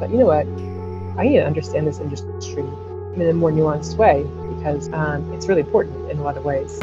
thought, 0.00 0.10
you 0.10 0.18
know 0.18 0.26
what, 0.26 0.46
I 1.18 1.28
need 1.28 1.36
to 1.36 1.46
understand 1.46 1.86
this 1.86 2.00
industry 2.00 2.62
in 3.14 3.22
a 3.22 3.32
more 3.34 3.52
nuanced 3.52 3.96
way 3.96 4.22
because 4.56 4.90
um, 4.94 5.30
it's 5.34 5.46
really 5.46 5.60
important 5.60 6.10
in 6.10 6.18
a 6.18 6.22
lot 6.22 6.38
of 6.38 6.44
ways. 6.44 6.78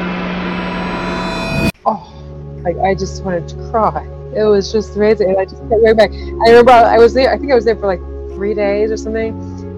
Oh, 1.84 2.62
I, 2.64 2.90
I 2.90 2.94
just 2.94 3.24
wanted 3.24 3.48
to 3.48 3.56
cry. 3.70 4.06
It 4.36 4.44
was 4.44 4.70
just 4.70 4.94
amazing. 4.94 5.36
I 5.36 5.44
just 5.44 5.56
kept 5.56 5.70
going 5.70 5.96
back. 5.96 6.12
I 6.12 6.50
remember 6.50 6.70
I 6.70 6.98
was 6.98 7.12
there, 7.12 7.32
I 7.32 7.38
think 7.38 7.50
I 7.50 7.56
was 7.56 7.64
there 7.64 7.74
for 7.74 7.86
like 7.86 8.00
three 8.36 8.54
days 8.54 8.92
or 8.92 8.96
something. 8.96 9.34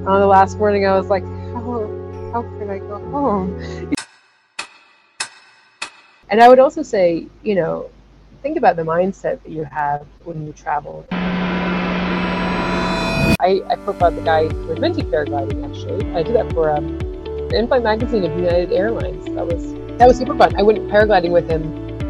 On 0.07 0.20
the 0.20 0.27
last 0.27 0.59
morning, 0.59 0.86
I 0.86 0.96
was 0.98 1.09
like, 1.09 1.22
how, 1.54 1.88
how 2.32 2.43
can 2.43 2.68
I 2.68 2.79
go 2.79 2.98
home? 3.11 3.95
And 6.29 6.43
I 6.43 6.48
would 6.48 6.59
also 6.59 6.82
say, 6.82 7.27
you 7.43 7.54
know, 7.54 7.91
think 8.43 8.59
about 8.59 8.77
the 8.77 8.82
mindset 8.82 9.43
that 9.43 9.50
you 9.50 9.64
have 9.64 10.07
when 10.25 10.46
you 10.46 10.52
travel. 10.52 11.07
I, 13.39 13.62
I 13.71 13.77
profiled 13.77 14.17
the 14.17 14.23
guy 14.23 14.49
who 14.49 14.73
invented 14.73 15.07
paragliding. 15.07 15.65
Actually, 15.65 16.11
I 16.15 16.23
did 16.23 16.34
that 16.34 16.52
for 16.52 16.71
um, 16.71 16.98
the 16.98 17.59
in-flight 17.59 17.83
magazine 17.83 18.25
of 18.25 18.33
United 18.37 18.73
Airlines. 18.73 19.25
That 19.27 19.47
was 19.47 19.73
that 19.98 20.09
was 20.09 20.19
super 20.19 20.37
fun. 20.37 20.57
I 20.57 20.62
went 20.62 20.79
paragliding 20.88 21.30
with 21.30 21.48
him. 21.48 21.62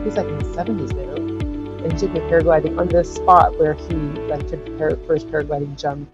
He's 0.04 0.16
like 0.16 0.26
in 0.26 0.38
the 0.38 0.54
seventies 0.54 0.92
now, 0.92 1.14
and 1.14 1.92
he 1.92 1.98
took 1.98 2.12
me 2.12 2.20
paragliding 2.20 2.78
on 2.78 2.88
the 2.88 3.04
spot 3.04 3.58
where 3.58 3.74
he 3.74 3.94
like 4.30 4.48
took 4.48 4.64
the 4.64 4.70
par- 4.78 4.96
first 5.06 5.28
paragliding 5.28 5.76
jump. 5.76 6.08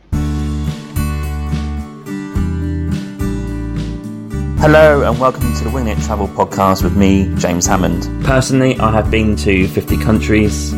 Hello 4.59 5.09
and 5.09 5.21
welcome 5.21 5.55
to 5.55 5.65
the 5.65 5.71
Winging 5.71 5.97
It 5.97 6.03
Travel 6.03 6.27
podcast 6.29 6.83
with 6.83 6.97
me, 6.97 7.33
James 7.37 7.67
Hammond. 7.67 8.25
Personally, 8.25 8.77
I 8.79 8.91
have 8.91 9.11
been 9.11 9.37
to 9.37 9.69
50 9.69 9.99
countries. 9.99 10.75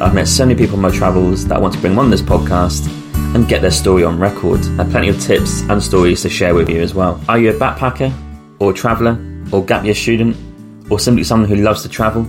I've 0.00 0.14
met 0.14 0.28
so 0.28 0.46
many 0.46 0.56
people 0.56 0.76
on 0.76 0.82
my 0.82 0.90
travels 0.90 1.46
that 1.48 1.56
I 1.56 1.60
want 1.60 1.74
to 1.74 1.80
bring 1.80 1.98
on 1.98 2.10
this 2.10 2.22
podcast 2.22 3.01
and 3.34 3.48
get 3.48 3.62
their 3.62 3.70
story 3.70 4.04
on 4.04 4.18
record. 4.18 4.60
I 4.60 4.84
have 4.84 4.90
plenty 4.90 5.08
of 5.08 5.20
tips 5.20 5.62
and 5.62 5.82
stories 5.82 6.22
to 6.22 6.28
share 6.28 6.54
with 6.54 6.68
you 6.68 6.80
as 6.80 6.94
well. 6.94 7.20
Are 7.28 7.38
you 7.38 7.50
a 7.50 7.54
backpacker, 7.54 8.12
or 8.58 8.70
a 8.70 8.74
traveller, 8.74 9.18
or 9.52 9.64
gap 9.64 9.84
year 9.84 9.94
student, 9.94 10.36
or 10.90 10.98
simply 10.98 11.24
someone 11.24 11.48
who 11.48 11.56
loves 11.56 11.82
to 11.82 11.88
travel? 11.88 12.22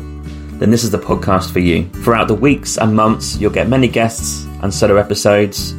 Then 0.59 0.71
this 0.71 0.83
is 0.83 0.91
the 0.91 0.99
podcast 0.99 1.51
for 1.51 1.59
you. 1.59 1.89
Throughout 2.03 2.27
the 2.27 2.35
weeks 2.35 2.77
and 2.77 2.95
months, 2.95 3.37
you'll 3.37 3.51
get 3.51 3.67
many 3.67 3.87
guests 3.87 4.45
and 4.61 4.73
solo 4.73 4.97
episodes 4.97 5.73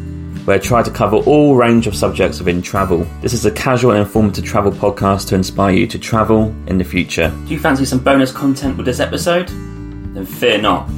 where 0.44 0.56
I 0.56 0.58
try 0.58 0.82
to 0.82 0.90
cover 0.90 1.16
all 1.16 1.56
range 1.56 1.86
of 1.86 1.96
subjects 1.96 2.38
within 2.38 2.60
travel. 2.60 3.06
This 3.22 3.32
is 3.32 3.46
a 3.46 3.50
casual 3.50 3.92
and 3.92 4.00
informative 4.00 4.44
travel 4.44 4.72
podcast 4.72 5.28
to 5.28 5.34
inspire 5.34 5.74
you 5.74 5.86
to 5.86 5.98
travel 5.98 6.54
in 6.66 6.76
the 6.76 6.84
future. 6.84 7.30
Do 7.46 7.54
you 7.54 7.58
fancy 7.58 7.86
some 7.86 8.00
bonus 8.00 8.30
content 8.30 8.76
with 8.76 8.84
this 8.84 9.00
episode? 9.00 9.48
Then 9.48 10.26
fear 10.26 10.60
not. 10.60 10.88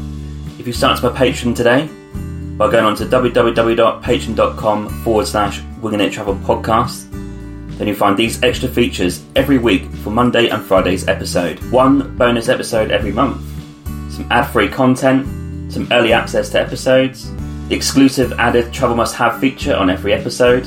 If 0.58 0.66
you 0.66 0.72
start 0.72 0.98
to 1.00 1.10
my 1.10 1.16
Patreon 1.16 1.54
today, 1.54 1.88
by 2.56 2.70
going 2.70 2.84
on 2.84 2.96
to 2.96 3.04
www.patreon.com 3.04 4.88
forward 5.02 5.26
slash 5.26 5.60
Winging 5.80 6.00
It 6.00 6.12
Travel 6.12 6.36
Podcast, 6.36 7.10
then 7.76 7.88
you'll 7.88 7.96
find 7.96 8.16
these 8.16 8.42
extra 8.42 8.68
features 8.68 9.22
every 9.36 9.58
week 9.58 9.84
for 9.96 10.10
Monday 10.10 10.48
and 10.48 10.62
Friday's 10.62 11.06
episode. 11.06 11.58
One 11.70 12.16
bonus 12.16 12.48
episode 12.48 12.90
every 12.90 13.12
month, 13.12 13.42
some 14.10 14.26
ad 14.30 14.50
free 14.50 14.68
content, 14.68 15.70
some 15.70 15.86
early 15.92 16.12
access 16.12 16.48
to 16.50 16.60
episodes, 16.60 17.30
the 17.68 17.74
exclusive 17.74 18.32
added 18.34 18.72
Travel 18.72 18.96
Must 18.96 19.14
Have 19.16 19.38
feature 19.38 19.76
on 19.76 19.90
every 19.90 20.14
episode, 20.14 20.66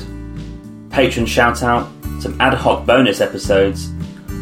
patron 0.90 1.26
shout 1.26 1.62
out, 1.64 1.90
some 2.20 2.40
ad 2.40 2.54
hoc 2.54 2.86
bonus 2.86 3.20
episodes. 3.20 3.90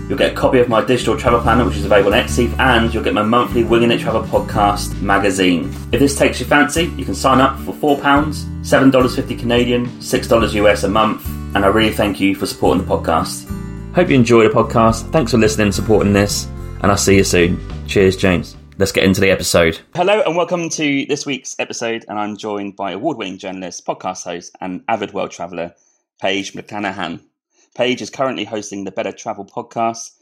You'll 0.08 0.16
get 0.16 0.32
a 0.32 0.34
copy 0.34 0.58
of 0.58 0.70
my 0.70 0.82
digital 0.82 1.18
travel 1.18 1.38
planner, 1.40 1.66
which 1.66 1.76
is 1.76 1.84
available 1.84 2.14
on 2.14 2.24
Etsy, 2.24 2.58
and 2.58 2.92
you'll 2.94 3.04
get 3.04 3.12
my 3.12 3.22
monthly 3.22 3.62
Winging 3.62 3.90
It 3.90 4.00
Travel 4.00 4.22
podcast 4.22 4.98
magazine. 5.02 5.70
If 5.92 6.00
this 6.00 6.16
takes 6.16 6.40
your 6.40 6.48
fancy, 6.48 6.84
you 6.96 7.04
can 7.04 7.14
sign 7.14 7.42
up 7.42 7.58
for 7.60 7.74
£4, 7.74 8.00
$7.50 8.00 9.38
Canadian, 9.38 9.86
$6 9.86 10.54
US 10.54 10.84
a 10.84 10.88
month, 10.88 11.28
and 11.54 11.58
I 11.58 11.68
really 11.68 11.92
thank 11.92 12.20
you 12.20 12.34
for 12.34 12.46
supporting 12.46 12.86
the 12.86 12.90
podcast. 12.90 13.46
Hope 13.94 14.08
you 14.08 14.14
enjoy 14.14 14.48
the 14.48 14.54
podcast. 14.54 15.10
Thanks 15.12 15.32
for 15.32 15.36
listening 15.36 15.66
and 15.66 15.74
supporting 15.74 16.14
this, 16.14 16.46
and 16.80 16.86
I'll 16.86 16.96
see 16.96 17.16
you 17.16 17.24
soon. 17.24 17.60
Cheers, 17.86 18.16
James. 18.16 18.56
Let's 18.78 18.92
get 18.92 19.04
into 19.04 19.20
the 19.20 19.30
episode. 19.30 19.78
Hello, 19.94 20.22
and 20.24 20.36
welcome 20.36 20.70
to 20.70 21.04
this 21.04 21.26
week's 21.26 21.54
episode. 21.58 22.06
And 22.08 22.18
I'm 22.18 22.38
joined 22.38 22.76
by 22.76 22.92
award 22.92 23.18
winning 23.18 23.36
journalist, 23.36 23.84
podcast 23.84 24.24
host, 24.24 24.56
and 24.60 24.84
avid 24.88 25.12
world 25.12 25.32
traveller, 25.32 25.74
Paige 26.22 26.54
McClanahan. 26.54 27.20
Paige 27.74 28.02
is 28.02 28.10
currently 28.10 28.44
hosting 28.44 28.84
the 28.84 28.90
Better 28.90 29.12
Travel 29.12 29.44
podcast, 29.44 30.12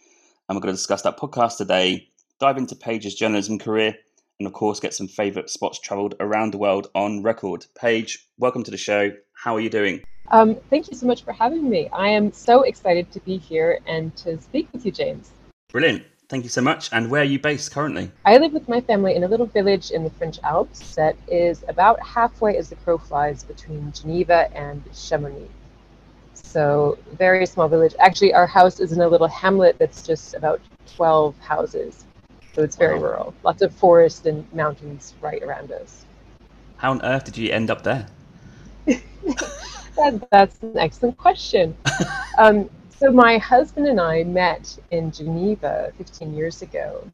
and 0.49 0.57
we're 0.57 0.61
going 0.61 0.75
to 0.75 0.79
discuss 0.79 1.03
that 1.03 1.19
podcast 1.19 1.57
today, 1.57 2.09
dive 2.39 2.59
into 2.59 2.77
Paige's 2.77 3.15
journalism 3.15 3.59
career, 3.59 3.95
and 4.39 4.47
of 4.47 4.53
course, 4.53 4.81
get 4.81 4.93
some 4.93 5.09
favourite 5.09 5.49
spots 5.49 5.81
travelled 5.81 6.15
around 6.21 6.53
the 6.53 6.59
world 6.59 6.91
on 6.95 7.23
record. 7.23 7.67
Paige, 7.75 8.27
welcome 8.39 8.63
to 8.63 8.71
the 8.71 8.77
show. 8.77 9.11
How 9.33 9.55
are 9.55 9.61
you 9.61 9.71
doing? 9.71 10.03
Um, 10.29 10.57
thank 10.71 10.91
you 10.91 10.97
so 10.97 11.07
much 11.07 11.25
for 11.25 11.33
having 11.33 11.69
me. 11.69 11.89
I 11.93 12.09
am 12.09 12.33
so 12.33 12.63
excited 12.63 13.11
to 13.13 13.21
be 13.21 13.39
here 13.39 13.81
and 13.87 14.15
to 14.17 14.41
speak 14.41 14.69
with 14.73 14.85
you, 14.85 14.93
James. 14.93 15.31
Brilliant. 15.71 16.05
Thank 16.29 16.43
you 16.43 16.51
so 16.51 16.61
much. 16.61 16.91
And 16.93 17.11
where 17.11 17.23
are 17.23 17.25
you 17.25 17.39
based 17.39 17.71
currently? 17.71 18.11
I 18.25 18.37
live 18.39 18.53
with 18.53 18.69
my 18.69 18.81
family 18.81 19.15
in 19.15 19.23
a 19.23 19.29
little 19.29 19.47
village 19.47 19.93
in 19.93 20.03
the 20.03 20.11
French 20.11 20.41
Alps 20.43 20.97
that 20.97 21.17
is 21.29 21.65
about 21.69 22.05
halfway 22.05 22.57
as 22.57 22.69
the 22.69 22.77
crow 22.77 22.99
flies 22.99 23.45
between 23.45 23.93
Geneva 23.93 24.51
and 24.55 24.83
Chamonix. 24.93 25.49
So, 26.47 26.97
very 27.19 27.45
small 27.45 27.69
village. 27.69 27.95
Actually, 27.99 28.33
our 28.33 28.47
house 28.47 28.81
is 28.81 28.93
in 28.93 29.01
a 29.01 29.09
little 29.09 29.29
hamlet 29.29 29.77
that's 29.79 30.07
just 30.07 30.35
about 30.35 30.61
12 30.95 31.37
houses. 31.41 32.07
So, 32.55 32.63
it's 32.63 32.77
very 32.77 32.99
wow. 32.99 33.05
rural. 33.05 33.35
Lots 33.43 33.63
of 33.63 33.75
forest 33.75 34.27
and 34.27 34.51
mountains 34.55 35.15
right 35.21 35.43
around 35.43 35.73
us. 35.73 36.07
How 36.77 36.93
on 36.93 37.03
earth 37.03 37.25
did 37.25 37.37
you 37.37 37.51
end 37.51 37.71
up 37.71 37.83
there? 37.83 38.07
that, 38.87 40.29
that's 40.31 40.63
an 40.63 40.79
excellent 40.79 41.19
question. 41.19 41.77
um, 42.39 42.71
so 42.89 43.11
my 43.11 43.39
husband 43.39 43.89
and 43.89 44.01
I 44.01 44.25
met 44.25 44.79
in 44.91 45.11
Geneva 45.11 45.93
15 45.99 46.33
years 46.33 46.63
ago, 46.63 47.11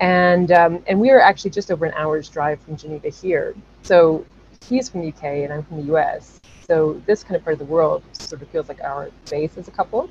and 0.00 0.52
um, 0.52 0.82
and 0.86 1.00
we 1.00 1.10
were 1.10 1.22
actually 1.22 1.52
just 1.52 1.70
over 1.70 1.86
an 1.86 1.94
hour's 1.94 2.28
drive 2.28 2.60
from 2.60 2.76
Geneva 2.76 3.08
here. 3.08 3.54
So 3.82 4.26
he's 4.68 4.88
from 4.88 5.00
the 5.02 5.08
UK 5.08 5.24
and 5.24 5.52
I'm 5.52 5.62
from 5.62 5.78
the 5.86 5.94
US. 5.94 6.40
So 6.66 7.00
this 7.06 7.22
kind 7.22 7.36
of 7.36 7.44
part 7.44 7.54
of 7.54 7.58
the 7.58 7.72
world 7.72 8.02
sort 8.12 8.42
of 8.42 8.48
feels 8.48 8.68
like 8.68 8.80
our 8.82 9.10
base 9.30 9.56
as 9.56 9.68
a 9.68 9.70
couple. 9.70 10.10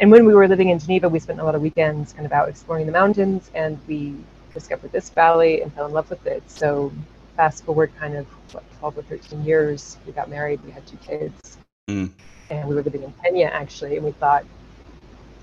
And 0.00 0.10
when 0.10 0.26
we 0.26 0.34
were 0.34 0.46
living 0.46 0.68
in 0.68 0.78
Geneva, 0.78 1.08
we 1.08 1.18
spent 1.18 1.40
a 1.40 1.44
lot 1.44 1.54
of 1.54 1.62
weekends 1.62 2.12
kind 2.12 2.26
of 2.26 2.32
out 2.32 2.48
exploring 2.48 2.86
the 2.86 2.92
mountains, 2.92 3.50
and 3.54 3.78
we 3.86 4.14
discovered 4.52 4.92
this 4.92 5.08
valley 5.08 5.62
and 5.62 5.72
fell 5.72 5.86
in 5.86 5.92
love 5.92 6.10
with 6.10 6.26
it. 6.26 6.42
So 6.50 6.92
fast 7.34 7.64
forward 7.64 7.92
kind 7.98 8.16
of 8.16 8.26
what, 8.52 8.64
12 8.78 8.98
or 8.98 9.02
13 9.02 9.44
years, 9.44 9.96
we 10.06 10.12
got 10.12 10.28
married, 10.28 10.62
we 10.64 10.70
had 10.70 10.86
two 10.86 10.98
kids. 10.98 11.58
Mm 11.88 12.10
and 12.50 12.68
we 12.68 12.74
were 12.74 12.82
living 12.82 13.02
in 13.02 13.12
Kenya 13.22 13.46
actually, 13.46 13.96
and 13.96 14.04
we 14.04 14.12
thought, 14.12 14.44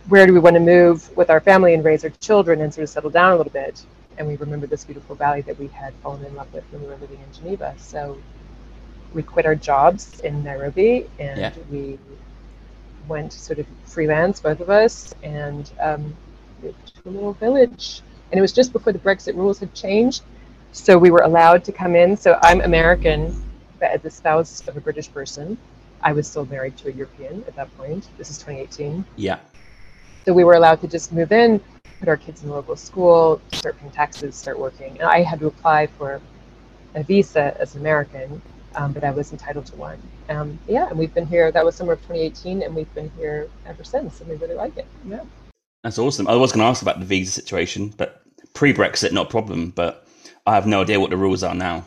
where 0.09 0.25
do 0.25 0.33
we 0.33 0.39
want 0.39 0.55
to 0.55 0.59
move 0.59 1.15
with 1.15 1.29
our 1.29 1.39
family 1.39 1.73
and 1.73 1.83
raise 1.83 2.03
our 2.03 2.09
children 2.21 2.61
and 2.61 2.73
sort 2.73 2.83
of 2.83 2.89
settle 2.89 3.09
down 3.09 3.33
a 3.33 3.35
little 3.35 3.51
bit? 3.51 3.85
And 4.17 4.27
we 4.27 4.35
remembered 4.35 4.69
this 4.69 4.83
beautiful 4.83 5.15
valley 5.15 5.41
that 5.41 5.57
we 5.59 5.67
had 5.67 5.93
fallen 6.03 6.23
in 6.25 6.35
love 6.35 6.51
with 6.53 6.63
when 6.71 6.81
we 6.81 6.87
were 6.87 6.97
living 6.97 7.19
in 7.19 7.33
Geneva. 7.33 7.73
So 7.77 8.17
we 9.13 9.23
quit 9.23 9.45
our 9.45 9.55
jobs 9.55 10.19
in 10.21 10.43
Nairobi 10.43 11.09
and 11.19 11.39
yeah. 11.39 11.53
we 11.71 11.99
went 13.07 13.33
sort 13.33 13.59
of 13.59 13.67
freelance, 13.85 14.39
both 14.39 14.59
of 14.59 14.69
us, 14.69 15.13
and 15.23 15.71
um, 15.79 16.15
moved 16.61 17.03
to 17.03 17.09
a 17.09 17.11
little 17.11 17.33
village. 17.33 18.01
And 18.31 18.37
it 18.37 18.41
was 18.41 18.53
just 18.53 18.73
before 18.73 18.93
the 18.93 18.99
Brexit 18.99 19.35
rules 19.35 19.59
had 19.59 19.73
changed. 19.73 20.23
So 20.71 20.97
we 20.97 21.11
were 21.11 21.21
allowed 21.21 21.63
to 21.65 21.71
come 21.71 21.95
in. 21.95 22.17
So 22.17 22.39
I'm 22.41 22.61
American, 22.61 23.43
but 23.79 23.91
as 23.91 24.01
the 24.01 24.09
spouse 24.09 24.67
of 24.67 24.77
a 24.77 24.81
British 24.81 25.11
person. 25.11 25.57
I 26.03 26.11
was 26.11 26.27
still 26.27 26.45
married 26.45 26.75
to 26.77 26.89
a 26.89 26.91
European 26.91 27.43
at 27.47 27.55
that 27.55 27.75
point. 27.77 28.09
This 28.17 28.29
is 28.29 28.37
2018. 28.39 29.05
Yeah. 29.15 29.39
So 30.25 30.33
we 30.33 30.43
were 30.43 30.53
allowed 30.53 30.79
to 30.81 30.87
just 30.87 31.11
move 31.11 31.31
in, 31.31 31.59
put 31.99 32.07
our 32.07 32.17
kids 32.17 32.43
in 32.43 32.49
local 32.49 32.75
school, 32.75 33.41
start 33.51 33.77
paying 33.79 33.91
taxes, 33.91 34.35
start 34.35 34.57
working. 34.57 34.97
And 34.99 35.03
I 35.03 35.21
had 35.21 35.39
to 35.39 35.47
apply 35.47 35.87
for 35.87 36.21
a 36.95 37.03
visa 37.03 37.55
as 37.59 37.75
an 37.75 37.81
American, 37.81 38.41
um, 38.75 38.93
but 38.93 39.03
I 39.03 39.11
was 39.11 39.31
entitled 39.31 39.65
to 39.67 39.75
one. 39.75 40.01
Um, 40.29 40.57
yeah, 40.67 40.87
and 40.87 40.97
we've 40.97 41.13
been 41.13 41.27
here. 41.27 41.51
That 41.51 41.65
was 41.65 41.75
summer 41.75 41.93
of 41.93 41.99
2018, 42.01 42.61
and 42.63 42.73
we've 42.73 42.93
been 42.93 43.11
here 43.17 43.49
ever 43.65 43.83
since, 43.83 44.21
and 44.21 44.29
we 44.29 44.35
really 44.37 44.55
like 44.55 44.77
it. 44.77 44.87
Yeah. 45.05 45.23
That's 45.83 45.99
awesome. 45.99 46.27
I 46.27 46.35
was 46.35 46.53
going 46.53 46.61
to 46.61 46.67
ask 46.67 46.81
about 46.81 46.99
the 46.99 47.05
visa 47.05 47.31
situation, 47.31 47.93
but 47.97 48.21
pre-Brexit, 48.53 49.11
not 49.11 49.27
a 49.27 49.29
problem. 49.29 49.71
But 49.71 50.07
I 50.45 50.55
have 50.55 50.65
no 50.65 50.81
idea 50.81 51.01
what 51.01 51.09
the 51.09 51.17
rules 51.17 51.43
are 51.43 51.55
now. 51.55 51.83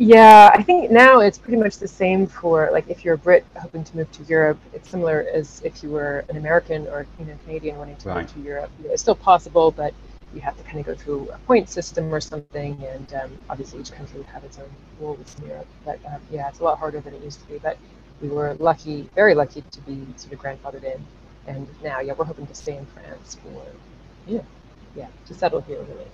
Yeah, 0.00 0.50
I 0.54 0.62
think 0.62 0.90
now 0.90 1.20
it's 1.20 1.36
pretty 1.36 1.58
much 1.58 1.76
the 1.76 1.86
same 1.86 2.26
for 2.26 2.70
like 2.72 2.88
if 2.88 3.04
you're 3.04 3.16
a 3.16 3.18
Brit 3.18 3.44
hoping 3.60 3.84
to 3.84 3.96
move 3.98 4.10
to 4.12 4.22
Europe, 4.22 4.58
it's 4.72 4.88
similar 4.88 5.26
as 5.30 5.60
if 5.62 5.82
you 5.82 5.90
were 5.90 6.24
an 6.30 6.38
American 6.38 6.86
or 6.86 7.06
you 7.18 7.26
know 7.26 7.34
Canadian 7.44 7.76
wanting 7.76 7.96
to 7.96 8.08
right. 8.08 8.22
move 8.22 8.32
to 8.32 8.40
Europe. 8.40 8.70
It's 8.84 9.02
still 9.02 9.14
possible, 9.14 9.70
but 9.70 9.92
you 10.34 10.40
have 10.40 10.56
to 10.56 10.62
kind 10.62 10.80
of 10.80 10.86
go 10.86 10.94
through 10.94 11.28
a 11.28 11.38
point 11.40 11.68
system 11.68 12.14
or 12.14 12.18
something, 12.18 12.82
and 12.82 13.12
um, 13.12 13.30
obviously 13.50 13.78
each 13.80 13.92
country 13.92 14.16
would 14.16 14.26
have 14.28 14.42
its 14.42 14.58
own 14.58 14.70
rules 15.00 15.36
in 15.38 15.48
Europe. 15.48 15.66
But 15.84 15.98
um, 16.06 16.22
yeah, 16.30 16.48
it's 16.48 16.60
a 16.60 16.64
lot 16.64 16.78
harder 16.78 17.00
than 17.00 17.12
it 17.12 17.22
used 17.22 17.42
to 17.42 17.46
be. 17.48 17.58
But 17.58 17.76
we 18.22 18.28
were 18.28 18.54
lucky, 18.54 19.06
very 19.14 19.34
lucky, 19.34 19.62
to 19.70 19.80
be 19.82 20.06
sort 20.16 20.32
of 20.32 20.40
grandfathered 20.40 20.84
in, 20.84 21.04
and 21.46 21.68
now 21.84 22.00
yeah, 22.00 22.14
we're 22.14 22.24
hoping 22.24 22.46
to 22.46 22.54
stay 22.54 22.78
in 22.78 22.86
France 22.86 23.36
for 23.42 23.62
yeah, 24.26 24.40
yeah, 24.96 25.08
to 25.26 25.34
settle 25.34 25.60
here 25.60 25.82
really. 25.82 26.08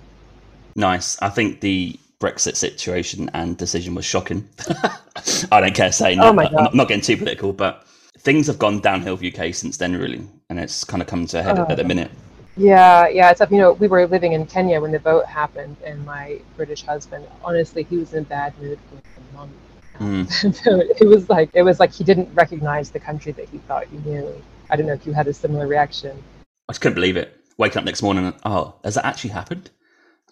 Nice. 0.75 1.17
I 1.21 1.29
think 1.29 1.61
the 1.61 1.97
Brexit 2.19 2.55
situation 2.55 3.29
and 3.33 3.57
decision 3.57 3.93
was 3.93 4.05
shocking. 4.05 4.47
I 5.51 5.59
don't 5.61 5.75
care 5.75 5.91
saying 5.91 6.19
oh 6.19 6.25
that. 6.25 6.35
My 6.35 6.49
God. 6.49 6.69
I'm 6.71 6.77
not 6.77 6.87
getting 6.87 7.01
too 7.03 7.17
political, 7.17 7.53
but 7.53 7.85
things 8.19 8.47
have 8.47 8.57
gone 8.57 8.79
downhill 8.79 9.17
for 9.17 9.25
UK 9.25 9.53
since 9.53 9.77
then, 9.77 9.95
really, 9.95 10.27
and 10.49 10.59
it's 10.59 10.83
kind 10.83 11.01
of 11.01 11.07
come 11.07 11.27
to 11.27 11.39
a 11.39 11.43
head 11.43 11.59
at 11.59 11.77
the 11.77 11.83
Oh. 11.83 11.87
minute. 11.87 12.11
Yeah, 12.55 13.07
yeah. 13.07 13.29
It's 13.29 13.39
up. 13.39 13.51
You 13.51 13.59
know, 13.59 13.73
we 13.73 13.87
were 13.87 14.07
living 14.07 14.33
in 14.33 14.47
Kenya 14.47 14.81
when 14.81 14.91
the 14.91 14.97
vote 14.97 15.27
happened, 15.27 15.77
and 15.85 16.03
my 16.05 16.39
British 16.55 16.81
husband, 16.83 17.27
honestly, 17.43 17.83
he 17.83 17.97
was 17.97 18.13
in 18.13 18.23
a 18.23 18.25
bad 18.25 18.59
mood 18.59 18.79
for 18.89 18.97
a 18.97 19.37
month. 19.37 19.51
Mm. 19.99 20.53
so 20.63 20.79
it 20.79 21.07
was 21.07 21.29
like 21.29 21.51
it 21.53 21.61
was 21.61 21.79
like 21.79 21.91
he 21.91 22.03
didn't 22.03 22.33
recognize 22.33 22.89
the 22.89 22.99
country 22.99 23.31
that 23.33 23.47
he 23.49 23.59
thought 23.59 23.85
he 23.85 23.97
knew. 23.97 24.41
I 24.71 24.75
don't 24.75 24.87
know 24.87 24.93
if 24.93 25.05
you 25.05 25.13
had 25.13 25.27
a 25.27 25.33
similar 25.33 25.67
reaction. 25.67 26.23
I 26.67 26.73
just 26.73 26.81
couldn't 26.81 26.95
believe 26.95 27.15
it. 27.15 27.33
Waking 27.59 27.77
up 27.79 27.85
next 27.85 28.01
morning, 28.01 28.25
and, 28.25 28.35
oh, 28.43 28.73
has 28.83 28.95
that 28.95 29.05
actually 29.05 29.31
happened? 29.31 29.69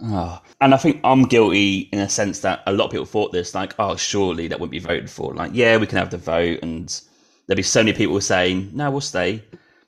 Oh. 0.04 0.42
And 0.62 0.74
I 0.74 0.78
think 0.78 1.00
I'm 1.04 1.24
guilty 1.24 1.90
in 1.92 2.00
a 2.00 2.10
sense 2.10 2.40
that 2.42 2.64
a 2.68 2.74
lot 2.74 2.86
of 2.86 2.92
people 2.92 3.06
thought 3.06 3.32
this, 3.32 3.56
like, 3.56 3.74
oh, 3.80 3.96
surely 3.96 4.48
that 4.48 4.60
wouldn't 4.60 4.72
be 4.72 4.80
voted 4.80 5.10
for. 5.10 5.34
Like, 5.34 5.52
yeah, 5.54 5.78
we 5.78 5.88
can 5.88 5.98
have 5.98 6.10
the 6.12 6.18
vote, 6.18 6.60
and 6.64 7.02
there'd 7.48 7.58
be 7.58 7.64
so 7.64 7.80
many 7.82 7.94
people 7.94 8.20
saying, 8.22 8.72
no, 8.74 8.92
we'll 8.92 9.02
stay. 9.02 9.44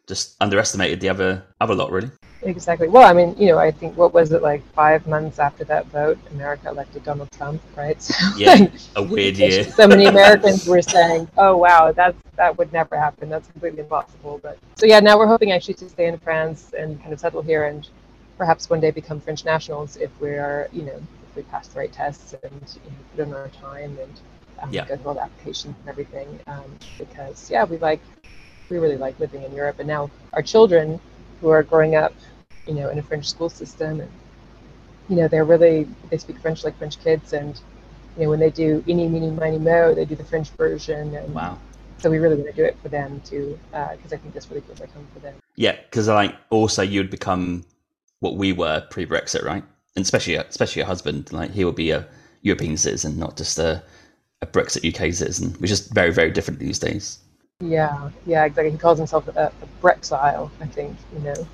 Just 0.07 0.37
underestimated 0.39 1.01
the 1.01 1.09
other 1.09 1.43
other 1.59 1.75
lot, 1.75 1.91
really. 1.91 2.09
Exactly. 2.43 2.87
Well, 2.87 3.03
I 3.05 3.11
mean, 3.11 3.35
you 3.37 3.47
know, 3.47 3.57
I 3.57 3.71
think 3.71 3.97
what 3.97 4.13
was 4.13 4.31
it 4.31 4.41
like 4.41 4.63
five 4.71 5.05
months 5.05 5.37
after 5.37 5.65
that 5.65 5.87
vote, 5.87 6.17
America 6.31 6.69
elected 6.69 7.03
Donald 7.03 7.29
Trump, 7.31 7.61
right? 7.75 8.01
So, 8.01 8.13
Yeah, 8.37 8.53
like, 8.53 8.71
a 8.95 9.03
weird 9.03 9.37
year. 9.43 9.65
so 9.65 9.85
many 9.85 10.05
Americans 10.05 10.65
were 10.65 10.81
saying, 10.81 11.27
"Oh, 11.37 11.57
wow, 11.57 11.91
that's 11.91 12.15
that 12.37 12.57
would 12.57 12.71
never 12.71 12.97
happen. 12.97 13.27
That's 13.27 13.49
completely 13.49 13.81
impossible." 13.81 14.39
But 14.41 14.57
so 14.77 14.85
yeah, 14.85 15.01
now 15.01 15.17
we're 15.17 15.27
hoping 15.27 15.51
actually 15.51 15.73
to 15.73 15.89
stay 15.89 16.05
in 16.05 16.17
France 16.19 16.73
and 16.77 16.97
kind 17.01 17.11
of 17.11 17.19
settle 17.19 17.41
here, 17.41 17.65
and 17.65 17.89
perhaps 18.37 18.69
one 18.69 18.79
day 18.79 18.91
become 18.91 19.19
French 19.19 19.45
nationals 19.45 19.97
if 19.97 20.11
we 20.21 20.29
are, 20.31 20.69
you 20.71 20.83
know, 20.83 21.01
if 21.27 21.35
we 21.35 21.43
pass 21.43 21.67
the 21.67 21.79
right 21.79 21.91
tests 21.91 22.33
and 22.43 22.77
you 22.85 22.91
know, 22.91 22.97
put 23.15 23.19
in 23.27 23.33
our 23.33 23.49
time 23.49 23.97
and 24.01 24.21
um, 24.61 24.71
Yeah. 24.71 24.85
go 24.85 24.95
through 24.97 25.07
all 25.09 25.13
the 25.15 25.23
applications 25.23 25.75
and 25.79 25.89
everything. 25.89 26.39
Um, 26.47 26.65
because 26.97 27.49
yeah, 27.49 27.63
we 27.65 27.77
like 27.77 28.01
we 28.69 28.77
really 28.79 28.97
like 28.97 29.19
living 29.19 29.43
in 29.43 29.53
Europe, 29.53 29.79
and 29.79 29.87
now 29.87 30.09
our 30.33 30.41
children 30.41 30.99
who 31.41 31.49
are 31.49 31.63
growing 31.63 31.95
up, 31.95 32.13
you 32.67 32.73
know, 32.73 32.89
in 32.89 32.99
a 32.99 33.03
French 33.03 33.25
school 33.29 33.49
system, 33.49 34.01
and 34.01 34.11
you 35.09 35.15
know, 35.15 35.27
they're 35.27 35.45
really 35.45 35.87
they 36.09 36.17
speak 36.17 36.37
French 36.39 36.63
like 36.63 36.77
French 36.77 36.99
kids, 36.99 37.33
and 37.33 37.59
you 38.17 38.23
know, 38.23 38.29
when 38.29 38.39
they 38.39 38.49
do 38.51 38.81
"ini, 38.87 39.09
mini, 39.09 39.31
miny, 39.31 39.57
mo," 39.57 39.93
they 39.93 40.05
do 40.05 40.15
the 40.15 40.23
French 40.25 40.49
version, 40.51 41.15
and 41.15 41.33
Wow. 41.33 41.59
so 41.99 42.09
we 42.09 42.17
really 42.19 42.35
want 42.35 42.47
to 42.47 42.53
do 42.53 42.65
it 42.65 42.77
for 42.81 42.89
them 42.89 43.21
too, 43.25 43.57
because 43.71 44.13
I 44.13 44.17
think 44.17 44.33
this 44.33 44.49
really 44.49 44.61
feels 44.61 44.79
like 44.79 44.91
home 44.93 45.07
for 45.13 45.19
them. 45.19 45.35
Yeah, 45.55 45.75
because 45.89 46.07
like 46.07 46.35
also 46.49 46.81
you'd 46.81 47.09
become 47.09 47.63
what 48.19 48.35
we 48.35 48.51
were 48.53 48.85
pre-Brexit, 48.89 49.43
right? 49.43 49.63
And 49.95 50.03
especially 50.03 50.35
especially 50.35 50.81
your 50.81 50.87
husband, 50.87 51.31
like 51.31 51.51
he 51.51 51.65
will 51.65 51.71
be 51.71 51.91
a 51.91 52.07
European 52.41 52.77
citizen, 52.77 53.17
not 53.17 53.37
just 53.37 53.57
a, 53.59 53.83
a 54.41 54.45
Brexit 54.47 54.87
UK 54.87 55.13
citizen, 55.13 55.53
which 55.59 55.71
is 55.71 55.87
very 55.87 56.11
very 56.11 56.31
different 56.31 56.59
these 56.59 56.79
days. 56.79 57.19
Yeah, 57.59 58.11
yeah, 58.27 58.45
exactly. 58.45 58.71
He 58.71 58.77
calls 58.77 58.99
himself 58.99 59.27
a, 59.29 59.51
a 59.61 59.65
Brexile, 59.81 60.51
I 60.61 60.67
think. 60.67 60.95
You 61.11 61.19
know. 61.19 61.47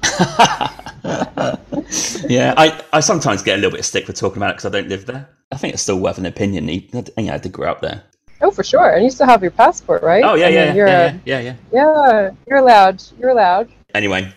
yeah, 2.28 2.54
I, 2.58 2.84
I 2.92 3.00
sometimes 3.00 3.42
get 3.42 3.54
a 3.54 3.62
little 3.62 3.72
bit 3.72 3.80
of 3.80 3.86
stick 3.86 4.06
for 4.06 4.12
talking 4.12 4.38
about 4.38 4.50
it 4.50 4.54
because 4.56 4.66
I 4.66 4.70
don't 4.70 4.90
live 4.90 5.06
there. 5.06 5.30
I 5.54 5.56
think 5.56 5.74
it's 5.74 5.84
still 5.84 6.00
worth 6.00 6.18
an 6.18 6.26
opinion. 6.26 6.68
He, 6.68 6.90
yeah, 7.18 7.36
I 7.36 7.38
did 7.38 7.54
grow 7.54 7.72
up 7.72 7.80
there. 7.80 8.04
Oh, 8.42 8.52
for 8.52 8.64
sure. 8.66 8.90
And 8.90 9.06
you 9.06 9.10
still 9.10 9.28
have 9.28 9.42
your 9.42 9.52
passport, 9.52 10.04
right? 10.04 10.24
Oh 10.26 10.36
yeah, 10.36 10.48
I 10.48 10.50
mean, 10.50 10.58
yeah, 10.58 10.74
yeah, 10.76 10.86
yeah, 10.86 11.18
yeah, 11.24 11.40
yeah. 11.40 11.56
yeah, 11.72 12.32
you're 12.48 12.58
allowed. 12.58 13.02
You're 13.18 13.30
allowed. 13.30 13.72
Anyway, 13.96 14.34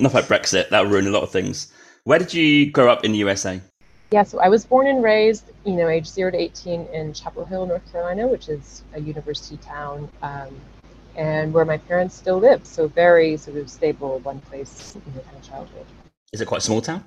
enough 0.00 0.12
about 0.14 0.24
Brexit. 0.24 0.68
That'll 0.70 0.90
ruin 0.90 1.06
a 1.06 1.10
lot 1.10 1.22
of 1.22 1.30
things. 1.30 1.72
Where 2.04 2.18
did 2.18 2.34
you 2.34 2.70
grow 2.70 2.90
up 2.90 3.04
in 3.04 3.12
the 3.12 3.18
USA? 3.18 3.60
Yeah, 4.10 4.22
so 4.22 4.38
I 4.40 4.48
was 4.48 4.64
born 4.64 4.86
and 4.86 5.02
raised, 5.02 5.50
you 5.64 5.72
know, 5.74 5.88
age 5.88 6.06
zero 6.06 6.30
to 6.30 6.36
18 6.36 6.86
in 6.92 7.12
Chapel 7.12 7.44
Hill, 7.44 7.66
North 7.66 7.90
Carolina, 7.90 8.28
which 8.28 8.48
is 8.48 8.82
a 8.92 9.00
university 9.00 9.56
town, 9.56 10.08
um, 10.22 10.48
and 11.16 11.52
where 11.52 11.64
my 11.64 11.78
parents 11.78 12.14
still 12.14 12.38
live. 12.38 12.66
So 12.66 12.86
very 12.88 13.36
sort 13.36 13.56
of 13.56 13.70
stable, 13.70 14.18
one 14.20 14.40
place, 14.42 14.96
you 15.06 15.12
know, 15.14 15.20
kind 15.22 15.36
of 15.36 15.42
childhood. 15.42 15.86
Is 16.32 16.40
it 16.40 16.46
quite 16.46 16.58
a 16.58 16.60
small 16.64 16.80
town? 16.80 17.04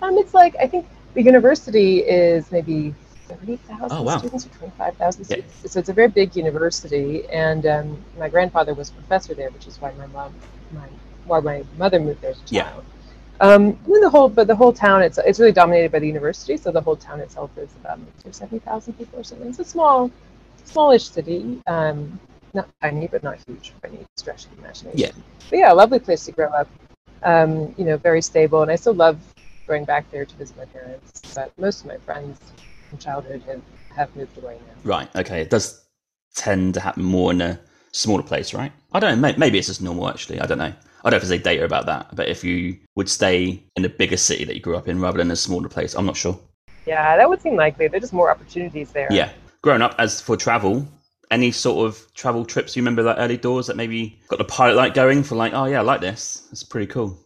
Um, 0.00 0.16
it's 0.16 0.34
like 0.34 0.56
I 0.60 0.66
think 0.66 0.86
the 1.14 1.22
university 1.22 1.98
is 2.00 2.50
maybe 2.50 2.94
thirty 3.26 3.56
thousand 3.56 3.98
Oh, 3.98 4.02
wow. 4.02 4.18
students 4.18 4.46
or 4.46 4.50
twenty 4.50 4.72
five 4.78 4.96
thousand 4.96 5.26
Yeah. 5.28 5.36
students. 5.36 5.72
So 5.72 5.80
it's 5.80 5.88
a 5.88 5.92
very 5.92 6.08
big 6.08 6.34
university, 6.34 7.28
and 7.28 7.66
um, 7.66 8.04
my 8.18 8.28
grandfather 8.28 8.74
was 8.74 8.90
a 8.90 8.92
professor 8.94 9.34
there, 9.34 9.50
which 9.50 9.66
is 9.66 9.80
why 9.80 9.92
my 9.98 10.06
mom, 10.06 10.34
my 10.72 10.88
why 11.28 11.40
my 11.40 11.64
mother 11.76 12.00
moved 12.00 12.20
there 12.22 12.30
as 12.32 12.38
a 12.38 12.54
Yeah. 12.54 12.62
child. 12.70 12.84
Um, 13.40 13.62
and 13.62 13.94
then 13.94 14.00
the 14.00 14.10
whole, 14.10 14.28
but 14.28 14.48
the 14.48 14.56
whole 14.56 14.72
town, 14.72 15.02
it's 15.02 15.18
it's 15.18 15.38
really 15.38 15.52
dominated 15.52 15.92
by 15.92 16.00
the 16.00 16.06
university. 16.06 16.56
So 16.56 16.72
the 16.72 16.80
whole 16.80 16.96
town 16.96 17.20
itself 17.20 17.50
is 17.56 17.70
about 17.80 17.98
maybe 18.00 18.32
seventy 18.32 18.58
thousand 18.58 18.94
people 18.94 19.20
or 19.20 19.24
something. 19.24 19.48
It's 19.48 19.60
a 19.60 19.64
small, 19.64 20.10
smallish 20.64 21.08
city. 21.08 21.62
Um, 21.66 22.18
not 22.54 22.68
tiny, 22.82 23.06
but 23.06 23.22
not 23.22 23.38
huge 23.46 23.74
by 23.82 23.90
any 23.90 24.04
stretch 24.16 24.46
of 24.46 24.56
the 24.56 24.62
imagination. 24.62 24.98
Yeah. 24.98 25.12
But 25.50 25.58
yeah, 25.58 25.72
a 25.72 25.74
lovely 25.74 26.00
place 26.00 26.24
to 26.24 26.32
grow 26.32 26.48
up. 26.48 26.68
Um, 27.22 27.74
you 27.78 27.84
know, 27.84 27.96
very 27.96 28.22
stable, 28.22 28.62
and 28.62 28.70
I 28.70 28.76
still 28.76 28.94
love 28.94 29.18
going 29.68 29.84
back 29.84 30.10
there 30.10 30.24
to 30.24 30.34
visit 30.36 30.56
my 30.56 30.64
parents. 30.64 31.20
But 31.34 31.52
most 31.58 31.82
of 31.82 31.86
my 31.86 31.98
friends 31.98 32.40
from 32.88 32.98
childhood 32.98 33.42
have, 33.46 33.62
have 33.94 34.16
moved 34.16 34.36
away 34.38 34.56
now. 34.66 34.74
Right. 34.82 35.14
Okay. 35.14 35.42
It 35.42 35.50
does 35.50 35.84
tend 36.34 36.74
to 36.74 36.80
happen 36.80 37.04
more 37.04 37.30
in 37.32 37.40
a 37.40 37.60
smaller 37.92 38.22
place, 38.22 38.54
right? 38.54 38.72
I 38.92 39.00
don't 39.00 39.20
know. 39.20 39.34
Maybe 39.36 39.58
it's 39.58 39.68
just 39.68 39.82
normal. 39.82 40.08
Actually, 40.08 40.40
I 40.40 40.46
don't 40.46 40.58
know. 40.58 40.72
I 41.04 41.10
don't 41.10 41.12
know 41.12 41.16
if 41.16 41.22
there's 41.22 41.32
any 41.32 41.42
data 41.42 41.64
about 41.64 41.86
that. 41.86 42.14
But 42.14 42.28
if 42.28 42.42
you 42.42 42.78
would 42.96 43.08
stay 43.08 43.62
in 43.76 43.84
a 43.84 43.88
bigger 43.88 44.16
city 44.16 44.44
that 44.44 44.54
you 44.54 44.60
grew 44.60 44.76
up 44.76 44.88
in 44.88 45.00
rather 45.00 45.18
than 45.18 45.30
a 45.30 45.36
smaller 45.36 45.68
place, 45.68 45.94
I'm 45.94 46.06
not 46.06 46.16
sure. 46.16 46.38
Yeah, 46.86 47.16
that 47.16 47.28
would 47.28 47.40
seem 47.40 47.54
likely. 47.54 47.88
There's 47.88 48.02
just 48.02 48.12
more 48.12 48.30
opportunities 48.30 48.90
there. 48.92 49.08
Yeah. 49.10 49.30
Growing 49.62 49.82
up, 49.82 49.94
as 49.98 50.20
for 50.20 50.36
travel, 50.36 50.86
any 51.30 51.50
sort 51.50 51.86
of 51.86 52.14
travel 52.14 52.44
trips 52.44 52.74
you 52.74 52.82
remember, 52.82 53.02
like 53.02 53.16
early 53.18 53.36
doors, 53.36 53.66
that 53.66 53.76
maybe 53.76 54.18
got 54.28 54.38
the 54.38 54.44
pilot 54.44 54.76
light 54.76 54.94
going 54.94 55.22
for, 55.22 55.34
like, 55.36 55.52
oh 55.52 55.66
yeah, 55.66 55.80
I 55.80 55.82
like 55.82 56.00
this. 56.00 56.48
It's 56.50 56.62
pretty 56.62 56.86
cool. 56.86 57.18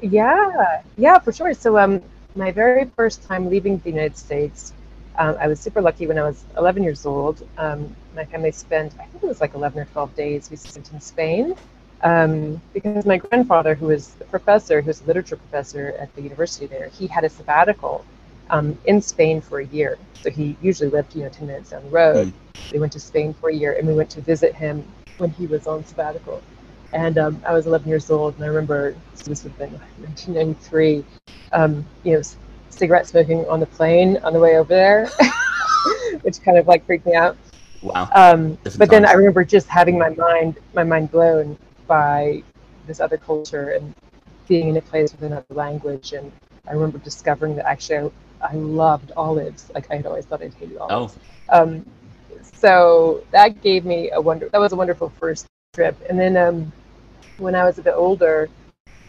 Yeah, 0.00 0.82
yeah, 0.96 1.18
for 1.18 1.32
sure. 1.32 1.54
So, 1.54 1.78
um, 1.78 2.02
my 2.34 2.50
very 2.50 2.90
first 2.96 3.22
time 3.22 3.50
leaving 3.50 3.78
the 3.78 3.90
United 3.90 4.16
States, 4.16 4.72
um, 5.18 5.36
I 5.38 5.46
was 5.46 5.60
super 5.60 5.82
lucky 5.82 6.06
when 6.06 6.18
I 6.18 6.22
was 6.22 6.44
11 6.56 6.82
years 6.82 7.04
old. 7.04 7.46
Um, 7.58 7.94
my 8.16 8.24
family 8.24 8.52
spent, 8.52 8.94
I 8.98 9.04
think 9.04 9.22
it 9.22 9.26
was 9.26 9.40
like 9.40 9.54
11 9.54 9.78
or 9.78 9.84
12 9.84 10.16
days 10.16 10.50
we 10.50 10.56
spent 10.56 10.90
in 10.92 11.00
Spain 11.00 11.54
um, 12.02 12.60
because 12.72 13.06
my 13.06 13.18
grandfather, 13.18 13.74
who 13.74 13.86
was 13.86 14.16
a 14.20 14.24
professor, 14.24 14.80
who 14.80 14.88
was 14.88 15.00
a 15.02 15.04
literature 15.04 15.36
professor 15.36 15.94
at 15.98 16.14
the 16.16 16.22
university 16.22 16.66
there, 16.66 16.88
he 16.88 17.06
had 17.06 17.24
a 17.24 17.28
sabbatical 17.28 18.04
um, 18.50 18.76
in 18.86 19.00
Spain 19.00 19.40
for 19.40 19.60
a 19.60 19.66
year. 19.66 19.98
So 20.22 20.30
he 20.30 20.56
usually 20.60 20.90
lived, 20.90 21.14
you 21.14 21.22
know, 21.22 21.28
10 21.28 21.46
minutes 21.46 21.70
down 21.70 21.84
the 21.84 21.90
road. 21.90 22.32
We 22.72 22.80
went 22.80 22.92
to 22.92 23.00
Spain 23.00 23.34
for 23.34 23.50
a 23.50 23.54
year 23.54 23.74
and 23.74 23.86
we 23.86 23.94
went 23.94 24.10
to 24.10 24.20
visit 24.20 24.54
him 24.54 24.84
when 25.18 25.30
he 25.30 25.46
was 25.46 25.66
on 25.66 25.84
sabbatical. 25.84 26.42
And 26.92 27.18
um, 27.18 27.42
I 27.46 27.52
was 27.52 27.66
11 27.66 27.88
years 27.88 28.10
old, 28.10 28.34
and 28.34 28.44
I 28.44 28.48
remember 28.48 28.94
so 29.14 29.30
this 29.30 29.44
would 29.44 29.52
have 29.52 29.58
been 29.58 29.72
1993. 30.04 31.04
Um, 31.52 31.86
you 32.04 32.14
know, 32.14 32.22
cigarette 32.68 33.06
smoking 33.06 33.46
on 33.48 33.60
the 33.60 33.66
plane 33.66 34.18
on 34.24 34.32
the 34.32 34.38
way 34.38 34.58
over 34.58 34.68
there, 34.68 35.08
which 36.22 36.42
kind 36.42 36.58
of 36.58 36.66
like 36.66 36.84
freaked 36.84 37.06
me 37.06 37.14
out. 37.14 37.36
Wow. 37.80 38.08
Um, 38.14 38.58
but 38.78 38.90
then. 38.90 39.06
I 39.06 39.12
remember 39.12 39.44
just 39.44 39.68
having 39.68 39.98
my 39.98 40.10
mind 40.10 40.56
my 40.74 40.84
mind 40.84 41.10
blown 41.10 41.56
by 41.86 42.42
this 42.86 43.00
other 43.00 43.16
culture 43.16 43.70
and 43.70 43.94
being 44.48 44.68
in 44.68 44.76
a 44.76 44.82
place 44.82 45.12
with 45.12 45.22
another 45.22 45.46
language. 45.50 46.12
And 46.12 46.32
I 46.68 46.72
remember 46.72 46.98
discovering 46.98 47.56
that 47.56 47.66
actually 47.66 48.10
I, 48.42 48.52
I 48.52 48.54
loved 48.54 49.12
olives. 49.16 49.70
Like 49.74 49.90
I 49.90 49.96
had 49.96 50.06
always 50.06 50.26
thought 50.26 50.42
I'd 50.42 50.54
hated 50.54 50.78
olives. 50.78 51.18
Oh, 51.50 51.62
Um, 51.62 51.86
so 52.42 53.24
that 53.30 53.60
gave 53.62 53.84
me 53.84 54.10
a 54.10 54.20
wonder. 54.20 54.48
That 54.50 54.60
was 54.60 54.72
a 54.72 54.76
wonderful 54.76 55.10
first 55.20 55.46
trip. 55.74 55.96
And 56.08 56.18
then 56.18 56.36
um, 56.36 56.72
when 57.38 57.54
I 57.54 57.64
was 57.64 57.78
a 57.78 57.82
bit 57.82 57.94
older, 57.96 58.48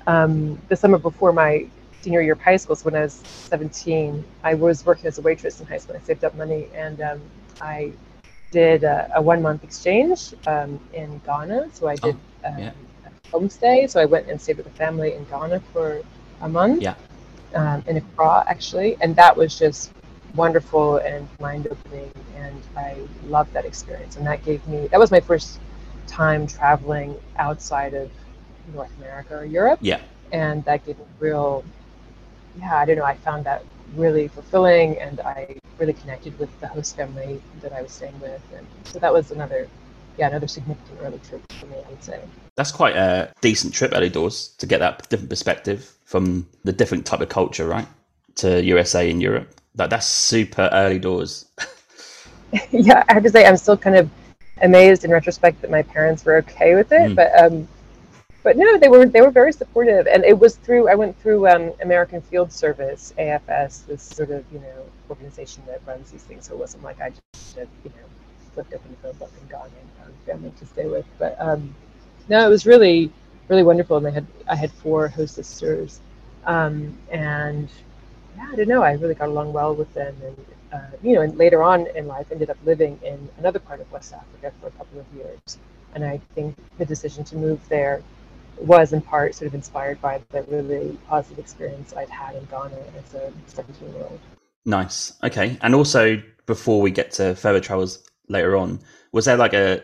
um, 0.08 0.60
the 0.70 0.75
summer 0.75 0.98
before 0.98 1.32
my 1.34 1.65
senior 2.01 2.22
year 2.22 2.34
of 2.34 2.42
high 2.42 2.58
school, 2.58 2.75
so 2.75 2.86
when 2.86 2.96
I 2.96 3.01
was 3.03 3.13
17, 3.13 4.24
I 4.44 4.53
was 4.53 4.86
working 4.86 5.08
as 5.08 5.18
a 5.18 5.22
waitress 5.22 5.60
in 5.62 5.68
high 5.68 5.77
school. 5.77 5.96
I 5.96 6.00
saved 6.00 6.24
up 6.24 6.36
money 6.36 6.68
and 6.75 7.01
um, 7.01 7.22
I 7.62 7.94
did 8.51 8.84
a, 8.84 9.12
a 9.15 9.22
one 9.22 9.42
month 9.42 9.63
exchange 9.63 10.34
um, 10.48 10.80
in 10.94 11.20
Ghana. 11.25 11.70
So 11.74 11.88
I 11.88 11.96
did 11.96 12.18
um, 12.46 12.60
yeah. 12.60 12.72
homestay. 13.32 13.90
So 13.90 14.00
I 14.00 14.06
went 14.06 14.30
and 14.30 14.40
stayed 14.40 14.58
with 14.58 14.68
a 14.68 14.72
family 14.72 15.14
in 15.14 15.24
Ghana 15.26 15.60
for 15.72 16.02
a 16.42 16.50
month. 16.50 16.82
Yeah. 16.82 16.96
Um, 17.56 17.84
in 17.88 17.98
Accra, 17.98 18.44
actually. 18.48 18.98
And 19.02 19.16
that 19.16 19.38
was 19.38 19.58
just 19.58 19.92
wonderful 20.36 20.98
and 20.98 21.28
mind 21.40 21.68
opening. 21.70 22.12
And 22.36 22.62
I 22.76 22.98
loved 23.28 23.54
that 23.54 23.66
experience. 23.66 24.18
And 24.18 24.26
that 24.26 24.44
gave 24.44 24.66
me, 24.68 24.88
that 24.88 25.00
was 25.00 25.12
my 25.12 25.20
first 25.20 25.60
time 26.08 26.48
traveling 26.48 27.16
outside 27.38 27.94
of 27.94 28.10
North 28.74 28.92
America 28.98 29.38
or 29.38 29.46
Europe. 29.46 29.80
yeah. 29.82 30.02
And 30.32 30.66
that 30.66 30.84
gave 30.86 30.98
me 30.98 31.06
real, 31.20 31.64
yeah, 32.58 32.76
I 32.78 32.86
don't 32.86 32.98
know, 32.98 33.04
I 33.04 33.16
found 33.18 33.46
that 33.46 33.64
really 33.96 34.28
fulfilling 34.28 34.98
and 34.98 35.20
I 35.20 35.58
really 35.78 35.94
connected 35.94 36.38
with 36.40 36.50
the 36.60 36.68
host 36.68 36.96
family 36.96 37.40
that 37.62 37.72
I 37.72 37.84
was 37.84 37.92
staying 37.92 38.20
with. 38.20 38.42
And 38.56 38.66
so 38.86 38.98
that 39.00 39.14
was 39.14 39.32
another, 39.32 39.68
yeah, 40.17 40.27
another 40.27 40.48
significant 40.48 41.00
early 41.01 41.20
trip 41.20 41.41
for 41.53 41.65
me, 41.67 41.75
I 41.86 41.89
would 41.89 42.03
say. 42.03 42.20
That's 42.55 42.72
quite 42.72 42.96
a 42.96 43.34
decent 43.41 43.74
trip 43.74 43.91
early 43.93 44.10
doors 44.10 44.50
to 44.60 44.65
get 44.65 44.79
that 44.79 45.10
different 45.10 45.29
perspective 45.29 45.91
from 46.05 46.48
the 46.63 46.74
different 46.74 47.05
type 47.05 47.22
of 47.22 47.29
culture, 47.29 47.67
right? 47.67 47.88
To 48.36 48.63
USA 48.63 49.10
and 49.10 49.22
Europe. 49.22 49.53
That 49.75 49.89
that's 49.89 50.05
super 50.05 50.70
early 50.72 51.00
doors. 51.00 51.46
yeah, 52.72 53.03
I 53.10 53.13
have 53.13 53.24
to 53.24 53.29
say 53.29 53.46
I'm 53.46 53.58
still 53.58 53.77
kind 53.77 53.96
of 53.96 54.10
amazed 54.62 55.03
in 55.03 55.12
retrospect 55.12 55.62
that 55.62 55.72
my 55.72 55.82
parents 55.82 56.24
were 56.24 56.36
okay 56.38 56.75
with 56.75 56.91
it, 56.91 57.12
mm. 57.12 57.15
but 57.15 57.32
um, 57.41 57.67
but 58.43 58.58
no, 58.58 58.77
they 58.77 58.89
were 58.89 59.05
they 59.05 59.22
were 59.22 59.32
very 59.32 59.51
supportive, 59.51 60.05
and 60.05 60.24
it 60.24 60.38
was 60.38 60.58
through 60.58 60.89
I 60.89 60.96
went 60.96 61.20
through 61.20 61.48
um, 61.48 61.72
American 61.82 62.22
Field 62.22 62.51
Service 62.51 63.13
AFS, 63.17 63.88
this 63.88 64.03
sort 64.03 64.29
of 64.29 64.46
you 64.51 64.60
know 64.60 64.86
organization 65.10 65.63
that 65.67 65.82
runs 65.88 66.12
these 66.12 66.24
things. 66.24 66.48
So 66.48 66.53
it 66.53 66.60
wasn't 66.60 66.84
like 66.84 67.01
I 67.01 67.10
just 67.10 67.58
you 67.58 67.65
know 67.86 68.08
the 68.55 68.79
phone 69.01 69.13
book 69.17 69.31
and 69.39 69.50
gone 69.50 69.69
and 69.79 69.89
found 69.98 70.13
family 70.25 70.53
to 70.60 70.65
stay 70.65 70.86
with. 70.86 71.05
But 71.19 71.36
um, 71.39 71.75
no, 72.29 72.45
it 72.45 72.50
was 72.50 72.65
really 72.65 73.12
really 73.48 73.63
wonderful, 73.63 73.98
and 73.98 74.07
I 74.07 74.12
had 74.12 74.27
I 74.48 74.55
had 74.55 74.72
four 74.72 75.07
host 75.07 75.36
sisters, 75.36 76.00
um, 76.45 76.98
and 77.12 77.69
yeah, 78.36 78.50
I 78.51 78.55
don't 78.55 78.67
know, 78.67 78.81
I 78.81 78.93
really 78.93 79.15
got 79.15 79.29
along 79.29 79.53
well 79.53 79.75
with 79.75 79.93
them, 79.93 80.15
and 80.24 80.45
uh, 80.74 80.98
you 81.01 81.13
know, 81.13 81.22
and 81.22 81.38
later 81.38 81.63
on 81.63 81.88
in 81.95 82.07
life, 82.07 82.27
ended 82.31 82.50
up 82.50 82.57
living 82.65 83.00
in 83.03 83.29
another 83.38 83.60
part 83.60 83.79
of 83.79 83.91
West 83.91 84.13
Africa 84.13 84.51
for 84.60 84.67
a 84.67 84.72
couple 84.72 85.00
of 85.00 85.05
years, 85.15 85.57
and 85.93 86.03
I 86.03 86.19
think 86.36 86.55
the 86.77 86.86
decision 86.86 87.24
to 87.25 87.36
move 87.36 87.60
there 87.69 88.01
was 88.57 88.93
in 88.93 89.01
part 89.01 89.36
sort 89.36 89.48
of 89.48 89.55
inspired 89.55 90.00
by 90.00 90.22
the 90.29 90.43
really 90.43 90.98
positive 91.07 91.39
experience 91.39 91.93
I'd 91.95 92.10
had 92.10 92.36
in 92.36 92.45
Ghana 92.45 92.77
as 92.98 93.13
a 93.15 93.31
17 93.48 93.93
year 93.93 94.03
old. 94.03 94.19
Nice. 94.65 95.13
Okay. 95.24 95.57
And 95.62 95.74
also, 95.74 96.22
before 96.45 96.79
we 96.79 96.91
get 96.91 97.12
to 97.13 97.36
further 97.36 97.60
travels 97.60 98.03
later 98.27 98.56
on, 98.58 98.80
was 99.12 99.25
there 99.25 99.38
like 99.38 99.53
a 99.53 99.84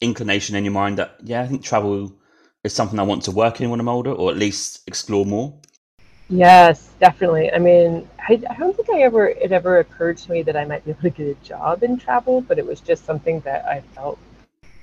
inclination 0.00 0.56
in 0.56 0.64
your 0.64 0.72
mind 0.72 0.98
that, 0.98 1.16
yeah, 1.22 1.42
I 1.42 1.46
think 1.46 1.62
travel 1.62 2.12
is 2.62 2.72
something 2.72 2.98
I 2.98 3.02
want 3.02 3.22
to 3.24 3.30
work 3.30 3.60
in 3.60 3.70
when 3.70 3.80
I'm 3.80 3.88
older 3.88 4.12
or 4.12 4.30
at 4.30 4.36
least 4.36 4.86
explore 4.86 5.24
more? 5.24 5.54
Yes, 6.30 6.90
definitely. 6.98 7.52
I 7.52 7.58
mean, 7.58 8.08
I, 8.18 8.42
I 8.48 8.54
don't 8.56 8.74
think 8.74 8.88
I 8.90 9.02
ever 9.02 9.28
it 9.28 9.52
ever 9.52 9.78
occurred 9.78 10.16
to 10.18 10.30
me 10.30 10.42
that 10.42 10.56
I 10.56 10.64
might 10.64 10.84
be 10.84 10.92
able 10.92 11.02
to 11.02 11.10
get 11.10 11.26
a 11.28 11.34
job 11.44 11.82
in 11.82 11.98
travel, 11.98 12.40
but 12.40 12.58
it 12.58 12.66
was 12.66 12.80
just 12.80 13.04
something 13.04 13.40
that 13.40 13.66
I 13.66 13.82
felt, 13.94 14.18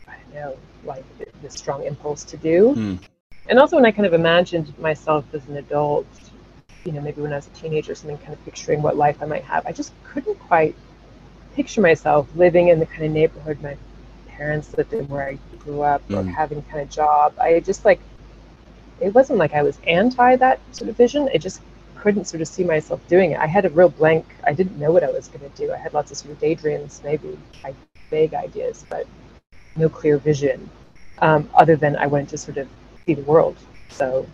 I 0.08 0.13
don't 0.24 0.34
know, 0.36 0.58
like 0.84 1.03
the 1.41 1.50
strong 1.50 1.84
impulse 1.84 2.24
to 2.25 2.38
do. 2.38 2.75
Mm 2.75 3.00
and 3.48 3.60
also 3.60 3.75
when 3.75 3.86
I 3.86 3.91
kind 3.91 4.05
of 4.05 4.13
imagined 4.13 4.77
myself 4.79 5.25
as 5.34 5.46
an 5.48 5.58
adult, 5.58 6.08
you 6.86 6.91
know, 6.91 7.01
maybe 7.01 7.22
when 7.22 7.34
I 7.34 7.38
was 7.38 7.48
a 7.48 7.50
teenager, 7.51 7.91
or 7.91 7.96
something 7.96 8.17
kind 8.20 8.34
of 8.34 8.43
picturing 8.46 8.81
what 8.81 8.98
life 8.98 9.17
I 9.22 9.25
might 9.25 9.43
have, 9.43 9.65
I 9.65 9.72
just 9.72 9.93
couldn't 10.03 10.39
quite 10.39 10.75
picture 11.55 11.81
myself 11.81 12.27
living 12.36 12.70
in 12.70 12.79
the 12.79 12.86
kind 12.86 13.03
of 13.03 13.12
neighborhood 13.12 13.62
my 13.62 13.77
parents 14.27 14.75
lived 14.77 14.93
in 14.93 15.08
where 15.08 15.27
I 15.27 15.38
grew 15.60 15.81
up 15.81 16.08
mm. 16.08 16.17
or 16.17 16.24
having 16.24 16.62
kind 16.63 16.81
of 16.81 16.89
job. 16.89 17.34
I 17.39 17.60
just 17.60 17.86
like, 17.86 18.00
it 19.00 19.13
wasn't 19.13 19.39
like 19.39 19.53
I 19.53 19.63
was 19.63 19.77
anti 19.86 20.36
that 20.38 20.60
sort 20.72 20.89
of 20.89 20.98
vision. 20.98 21.29
I 21.34 21.38
just 21.38 21.62
couldn't 21.96 22.25
sort 22.25 22.41
of 22.41 22.48
see 22.48 22.63
myself 22.63 23.05
doing 23.08 23.31
it. 23.31 23.39
I 23.39 23.46
had 23.46 23.65
a 23.65 23.70
real 23.70 23.89
blank. 23.89 24.25
I 24.43 24.53
didn't 24.53 24.79
know 24.79 24.91
what 24.91 25.03
I 25.03 25.12
was 25.12 25.27
going 25.27 25.48
to 25.48 25.55
do. 25.55 25.72
I 25.72 25.77
had 25.77 25.93
lots 25.93 26.12
of 26.12 26.17
sort 26.17 26.31
of 26.31 26.39
daydreams, 26.39 27.01
maybe 27.03 27.38
I 27.63 27.75
vague 28.10 28.34
ideas, 28.34 28.86
but 28.89 29.05
no 29.75 29.88
clear 29.89 30.17
vision. 30.17 30.70
Um, 31.20 31.48
other 31.53 31.75
than 31.75 31.96
I 31.96 32.08
wanted 32.08 32.29
to 32.29 32.38
sort 32.38 32.58
of 32.58 32.67
see 33.05 33.13
the 33.13 33.22
world. 33.22 33.55
So 33.89 34.27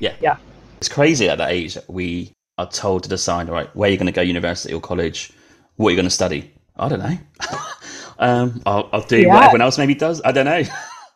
yeah, 0.00 0.14
yeah, 0.20 0.36
it's 0.78 0.88
crazy 0.88 1.28
at 1.28 1.38
that 1.38 1.52
age 1.52 1.74
that 1.74 1.88
we 1.88 2.32
are 2.58 2.68
told 2.68 3.04
to 3.04 3.08
decide, 3.08 3.48
right, 3.48 3.74
where 3.76 3.88
you're 3.88 3.98
going 3.98 4.06
to 4.06 4.12
go, 4.12 4.22
university 4.22 4.74
or 4.74 4.80
college, 4.80 5.32
what 5.76 5.90
you're 5.90 5.96
going 5.96 6.06
to 6.06 6.10
study. 6.10 6.52
I 6.82 6.88
don't 6.88 6.98
know. 6.98 7.18
um, 8.18 8.62
I'll, 8.66 8.88
I'll 8.92 9.02
do 9.02 9.20
yeah. 9.20 9.28
what 9.28 9.44
everyone 9.44 9.62
else 9.62 9.78
maybe 9.78 9.94
does. 9.94 10.20
I 10.24 10.32
don't 10.32 10.46
know. 10.46 10.62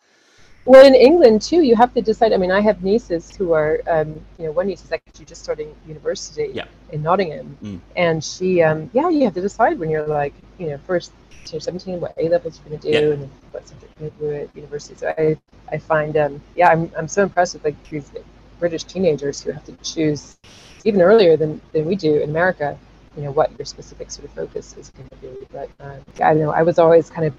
well, 0.65 0.87
in 0.87 0.95
England 0.95 1.43
too, 1.43 1.63
you 1.63 1.77
have 1.77 1.93
to 1.95 2.03
decide. 2.03 2.33
I 2.33 2.37
mean, 2.37 2.51
I 2.51 2.61
have 2.61 2.83
nieces 2.83 3.35
who 3.35 3.53
are, 3.53 3.81
um, 3.89 4.21
you 4.39 4.47
know, 4.47 4.53
one 4.53 4.69
niece 4.69 4.85
is 4.85 4.93
actually 4.93 5.25
just 5.25 5.43
starting 5.43 5.75
university 5.87 6.51
yeah. 6.55 6.67
in 6.93 7.03
Nottingham, 7.03 7.59
mm. 7.63 7.81
and 7.97 8.23
she, 8.23 8.63
um, 8.63 8.91
yeah, 8.93 9.09
you 9.09 9.25
have 9.25 9.35
to 9.35 9.41
decide 9.41 9.79
when 9.79 9.91
you're 9.91 10.07
like, 10.07 10.35
you 10.59 10.69
know, 10.69 10.79
first 10.87 11.13
you're 11.53 11.61
17, 11.61 12.01
what 12.01 12.15
A 12.19 12.29
levels 12.29 12.59
you're 12.59 12.71
going 12.71 12.81
to 12.81 12.93
do, 12.93 13.07
yeah. 13.07 13.13
and 13.15 13.31
what 13.53 13.69
subject 13.69 13.93
you're 14.01 14.11
going 14.11 14.31
to 14.31 14.37
do 14.39 14.45
at 14.45 14.57
university. 14.57 14.97
So 14.97 15.15
I, 15.17 15.37
I 15.71 15.79
find, 15.79 16.17
um, 16.17 16.43
yeah, 16.55 16.69
I'm, 16.69 16.91
I'm 16.97 17.09
so 17.09 17.23
impressed 17.23 17.55
with 17.55 17.65
like 17.65 17.77
these 17.89 18.11
British 18.59 18.85
teenagers 18.85 19.41
who 19.41 19.53
have 19.53 19.65
to 19.65 19.73
choose 19.77 20.37
even 20.85 21.01
earlier 21.01 21.37
than, 21.37 21.61
than 21.73 21.85
we 21.85 21.97
do 21.97 22.17
in 22.17 22.31
America, 22.31 22.79
you 23.17 23.23
know, 23.23 23.31
what 23.31 23.51
your 23.59 23.65
specific 23.65 24.11
sort 24.11 24.27
of 24.27 24.33
focus 24.33 24.77
is 24.77 24.91
going 24.91 25.09
to 25.09 25.17
be. 25.17 25.47
But 25.51 25.71
um, 25.81 26.05
I 26.23 26.35
know, 26.35 26.51
I 26.51 26.63
was 26.63 26.79
always 26.79 27.11
kind 27.11 27.27
of 27.27 27.35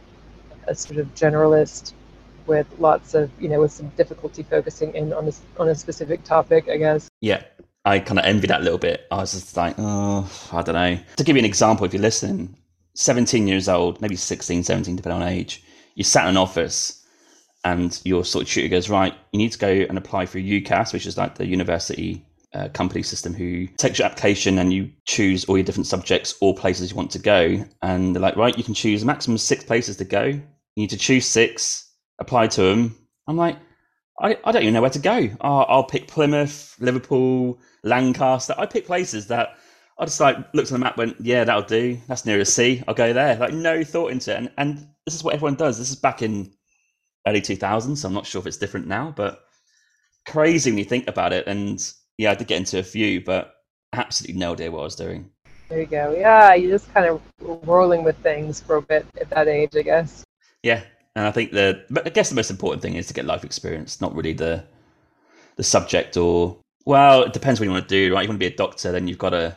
a 0.68 0.76
sort 0.76 1.00
of 1.00 1.14
generalist 1.16 1.94
with 2.48 2.68
lots 2.80 3.14
of, 3.14 3.30
you 3.40 3.50
know, 3.50 3.62
with 3.62 3.72
some 3.72 3.90
difficulty 3.90 4.44
focusing 4.44 4.94
in 4.96 5.14
on 5.14 5.28
a, 5.28 5.32
on 5.62 5.70
a 5.70 5.76
specific 5.76 6.24
topic, 6.24 6.68
I 6.70 6.78
guess. 6.78 7.10
Yeah. 7.22 7.44
I 7.86 8.00
kind 8.00 8.20
of 8.20 8.26
envy 8.26 8.48
that 8.48 8.62
a 8.62 8.64
little 8.64 8.80
bit. 8.80 9.06
I 9.12 9.18
was 9.18 9.32
just 9.32 9.56
like, 9.56 9.76
oh, 9.78 10.30
I 10.52 10.62
don't 10.62 10.76
know. 10.76 11.00
To 11.18 11.24
give 11.24 11.36
you 11.36 11.40
an 11.40 11.46
example, 11.46 11.86
if 11.86 11.94
you're 11.94 12.02
listening, 12.02 12.58
17 12.96 13.48
years 13.48 13.70
old, 13.70 14.02
maybe 14.02 14.16
16, 14.16 14.64
17, 14.64 14.96
depending 14.98 15.22
on 15.22 15.28
age, 15.28 15.64
you 15.96 16.04
sat 16.04 16.24
in 16.24 16.32
an 16.32 16.38
office 16.38 17.06
and 17.64 18.00
your 18.04 18.26
sort 18.26 18.44
of 18.44 18.50
tutor 18.50 18.68
goes, 18.68 18.90
right, 18.90 19.14
you 19.32 19.38
need 19.38 19.52
to 19.52 19.58
go 19.58 19.70
and 19.70 19.98
apply 19.98 20.26
for 20.26 20.40
UCAS, 20.40 20.92
which 20.92 21.06
is 21.06 21.18
like 21.18 21.36
the 21.36 21.46
university 21.46 22.27
company 22.74 23.04
system 23.04 23.34
who 23.34 23.68
takes 23.78 24.00
your 24.00 24.06
application 24.06 24.58
and 24.60 24.74
you 24.74 24.92
choose 25.06 25.46
all 25.46 25.58
your 25.58 25.64
different 25.64 25.88
subjects 25.88 26.36
or 26.42 26.56
places 26.56 26.92
you 26.92 26.98
want 26.98 27.12
to 27.12 27.20
go. 27.20 27.66
And 27.82 28.16
they're 28.16 28.22
like, 28.22 28.36
right, 28.36 28.58
you 28.58 28.64
can 28.64 28.74
choose 28.74 29.06
maximum 29.06 29.38
six 29.38 29.64
places 29.64 29.98
to 29.98 30.06
go. 30.06 30.24
You 30.24 30.44
need 30.76 30.90
to 30.92 30.98
choose 30.98 31.26
six, 31.26 31.92
apply 32.20 32.48
to 32.48 32.62
them. 32.62 32.96
I'm 33.28 33.38
like, 33.38 33.58
I, 34.20 34.38
I 34.44 34.52
don't 34.52 34.64
even 34.64 34.74
know 34.74 34.82
where 34.82 34.90
to 34.90 35.00
go. 35.00 35.30
I'll 35.42 35.84
pick 35.84 36.08
Plymouth, 36.08 36.76
Liverpool, 36.80 37.60
Lancaster. 37.84 38.56
I 38.58 38.66
pick 38.66 38.86
places 38.86 39.28
that 39.28 39.58
I 40.00 40.06
just 40.06 40.20
like 40.20 40.38
looked 40.54 40.72
at 40.72 40.74
the 40.74 40.80
map, 40.80 40.98
went, 40.98 41.16
yeah, 41.20 41.44
that'll 41.44 41.64
do. 41.64 42.00
That's 42.08 42.26
near 42.26 42.40
a 42.40 42.46
sea. 42.46 42.84
I'll 42.88 42.94
go 42.94 43.14
there. 43.14 43.36
Like 43.36 43.54
no 43.54 43.84
thought 43.84 44.12
into 44.12 44.32
it. 44.32 44.38
And, 44.38 44.52
and 44.58 44.88
this 45.06 45.16
is 45.16 45.24
what 45.24 45.34
everyone 45.34 45.56
does. 45.56 45.78
This 45.78 45.90
is 45.90 45.96
back 45.96 46.22
in 46.22 46.52
early 47.28 47.42
2000s. 47.42 47.98
So 47.98 48.08
I'm 48.08 48.14
not 48.14 48.26
sure 48.26 48.40
if 48.40 48.48
it's 48.48 48.58
different 48.58 48.88
now, 48.88 49.14
but 49.16 49.42
crazy 50.28 50.70
when 50.70 50.78
you 50.78 50.86
think 50.86 51.08
about 51.08 51.34
it. 51.34 51.48
And 51.48 51.80
yeah, 52.18 52.32
I 52.32 52.36
did 52.36 52.48
get 52.48 52.58
into 52.58 52.80
a 52.80 52.84
few, 52.84 53.22
but 53.22 53.56
absolutely 53.94 54.40
no 54.40 54.54
idea 54.54 54.72
what 54.72 54.82
I 54.82 54.84
was 54.84 54.96
doing. 54.96 55.30
There 55.70 55.80
you 55.80 55.86
go. 55.86 56.16
Yeah, 56.18 56.54
you 56.54 56.70
are 56.70 56.72
just 56.72 56.94
kind 56.94 57.08
of 57.08 57.22
rolling 57.42 58.04
with 58.04 58.18
things 58.18 58.62
for 58.62 58.78
a 58.78 58.82
bit 58.82 59.06
at 59.20 59.30
that 59.32 59.48
age, 59.48 59.76
I 59.76 59.82
guess. 59.82 60.24
Yeah, 60.64 60.84
and 61.16 61.26
I 61.26 61.32
think 61.32 61.52
the, 61.52 61.84
but 61.90 62.06
I 62.06 62.10
guess 62.10 62.30
the 62.30 62.36
most 62.36 62.52
important 62.52 62.82
thing 62.82 62.96
is 62.96 63.08
to 63.08 63.14
get 63.14 63.26
life 63.26 63.44
experience, 63.44 64.02
not 64.02 64.16
really 64.16 64.34
the 64.34 64.64
the 65.58 65.64
subject 65.64 66.18
or 66.18 66.58
well, 66.86 67.24
it 67.24 67.34
depends 67.34 67.60
what 67.60 67.66
you 67.66 67.72
want 67.72 67.90
to 67.90 67.90
do, 67.90 68.14
right? 68.14 68.22
You 68.22 68.30
want 68.30 68.40
to 68.40 68.48
be 68.48 68.54
a 68.54 68.56
doctor, 68.56 68.92
then 68.92 69.08
you've 69.08 69.18
got 69.18 69.32
to 69.32 69.56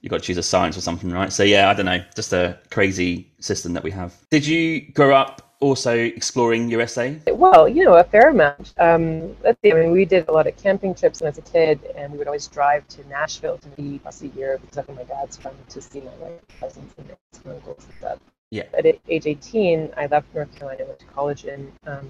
you've 0.00 0.10
got 0.10 0.20
to 0.20 0.24
choose 0.24 0.38
a 0.38 0.42
science 0.42 0.76
or 0.76 0.80
something, 0.80 1.10
right? 1.10 1.32
So 1.32 1.42
yeah, 1.42 1.68
I 1.68 1.74
don't 1.74 1.86
know, 1.86 2.02
just 2.14 2.32
a 2.32 2.58
crazy 2.70 3.32
system 3.40 3.74
that 3.74 3.82
we 3.82 3.90
have. 3.90 4.14
Did 4.30 4.46
you 4.46 4.92
grow 4.92 5.14
up 5.14 5.43
also 5.60 5.96
exploring 5.96 6.70
USA? 6.70 7.18
Well, 7.26 7.68
you 7.68 7.84
know, 7.84 7.94
a 7.94 8.04
fair 8.04 8.30
amount. 8.30 8.74
Um, 8.78 9.36
let's 9.42 9.60
see, 9.62 9.72
I 9.72 9.76
mean, 9.76 9.92
we 9.92 10.04
did 10.04 10.28
a 10.28 10.32
lot 10.32 10.46
of 10.46 10.56
camping 10.56 10.94
trips 10.94 11.20
when 11.20 11.28
I 11.28 11.30
was 11.30 11.38
a 11.38 11.42
kid, 11.42 11.80
and 11.96 12.12
we 12.12 12.18
would 12.18 12.26
always 12.26 12.46
drive 12.46 12.86
to 12.88 13.08
Nashville 13.08 13.58
to 13.58 13.68
be 13.70 14.00
once 14.04 14.22
a 14.22 14.28
year 14.28 14.58
because 14.58 14.76
that's 14.76 14.88
where 14.88 14.96
my 14.96 15.04
dad's 15.04 15.36
from 15.36 15.52
to 15.68 15.80
see 15.80 16.00
my 16.00 16.10
like, 16.22 16.42
cousins 16.60 16.92
and 16.98 17.16
uncles 17.46 17.84
and 17.84 17.94
stuff. 17.98 18.18
Yeah. 18.50 18.64
At 18.76 18.86
age 19.08 19.26
18, 19.26 19.92
I 19.96 20.06
left 20.06 20.32
North 20.34 20.54
Carolina 20.54 20.80
and 20.80 20.88
went 20.88 21.00
to 21.00 21.06
college 21.06 21.44
in 21.44 21.72
um, 21.86 22.08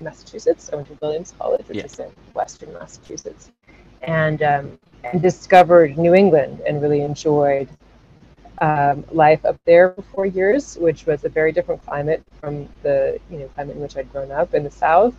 Massachusetts. 0.00 0.70
I 0.72 0.76
went 0.76 0.88
to 0.88 0.98
Williams 1.00 1.34
College, 1.38 1.66
which 1.66 1.78
yeah. 1.78 1.84
is 1.84 1.98
in 1.98 2.10
Western 2.34 2.72
Massachusetts 2.74 3.50
and, 4.02 4.42
um, 4.42 4.78
and 5.02 5.20
discovered 5.20 5.98
New 5.98 6.14
England 6.14 6.60
and 6.66 6.80
really 6.80 7.00
enjoyed 7.00 7.68
um, 8.58 9.04
life 9.10 9.44
up 9.44 9.56
there 9.64 9.92
for 9.92 10.02
four 10.02 10.26
years, 10.26 10.76
which 10.76 11.06
was 11.06 11.24
a 11.24 11.28
very 11.28 11.52
different 11.52 11.84
climate 11.84 12.22
from 12.40 12.68
the 12.82 13.18
you 13.30 13.38
know 13.38 13.48
climate 13.48 13.76
in 13.76 13.82
which 13.82 13.96
I'd 13.96 14.10
grown 14.12 14.30
up 14.30 14.54
in 14.54 14.64
the 14.64 14.70
South. 14.70 15.14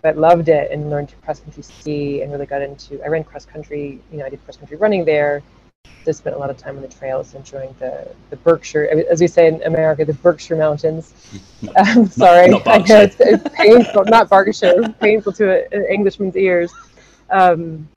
But 0.00 0.16
loved 0.16 0.48
it 0.48 0.72
and 0.72 0.90
learned 0.90 1.10
to 1.10 1.16
cross 1.16 1.38
country 1.38 1.62
ski 1.62 2.22
and 2.22 2.32
really 2.32 2.46
got 2.46 2.60
into. 2.62 3.02
I 3.04 3.08
ran 3.08 3.22
cross 3.24 3.44
country. 3.44 4.00
You 4.10 4.18
know, 4.18 4.26
I 4.26 4.30
did 4.30 4.42
cross 4.44 4.56
country 4.56 4.76
running 4.76 5.04
there. 5.04 5.42
Just 6.04 6.20
spent 6.20 6.34
a 6.34 6.38
lot 6.38 6.50
of 6.50 6.56
time 6.56 6.74
on 6.76 6.82
the 6.82 6.88
trails, 6.88 7.34
enjoying 7.34 7.74
the 7.78 8.08
the 8.30 8.36
Berkshire, 8.36 8.88
as 9.10 9.20
we 9.20 9.28
say 9.28 9.46
in 9.46 9.62
America, 9.62 10.04
the 10.04 10.14
Berkshire 10.14 10.56
Mountains. 10.56 11.14
No, 11.62 12.06
sorry, 12.06 12.48
not, 12.48 12.66
know 12.88 13.00
it's, 13.02 13.16
it's 13.20 13.48
painful, 13.54 14.04
not 14.06 14.28
Berkshire, 14.30 14.92
painful 15.00 15.32
to 15.34 15.72
an 15.72 15.86
Englishman's 15.88 16.36
ears. 16.36 16.72
Um, 17.30 17.88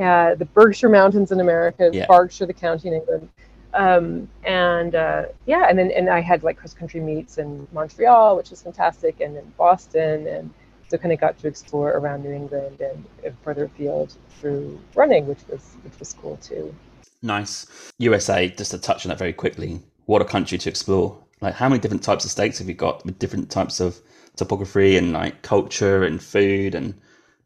uh, 0.00 0.36
the 0.36 0.44
Berkshire 0.44 0.88
Mountains 0.88 1.32
in 1.32 1.40
America, 1.40 1.90
yeah. 1.92 2.06
Berkshire, 2.06 2.46
the 2.46 2.52
county 2.52 2.88
in 2.88 2.94
England. 2.94 3.28
Um, 3.74 4.28
and 4.44 4.94
uh, 4.94 5.24
yeah, 5.46 5.66
and 5.68 5.78
then 5.78 5.90
and 5.90 6.08
I 6.08 6.20
had 6.20 6.42
like 6.42 6.56
cross 6.56 6.74
country 6.74 7.00
meets 7.00 7.38
in 7.38 7.66
Montreal, 7.72 8.36
which 8.36 8.50
was 8.50 8.62
fantastic, 8.62 9.20
and 9.20 9.36
in 9.36 9.52
Boston, 9.58 10.26
and 10.26 10.50
so 10.88 10.96
kind 10.96 11.12
of 11.12 11.20
got 11.20 11.38
to 11.38 11.48
explore 11.48 11.90
around 11.90 12.22
New 12.22 12.32
England 12.32 12.80
and, 12.80 13.04
and 13.24 13.36
further 13.42 13.64
afield 13.64 14.14
through 14.38 14.80
running, 14.94 15.26
which 15.26 15.40
was 15.50 15.76
which 15.82 15.98
was 15.98 16.12
cool 16.12 16.36
too. 16.36 16.74
Nice. 17.22 17.66
USA, 17.98 18.48
just 18.48 18.70
to 18.70 18.78
touch 18.78 19.04
on 19.04 19.08
that 19.08 19.18
very 19.18 19.32
quickly. 19.32 19.80
What 20.06 20.22
a 20.22 20.26
country 20.26 20.58
to 20.58 20.68
explore! 20.68 21.18
Like, 21.40 21.54
how 21.54 21.68
many 21.68 21.80
different 21.80 22.02
types 22.02 22.24
of 22.24 22.30
states 22.30 22.58
have 22.58 22.68
you 22.68 22.74
got 22.74 23.04
with 23.04 23.18
different 23.18 23.50
types 23.50 23.80
of 23.80 23.98
topography 24.36 24.96
and 24.96 25.12
like 25.12 25.42
culture 25.42 26.04
and 26.04 26.22
food 26.22 26.74
and 26.74 26.94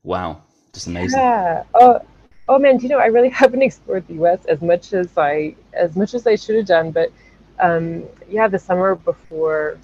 wow, 0.03 0.43
just 0.73 0.87
amazing. 0.87 1.21
Yeah. 1.21 1.63
Oh, 1.75 2.01
Oh 2.49 2.59
man, 2.59 2.77
do 2.79 2.85
you 2.85 2.89
know 2.89 2.99
I 2.99 3.07
really 3.07 3.29
haven't 3.43 3.63
explored 3.63 4.07
the 4.09 4.15
U.S. 4.15 4.45
as 4.47 4.61
much 4.63 4.93
as 4.93 5.17
I 5.17 5.55
as 5.73 5.97
much 5.97 6.15
as 6.15 6.27
I 6.27 6.37
should 6.37 6.57
have 6.57 6.67
done. 6.67 6.91
But 6.93 7.13
um, 7.61 8.05
yeah, 8.29 8.49
the 8.49 8.59
summer 8.59 8.95
before, 8.95 9.79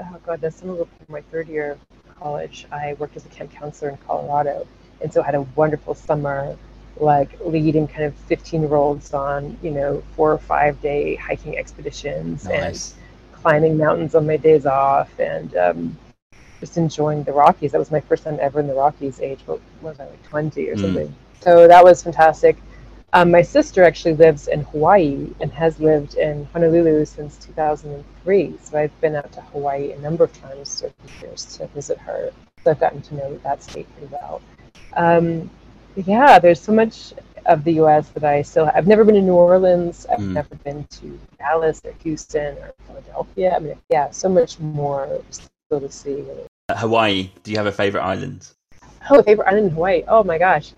oh 0.00 0.16
god, 0.26 0.40
the 0.40 0.50
summer 0.50 0.74
before 0.76 1.06
my 1.08 1.20
third 1.30 1.48
year 1.48 1.72
of 1.72 1.78
college, 2.18 2.66
I 2.72 2.94
worked 2.94 3.16
as 3.16 3.26
a 3.26 3.28
camp 3.28 3.52
counselor 3.52 3.90
in 3.90 3.96
Colorado, 3.98 4.66
and 5.00 5.12
so 5.12 5.22
I 5.22 5.26
had 5.26 5.34
a 5.34 5.42
wonderful 5.56 5.94
summer, 5.94 6.56
like 6.96 7.38
leading 7.44 7.86
kind 7.86 8.04
of 8.04 8.14
15 8.16 8.62
year 8.62 8.74
olds 8.74 9.14
on 9.14 9.56
you 9.62 9.70
know 9.70 10.02
four 10.16 10.32
or 10.32 10.38
five 10.38 10.80
day 10.82 11.14
hiking 11.16 11.56
expeditions 11.58 12.48
Nice. 12.48 12.94
and 12.94 13.40
climbing 13.40 13.76
mountains 13.78 14.14
on 14.14 14.26
my 14.26 14.36
days 14.36 14.66
off 14.66 15.10
and. 15.20 15.56
Um, 15.56 15.98
just 16.60 16.76
enjoying 16.76 17.22
the 17.24 17.32
Rockies. 17.32 17.72
That 17.72 17.78
was 17.78 17.90
my 17.92 18.00
first 18.00 18.24
time 18.24 18.38
ever 18.40 18.60
in 18.60 18.66
the 18.66 18.74
Rockies. 18.74 19.20
Age 19.20 19.40
what 19.46 19.60
was 19.82 20.00
I 20.00 20.06
like 20.06 20.22
twenty 20.24 20.68
or 20.68 20.76
Mm. 20.76 20.80
something? 20.80 21.14
So 21.40 21.68
that 21.68 21.82
was 21.84 22.02
fantastic. 22.02 22.56
Um, 23.14 23.30
my 23.30 23.42
sister 23.42 23.84
actually 23.84 24.14
lives 24.14 24.48
in 24.48 24.60
Hawaii 24.62 25.28
and 25.40 25.50
has 25.52 25.80
lived 25.80 26.14
in 26.16 26.44
Honolulu 26.52 27.04
since 27.06 27.36
2003. 27.38 28.54
So 28.62 28.78
I've 28.78 29.00
been 29.00 29.14
out 29.14 29.32
to 29.32 29.40
Hawaii 29.40 29.92
a 29.92 29.98
number 30.00 30.24
of 30.24 30.32
times 30.38 30.82
over 30.82 30.92
the 31.06 31.26
years 31.26 31.44
to 31.56 31.66
visit 31.68 31.96
her. 31.98 32.32
So 32.62 32.70
I've 32.72 32.80
gotten 32.80 33.00
to 33.02 33.14
know 33.14 33.40
that 33.44 33.62
state 33.62 33.86
pretty 33.96 34.12
well. 34.12 34.42
Um, 34.94 35.48
yeah, 35.96 36.38
there's 36.38 36.60
so 36.60 36.72
much 36.72 37.14
of 37.46 37.64
the 37.64 37.72
U.S. 37.74 38.08
that 38.10 38.24
I 38.24 38.42
still. 38.42 38.70
I've 38.74 38.86
never 38.86 39.04
been 39.04 39.14
to 39.14 39.22
New 39.22 39.32
Orleans. 39.34 40.06
I've 40.10 40.18
Mm. 40.18 40.32
never 40.34 40.54
been 40.56 40.84
to 40.84 41.18
Dallas 41.38 41.80
or 41.84 41.92
Houston 42.02 42.58
or 42.58 42.74
Philadelphia. 42.86 43.56
I 43.56 43.58
mean, 43.58 43.78
yeah, 43.88 44.10
so 44.10 44.28
much 44.28 44.58
more 44.60 45.22
still 45.30 45.80
to 45.80 45.90
see. 45.90 46.24
Hawaii. 46.70 47.30
Do 47.42 47.50
you 47.50 47.56
have 47.56 47.66
a 47.66 47.72
favorite 47.72 48.02
island? 48.02 48.48
Oh, 49.10 49.22
favorite 49.22 49.48
island 49.48 49.68
in 49.68 49.72
Hawaii. 49.72 50.04
Oh 50.08 50.22
my 50.22 50.36
gosh. 50.36 50.72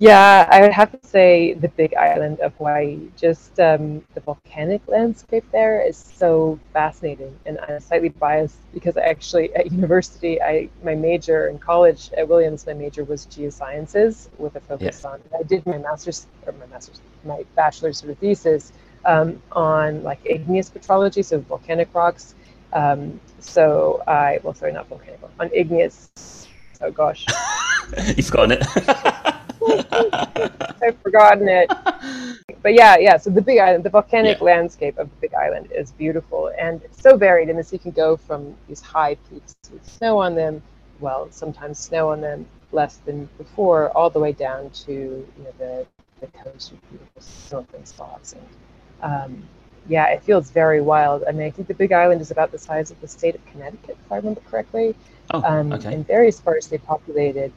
Yeah, 0.00 0.48
I 0.50 0.62
would 0.62 0.72
have 0.72 0.98
to 0.98 1.06
say 1.06 1.52
the 1.52 1.68
big 1.68 1.94
island 1.94 2.40
of 2.40 2.54
Hawaii. 2.54 3.10
Just 3.18 3.60
um, 3.60 4.02
the 4.14 4.20
volcanic 4.20 4.80
landscape 4.88 5.44
there 5.52 5.86
is 5.86 5.94
so 5.98 6.58
fascinating, 6.72 7.38
and 7.44 7.58
I'm 7.68 7.80
slightly 7.80 8.08
biased 8.08 8.56
because 8.72 8.96
I 8.96 9.02
actually 9.02 9.54
at 9.54 9.70
university, 9.70 10.40
I 10.40 10.70
my 10.82 10.94
major 10.94 11.48
in 11.48 11.58
college 11.58 12.10
at 12.16 12.26
Williams, 12.26 12.66
my 12.66 12.72
major 12.72 13.04
was 13.04 13.26
geosciences 13.26 14.30
with 14.38 14.56
a 14.56 14.60
focus 14.60 15.04
on. 15.04 15.20
I 15.38 15.42
did 15.42 15.66
my 15.66 15.76
master's 15.76 16.26
or 16.46 16.52
my 16.52 16.64
master's, 16.68 17.02
my 17.26 17.44
bachelor's 17.54 17.98
sort 17.98 18.12
of 18.12 18.18
thesis 18.20 18.72
um, 19.04 19.42
on 19.52 20.02
like 20.02 20.20
igneous 20.24 20.70
petrology, 20.70 21.22
so 21.22 21.40
volcanic 21.40 21.94
rocks. 21.94 22.34
Um, 22.72 23.20
so 23.40 24.02
I 24.08 24.40
well, 24.42 24.54
sorry, 24.54 24.72
not 24.72 24.88
volcanic, 24.88 25.20
on 25.38 25.50
igneous. 25.52 26.48
Oh 26.80 26.90
gosh. 26.90 27.26
You've 28.16 28.24
forgotten 28.24 28.52
it. 28.62 29.34
I've 30.82 30.98
forgotten 31.02 31.48
it. 31.48 31.70
But 32.62 32.74
yeah, 32.74 32.96
yeah. 32.98 33.16
So 33.16 33.30
the 33.30 33.40
Big 33.42 33.58
Island, 33.58 33.84
the 33.84 33.90
volcanic 33.90 34.38
Yeah. 34.38 34.44
landscape 34.44 34.98
of 34.98 35.08
the 35.10 35.16
Big 35.20 35.34
Island 35.34 35.70
is 35.72 35.92
beautiful 35.92 36.52
and 36.58 36.82
it's 36.82 37.00
so 37.00 37.16
varied 37.16 37.48
in 37.48 37.56
this. 37.56 37.72
You 37.72 37.78
can 37.78 37.90
go 37.92 38.16
from 38.16 38.54
these 38.68 38.80
high 38.80 39.16
peaks 39.28 39.56
with 39.72 39.86
snow 39.86 40.18
on 40.18 40.34
them, 40.34 40.62
well, 41.00 41.28
sometimes 41.30 41.78
snow 41.78 42.10
on 42.10 42.20
them, 42.20 42.46
less 42.72 42.96
than 42.98 43.28
before, 43.38 43.90
all 43.96 44.10
the 44.10 44.20
way 44.20 44.32
down 44.32 44.70
to 44.70 44.92
you 44.92 45.44
know 45.44 45.52
the 45.58 45.86
the 46.20 46.26
coast 46.28 46.72
with 46.72 46.90
beautiful 46.90 47.22
snorkeling 47.22 47.86
spots. 47.86 48.34
And 48.34 48.46
um, 49.02 49.42
yeah, 49.88 50.08
it 50.08 50.22
feels 50.22 50.50
very 50.50 50.80
wild. 50.80 51.24
I 51.26 51.32
mean, 51.32 51.46
I 51.46 51.50
think 51.50 51.66
the 51.66 51.74
Big 51.74 51.92
Island 51.92 52.20
is 52.20 52.30
about 52.30 52.52
the 52.52 52.58
size 52.58 52.90
of 52.90 53.00
the 53.00 53.08
state 53.08 53.34
of 53.34 53.44
Connecticut, 53.46 53.96
if 54.04 54.12
I 54.12 54.16
remember 54.16 54.42
correctly 54.42 54.94
oh, 55.30 55.42
um, 55.42 55.72
okay. 55.72 55.94
and 55.94 56.06
very 56.06 56.30
sparsely 56.30 56.78
populated 56.78 57.52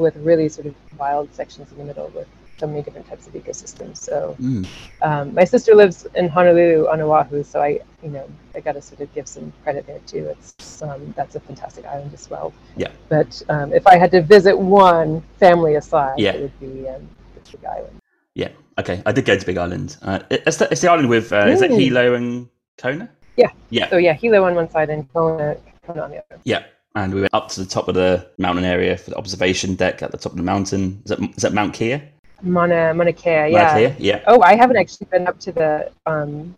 with 0.00 0.16
really 0.16 0.48
sort 0.48 0.66
of 0.66 0.74
wild 0.98 1.32
sections 1.34 1.70
in 1.72 1.78
the 1.78 1.84
middle 1.84 2.08
with 2.14 2.28
so 2.58 2.66
many 2.66 2.80
different 2.82 3.06
types 3.06 3.26
of 3.26 3.34
ecosystems. 3.34 3.98
So 3.98 4.34
Mm. 4.40 4.66
um, 5.02 5.34
my 5.34 5.44
sister 5.44 5.74
lives 5.74 6.06
in 6.14 6.28
Honolulu 6.28 6.88
on 6.88 7.00
Oahu, 7.02 7.42
so 7.44 7.60
I, 7.60 7.80
you 8.02 8.08
know, 8.08 8.26
I 8.54 8.60
got 8.60 8.72
to 8.72 8.82
sort 8.82 9.00
of 9.02 9.12
give 9.14 9.28
some 9.28 9.52
credit 9.62 9.86
there 9.86 9.98
too. 10.06 10.26
It's 10.28 10.80
um, 10.82 11.12
that's 11.16 11.34
a 11.36 11.40
fantastic 11.40 11.84
island 11.84 12.12
as 12.14 12.30
well. 12.30 12.52
Yeah. 12.76 12.88
But 13.10 13.42
um, 13.50 13.72
if 13.74 13.86
I 13.86 13.96
had 13.98 14.10
to 14.12 14.22
visit 14.22 14.56
one, 14.58 15.22
family 15.38 15.74
aside, 15.74 16.18
Yeah. 16.18 16.32
it 16.32 16.40
would 16.40 16.60
be 16.60 16.88
um, 16.88 17.06
Big 17.52 17.64
Island. 17.64 18.00
Yeah. 18.34 18.48
Okay. 18.78 19.02
I 19.06 19.12
did 19.12 19.24
go 19.24 19.36
to 19.38 19.46
Big 19.46 19.58
Island. 19.58 19.96
Uh, 20.02 20.20
it's, 20.30 20.56
the, 20.56 20.68
it's 20.70 20.80
the 20.80 20.90
island 20.90 21.08
with 21.08 21.32
uh, 21.32 21.46
is 21.48 21.62
it 21.62 21.70
Hilo 21.70 22.14
and 22.14 22.48
Kona? 22.78 23.08
Yeah. 23.36 23.50
Yeah. 23.70 23.88
So 23.90 23.96
yeah, 23.98 24.14
Hilo 24.14 24.44
on 24.44 24.54
one 24.54 24.70
side 24.70 24.90
and 24.90 25.10
Kona, 25.12 25.56
Kona 25.86 26.02
on 26.02 26.10
the 26.10 26.18
other. 26.24 26.40
Yeah. 26.44 26.64
And 26.96 27.12
we 27.14 27.20
went 27.20 27.34
up 27.34 27.48
to 27.50 27.60
the 27.60 27.66
top 27.66 27.88
of 27.88 27.94
the 27.94 28.26
mountain 28.38 28.64
area 28.64 28.96
for 28.96 29.10
the 29.10 29.16
observation 29.16 29.74
deck 29.74 30.02
at 30.02 30.12
the 30.12 30.16
top 30.16 30.32
of 30.32 30.38
the 30.38 30.42
mountain. 30.42 31.02
Is 31.04 31.10
that, 31.10 31.20
is 31.20 31.42
that 31.42 31.52
Mount 31.52 31.74
Kia? 31.74 32.02
Mauna 32.42 32.94
Mauna 32.94 33.12
Kea, 33.12 33.48
yeah. 33.50 33.76
Kia? 33.76 33.96
Yeah. 33.98 34.24
Oh, 34.26 34.40
I 34.42 34.56
haven't 34.56 34.76
actually 34.78 35.06
been 35.10 35.26
up 35.26 35.38
to 35.40 35.52
the 35.52 35.92
um 36.06 36.54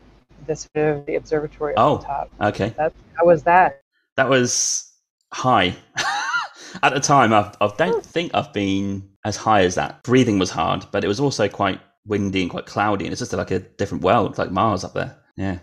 the 0.46 0.56
sort 0.56 0.76
of 0.76 1.06
the 1.06 1.16
observatory 1.16 1.74
Oh. 1.76 1.96
at 1.96 2.00
the 2.00 2.06
top. 2.06 2.30
Okay. 2.40 2.68
That 2.76 2.92
how 3.14 3.26
was 3.26 3.42
that? 3.42 3.80
That 4.16 4.28
was 4.28 4.90
high. 5.32 5.74
At 6.82 6.92
the 6.92 7.00
time, 7.00 7.32
I, 7.32 7.52
I 7.60 7.70
don't 7.78 8.04
think 8.04 8.32
I've 8.34 8.52
been 8.52 9.08
as 9.24 9.36
high 9.36 9.62
as 9.62 9.74
that. 9.76 10.02
Breathing 10.02 10.38
was 10.38 10.50
hard, 10.50 10.84
but 10.92 11.02
it 11.02 11.08
was 11.08 11.18
also 11.18 11.48
quite 11.48 11.80
windy 12.06 12.42
and 12.42 12.50
quite 12.50 12.66
cloudy, 12.66 13.06
and 13.06 13.12
it's 13.12 13.20
just 13.20 13.32
like 13.32 13.50
a 13.50 13.60
different 13.60 14.04
world, 14.04 14.36
like 14.36 14.50
Mars 14.50 14.84
up 14.84 14.92
there. 14.92 15.16
Yeah. 15.36 15.58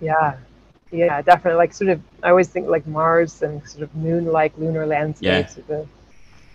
Yeah. 0.00 0.36
Yeah, 0.90 1.22
definitely. 1.22 1.58
Like 1.58 1.72
sort 1.72 1.90
of 1.90 2.00
I 2.22 2.30
always 2.30 2.48
think 2.48 2.68
like 2.68 2.86
Mars 2.86 3.42
and 3.42 3.66
sort 3.68 3.82
of 3.82 3.94
moon 3.94 4.26
like 4.26 4.56
lunar 4.58 4.86
landscapes 4.86 5.56
with 5.56 5.66
the 5.68 5.86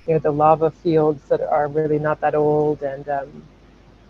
you 0.07 0.13
know, 0.13 0.19
the 0.19 0.31
lava 0.31 0.69
fields 0.69 1.23
that 1.29 1.41
are 1.41 1.67
really 1.67 1.99
not 1.99 2.21
that 2.21 2.35
old 2.35 2.83
and 2.83 3.07
um 3.09 3.43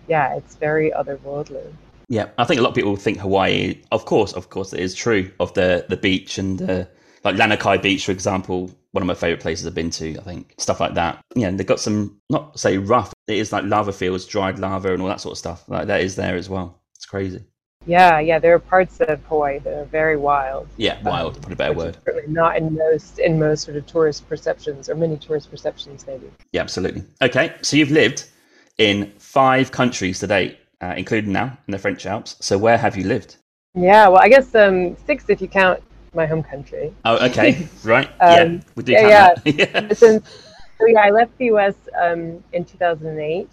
yeah, 0.07 0.35
it's 0.35 0.55
very 0.55 0.91
otherworldly. 0.91 1.73
Yeah, 2.07 2.29
I 2.37 2.43
think 2.43 2.59
a 2.59 2.63
lot 2.63 2.69
of 2.69 2.75
people 2.75 2.95
think 2.95 3.17
Hawaii. 3.19 3.81
Of 3.91 4.05
course, 4.05 4.33
of 4.33 4.49
course, 4.49 4.73
it 4.73 4.79
is 4.79 4.93
true 4.93 5.31
of 5.39 5.53
the 5.53 5.85
the 5.89 5.97
beach 5.97 6.37
and 6.37 6.61
uh, 6.61 6.85
like 7.23 7.35
Lanikai 7.35 7.81
Beach, 7.81 8.05
for 8.05 8.11
example. 8.11 8.71
One 8.91 9.01
of 9.01 9.07
my 9.07 9.13
favorite 9.13 9.41
places 9.41 9.67
I've 9.67 9.75
been 9.75 9.89
to. 9.91 10.17
I 10.17 10.21
think 10.21 10.53
stuff 10.57 10.79
like 10.79 10.93
that. 10.93 11.19
Yeah, 11.35 11.47
and 11.47 11.59
they've 11.59 11.67
got 11.67 11.79
some 11.79 12.19
not 12.29 12.57
say 12.59 12.77
rough. 12.77 13.13
It 13.27 13.37
is 13.37 13.51
like 13.51 13.65
lava 13.65 13.91
fields, 13.91 14.25
dried 14.25 14.59
lava, 14.59 14.93
and 14.93 15.01
all 15.01 15.09
that 15.09 15.19
sort 15.19 15.33
of 15.33 15.37
stuff. 15.39 15.67
Like 15.67 15.87
that 15.87 16.01
is 16.01 16.15
there 16.15 16.35
as 16.35 16.49
well. 16.49 16.79
It's 16.95 17.05
crazy. 17.05 17.43
Yeah, 17.85 18.19
yeah, 18.19 18.39
there 18.39 18.53
are 18.55 18.59
parts 18.59 18.99
of 19.01 19.21
Hawaii 19.25 19.59
that 19.59 19.73
are 19.73 19.85
very 19.85 20.17
wild. 20.17 20.67
Yeah, 20.77 21.01
wild. 21.03 21.33
Probably 21.35 21.53
a 21.53 21.55
better 21.55 21.73
which 21.73 21.79
is 21.79 21.95
word. 21.95 21.97
Certainly 22.05 22.33
not 22.33 22.57
in 22.57 22.75
most 22.75 23.19
in 23.19 23.39
most 23.39 23.63
sort 23.63 23.77
of 23.77 23.85
tourist 23.85 24.27
perceptions 24.27 24.89
or 24.89 24.95
many 24.95 25.17
tourist 25.17 25.51
perceptions 25.51 26.05
maybe. 26.07 26.31
Yeah, 26.51 26.61
absolutely. 26.61 27.03
Okay, 27.21 27.53
so 27.61 27.77
you've 27.77 27.91
lived 27.91 28.25
in 28.77 29.11
five 29.19 29.71
countries 29.71 30.19
to 30.19 30.27
date, 30.27 30.57
uh, 30.81 30.95
including 30.97 31.31
now 31.31 31.57
in 31.67 31.71
the 31.71 31.77
French 31.79 32.05
Alps. 32.05 32.35
So 32.39 32.57
where 32.57 32.77
have 32.77 32.97
you 32.97 33.03
lived? 33.05 33.37
Yeah, 33.75 34.07
well 34.07 34.21
I 34.21 34.29
guess 34.29 34.55
um 34.55 34.97
six 35.05 35.29
if 35.29 35.41
you 35.41 35.47
count 35.47 35.81
my 36.13 36.25
home 36.25 36.41
country. 36.43 36.93
Oh, 37.03 37.23
okay, 37.27 37.67
right. 37.83 38.09
yeah, 38.19 38.43
Um, 38.43 38.61
we 38.75 38.83
do 38.83 38.93
yeah, 38.93 39.33
count 39.33 39.43
that. 39.43 39.55
yeah. 39.73 39.93
Since 39.93 40.27
so 40.79 40.87
yeah, 40.87 41.01
I 41.01 41.09
left 41.11 41.37
the 41.37 41.45
U.S. 41.45 41.75
Um, 42.01 42.43
in 42.51 42.65
2008 42.65 43.47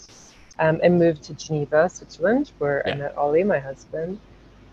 um, 0.62 0.78
and 0.82 0.96
moved 0.96 1.24
to 1.24 1.34
Geneva, 1.34 1.88
Switzerland, 1.88 2.52
where 2.58 2.82
Yeah. 2.86 2.92
I 2.92 2.96
met 2.96 3.16
Ollie, 3.16 3.42
my 3.42 3.58
husband. 3.58 4.20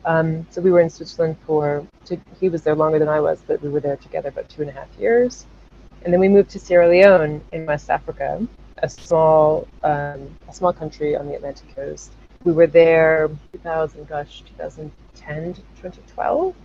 Um, 0.06 0.46
so 0.52 0.62
we 0.62 0.72
were 0.72 0.82
in 0.82 0.90
Switzerland 0.90 1.36
for 1.46 1.86
to, 2.06 2.18
he 2.40 2.48
was 2.48 2.62
there 2.62 2.76
longer 2.76 3.00
than 3.00 3.10
I 3.10 3.20
was, 3.20 3.42
but 3.48 3.62
we 3.62 3.70
were 3.70 3.80
there 3.80 3.98
together 3.98 4.30
about 4.30 4.48
two 4.50 4.62
and 4.62 4.70
a 4.70 4.74
half 4.74 4.88
years. 5.00 5.48
And 6.04 6.14
then 6.14 6.20
we 6.20 6.30
moved 6.30 6.52
to 6.52 6.60
Sierra 6.60 6.88
Leone 6.88 7.42
in 7.52 7.66
West 7.66 7.90
Africa, 7.90 8.48
a 8.78 8.88
small 8.88 9.68
um, 9.84 10.38
a 10.48 10.54
small 10.54 10.72
country 10.72 11.18
on 11.18 11.28
the 11.28 11.36
Atlantic 11.36 11.76
coast. 11.76 12.14
We 12.46 12.54
were 12.54 12.68
there 12.68 13.30
2000, 13.52 14.08
gosh, 14.08 14.44
2010 14.58 15.54
to 15.56 15.62
2012. 15.62 16.56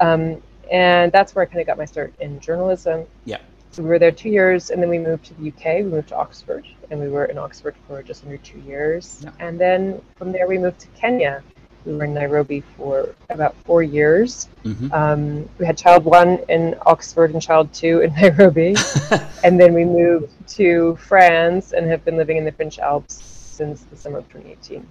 Um, 0.00 0.42
and 0.70 1.10
that's 1.10 1.34
where 1.34 1.42
I 1.42 1.46
kind 1.46 1.60
of 1.60 1.66
got 1.66 1.78
my 1.78 1.86
start 1.86 2.12
in 2.20 2.38
journalism. 2.38 3.06
Yeah. 3.24 3.38
So 3.70 3.82
we 3.82 3.88
were 3.88 3.98
there 3.98 4.10
two 4.12 4.30
years, 4.30 4.70
and 4.70 4.82
then 4.82 4.88
we 4.88 4.98
moved 4.98 5.26
to 5.26 5.34
the 5.34 5.48
UK. 5.48 5.84
We 5.84 5.90
moved 5.90 6.08
to 6.08 6.16
Oxford, 6.16 6.66
and 6.90 6.98
we 7.00 7.08
were 7.08 7.26
in 7.26 7.36
Oxford 7.38 7.74
for 7.86 8.02
just 8.02 8.24
under 8.24 8.38
two 8.38 8.58
years. 8.60 9.20
Yeah. 9.22 9.30
And 9.38 9.60
then 9.60 10.00
from 10.16 10.32
there, 10.32 10.46
we 10.46 10.56
moved 10.58 10.80
to 10.80 10.86
Kenya. 10.88 11.42
We 11.84 11.94
were 11.94 12.04
in 12.04 12.14
Nairobi 12.14 12.62
for 12.76 13.14
about 13.30 13.54
four 13.64 13.82
years. 13.82 14.48
hmm 14.64 14.92
Um, 14.92 15.48
we 15.58 15.66
had 15.66 15.76
child 15.78 16.04
one 16.04 16.38
in 16.48 16.74
Oxford 16.86 17.32
and 17.32 17.40
child 17.40 17.72
two 17.72 18.00
in 18.00 18.12
Nairobi. 18.20 18.74
and 19.44 19.60
then 19.60 19.72
we 19.74 19.84
moved 19.84 20.32
to 20.56 20.96
France 20.96 21.72
and 21.72 21.86
have 21.86 22.04
been 22.04 22.16
living 22.16 22.38
in 22.38 22.44
the 22.44 22.52
French 22.52 22.78
Alps 22.78 23.14
since 23.14 23.82
the 23.82 23.96
summer 23.96 24.18
of 24.18 24.28
2018. 24.28 24.86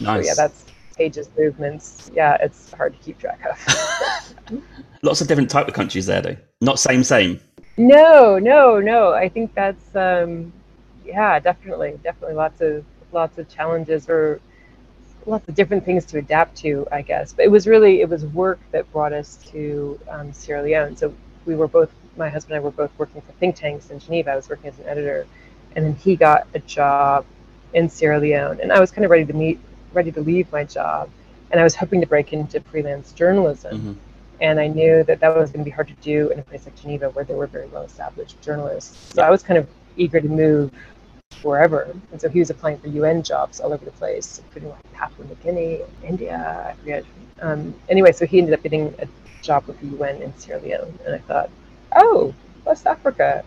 nice. 0.00 0.24
So 0.24 0.28
yeah, 0.28 0.34
that's 0.34 0.64
Paige's, 0.96 1.30
movements. 1.38 2.10
Yeah, 2.14 2.36
it's 2.40 2.72
hard 2.72 2.92
to 2.92 2.98
keep 2.98 3.18
track 3.18 3.40
of. 3.48 4.62
Lots 5.02 5.20
of 5.20 5.28
different 5.28 5.48
type 5.50 5.68
of 5.68 5.74
countries 5.74 6.06
there, 6.06 6.20
though. 6.20 6.36
Not 6.60 6.78
same, 6.78 7.04
same. 7.04 7.40
No, 7.78 8.38
no, 8.40 8.80
no. 8.80 9.12
I 9.12 9.28
think 9.28 9.54
that's 9.54 9.94
um, 9.94 10.52
yeah, 11.04 11.38
definitely, 11.38 11.98
definitely 12.02 12.34
lots 12.36 12.60
of 12.60 12.84
lots 13.12 13.38
of 13.38 13.48
challenges 13.48 14.08
or 14.08 14.40
lots 15.26 15.48
of 15.48 15.54
different 15.54 15.84
things 15.84 16.04
to 16.06 16.18
adapt 16.18 16.56
to, 16.58 16.86
I 16.90 17.02
guess. 17.02 17.32
But 17.32 17.44
it 17.44 17.50
was 17.50 17.68
really 17.68 18.00
it 18.00 18.08
was 18.08 18.24
work 18.26 18.58
that 18.72 18.90
brought 18.92 19.12
us 19.12 19.36
to 19.52 19.98
um, 20.10 20.32
Sierra 20.32 20.62
Leone. 20.62 20.96
So 20.96 21.14
we 21.46 21.54
were 21.54 21.68
both 21.68 21.90
my 22.16 22.28
husband 22.28 22.56
and 22.56 22.62
I 22.62 22.64
were 22.64 22.72
both 22.72 22.90
working 22.98 23.20
for 23.20 23.32
think 23.32 23.54
tanks 23.54 23.90
in 23.90 24.00
Geneva. 24.00 24.32
I 24.32 24.36
was 24.36 24.48
working 24.48 24.70
as 24.70 24.78
an 24.80 24.86
editor, 24.86 25.26
and 25.76 25.84
then 25.84 25.94
he 25.94 26.16
got 26.16 26.48
a 26.54 26.58
job 26.60 27.24
in 27.74 27.88
Sierra 27.88 28.18
Leone, 28.18 28.60
and 28.60 28.72
I 28.72 28.80
was 28.80 28.90
kind 28.90 29.04
of 29.04 29.10
ready 29.12 29.24
to 29.26 29.32
meet, 29.32 29.60
ready 29.92 30.10
to 30.12 30.20
leave 30.20 30.50
my 30.50 30.64
job, 30.64 31.10
and 31.52 31.60
I 31.60 31.64
was 31.64 31.76
hoping 31.76 32.00
to 32.00 32.08
break 32.08 32.32
into 32.32 32.60
freelance 32.60 33.12
journalism. 33.12 33.78
Mm-hmm. 33.78 34.07
And 34.40 34.60
I 34.60 34.68
knew 34.68 35.02
that 35.04 35.20
that 35.20 35.36
was 35.36 35.50
going 35.50 35.64
to 35.64 35.64
be 35.64 35.74
hard 35.74 35.88
to 35.88 35.94
do 35.94 36.30
in 36.30 36.38
a 36.38 36.42
place 36.42 36.64
like 36.64 36.80
Geneva, 36.80 37.10
where 37.10 37.24
there 37.24 37.36
were 37.36 37.46
very 37.46 37.66
well-established 37.68 38.40
journalists. 38.40 39.14
So 39.14 39.22
I 39.22 39.30
was 39.30 39.42
kind 39.42 39.58
of 39.58 39.68
eager 39.96 40.20
to 40.20 40.28
move 40.28 40.72
wherever. 41.42 41.94
And 42.12 42.20
so 42.20 42.28
he 42.28 42.38
was 42.38 42.50
applying 42.50 42.78
for 42.78 42.88
UN 42.88 43.22
jobs 43.22 43.60
all 43.60 43.72
over 43.72 43.84
the 43.84 43.90
place, 43.92 44.38
including 44.38 44.70
like 44.70 44.92
Papua 44.92 45.26
New 45.26 45.34
Guinea, 45.36 45.80
India, 46.04 46.66
I 46.68 46.74
forget. 46.80 47.04
Um, 47.40 47.74
anyway, 47.88 48.12
so 48.12 48.26
he 48.26 48.38
ended 48.38 48.54
up 48.54 48.62
getting 48.62 48.94
a 48.98 49.08
job 49.42 49.66
with 49.66 49.80
the 49.80 49.86
UN 49.98 50.22
in 50.22 50.36
Sierra 50.36 50.60
Leone, 50.60 50.98
and 51.06 51.14
I 51.14 51.18
thought, 51.18 51.50
oh, 51.96 52.34
West 52.64 52.86
Africa, 52.86 53.44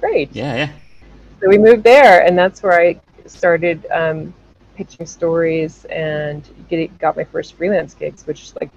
great. 0.00 0.34
Yeah, 0.34 0.56
yeah. 0.56 0.72
So 1.40 1.48
we 1.48 1.58
moved 1.58 1.84
there, 1.84 2.24
and 2.24 2.36
that's 2.36 2.62
where 2.62 2.80
I 2.80 3.00
started 3.26 3.86
um, 3.92 4.32
pitching 4.74 5.06
stories 5.06 5.84
and 5.86 6.48
getting, 6.68 6.94
got 6.98 7.16
my 7.16 7.24
first 7.24 7.54
freelance 7.54 7.94
gigs, 7.94 8.26
which 8.26 8.54
like 8.60 8.70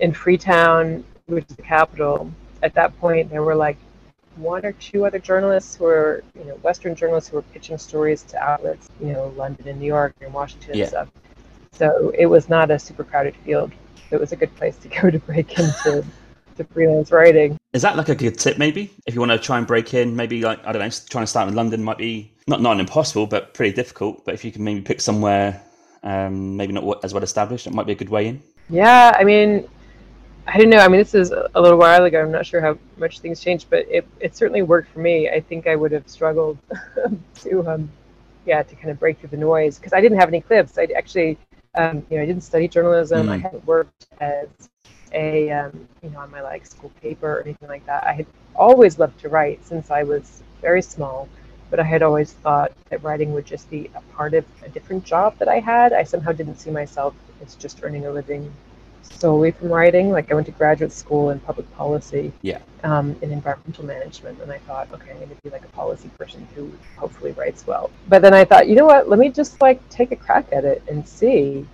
in 0.00 0.12
Freetown, 0.12 1.04
which 1.26 1.44
is 1.48 1.56
the 1.56 1.62
capital. 1.62 2.30
At 2.62 2.74
that 2.74 2.98
point, 2.98 3.30
there 3.30 3.42
were 3.42 3.54
like 3.54 3.76
one 4.36 4.64
or 4.64 4.72
two 4.72 5.06
other 5.06 5.18
journalists 5.18 5.76
who 5.76 5.84
were, 5.84 6.22
you 6.38 6.44
know, 6.44 6.54
Western 6.56 6.94
journalists 6.94 7.30
who 7.30 7.36
were 7.36 7.42
pitching 7.42 7.78
stories 7.78 8.22
to 8.24 8.38
outlets, 8.38 8.88
you 9.00 9.12
know, 9.12 9.32
London 9.36 9.68
and 9.68 9.80
New 9.80 9.86
York 9.86 10.14
and 10.20 10.32
Washington 10.32 10.74
yeah. 10.74 10.82
and 10.82 10.90
stuff. 10.90 11.08
So 11.72 12.12
it 12.18 12.26
was 12.26 12.48
not 12.48 12.70
a 12.70 12.78
super 12.78 13.04
crowded 13.04 13.36
field. 13.44 13.72
It 14.10 14.20
was 14.20 14.32
a 14.32 14.36
good 14.36 14.54
place 14.56 14.76
to 14.78 14.88
go 15.00 15.10
to 15.10 15.18
break 15.18 15.58
into 15.58 16.04
to 16.56 16.64
freelance 16.64 17.12
writing. 17.12 17.58
Is 17.72 17.82
that 17.82 17.96
like 17.96 18.08
a 18.08 18.14
good 18.14 18.38
tip, 18.38 18.56
maybe? 18.56 18.90
If 19.06 19.14
you 19.14 19.20
want 19.20 19.32
to 19.32 19.38
try 19.38 19.58
and 19.58 19.66
break 19.66 19.92
in, 19.92 20.16
maybe 20.16 20.40
like, 20.42 20.64
I 20.64 20.72
don't 20.72 20.80
know, 20.80 20.90
trying 21.10 21.24
to 21.24 21.26
start 21.26 21.48
in 21.48 21.54
London 21.54 21.82
might 21.82 21.98
be 21.98 22.32
not, 22.46 22.62
not 22.62 22.80
impossible, 22.80 23.26
but 23.26 23.52
pretty 23.52 23.74
difficult. 23.74 24.24
But 24.24 24.34
if 24.34 24.44
you 24.44 24.52
can 24.52 24.64
maybe 24.64 24.80
pick 24.80 25.00
somewhere 25.00 25.62
um, 26.02 26.56
maybe 26.56 26.72
not 26.72 27.04
as 27.04 27.12
well 27.12 27.22
established, 27.22 27.66
it 27.66 27.74
might 27.74 27.86
be 27.86 27.92
a 27.92 27.96
good 27.96 28.08
way 28.08 28.28
in. 28.28 28.42
Yeah, 28.70 29.14
I 29.18 29.24
mean, 29.24 29.68
I 30.48 30.58
don't 30.58 30.70
know. 30.70 30.78
I 30.78 30.86
mean, 30.86 31.00
this 31.00 31.14
is 31.14 31.32
a 31.32 31.60
little 31.60 31.78
while 31.78 32.04
ago. 32.04 32.22
I'm 32.22 32.30
not 32.30 32.46
sure 32.46 32.60
how 32.60 32.78
much 32.98 33.18
things 33.18 33.40
changed, 33.40 33.66
but 33.68 33.84
it, 33.90 34.06
it 34.20 34.36
certainly 34.36 34.62
worked 34.62 34.90
for 34.92 35.00
me. 35.00 35.28
I 35.28 35.40
think 35.40 35.66
I 35.66 35.74
would 35.74 35.90
have 35.90 36.08
struggled 36.08 36.56
to, 37.42 37.68
um, 37.68 37.90
yeah, 38.44 38.62
to 38.62 38.74
kind 38.76 38.90
of 38.90 39.00
break 39.00 39.18
through 39.18 39.30
the 39.30 39.36
noise 39.36 39.76
because 39.78 39.92
I 39.92 40.00
didn't 40.00 40.18
have 40.18 40.28
any 40.28 40.40
clips. 40.40 40.78
I 40.78 40.84
actually, 40.96 41.36
um, 41.74 42.06
you 42.10 42.16
know, 42.16 42.22
I 42.22 42.26
didn't 42.26 42.44
study 42.44 42.68
journalism. 42.68 43.26
Mm. 43.26 43.30
I 43.30 43.38
hadn't 43.38 43.66
worked 43.66 44.06
as 44.20 44.48
a, 45.12 45.50
um, 45.50 45.88
you 46.02 46.10
know, 46.10 46.20
on 46.20 46.30
my 46.30 46.42
like 46.42 46.64
school 46.64 46.92
paper 47.02 47.38
or 47.38 47.42
anything 47.42 47.68
like 47.68 47.84
that. 47.86 48.04
I 48.04 48.12
had 48.12 48.26
always 48.54 49.00
loved 49.00 49.18
to 49.20 49.28
write 49.28 49.66
since 49.66 49.90
I 49.90 50.04
was 50.04 50.44
very 50.62 50.80
small, 50.80 51.28
but 51.70 51.80
I 51.80 51.84
had 51.84 52.02
always 52.02 52.34
thought 52.34 52.70
that 52.90 53.02
writing 53.02 53.34
would 53.34 53.46
just 53.46 53.68
be 53.68 53.90
a 53.96 54.00
part 54.14 54.32
of 54.32 54.44
a 54.64 54.68
different 54.68 55.04
job 55.04 55.38
that 55.38 55.48
I 55.48 55.58
had. 55.58 55.92
I 55.92 56.04
somehow 56.04 56.30
didn't 56.30 56.60
see 56.60 56.70
myself 56.70 57.14
as 57.44 57.56
just 57.56 57.80
earning 57.82 58.06
a 58.06 58.12
living 58.12 58.52
solely 59.12 59.50
from 59.50 59.68
writing. 59.68 60.10
Like 60.10 60.30
I 60.30 60.34
went 60.34 60.46
to 60.46 60.52
graduate 60.52 60.92
school 60.92 61.30
in 61.30 61.40
public 61.40 61.70
policy, 61.76 62.32
yeah, 62.42 62.58
um, 62.84 63.16
in 63.22 63.32
environmental 63.32 63.84
management, 63.84 64.40
and 64.40 64.50
I 64.50 64.58
thought, 64.58 64.92
okay, 64.92 65.10
I'm 65.10 65.16
going 65.16 65.30
to 65.30 65.36
be 65.42 65.50
like 65.50 65.64
a 65.64 65.68
policy 65.68 66.10
person 66.18 66.46
who 66.54 66.70
hopefully 66.96 67.32
writes 67.32 67.66
well. 67.66 67.90
But 68.08 68.22
then 68.22 68.34
I 68.34 68.44
thought, 68.44 68.68
you 68.68 68.76
know 68.76 68.86
what? 68.86 69.08
Let 69.08 69.18
me 69.18 69.28
just 69.28 69.60
like 69.60 69.86
take 69.88 70.12
a 70.12 70.16
crack 70.16 70.46
at 70.52 70.64
it 70.64 70.82
and 70.88 71.06
see. 71.06 71.66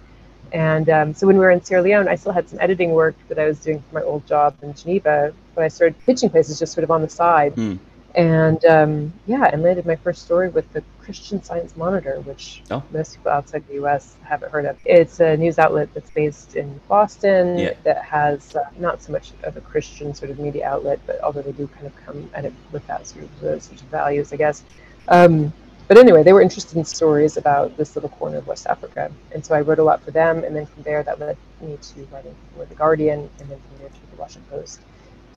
And 0.53 0.91
um, 0.91 1.15
so 1.15 1.27
when 1.27 1.37
we 1.37 1.45
were 1.45 1.51
in 1.51 1.65
Sierra 1.65 1.83
Leone, 1.83 2.09
I 2.09 2.15
still 2.15 2.33
had 2.33 2.47
some 2.49 2.61
editing 2.61 2.91
work 2.91 3.15
that 3.29 3.39
I 3.39 3.47
was 3.47 3.59
doing 3.59 3.83
for 3.89 3.95
my 3.95 4.03
old 4.03 4.27
job 4.27 4.55
in 4.63 4.75
Geneva, 4.75 5.33
but 5.55 5.65
I 5.65 5.69
started 5.69 5.99
pitching 6.05 6.29
places 6.29 6.59
just 6.59 6.75
sort 6.75 6.85
of 6.85 6.91
on 6.91 7.01
the 7.01 7.09
side. 7.09 7.57
Mm 7.57 7.79
and 8.15 8.65
um, 8.67 9.13
yeah, 9.27 9.51
I 9.53 9.57
landed 9.57 9.87
my 9.87 9.97
first 9.97 10.23
story 10.23 10.49
with 10.49 10.71
the 10.73 10.83
Christian 11.01 11.43
Science 11.43 11.77
Monitor, 11.77 12.21
which 12.21 12.63
oh. 12.71 12.83
most 12.93 13.17
people 13.17 13.33
outside 13.33 13.67
the 13.69 13.75
U.S. 13.75 14.17
haven't 14.23 14.53
heard 14.53 14.67
of. 14.67 14.79
It's 14.85 15.21
a 15.21 15.37
news 15.37 15.59
outlet 15.59 15.89
that's 15.95 16.11
based 16.11 16.57
in 16.57 16.79
Boston 16.89 17.59
yeah. 17.59 17.75
that 17.85 18.05
has 18.05 18.55
uh, 18.55 18.65
not 18.79 19.03
so 19.03 19.13
much 19.13 19.33
of 19.45 19.57
a 19.57 19.61
Christian 19.61 20.15
sort 20.15 20.31
of 20.31 20.39
media 20.39 20.67
outlet, 20.67 21.01
but 21.07 21.21
although 21.23 21.43
they 21.43 21.53
do 21.53 21.67
kind 21.69 21.87
of 21.87 21.97
come 22.05 22.31
at 22.35 22.45
it 22.45 22.53
with 22.71 22.87
that 22.87 23.07
sort 23.07 23.25
of 23.25 23.41
those 23.41 23.65
sorts 23.65 23.83
of 23.83 23.89
values, 23.89 24.33
I 24.33 24.37
guess. 24.37 24.63
Um, 25.09 25.53
but 25.89 25.99
anyway, 25.99 26.23
they 26.23 26.33
were 26.33 26.43
interested 26.43 26.77
in 26.77 26.85
stories 26.85 27.37
about 27.37 27.77
this 27.77 27.97
little 27.97 28.11
corner 28.11 28.39
of 28.39 28.47
West 28.47 28.67
Africa, 28.67 29.11
and 29.33 29.45
so 29.45 29.55
I 29.55 29.63
wrote 29.63 29.79
a 29.79 29.85
lot 29.85 30.03
for 30.03 30.11
them. 30.11 30.45
And 30.45 30.55
then 30.55 30.67
from 30.67 30.83
there, 30.83 31.03
that 31.03 31.19
led 31.19 31.37
me 31.61 31.79
to 31.81 32.09
writing 32.13 32.35
for 32.55 32.65
the 32.67 32.75
Guardian, 32.75 33.29
and 33.41 33.49
then 33.49 33.59
from 33.59 33.79
there 33.79 33.89
to 33.89 34.11
the 34.11 34.17
Washington 34.17 34.51
Post. 34.51 34.81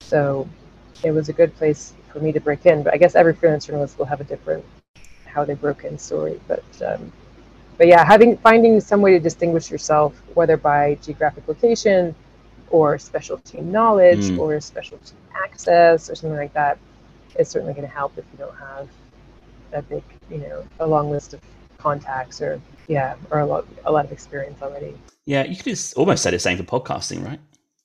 So 0.02 0.48
it 1.04 1.12
was 1.12 1.30
a 1.30 1.34
good 1.34 1.56
place 1.56 1.94
for 2.16 2.22
me 2.22 2.32
to 2.32 2.40
break 2.40 2.66
in. 2.66 2.82
But 2.82 2.94
I 2.94 2.98
guess 2.98 3.14
every 3.14 3.34
freelance 3.34 3.66
journalist 3.66 4.00
will 4.00 4.06
have 4.06 4.22
a 4.22 4.24
different 4.24 4.64
how 5.26 5.44
they 5.44 5.54
broke 5.54 5.84
in 5.84 6.00
story. 6.00 6.40
But 6.48 6.64
um, 6.86 7.12
but 7.78 7.88
yeah, 7.88 8.06
having 8.06 8.38
finding 8.38 8.80
some 8.80 9.02
way 9.02 9.12
to 9.12 9.20
distinguish 9.20 9.70
yourself, 9.70 10.16
whether 10.34 10.56
by 10.56 10.96
geographic 11.04 11.46
location 11.48 12.16
or 12.70 12.98
special 12.98 13.38
team 13.40 13.70
knowledge 13.70 14.26
mm. 14.30 14.40
or 14.40 14.60
special 14.62 14.98
team 15.00 15.18
access 15.44 16.10
or 16.10 16.16
something 16.16 16.38
like 16.38 16.54
that, 16.54 16.78
is 17.38 17.50
certainly 17.50 17.74
going 17.74 17.88
to 17.88 17.94
help 17.94 18.18
if 18.18 18.24
you 18.32 18.38
don't 18.38 18.58
have 18.58 18.88
a 19.74 19.82
big, 19.82 20.04
you 20.32 20.38
know, 20.38 20.66
a 20.80 20.88
long 20.88 21.12
list 21.12 21.34
of 21.34 21.42
contacts 21.78 22.42
or 22.42 22.62
yeah, 22.88 23.16
or 23.30 23.42
a 23.42 23.46
lot 23.46 23.66
a 23.84 23.92
lot 23.92 24.06
of 24.06 24.12
experience 24.14 24.62
already. 24.62 24.96
Yeah, 25.26 25.44
you 25.44 25.58
could 25.58 25.78
almost 25.98 26.24
say 26.24 26.32
the 26.32 26.40
same 26.40 26.58
for 26.58 26.64
podcasting, 26.64 27.26
right? 27.26 27.40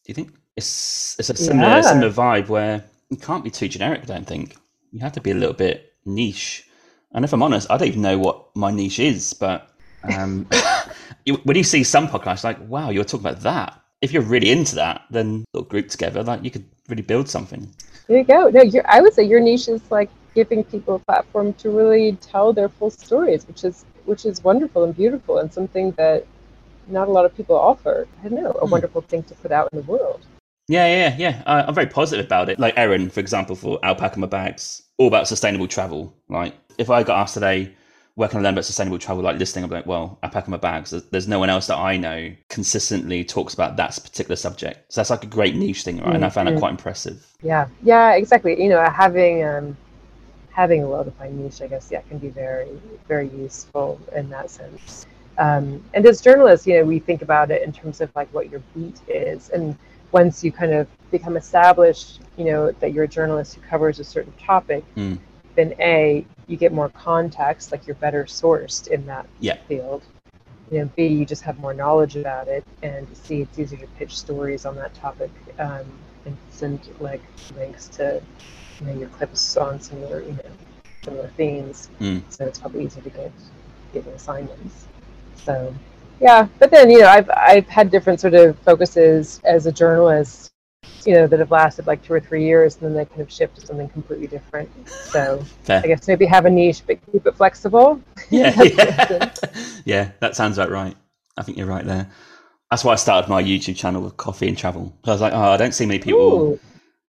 Do 0.04 0.06
you 0.06 0.14
think 0.14 0.34
it's 0.56 1.16
it's 1.18 1.30
a 1.30 1.36
similar 1.36 1.68
yeah. 1.68 1.80
similar 1.80 2.12
vibe 2.12 2.48
where 2.48 2.84
you 3.10 3.16
can't 3.16 3.44
be 3.44 3.50
too 3.50 3.68
generic. 3.68 4.02
I 4.02 4.06
don't 4.06 4.26
think 4.26 4.56
you 4.92 5.00
have 5.00 5.12
to 5.12 5.20
be 5.20 5.32
a 5.32 5.34
little 5.34 5.54
bit 5.54 5.92
niche. 6.04 6.66
And 7.12 7.24
if 7.24 7.32
I'm 7.32 7.42
honest, 7.42 7.70
I 7.70 7.76
don't 7.76 7.88
even 7.88 8.02
know 8.02 8.18
what 8.18 8.54
my 8.56 8.70
niche 8.70 9.00
is. 9.00 9.32
But 9.32 9.68
um, 10.16 10.46
when 11.44 11.56
you 11.56 11.64
see 11.64 11.84
some 11.84 12.08
podcasts, 12.08 12.44
like 12.44 12.58
wow, 12.68 12.90
you're 12.90 13.04
talking 13.04 13.26
about 13.26 13.42
that. 13.42 13.80
If 14.00 14.12
you're 14.12 14.22
really 14.22 14.50
into 14.50 14.76
that, 14.76 15.02
then 15.10 15.44
little 15.52 15.68
group 15.68 15.88
together, 15.88 16.22
like 16.22 16.42
you 16.42 16.50
could 16.50 16.64
really 16.88 17.02
build 17.02 17.28
something. 17.28 17.68
There 18.06 18.18
you 18.18 18.24
go. 18.24 18.48
No, 18.48 18.64
I 18.86 19.00
would 19.00 19.12
say 19.12 19.24
your 19.24 19.40
niche 19.40 19.68
is 19.68 19.82
like 19.90 20.08
giving 20.34 20.64
people 20.64 20.94
a 20.94 20.98
platform 21.00 21.52
to 21.54 21.70
really 21.70 22.12
tell 22.16 22.52
their 22.52 22.68
full 22.68 22.90
stories, 22.90 23.46
which 23.46 23.64
is 23.64 23.84
which 24.04 24.24
is 24.24 24.42
wonderful 24.42 24.84
and 24.84 24.96
beautiful, 24.96 25.38
and 25.38 25.52
something 25.52 25.90
that 25.92 26.26
not 26.86 27.08
a 27.08 27.10
lot 27.10 27.24
of 27.24 27.36
people 27.36 27.56
offer. 27.56 28.06
I 28.20 28.28
don't 28.28 28.42
know, 28.42 28.52
a 28.52 28.64
hmm. 28.64 28.70
wonderful 28.70 29.02
thing 29.02 29.24
to 29.24 29.34
put 29.34 29.52
out 29.52 29.68
in 29.72 29.80
the 29.80 29.84
world. 29.84 30.24
Yeah, 30.70 30.86
yeah, 30.86 31.16
yeah. 31.18 31.42
Uh, 31.46 31.64
I'm 31.66 31.74
very 31.74 31.88
positive 31.88 32.24
about 32.24 32.48
it. 32.48 32.60
Like 32.60 32.74
Erin, 32.76 33.10
for 33.10 33.18
example, 33.18 33.56
for 33.56 33.84
Alpaca 33.84 34.20
My 34.20 34.28
Bags, 34.28 34.82
all 34.98 35.08
about 35.08 35.26
sustainable 35.26 35.66
travel. 35.66 36.14
Like 36.28 36.54
if 36.78 36.90
I 36.90 37.02
got 37.02 37.18
asked 37.18 37.34
today, 37.34 37.74
where 38.14 38.28
can 38.28 38.38
I 38.38 38.42
learn 38.42 38.54
about 38.54 38.64
sustainable 38.64 38.98
travel? 38.98 39.24
Like 39.24 39.36
listening, 39.36 39.64
I'm 39.64 39.70
like, 39.70 39.86
well, 39.86 40.20
Alpaca 40.22 40.48
My 40.48 40.58
Bags. 40.58 40.92
There's, 40.92 41.02
there's, 41.06 41.26
no 41.26 41.40
one 41.40 41.50
else 41.50 41.66
that 41.66 41.76
I 41.76 41.96
know 41.96 42.32
consistently 42.50 43.24
talks 43.24 43.52
about 43.52 43.76
that 43.78 43.98
particular 44.00 44.36
subject. 44.36 44.92
So 44.92 45.00
that's 45.00 45.10
like 45.10 45.24
a 45.24 45.26
great 45.26 45.56
niche 45.56 45.82
thing, 45.82 45.96
right? 45.96 46.06
Mm-hmm. 46.06 46.14
And 46.14 46.24
I 46.24 46.30
found 46.30 46.46
that 46.46 46.58
quite 46.60 46.70
impressive. 46.70 47.26
Yeah, 47.42 47.66
yeah, 47.82 48.12
exactly. 48.12 48.62
You 48.62 48.68
know, 48.68 48.88
having 48.88 49.42
um, 49.42 49.76
having 50.50 50.84
a 50.84 50.88
well-defined 50.88 51.36
niche, 51.36 51.62
I 51.62 51.66
guess, 51.66 51.88
yeah, 51.90 52.02
can 52.02 52.18
be 52.18 52.28
very, 52.28 52.68
very 53.08 53.28
useful 53.30 54.00
in 54.14 54.30
that 54.30 54.50
sense. 54.50 55.06
Um, 55.36 55.82
and 55.94 56.06
as 56.06 56.20
journalists, 56.20 56.64
you 56.64 56.74
know, 56.78 56.84
we 56.84 57.00
think 57.00 57.22
about 57.22 57.50
it 57.50 57.62
in 57.62 57.72
terms 57.72 58.00
of 58.00 58.14
like 58.14 58.32
what 58.32 58.50
your 58.52 58.60
beat 58.72 59.00
is, 59.08 59.48
and 59.50 59.76
once 60.12 60.42
you 60.42 60.52
kind 60.52 60.72
of 60.72 60.86
become 61.10 61.36
established, 61.36 62.20
you 62.36 62.44
know, 62.44 62.70
that 62.72 62.92
you're 62.92 63.04
a 63.04 63.08
journalist 63.08 63.54
who 63.54 63.60
covers 63.62 63.98
a 63.98 64.04
certain 64.04 64.32
topic, 64.34 64.84
mm. 64.96 65.18
then 65.54 65.74
A, 65.80 66.24
you 66.46 66.56
get 66.56 66.72
more 66.72 66.88
context, 66.90 67.72
like 67.72 67.86
you're 67.86 67.96
better 67.96 68.24
sourced 68.24 68.88
in 68.88 69.06
that 69.06 69.26
yeah. 69.40 69.56
field. 69.68 70.02
You 70.70 70.80
know, 70.80 70.90
B, 70.96 71.06
you 71.06 71.24
just 71.24 71.42
have 71.42 71.58
more 71.58 71.74
knowledge 71.74 72.16
about 72.16 72.46
it, 72.46 72.64
and 72.82 73.06
C, 73.16 73.42
it's 73.42 73.58
easier 73.58 73.80
to 73.80 73.86
pitch 73.98 74.16
stories 74.16 74.64
on 74.64 74.76
that 74.76 74.94
topic 74.94 75.30
um, 75.58 75.84
and 76.24 76.36
send 76.50 76.80
like 77.00 77.22
links 77.56 77.88
to 77.88 78.22
you 78.80 78.86
know 78.86 78.94
your 78.94 79.08
clips 79.08 79.56
on 79.56 79.80
similar 79.80 80.20
you 80.22 80.32
know 80.32 80.50
similar 81.02 81.28
themes. 81.36 81.88
Mm. 82.00 82.22
So 82.28 82.44
it's 82.44 82.60
probably 82.60 82.84
easier 82.84 83.02
to 83.02 83.10
get 83.10 83.32
get 83.92 84.06
assignments. 84.06 84.86
So 85.34 85.74
yeah, 86.20 86.46
but 86.58 86.70
then 86.70 86.90
you 86.90 87.00
know 87.00 87.08
I've 87.08 87.30
I've 87.30 87.68
had 87.68 87.90
different 87.90 88.20
sort 88.20 88.34
of 88.34 88.58
focuses 88.60 89.40
as 89.44 89.66
a 89.66 89.72
journalist, 89.72 90.52
you 91.06 91.14
know, 91.14 91.26
that 91.26 91.38
have 91.38 91.50
lasted 91.50 91.86
like 91.86 92.02
two 92.02 92.12
or 92.12 92.20
three 92.20 92.44
years, 92.44 92.76
and 92.76 92.84
then 92.84 92.94
they 92.94 93.04
kind 93.04 93.20
of 93.20 93.32
shift 93.32 93.56
to 93.56 93.66
something 93.66 93.88
completely 93.88 94.26
different. 94.26 94.70
So 94.88 95.42
Fair. 95.62 95.80
I 95.82 95.86
guess 95.86 96.06
maybe 96.06 96.26
have 96.26 96.44
a 96.44 96.50
niche, 96.50 96.82
but 96.86 96.98
keep 97.10 97.26
it 97.26 97.34
flexible. 97.36 98.00
Yeah, 98.30 98.62
yeah. 98.62 99.30
yeah, 99.84 100.10
that 100.20 100.36
sounds 100.36 100.58
about 100.58 100.70
right. 100.70 100.96
I 101.36 101.42
think 101.42 101.56
you're 101.56 101.66
right 101.66 101.84
there. 101.84 102.10
That's 102.70 102.84
why 102.84 102.92
I 102.92 102.96
started 102.96 103.28
my 103.28 103.42
YouTube 103.42 103.76
channel 103.76 104.02
with 104.02 104.16
coffee 104.16 104.48
and 104.48 104.56
travel. 104.56 104.96
I 105.04 105.10
was 105.10 105.20
like, 105.20 105.32
oh, 105.32 105.52
I 105.52 105.56
don't 105.56 105.74
see 105.74 105.86
many 105.86 105.98
people 105.98 106.20
Ooh. 106.20 106.60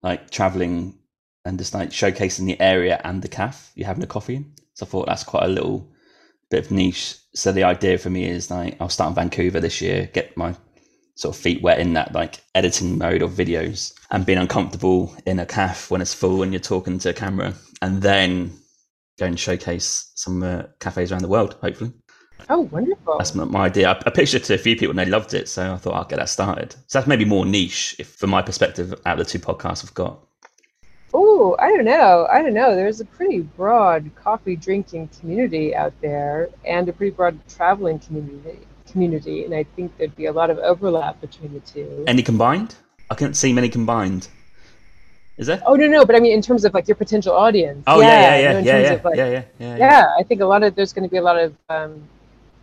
like 0.02 0.30
traveling 0.30 0.98
and 1.44 1.58
just 1.58 1.74
like 1.74 1.90
showcasing 1.90 2.46
the 2.46 2.60
area 2.60 3.00
and 3.04 3.22
the 3.22 3.28
cafe 3.28 3.70
you're 3.76 3.86
having 3.86 4.02
a 4.02 4.06
coffee 4.06 4.36
in. 4.36 4.52
So 4.72 4.86
I 4.86 4.88
thought 4.88 5.06
that's 5.06 5.22
quite 5.22 5.44
a 5.44 5.48
little 5.48 5.88
bit 6.50 6.64
of 6.64 6.70
niche. 6.70 7.16
So 7.34 7.52
the 7.52 7.64
idea 7.64 7.98
for 7.98 8.10
me 8.10 8.24
is 8.24 8.50
like 8.50 8.76
I'll 8.80 8.88
start 8.88 9.10
in 9.10 9.14
Vancouver 9.14 9.60
this 9.60 9.80
year, 9.80 10.08
get 10.12 10.36
my 10.36 10.54
sort 11.16 11.34
of 11.34 11.40
feet 11.40 11.62
wet 11.62 11.78
in 11.78 11.92
that 11.94 12.12
like 12.12 12.40
editing 12.54 12.98
mode 12.98 13.22
of 13.22 13.30
videos 13.30 13.94
and 14.10 14.26
being 14.26 14.38
uncomfortable 14.38 15.14
in 15.26 15.38
a 15.38 15.46
calf 15.46 15.90
when 15.90 16.00
it's 16.00 16.14
full 16.14 16.42
and 16.42 16.52
you're 16.52 16.60
talking 16.60 16.98
to 16.98 17.10
a 17.10 17.12
camera 17.12 17.54
and 17.82 18.02
then 18.02 18.52
go 19.18 19.26
and 19.26 19.38
showcase 19.38 20.10
some 20.14 20.42
uh, 20.42 20.64
cafes 20.80 21.12
around 21.12 21.22
the 21.22 21.28
world. 21.28 21.56
Hopefully. 21.60 21.92
Oh, 22.48 22.60
wonderful! 22.60 23.16
That's 23.16 23.34
my, 23.34 23.44
my 23.44 23.66
idea. 23.66 23.90
I, 23.90 24.02
I, 24.04 24.10
pitched 24.10 24.34
it 24.34 24.44
to 24.44 24.54
a 24.54 24.58
few 24.58 24.76
people 24.76 24.90
and 24.90 24.98
they 24.98 25.06
loved 25.06 25.32
it, 25.34 25.48
so 25.48 25.72
I 25.72 25.76
thought 25.76 25.94
I'll 25.94 26.04
get 26.04 26.18
that 26.18 26.28
started. 26.28 26.72
So 26.88 26.98
that's 26.98 27.06
maybe 27.06 27.24
more 27.24 27.46
niche, 27.46 27.96
if 27.98 28.08
from 28.08 28.30
my 28.30 28.42
perspective, 28.42 28.92
out 29.06 29.18
of 29.18 29.26
the 29.26 29.30
two 29.30 29.38
podcasts 29.38 29.84
I've 29.84 29.94
got. 29.94 30.26
Oh, 31.16 31.56
I 31.60 31.70
don't 31.70 31.84
know. 31.84 32.26
I 32.30 32.42
don't 32.42 32.54
know. 32.54 32.74
There's 32.74 33.00
a 33.00 33.04
pretty 33.04 33.40
broad 33.40 34.10
coffee 34.16 34.56
drinking 34.56 35.08
community 35.20 35.74
out 35.74 35.94
there, 36.02 36.50
and 36.66 36.88
a 36.88 36.92
pretty 36.92 37.14
broad 37.14 37.38
traveling 37.48 38.00
community. 38.00 38.58
Community, 38.90 39.44
and 39.44 39.52
I 39.52 39.64
think 39.74 39.96
there'd 39.96 40.14
be 40.14 40.26
a 40.26 40.32
lot 40.32 40.50
of 40.50 40.58
overlap 40.58 41.20
between 41.20 41.52
the 41.52 41.60
two. 41.60 42.04
Any 42.06 42.22
combined? 42.22 42.76
I 43.10 43.16
can't 43.16 43.36
see 43.36 43.52
many 43.52 43.68
combined. 43.68 44.28
Is 45.36 45.48
there? 45.48 45.60
Oh 45.66 45.74
no, 45.74 45.88
no, 45.88 46.04
but 46.04 46.14
I 46.14 46.20
mean 46.20 46.32
in 46.32 46.42
terms 46.42 46.64
of 46.64 46.74
like 46.74 46.86
your 46.86 46.94
potential 46.94 47.34
audience. 47.34 47.82
Oh 47.88 48.00
yeah, 48.00 48.06
yeah, 48.06 48.38
yeah, 48.38 48.60
yeah, 48.60 48.78
yeah, 48.78 49.00
like, 49.02 49.16
yeah, 49.16 49.28
yeah, 49.30 49.42
yeah, 49.58 49.76
yeah, 49.76 50.06
I 50.16 50.22
think 50.22 50.42
a 50.42 50.46
lot 50.46 50.62
of 50.62 50.76
there's 50.76 50.92
going 50.92 51.02
to 51.02 51.10
be 51.10 51.16
a 51.16 51.22
lot 51.22 51.36
of 51.36 51.56
um, 51.68 52.06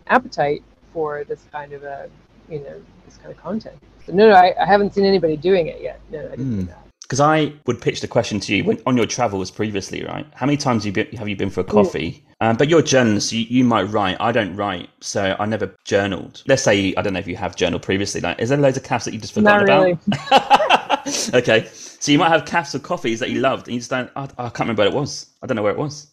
appetite 0.07 0.63
for 0.93 1.25
this 1.25 1.43
kind 1.51 1.73
of 1.73 1.83
a, 1.83 2.09
you 2.49 2.59
know, 2.59 2.81
this 3.05 3.17
kind 3.17 3.31
of 3.31 3.37
content. 3.37 3.75
So, 4.05 4.13
no, 4.13 4.29
no, 4.29 4.35
I, 4.35 4.53
I 4.57 4.65
haven't 4.65 4.93
seen 4.93 5.03
anybody 5.03 5.35
doing 5.35 5.67
it 5.67 5.81
yet. 5.81 5.99
No, 6.11 6.19
I 6.19 6.35
didn't 6.37 6.63
mm. 6.63 6.67
that. 6.67 6.90
Because 7.11 7.19
I 7.19 7.51
would 7.65 7.81
pitch 7.81 7.99
the 7.99 8.07
question 8.07 8.39
to 8.39 8.55
you 8.55 8.63
when, 8.63 8.81
on 8.85 8.95
your 8.95 9.05
travels 9.05 9.51
previously, 9.51 10.01
right? 10.01 10.25
How 10.33 10.45
many 10.45 10.55
times 10.55 10.85
have 10.85 10.95
you 10.95 11.03
been, 11.03 11.17
have 11.17 11.27
you 11.27 11.35
been 11.35 11.49
for 11.49 11.59
a 11.59 11.63
coffee? 11.65 12.23
Um, 12.39 12.55
but 12.55 12.69
you're 12.69 12.79
a 12.79 12.83
journalist, 12.83 13.33
you, 13.33 13.41
you 13.49 13.65
might 13.65 13.83
write. 13.83 14.15
I 14.21 14.31
don't 14.31 14.55
write, 14.55 14.87
so 15.01 15.35
I 15.37 15.45
never 15.45 15.75
journaled. 15.83 16.41
Let's 16.47 16.63
say 16.63 16.95
I 16.95 17.01
don't 17.01 17.11
know 17.11 17.19
if 17.19 17.27
you 17.27 17.35
have 17.35 17.57
journaled 17.57 17.81
previously. 17.81 18.21
Like, 18.21 18.39
is 18.39 18.47
there 18.47 18.57
loads 18.57 18.77
of 18.77 18.83
cafes 18.83 19.03
that 19.03 19.13
you 19.13 19.19
just 19.19 19.33
forgotten 19.33 19.65
Not 19.67 19.81
really. 19.81 19.97
about? 20.21 21.33
okay, 21.33 21.67
so 21.73 22.13
you 22.13 22.17
might 22.17 22.29
have 22.29 22.45
cafes 22.45 22.75
or 22.75 22.79
coffees 22.79 23.19
that 23.19 23.29
you 23.29 23.41
loved, 23.41 23.67
and 23.67 23.73
you 23.73 23.81
just 23.81 23.89
don't. 23.89 24.09
I, 24.15 24.29
I 24.37 24.43
can't 24.43 24.59
remember 24.61 24.83
what 24.83 24.87
it 24.87 24.93
was. 24.93 25.31
I 25.43 25.47
don't 25.47 25.57
know 25.57 25.63
where 25.63 25.73
it 25.73 25.77
was. 25.77 26.07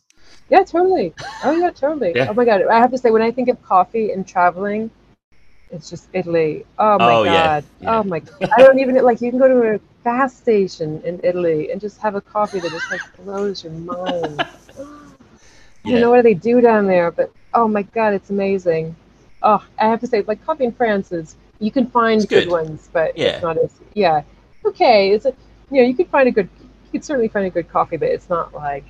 Yeah, 0.51 0.65
totally. 0.65 1.15
Oh 1.45 1.53
yeah, 1.53 1.71
totally. 1.71 2.13
Yeah. 2.17 2.27
Oh 2.29 2.35
my 2.35 2.45
god, 2.45 2.63
I 2.69 2.81
have 2.81 2.91
to 2.91 2.99
say 2.99 3.13
when 3.13 3.23
I 3.23 3.31
think 3.31 3.49
of 3.49 3.63
coffee 3.63 4.11
and 4.11 4.27
traveling, 4.27 4.91
it's 5.71 5.91
just 5.91 6.09
Italy. 6.13 6.65
Oh 6.79 6.99
my 6.99 7.15
oh, 7.15 7.25
god. 7.25 7.25
Yeah. 7.25 7.61
Yeah. 7.81 7.99
Oh 7.99 8.03
my. 8.05 8.21
God. 8.21 8.51
I 8.57 8.63
don't 8.63 8.79
even 8.79 8.97
like. 9.05 9.21
You 9.21 9.31
can 9.31 9.39
go 9.39 9.49
to 9.49 9.75
a 9.75 9.81
gas 10.05 10.37
station 10.37 11.03
in 11.05 11.21
Italy 11.23 11.71
and 11.71 11.81
just 11.81 11.99
have 12.01 12.15
a 12.15 12.21
coffee 12.21 12.61
that 12.61 12.71
just 12.71 12.91
like 12.91 13.01
blows 13.17 13.65
your 13.65 13.73
mind. 13.73 14.41
I 15.85 15.91
don't 15.91 16.01
know 16.01 16.11
what 16.11 16.25
they 16.25 16.35
do 16.35 16.61
down 16.61 16.87
there, 16.87 17.11
but 17.11 17.33
oh 17.55 17.69
my 17.69 17.83
god, 17.83 18.15
it's 18.15 18.31
amazing. 18.31 18.95
Oh, 19.43 19.65
I 19.79 19.87
have 19.87 20.01
to 20.01 20.07
say, 20.07 20.23
like 20.23 20.45
coffee 20.45 20.65
in 20.65 20.73
France 20.73 21.13
is 21.13 21.37
you 21.61 21.71
can 21.71 21.87
find 21.87 22.21
good. 22.29 22.45
good. 22.45 22.51
ones, 22.51 22.89
but 22.93 23.17
yeah. 23.17 23.29
it's 23.29 23.43
not 23.43 23.57
as 23.59 23.73
yeah. 23.95 24.23
Okay, 24.65 25.11
it's 25.13 25.25
a 25.25 25.35
you 25.71 25.83
know 25.83 25.89
you 25.89 25.95
can 25.95 26.07
find 26.07 26.29
a 26.29 26.33
good 26.33 26.49
you 26.61 26.91
can 26.93 27.03
certainly 27.03 27.29
find 27.29 27.47
a 27.47 27.51
good 27.51 27.69
coffee, 27.69 27.97
but 27.97 28.09
it's 28.09 28.29
not 28.29 28.53
like 28.55 28.85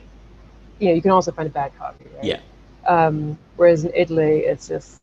you 0.78 0.88
know 0.88 0.94
you 0.94 1.02
can 1.02 1.10
also 1.10 1.32
find 1.32 1.46
a 1.46 1.52
bad 1.52 1.76
coffee, 1.78 2.06
right? 2.14 2.24
Yeah. 2.24 2.40
Um, 2.86 3.38
whereas 3.56 3.84
in 3.84 3.92
Italy, 3.94 4.40
it's 4.40 4.68
just 4.68 5.00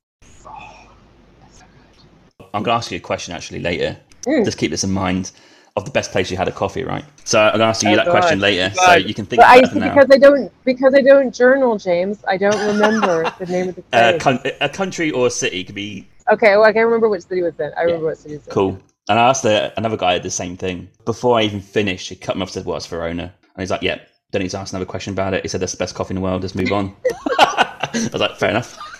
I'm 2.55 2.63
going 2.63 2.73
to 2.73 2.77
ask 2.77 2.91
you 2.91 2.97
a 2.97 3.01
question 3.01 3.33
actually 3.33 3.59
later. 3.59 3.97
Mm. 4.25 4.45
Just 4.45 4.57
keep 4.57 4.71
this 4.71 4.83
in 4.83 4.91
mind 4.91 5.31
of 5.75 5.83
the 5.83 5.91
best 5.91 6.11
place 6.11 6.31
you 6.31 6.37
had 6.37 6.47
a 6.47 6.51
coffee, 6.51 6.83
right? 6.83 7.03
So 7.25 7.39
I'm 7.39 7.51
going 7.51 7.59
to 7.59 7.65
ask 7.65 7.83
you 7.83 7.89
oh, 7.89 7.95
that 7.97 8.05
God. 8.05 8.11
question 8.11 8.39
later, 8.39 8.73
God. 8.75 8.85
so 8.85 8.93
you 8.93 9.13
can 9.13 9.25
think. 9.25 9.41
About 9.41 9.51
I, 9.51 9.61
because 9.61 10.09
I 10.09 10.17
don't 10.17 10.51
because 10.63 10.93
I 10.95 11.01
don't 11.01 11.35
journal, 11.35 11.77
James. 11.77 12.23
I 12.27 12.37
don't 12.37 12.57
remember 12.65 13.31
the 13.37 13.45
name 13.45 13.69
of 13.69 13.75
the 13.75 13.81
place. 14.21 14.25
Uh, 14.25 14.51
a 14.61 14.69
country 14.69 15.11
or 15.11 15.27
a 15.27 15.29
city 15.29 15.63
could 15.65 15.75
be. 15.75 16.07
Okay, 16.31 16.51
well, 16.51 16.63
I 16.63 16.71
can't 16.71 16.85
remember 16.85 17.09
which 17.09 17.23
city 17.23 17.41
was 17.43 17.59
in. 17.59 17.71
I 17.77 17.81
remember 17.81 18.05
yeah. 18.05 18.09
what 18.09 18.17
city 18.17 18.35
it 18.35 18.37
was 18.37 18.47
in. 18.47 18.53
Cool. 18.53 18.79
And 19.09 19.19
I 19.19 19.29
asked 19.29 19.45
another 19.45 19.97
guy 19.97 20.17
the 20.17 20.31
same 20.31 20.57
thing. 20.57 20.87
Before 21.03 21.37
I 21.37 21.43
even 21.43 21.61
finished, 21.61 22.09
he 22.09 22.15
cut 22.15 22.35
me 22.35 22.41
off 22.41 22.47
and 22.47 22.53
said, 22.53 22.65
well, 22.65 22.77
it's 22.77 22.87
Verona. 22.87 23.23
And 23.23 23.61
he's 23.61 23.69
like, 23.69 23.83
yeah, 23.83 23.99
don't 24.31 24.41
need 24.41 24.49
to 24.49 24.57
ask 24.57 24.73
another 24.73 24.85
question 24.85 25.13
about 25.13 25.35
it. 25.35 25.43
He 25.43 25.47
said, 25.47 25.61
that's 25.61 25.73
the 25.73 25.77
best 25.77 25.93
coffee 25.93 26.13
in 26.13 26.15
the 26.15 26.21
world. 26.21 26.41
Just 26.41 26.55
move 26.55 26.71
on. 26.71 26.95
I 27.37 28.09
was 28.11 28.15
like, 28.15 28.37
fair 28.37 28.49
enough. 28.49 28.94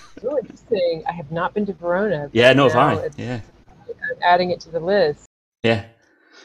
Interesting. 0.55 1.03
I 1.07 1.11
have 1.11 1.31
not 1.31 1.53
been 1.53 1.65
to 1.65 1.73
Verona. 1.73 2.29
Yeah, 2.31 2.53
no, 2.53 2.69
have 2.69 2.77
I. 2.77 3.09
Yeah. 3.17 3.41
I'm 3.87 4.21
adding 4.23 4.51
it 4.51 4.59
to 4.61 4.69
the 4.69 4.79
list. 4.79 5.25
Yeah, 5.63 5.85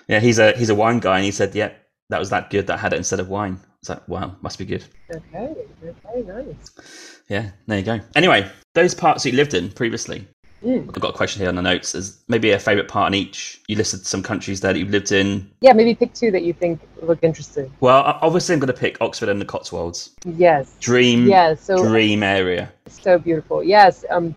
yeah. 0.08 0.20
He's 0.20 0.38
a 0.38 0.52
he's 0.52 0.70
a 0.70 0.74
wine 0.74 0.98
guy, 0.98 1.16
and 1.16 1.24
he 1.24 1.30
said, 1.30 1.54
yeah, 1.54 1.72
that 2.08 2.18
was 2.18 2.30
that 2.30 2.50
good 2.50 2.66
that 2.66 2.78
I 2.78 2.80
had 2.80 2.92
it 2.92 2.96
instead 2.96 3.20
of 3.20 3.28
wine. 3.28 3.60
It's 3.80 3.88
like, 3.88 4.06
wow, 4.08 4.36
must 4.40 4.58
be 4.58 4.64
good. 4.64 4.84
Okay, 5.14 5.54
okay, 5.84 6.22
nice. 6.26 7.20
Yeah, 7.28 7.50
there 7.66 7.78
you 7.78 7.84
go. 7.84 8.00
Anyway, 8.14 8.50
those 8.74 8.94
parts 8.94 9.24
you 9.24 9.32
lived 9.32 9.54
in 9.54 9.70
previously. 9.70 10.26
Mm. 10.64 10.88
I've 10.88 11.00
got 11.00 11.14
a 11.14 11.16
question 11.16 11.40
here 11.40 11.48
on 11.48 11.54
the 11.54 11.62
notes. 11.62 11.94
Is 11.94 12.22
maybe 12.28 12.50
a 12.50 12.58
favourite 12.58 12.88
part 12.88 13.08
in 13.08 13.14
each? 13.14 13.62
You 13.66 13.76
listed 13.76 14.04
some 14.04 14.22
countries 14.22 14.60
there 14.60 14.72
that 14.72 14.78
you've 14.78 14.90
lived 14.90 15.12
in. 15.12 15.50
Yeah, 15.60 15.72
maybe 15.72 15.94
pick 15.94 16.12
two 16.12 16.30
that 16.32 16.42
you 16.42 16.52
think 16.52 16.80
look 17.02 17.20
interesting. 17.22 17.72
Well, 17.80 18.18
obviously, 18.20 18.54
I'm 18.54 18.60
going 18.60 18.72
to 18.72 18.78
pick 18.78 19.00
Oxford 19.00 19.28
and 19.28 19.40
the 19.40 19.46
Cotswolds. 19.46 20.10
Yes. 20.24 20.76
Dream. 20.80 21.26
Yeah. 21.26 21.54
So 21.54 21.76
dream 21.88 22.22
area. 22.22 22.72
So 22.88 23.18
beautiful. 23.18 23.62
Yes. 23.62 24.04
Um, 24.10 24.36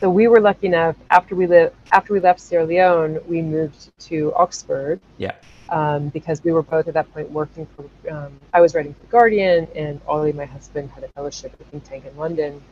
so 0.00 0.08
we 0.08 0.28
were 0.28 0.40
lucky 0.40 0.68
enough 0.68 0.96
after 1.10 1.34
we 1.34 1.46
lived 1.46 1.74
after 1.92 2.12
we 2.12 2.20
left 2.20 2.40
Sierra 2.40 2.64
Leone, 2.64 3.20
we 3.26 3.42
moved 3.42 3.90
to 4.06 4.32
Oxford. 4.34 5.00
Yeah. 5.18 5.32
Um, 5.70 6.08
because 6.08 6.42
we 6.42 6.52
were 6.52 6.62
both 6.62 6.88
at 6.88 6.94
that 6.94 7.12
point 7.12 7.30
working 7.30 7.66
for. 7.76 8.10
Um, 8.10 8.40
I 8.54 8.62
was 8.62 8.74
writing 8.74 8.94
for 8.94 9.00
the 9.00 9.06
Guardian, 9.08 9.68
and 9.74 10.00
Ollie, 10.06 10.32
my 10.32 10.46
husband, 10.46 10.90
had 10.92 11.04
a 11.04 11.08
fellowship 11.08 11.52
at 11.60 11.66
think 11.66 11.84
tank 11.84 12.06
in 12.06 12.16
London. 12.16 12.62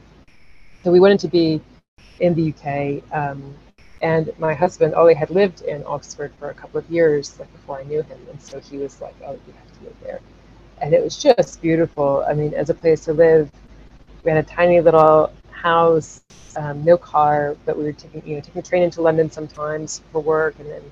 So 0.82 0.90
we 0.90 0.98
wanted 0.98 1.20
to 1.20 1.28
be 1.28 1.60
in 2.20 2.34
the 2.34 2.52
UK. 2.52 3.02
Um, 3.12 3.54
and 4.02 4.32
my 4.38 4.52
husband, 4.52 4.94
Ollie, 4.94 5.14
had 5.14 5.30
lived 5.30 5.62
in 5.62 5.82
Oxford 5.86 6.32
for 6.38 6.50
a 6.50 6.54
couple 6.54 6.78
of 6.78 6.88
years, 6.90 7.38
like 7.38 7.50
before 7.52 7.78
I 7.78 7.84
knew 7.84 8.02
him, 8.02 8.18
and 8.30 8.40
so 8.40 8.60
he 8.60 8.76
was 8.76 9.00
like, 9.00 9.14
"Oh, 9.24 9.32
you 9.32 9.54
have 9.54 9.78
to 9.78 9.84
live 9.84 9.96
there," 10.02 10.20
and 10.82 10.92
it 10.92 11.02
was 11.02 11.16
just 11.16 11.62
beautiful. 11.62 12.24
I 12.28 12.34
mean, 12.34 12.52
as 12.54 12.68
a 12.70 12.74
place 12.74 13.04
to 13.06 13.14
live, 13.14 13.50
we 14.22 14.30
had 14.30 14.44
a 14.44 14.48
tiny 14.48 14.80
little 14.80 15.32
house 15.50 16.22
um, 16.56 16.84
no 16.84 16.96
car, 16.96 17.56
but 17.64 17.76
we 17.76 17.84
were 17.84 17.92
taking 17.92 18.26
you 18.26 18.34
know 18.34 18.40
taking 18.40 18.62
the 18.62 18.68
train 18.68 18.82
into 18.82 19.02
London 19.02 19.30
sometimes 19.30 20.02
for 20.10 20.20
work, 20.20 20.58
and 20.58 20.68
then 20.68 20.82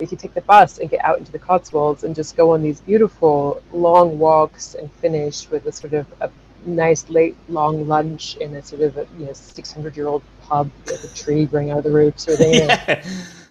we 0.00 0.06
could 0.06 0.18
take 0.18 0.34
the 0.34 0.42
bus 0.42 0.78
and 0.78 0.90
get 0.90 1.04
out 1.04 1.18
into 1.18 1.32
the 1.32 1.38
Cotswolds 1.38 2.04
and 2.04 2.14
just 2.14 2.36
go 2.36 2.52
on 2.52 2.62
these 2.62 2.80
beautiful 2.80 3.62
long 3.72 4.18
walks 4.18 4.74
and 4.74 4.92
finish 4.94 5.48
with 5.50 5.66
a 5.66 5.72
sort 5.72 5.94
of 5.94 6.06
a 6.20 6.30
nice 6.66 7.08
late 7.08 7.36
long 7.48 7.86
lunch 7.86 8.36
in 8.36 8.54
a 8.54 8.62
sort 8.62 8.82
of 8.82 8.96
a 8.96 9.06
you 9.18 9.26
know 9.26 9.32
600 9.32 9.96
year 9.96 10.08
old 10.08 10.22
pub 10.48 10.70
with 10.86 11.04
a 11.04 11.14
tree 11.14 11.46
growing 11.46 11.70
out 11.70 11.78
of 11.78 11.84
the 11.84 11.90
roof 11.90 12.14
or 12.28 12.36
thing. 12.36 12.54
yeah. 12.54 13.04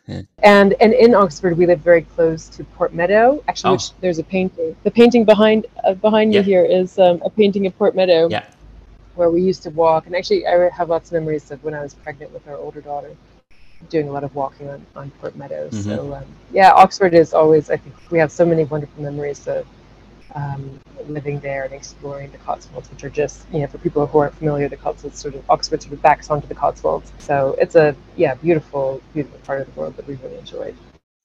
Yeah. 0.08 0.22
And 0.42 0.74
and 0.80 0.94
in 0.94 1.14
Oxford, 1.14 1.58
we 1.58 1.66
live 1.66 1.82
very 1.82 2.04
close 2.04 2.48
to 2.50 2.64
Port 2.64 2.94
Meadow. 2.94 3.44
Actually, 3.50 3.72
oh. 3.72 3.74
which 3.74 3.92
there's 4.00 4.20
a 4.20 4.24
painting. 4.24 4.74
The 4.84 4.92
painting 4.92 5.26
behind 5.26 5.66
uh, 5.84 5.96
behind 5.96 6.34
yeah. 6.34 6.40
me 6.40 6.46
here 6.46 6.64
is 6.64 6.98
um, 6.98 7.22
a 7.26 7.30
painting 7.30 7.66
of 7.66 7.78
Port 7.78 7.94
Meadow. 7.94 8.30
Yeah 8.30 8.46
where 9.18 9.30
we 9.30 9.42
used 9.42 9.64
to 9.64 9.70
walk. 9.72 10.06
And 10.06 10.16
actually, 10.16 10.48
I 10.48 10.70
have 10.70 10.90
lots 10.90 11.10
of 11.10 11.14
memories 11.14 11.52
of 11.52 11.64
when 11.64 11.74
I 11.74 11.82
was 11.82 11.94
pregnant 11.94 12.32
with 12.32 12.48
our 12.48 12.56
older 12.56 12.82
daughter, 12.82 13.16
doing 13.90 14.08
a 14.08 14.12
lot 14.12 14.24
of 14.24 14.34
walking 14.36 14.70
on, 14.70 14.86
on 14.96 15.12
Port 15.20 15.36
Meadow. 15.36 15.68
Mm-hmm. 15.70 15.82
So, 15.82 16.14
um, 16.16 16.26
yeah, 16.52 16.72
Oxford 16.72 17.14
is 17.14 17.34
always, 17.34 17.70
I 17.70 17.78
think, 17.78 17.96
we 18.12 18.20
have 18.20 18.32
so 18.32 18.46
many 18.46 18.64
wonderful 18.64 19.04
memories 19.04 19.48
of 19.48 19.68
um, 20.38 20.80
living 21.08 21.39
there 21.39 21.63
and 21.63 21.73
exploring 21.73 22.32
the 22.32 22.38
Cotswolds, 22.38 22.89
which 22.91 23.04
are 23.04 23.10
just, 23.10 23.45
you 23.52 23.60
know, 23.60 23.67
for 23.67 23.80
people 23.80 24.06
who 24.06 24.19
aren't 24.19 24.36
familiar, 24.36 24.69
the 24.69 24.78
Cotswolds 24.78 25.19
sort 25.19 25.34
of, 25.36 25.43
Oxford 25.50 25.82
sort 25.82 25.93
of 25.93 26.02
backs 26.02 26.30
onto 26.30 26.47
the 26.47 26.56
Cotswolds. 26.56 27.12
So 27.17 27.56
it's 27.60 27.76
a, 27.76 27.95
yeah, 28.15 28.36
beautiful, 28.36 29.02
beautiful 29.13 29.39
part 29.39 29.62
of 29.62 29.73
the 29.73 29.80
world 29.80 29.97
that 29.97 30.08
we 30.08 30.15
really 30.15 30.38
enjoyed. 30.38 30.76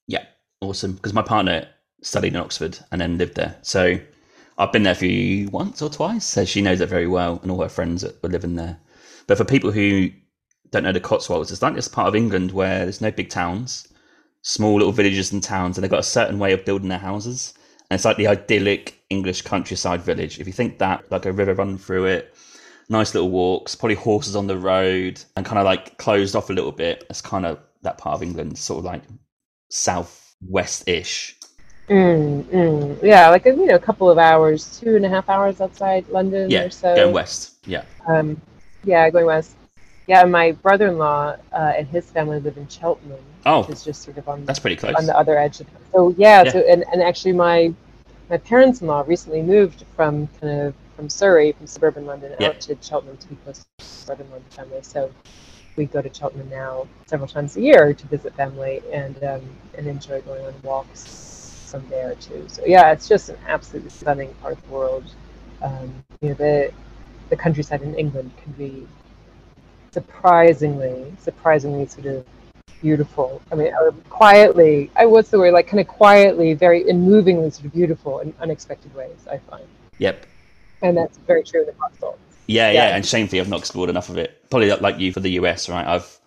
Yeah, 0.07 0.25
awesome. 0.61 0.95
Because 0.95 1.13
my 1.13 1.23
partner 1.23 1.69
studied 2.01 2.35
in 2.35 2.41
Oxford 2.41 2.79
and 2.91 3.01
then 3.01 3.19
lived 3.19 3.35
there. 3.35 3.57
So 3.63 3.99
I've 4.57 4.73
been 4.73 4.83
there 4.83 4.95
for 4.95 5.07
you 5.07 5.49
once 5.51 5.83
or 5.83 5.91
twice, 5.91 6.25
so 6.25 6.45
she 6.45 6.63
knows 6.63 6.81
it 6.81 6.89
very 6.89 7.07
well, 7.07 7.39
and 7.43 7.51
all 7.51 7.63
her 7.63 7.69
friends 7.69 8.03
that 8.03 8.23
were 8.23 8.31
living 8.31 8.55
there. 8.57 8.79
But 9.27 9.37
for 9.37 9.45
people 9.45 9.73
who 9.73 10.11
don't 10.71 10.85
know 10.85 10.93
the 10.93 11.01
Cotswolds, 11.01 11.53
it's 11.53 11.63
like 11.63 11.75
this 11.75 11.89
part 11.89 12.09
of 12.09 12.17
England 12.17 12.53
where 12.53 12.81
there's 12.81 13.03
no 13.03 13.11
big 13.11 13.29
towns, 13.29 13.89
small 14.41 14.77
little 14.77 14.93
villages 14.93 15.33
and 15.33 15.43
towns, 15.43 15.77
and 15.77 15.85
they've 15.85 15.91
got 15.91 16.01
a 16.01 16.05
certain 16.05 16.39
way 16.39 16.53
of 16.53 16.65
building 16.65 16.89
their 16.89 16.99
houses. 16.99 17.53
And 17.91 17.97
it's 17.97 18.07
like 18.07 18.17
the 18.17 18.27
idyllic 18.27 19.02
English 19.17 19.43
countryside 19.43 20.03
village. 20.03 20.41
If 20.41 20.47
you 20.47 20.53
think 20.53 20.79
that, 20.79 21.11
like 21.11 21.27
a 21.27 21.33
river 21.33 21.55
running 21.55 21.79
through 21.79 22.07
it, 22.07 22.35
nice 22.89 23.15
little 23.15 23.31
walks, 23.31 23.75
probably 23.75 23.97
horses 23.97 24.35
on 24.37 24.47
the 24.47 24.59
road, 24.59 25.23
and 25.37 25.47
kind 25.47 25.59
of 25.59 25.65
like 25.65 25.97
closed 25.99 26.35
off 26.37 26.51
a 26.51 26.53
little 26.53 26.73
bit. 26.73 27.05
It's 27.11 27.21
kind 27.21 27.47
of 27.47 27.59
that 27.83 27.99
part 27.99 28.15
of 28.15 28.23
England, 28.23 28.59
sort 28.59 28.79
of 28.81 28.85
like 28.85 29.03
southwest 29.69 30.89
ish. 30.89 31.37
Mm, 31.89 32.45
mm. 32.45 33.03
Yeah, 33.03 33.29
like 33.29 33.45
you 33.45 33.67
know, 33.67 33.75
a 33.75 33.87
couple 33.89 34.09
of 34.09 34.19
hours, 34.19 34.81
two 34.81 34.97
and 34.97 35.05
a 35.05 35.09
half 35.09 35.29
hours 35.29 35.61
outside 35.61 36.09
London 36.09 36.51
yeah, 36.51 36.65
or 36.65 36.71
so. 36.71 36.95
going 36.95 37.13
west. 37.13 37.67
Yeah. 37.67 37.85
Um, 38.07 38.41
yeah, 38.85 39.11
going 39.11 39.27
west. 39.27 39.57
Yeah, 40.07 40.25
my 40.25 40.53
brother-in-law 40.53 41.37
uh, 41.53 41.73
and 41.77 41.87
his 41.87 42.11
family 42.11 42.41
live 42.41 42.57
in 42.57 42.69
Cheltenham. 42.69 43.21
Oh, 43.45 43.61
which 43.63 43.71
is 43.71 43.85
just 43.85 44.03
sort 44.03 44.19
of 44.19 44.29
on 44.29 44.45
that's 44.45 44.59
pretty 44.59 44.77
close 44.77 44.95
on 44.95 45.07
the 45.07 45.17
other 45.17 45.37
edge. 45.37 45.61
Of 45.61 45.67
it. 45.69 45.75
So 45.93 46.15
yeah, 46.17 46.43
yeah. 46.45 46.53
So, 46.53 46.59
and, 46.61 46.85
and 46.93 47.03
actually 47.03 47.33
my 47.33 47.75
my 48.33 48.39
parents-in-law 48.39 49.05
recently 49.07 49.43
moved 49.43 49.85
from 49.95 50.27
kind 50.41 50.61
of 50.63 50.75
from 50.97 51.11
Surrey, 51.11 51.53
from 51.53 51.67
suburban 51.67 52.07
London, 52.07 52.35
yeah. 52.41 52.49
out 52.49 52.61
to 52.63 52.77
Cheltenham 52.81 53.19
to 53.19 53.29
be 53.29 53.37
close 53.37 53.67
to 53.79 53.85
suburban 53.85 54.31
London 54.31 54.49
family. 54.51 54.79
So 54.81 55.13
we 55.77 55.85
go 55.85 56.01
to 56.01 56.13
Cheltenham 56.13 56.49
now 56.49 56.89
several 57.05 57.29
times 57.29 57.57
a 57.59 57.61
year 57.61 57.93
to 57.93 58.07
visit 58.07 58.35
family 58.35 58.81
and 58.91 59.23
um, 59.23 59.43
and 59.77 59.87
enjoy 59.87 60.23
going 60.23 60.45
on 60.47 60.55
walks 60.63 61.69
from 61.71 61.87
there 61.91 62.15
too. 62.15 62.47
So 62.49 62.63
yeah, 62.65 62.91
it's 62.93 63.07
just 63.07 63.29
an 63.29 63.37
absolutely 63.47 63.91
stunning 63.91 64.33
part 64.41 64.55
of 64.55 64.65
the 64.65 64.71
world. 64.71 65.05
Um, 65.61 66.03
you 66.23 66.31
know, 66.31 66.35
the 66.35 66.73
the 67.29 67.37
countryside 67.37 67.83
in 67.83 67.95
England 67.97 68.33
can 68.43 68.53
be 68.53 68.89
surprisingly, 69.91 71.13
surprisingly 71.19 71.87
sort 71.87 72.07
of 72.07 72.25
beautiful. 72.81 73.41
I 73.51 73.55
mean, 73.55 73.73
or 73.75 73.93
quietly, 74.11 74.91
I 74.97 75.07
what's 75.07 75.31
the 75.31 75.39
word, 75.39 75.53
like 75.53 75.67
kind 75.67 75.81
of 75.81 75.89
quietly, 75.89 76.55
very 76.55 76.89
and 76.89 77.03
movingly 77.03 77.51
sort 77.51 77.67
of 77.67 77.73
beautiful 77.73 78.19
in 78.19 78.35
unexpected 78.41 78.95
ways, 78.95 79.17
I 79.31 79.39
find. 79.39 79.65
Yep. 79.99 80.27
And 80.83 80.97
that's 80.97 81.19
very 81.19 81.45
true 81.45 81.61
in 81.61 81.67
the 81.67 81.73
Cotswolds. 81.73 82.19
Yeah, 82.47 82.71
yeah, 82.71 82.89
yeah, 82.89 82.97
and 82.97 83.07
shamefully, 83.07 83.41
I've 83.41 83.49
not 83.49 83.61
explored 83.61 83.89
enough 83.89 84.09
of 84.09 84.19
it. 84.19 84.51
Probably 84.51 84.71
like 84.71 84.99
you 84.99 85.13
for 85.13 85.21
the 85.21 85.31
US, 85.33 85.69
right? 85.69 85.87
I've 85.87 86.19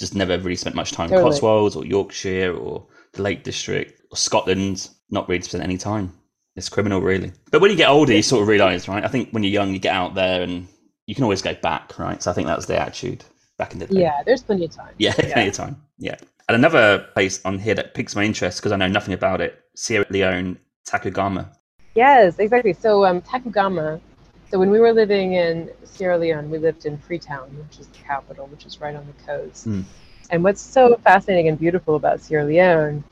just 0.00 0.14
never 0.14 0.36
really 0.38 0.56
spent 0.56 0.74
much 0.74 0.92
time 0.92 1.08
totally. 1.08 1.26
in 1.26 1.32
Cotswolds 1.32 1.76
or 1.76 1.86
Yorkshire 1.86 2.54
or 2.54 2.86
the 3.12 3.22
Lake 3.22 3.44
District 3.44 4.00
or 4.10 4.16
Scotland. 4.16 4.90
Not 5.10 5.28
really 5.28 5.42
spent 5.42 5.62
any 5.62 5.78
time. 5.78 6.12
It's 6.56 6.68
criminal, 6.68 7.00
really. 7.00 7.32
But 7.52 7.60
when 7.60 7.70
you 7.70 7.76
get 7.76 7.88
older, 7.88 8.12
you 8.12 8.22
sort 8.22 8.42
of 8.42 8.48
realise, 8.48 8.88
right? 8.88 9.04
I 9.04 9.08
think 9.08 9.30
when 9.30 9.44
you're 9.44 9.52
young, 9.52 9.72
you 9.72 9.78
get 9.78 9.94
out 9.94 10.14
there 10.14 10.42
and 10.42 10.66
you 11.06 11.14
can 11.14 11.24
always 11.24 11.42
go 11.42 11.54
back, 11.54 11.96
right? 11.98 12.20
So 12.20 12.30
I 12.30 12.34
think 12.34 12.48
that's 12.48 12.66
the 12.66 12.78
attitude 12.78 13.24
back 13.60 13.74
in 13.74 13.78
the 13.78 13.86
day. 13.86 14.00
Yeah, 14.00 14.22
there's 14.24 14.42
plenty 14.42 14.64
of 14.64 14.72
time. 14.72 14.94
Yeah, 14.98 15.14
yeah. 15.18 15.32
plenty 15.34 15.48
of 15.50 15.54
time. 15.54 15.76
Yeah. 15.98 16.16
And 16.48 16.56
another 16.56 17.06
place 17.14 17.40
on 17.44 17.58
here 17.58 17.74
that 17.74 17.94
piques 17.94 18.16
my 18.16 18.24
interest 18.24 18.58
because 18.58 18.72
I 18.72 18.76
know 18.76 18.88
nothing 18.88 19.14
about 19.14 19.40
it 19.40 19.62
Sierra 19.76 20.06
Leone, 20.10 20.58
Tacugama. 20.88 21.54
Yes, 21.94 22.38
exactly. 22.38 22.72
So, 22.72 23.04
um, 23.04 23.20
Tacugama, 23.20 24.00
so 24.50 24.58
when 24.58 24.70
we 24.70 24.80
were 24.80 24.92
living 24.92 25.34
in 25.34 25.70
Sierra 25.84 26.18
Leone, 26.18 26.50
we 26.50 26.58
lived 26.58 26.86
in 26.86 26.98
Freetown, 26.98 27.48
which 27.62 27.78
is 27.78 27.86
the 27.88 27.98
capital, 27.98 28.46
which 28.46 28.64
is 28.64 28.80
right 28.80 28.96
on 28.96 29.06
the 29.06 29.24
coast. 29.24 29.68
Mm. 29.68 29.84
And 30.30 30.42
what's 30.42 30.60
so 30.60 30.96
fascinating 31.04 31.48
and 31.48 31.58
beautiful 31.58 31.96
about 31.96 32.20
Sierra 32.20 32.44
Leone 32.44 33.04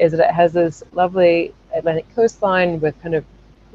is 0.00 0.12
that 0.12 0.30
it 0.30 0.34
has 0.34 0.52
this 0.54 0.82
lovely 0.92 1.54
Atlantic 1.74 2.06
coastline 2.14 2.80
with 2.80 3.00
kind 3.02 3.14
of 3.14 3.24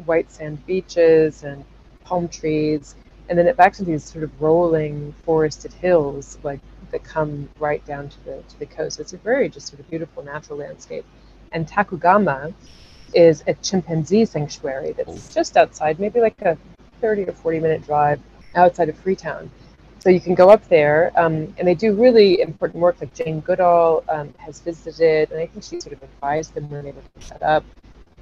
white 0.05 0.31
sand 0.31 0.65
beaches 0.65 1.43
and 1.43 1.63
palm 2.03 2.27
trees, 2.27 2.95
and 3.31 3.39
then 3.39 3.47
it 3.47 3.55
backs 3.55 3.79
into 3.79 3.93
these 3.93 4.03
sort 4.03 4.25
of 4.25 4.41
rolling 4.41 5.15
forested 5.23 5.71
hills, 5.71 6.37
like 6.43 6.59
that 6.91 7.01
come 7.05 7.47
right 7.59 7.83
down 7.85 8.09
to 8.09 8.25
the 8.25 8.43
to 8.49 8.59
the 8.59 8.65
coast. 8.65 8.99
It's 8.99 9.13
a 9.13 9.17
very 9.17 9.47
just 9.47 9.67
sort 9.67 9.79
of 9.79 9.89
beautiful 9.89 10.21
natural 10.21 10.59
landscape. 10.59 11.05
And 11.53 11.65
Tacugama 11.65 12.53
is 13.13 13.41
a 13.47 13.53
chimpanzee 13.53 14.25
sanctuary 14.25 14.91
that's 14.91 15.33
just 15.33 15.55
outside, 15.55 15.97
maybe 15.97 16.19
like 16.19 16.41
a 16.41 16.57
30 16.99 17.23
or 17.23 17.31
40 17.31 17.61
minute 17.61 17.85
drive 17.85 18.19
outside 18.55 18.89
of 18.89 18.97
Freetown. 18.97 19.49
So 19.99 20.09
you 20.09 20.19
can 20.19 20.35
go 20.35 20.49
up 20.49 20.67
there, 20.67 21.13
um, 21.15 21.53
and 21.57 21.65
they 21.65 21.75
do 21.75 21.93
really 21.93 22.41
important 22.41 22.81
work. 22.81 22.99
Like 22.99 23.13
Jane 23.13 23.39
Goodall 23.39 24.03
um, 24.09 24.33
has 24.39 24.59
visited, 24.59 25.31
and 25.31 25.39
I 25.39 25.47
think 25.47 25.63
she 25.63 25.79
sort 25.79 25.93
of 25.93 26.03
advised 26.03 26.53
them 26.53 26.69
when 26.69 26.83
they 26.83 26.91
were 26.91 27.01
set 27.21 27.41
up. 27.41 27.63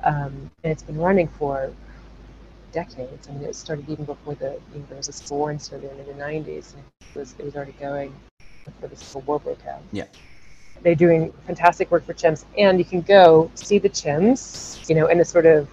Um, 0.04 0.52
and 0.64 0.72
it's 0.72 0.84
been 0.84 1.00
running 1.00 1.28
for 1.28 1.74
decades. 2.72 3.28
I 3.28 3.34
mean, 3.34 3.44
it 3.44 3.56
started 3.56 3.90
even 3.90 4.06
before 4.06 4.36
the 4.36 4.60
you 4.74 4.80
know, 4.80 4.86
there 4.88 4.98
was 4.98 5.10
a 5.10 5.14
store 5.14 5.52
in 5.52 5.60
Sierra 5.60 5.84
Leone 5.84 6.00
in 6.00 6.06
the 6.08 6.24
90s, 6.24 6.74
and 6.74 6.84
it 7.16 7.20
was, 7.20 7.36
it 7.38 7.46
was 7.46 7.56
already 7.56 7.74
going 7.74 8.14
before 8.66 8.90
the 8.90 8.96
Civil 8.96 9.22
War 9.22 9.40
broke 9.40 9.66
out. 9.66 9.82
Yeah. 9.92 10.06
They're 10.82 10.96
doing 10.96 11.34
fantastic 11.46 11.92
work 11.92 12.06
for 12.06 12.14
chimps, 12.14 12.46
and 12.58 12.80
you 12.80 12.86
can 12.86 13.02
go 13.02 13.52
see 13.56 13.80
the 13.80 13.90
chimps, 13.90 14.88
you 14.88 14.96
know, 14.96 15.08
in 15.08 15.20
a 15.20 15.26
sort 15.26 15.46
of 15.46 15.68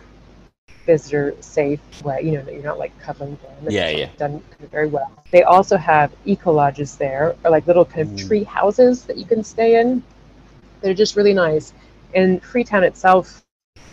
visitor 0.85 1.35
safe 1.41 1.81
way. 2.03 2.23
You 2.23 2.33
know, 2.33 2.51
you're 2.51 2.63
not 2.63 2.79
like 2.79 2.99
cuddling 3.01 3.37
them. 3.43 3.73
Yeah, 3.73 3.91
yeah. 3.91 4.09
Done 4.17 4.43
very 4.71 4.89
well. 4.89 5.13
They 5.31 5.43
also 5.43 5.77
have 5.77 6.13
eco 6.25 6.53
lodges 6.53 6.97
there, 6.97 7.37
or 7.45 7.51
like 7.51 7.67
little 7.67 7.85
kind 7.85 8.09
of 8.09 8.15
mm. 8.15 8.27
tree 8.27 8.45
houses 8.45 9.05
that 9.05 9.17
you 9.17 9.25
can 9.25 9.45
stay 9.45 9.81
in. 9.81 10.03
They're 10.81 10.95
just 10.95 11.17
really 11.17 11.35
nice. 11.35 11.73
And 12.15 12.43
Freetown 12.43 12.85
itself, 12.85 13.45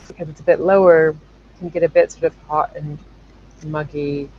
because 0.08 0.30
it's 0.30 0.40
a 0.40 0.44
bit 0.44 0.60
lower, 0.60 1.16
can 1.64 1.72
get 1.72 1.84
a 1.84 1.90
bit 1.90 2.12
sort 2.12 2.26
of 2.26 2.36
hot 2.48 2.76
and 2.76 2.98
muggy. 3.66 4.30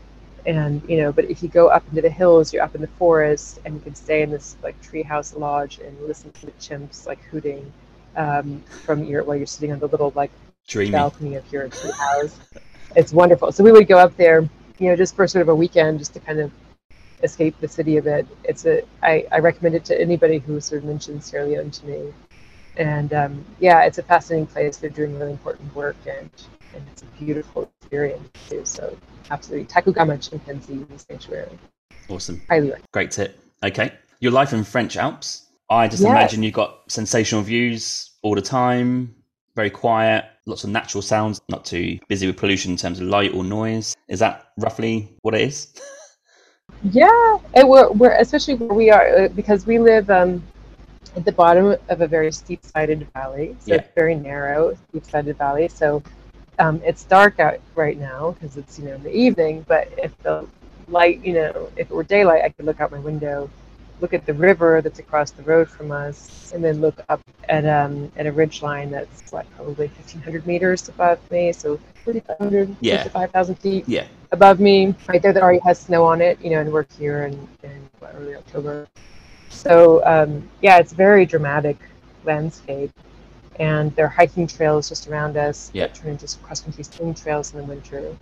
And 0.47 0.83
you 0.89 0.99
know, 0.99 1.13
but 1.13 1.25
if 1.31 1.43
you 1.43 1.49
go 1.49 1.69
up 1.69 1.85
into 1.89 2.03
the 2.03 2.11
hills, 2.11 2.53
you're 2.53 2.63
up 2.63 2.75
in 2.75 2.81
the 2.83 2.89
forest, 2.99 3.61
and 3.65 3.75
you 3.75 3.81
can 3.81 3.95
stay 3.95 4.23
in 4.23 4.31
this 4.31 4.57
like 4.63 4.81
treehouse 4.83 5.37
lodge 5.39 5.79
and 5.79 5.99
listen 6.07 6.31
to 6.33 6.47
the 6.47 6.53
chimps 6.53 7.07
like 7.07 7.21
hooting 7.25 7.73
um, 8.17 8.63
from 8.85 9.05
your 9.05 9.25
while 9.25 9.37
you're 9.37 9.47
sitting 9.47 9.73
on 9.73 9.79
the 9.79 9.89
little 9.89 10.13
like 10.15 10.31
Dreamy. 10.67 10.93
balcony 10.93 11.35
of 11.37 11.51
your 11.53 11.69
house. 11.69 12.39
it's 12.97 13.13
wonderful. 13.13 13.53
So 13.53 13.65
we 13.65 13.73
would 13.73 13.89
go 13.89 13.99
up 13.99 14.17
there, 14.17 14.43
you 14.79 14.89
know, 14.89 14.97
just 14.97 15.17
for 15.17 15.27
sort 15.27 15.43
of 15.43 15.49
a 15.49 15.55
weekend, 15.55 15.99
just 15.99 16.13
to 16.15 16.21
kind 16.21 16.41
of 16.41 16.53
escape 17.23 17.59
the 17.61 17.69
city 17.69 17.97
a 17.97 18.03
bit. 18.03 18.27
It's 18.45 18.67
a 18.67 18.83
I, 19.03 19.27
I 19.33 19.39
recommend 19.39 19.75
it 19.75 19.85
to 19.87 20.01
anybody 20.01 20.39
who 20.39 20.61
sort 20.61 20.83
of 20.83 20.89
mentions 20.89 21.25
Sierra 21.27 21.47
Leone 21.47 21.71
to 21.71 21.87
me. 21.87 22.13
And 22.77 23.13
um, 23.15 23.45
yeah, 23.61 23.85
it's 23.85 23.99
a 23.99 24.03
fascinating 24.03 24.47
place. 24.47 24.77
They're 24.77 24.91
doing 24.91 25.19
really 25.19 25.33
important 25.33 25.75
work, 25.75 25.97
and 26.07 26.31
and 26.75 26.85
it's 26.91 27.03
a 27.03 27.07
beautiful 27.19 27.71
experience 27.81 28.29
too. 28.49 28.65
So 28.65 28.97
absolutely, 29.31 29.67
Tacugama 29.67 30.29
Chimpanzee 30.29 30.85
Sanctuary. 30.97 31.59
Awesome. 32.09 32.43
Highly 32.49 32.69
recommend. 32.69 32.93
Great 32.93 33.11
tip. 33.11 33.39
Okay, 33.63 33.93
your 34.21 34.33
life 34.33 34.53
in 34.53 34.65
French 34.65 34.97
Alps. 34.97 35.47
I 35.71 35.89
just 35.89 36.03
yes. 36.03 36.11
imagine 36.11 36.43
you've 36.43 36.55
got 36.55 36.81
sensational 36.89 37.43
views 37.43 38.11
all 38.23 38.35
the 38.35 38.43
time 38.43 39.15
very 39.55 39.71
quiet, 39.71 40.25
lots 40.47 40.65
of 40.65 40.71
natural 40.71 41.03
sounds, 41.03 41.41
not 41.49 41.65
too 41.65 41.99
busy 42.09 42.27
with 42.27 42.37
pollution 42.37 42.73
in 42.73 42.77
terms 42.77 43.01
of 43.01 43.07
light 43.07 43.33
or 43.35 43.45
noise. 43.45 43.97
Is 44.09 44.19
that 44.19 44.47
roughly 44.59 45.17
what 45.23 45.35
it 45.35 45.43
is? 45.43 45.73
yeah, 46.83 47.39
and 47.55 47.69
we're, 47.69 47.91
we're 47.93 48.17
especially 48.17 48.55
where 48.55 48.75
we 48.75 48.91
are 48.91 49.17
uh, 49.17 49.29
because 49.29 49.67
we 49.67 49.79
live 49.79 50.11
um, 50.11 50.43
at 51.17 51.25
the 51.25 51.33
bottom 51.33 51.77
of 51.89 52.01
a 52.01 52.09
very 52.09 52.33
steep-sided 52.33 53.07
valley. 53.15 53.57
So 53.61 53.75
yeah. 53.75 53.81
it's 53.81 53.95
very 53.95 54.15
narrow, 54.15 54.77
steep-sided 54.89 55.39
valley. 55.39 55.69
So 55.69 56.03
um, 56.59 56.81
it's 56.85 57.05
dark 57.05 57.41
out 57.41 57.59
right 57.75 57.99
now 57.99 58.33
because 58.33 58.57
it's 58.57 58.79
you 58.79 58.87
know 58.87 58.95
in 58.95 59.03
the 59.03 59.15
evening. 59.15 59.65
But 59.69 59.93
if 59.99 60.17
the 60.23 60.47
light, 60.89 61.25
you 61.25 61.35
know, 61.35 61.71
if 61.77 61.91
it 61.91 61.95
were 61.95 62.05
daylight, 62.05 62.43
I 62.45 62.51
could 62.51 62.65
look 62.65 62.81
out 62.81 62.91
my 62.91 62.99
window 62.99 63.51
look 64.01 64.13
at 64.13 64.27
the 64.27 64.35
river 64.35 64.83
that's 64.83 64.99
across 64.99 65.31
the 65.31 65.43
road 65.45 65.69
from 65.69 65.91
us, 65.91 66.53
and 66.55 66.63
then 66.63 66.81
look 66.81 67.01
up 67.09 67.21
at 67.49 67.65
um, 67.65 68.11
at 68.17 68.27
a 68.27 68.33
ridge 68.33 68.63
line 68.63 68.91
that's 68.91 69.33
like 69.33 69.51
probably 69.57 69.87
1,500 69.87 70.47
meters 70.47 70.89
above 70.89 71.19
me, 71.31 71.53
so 71.53 71.79
4,500, 72.05 72.77
yeah. 72.81 73.09
5,000 73.09 73.55
feet 73.55 73.85
yeah. 73.89 74.07
above 74.33 74.61
me, 74.61 74.95
right 75.09 75.23
there 75.23 75.33
that 75.33 75.43
already 75.43 75.61
has 75.61 75.79
snow 75.79 76.05
on 76.05 76.21
it, 76.21 76.39
you 76.45 76.51
know, 76.51 76.61
and 76.61 76.71
we're 76.71 76.85
here 76.99 77.25
in, 77.25 77.49
in 77.63 77.89
what, 77.99 78.15
early 78.15 78.35
October. 78.35 78.87
So 79.49 80.05
um, 80.05 80.49
yeah, 80.61 80.79
it's 80.79 80.93
very 80.93 81.25
dramatic 81.25 81.79
landscape, 82.25 82.91
and 83.61 83.95
there 83.97 84.07
are 84.07 84.09
hiking 84.09 84.47
trails 84.47 84.89
just 84.89 85.09
around 85.09 85.37
us 85.37 85.71
yeah. 85.73 85.87
that 85.87 85.95
turn 85.95 86.13
into 86.13 86.39
cross-country 86.39 86.85
skiing 86.85 87.15
trails 87.15 87.53
in 87.53 87.61
the 87.61 87.65
winter. 87.65 88.17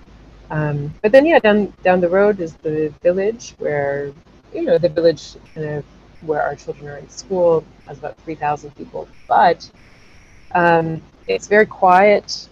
Um, 0.51 0.93
but 1.03 1.13
then, 1.13 1.25
yeah, 1.25 1.39
down 1.39 1.73
down 1.83 2.01
the 2.01 2.09
road 2.09 2.41
is 2.41 2.55
the 2.57 2.93
village 3.03 3.55
where 3.59 4.13
you 4.53 4.63
know, 4.63 4.79
the 4.79 4.89
village 4.89 5.35
kind 5.55 5.67
of 5.67 5.85
where 6.23 6.43
our 6.43 6.55
children 6.55 6.89
are 6.89 6.99
in 6.99 7.09
school 7.09 7.65
has 7.87 7.99
about 7.99 8.17
3,000 8.19 8.75
people, 8.77 9.09
but 9.27 9.69
um, 10.55 11.03
it's 11.27 11.49
very 11.49 11.67
quiet 11.67 12.49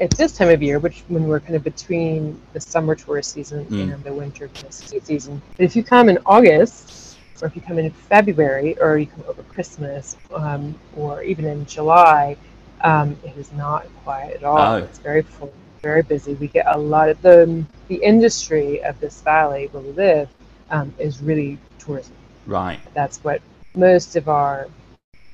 at 0.00 0.10
this 0.10 0.36
time 0.36 0.48
of 0.48 0.62
year, 0.62 0.78
which 0.78 1.04
when 1.08 1.24
we're 1.24 1.40
kind 1.40 1.54
of 1.54 1.62
between 1.62 2.40
the 2.52 2.60
summer 2.60 2.94
tourist 2.94 3.32
season 3.32 3.64
mm. 3.66 3.92
and 3.92 4.02
the 4.04 4.12
winter 4.12 4.48
ski 4.70 5.00
season. 5.00 5.40
But 5.56 5.64
if 5.64 5.76
you 5.76 5.84
come 5.84 6.08
in 6.08 6.18
August, 6.26 7.03
or 7.42 7.48
if 7.48 7.56
you 7.56 7.62
come 7.62 7.78
in 7.78 7.90
February, 7.90 8.78
or 8.80 8.98
you 8.98 9.06
come 9.06 9.24
over 9.28 9.42
Christmas, 9.44 10.16
um, 10.34 10.74
or 10.96 11.22
even 11.22 11.44
in 11.44 11.66
July, 11.66 12.36
um, 12.82 13.16
it 13.24 13.36
is 13.36 13.52
not 13.52 13.86
quiet 14.04 14.36
at 14.36 14.44
all. 14.44 14.58
Oh. 14.58 14.76
It's 14.76 14.98
very 14.98 15.22
full, 15.22 15.52
very 15.82 16.02
busy. 16.02 16.34
We 16.34 16.48
get 16.48 16.66
a 16.68 16.78
lot 16.78 17.08
of 17.08 17.20
the 17.22 17.64
the 17.88 17.96
industry 17.96 18.82
of 18.84 18.98
this 19.00 19.20
valley 19.22 19.68
where 19.72 19.82
we 19.82 19.92
live 19.92 20.28
um, 20.70 20.94
is 20.98 21.22
really 21.22 21.58
tourism. 21.78 22.14
Right. 22.46 22.80
That's 22.94 23.18
what 23.24 23.40
most 23.74 24.16
of 24.16 24.28
our 24.28 24.68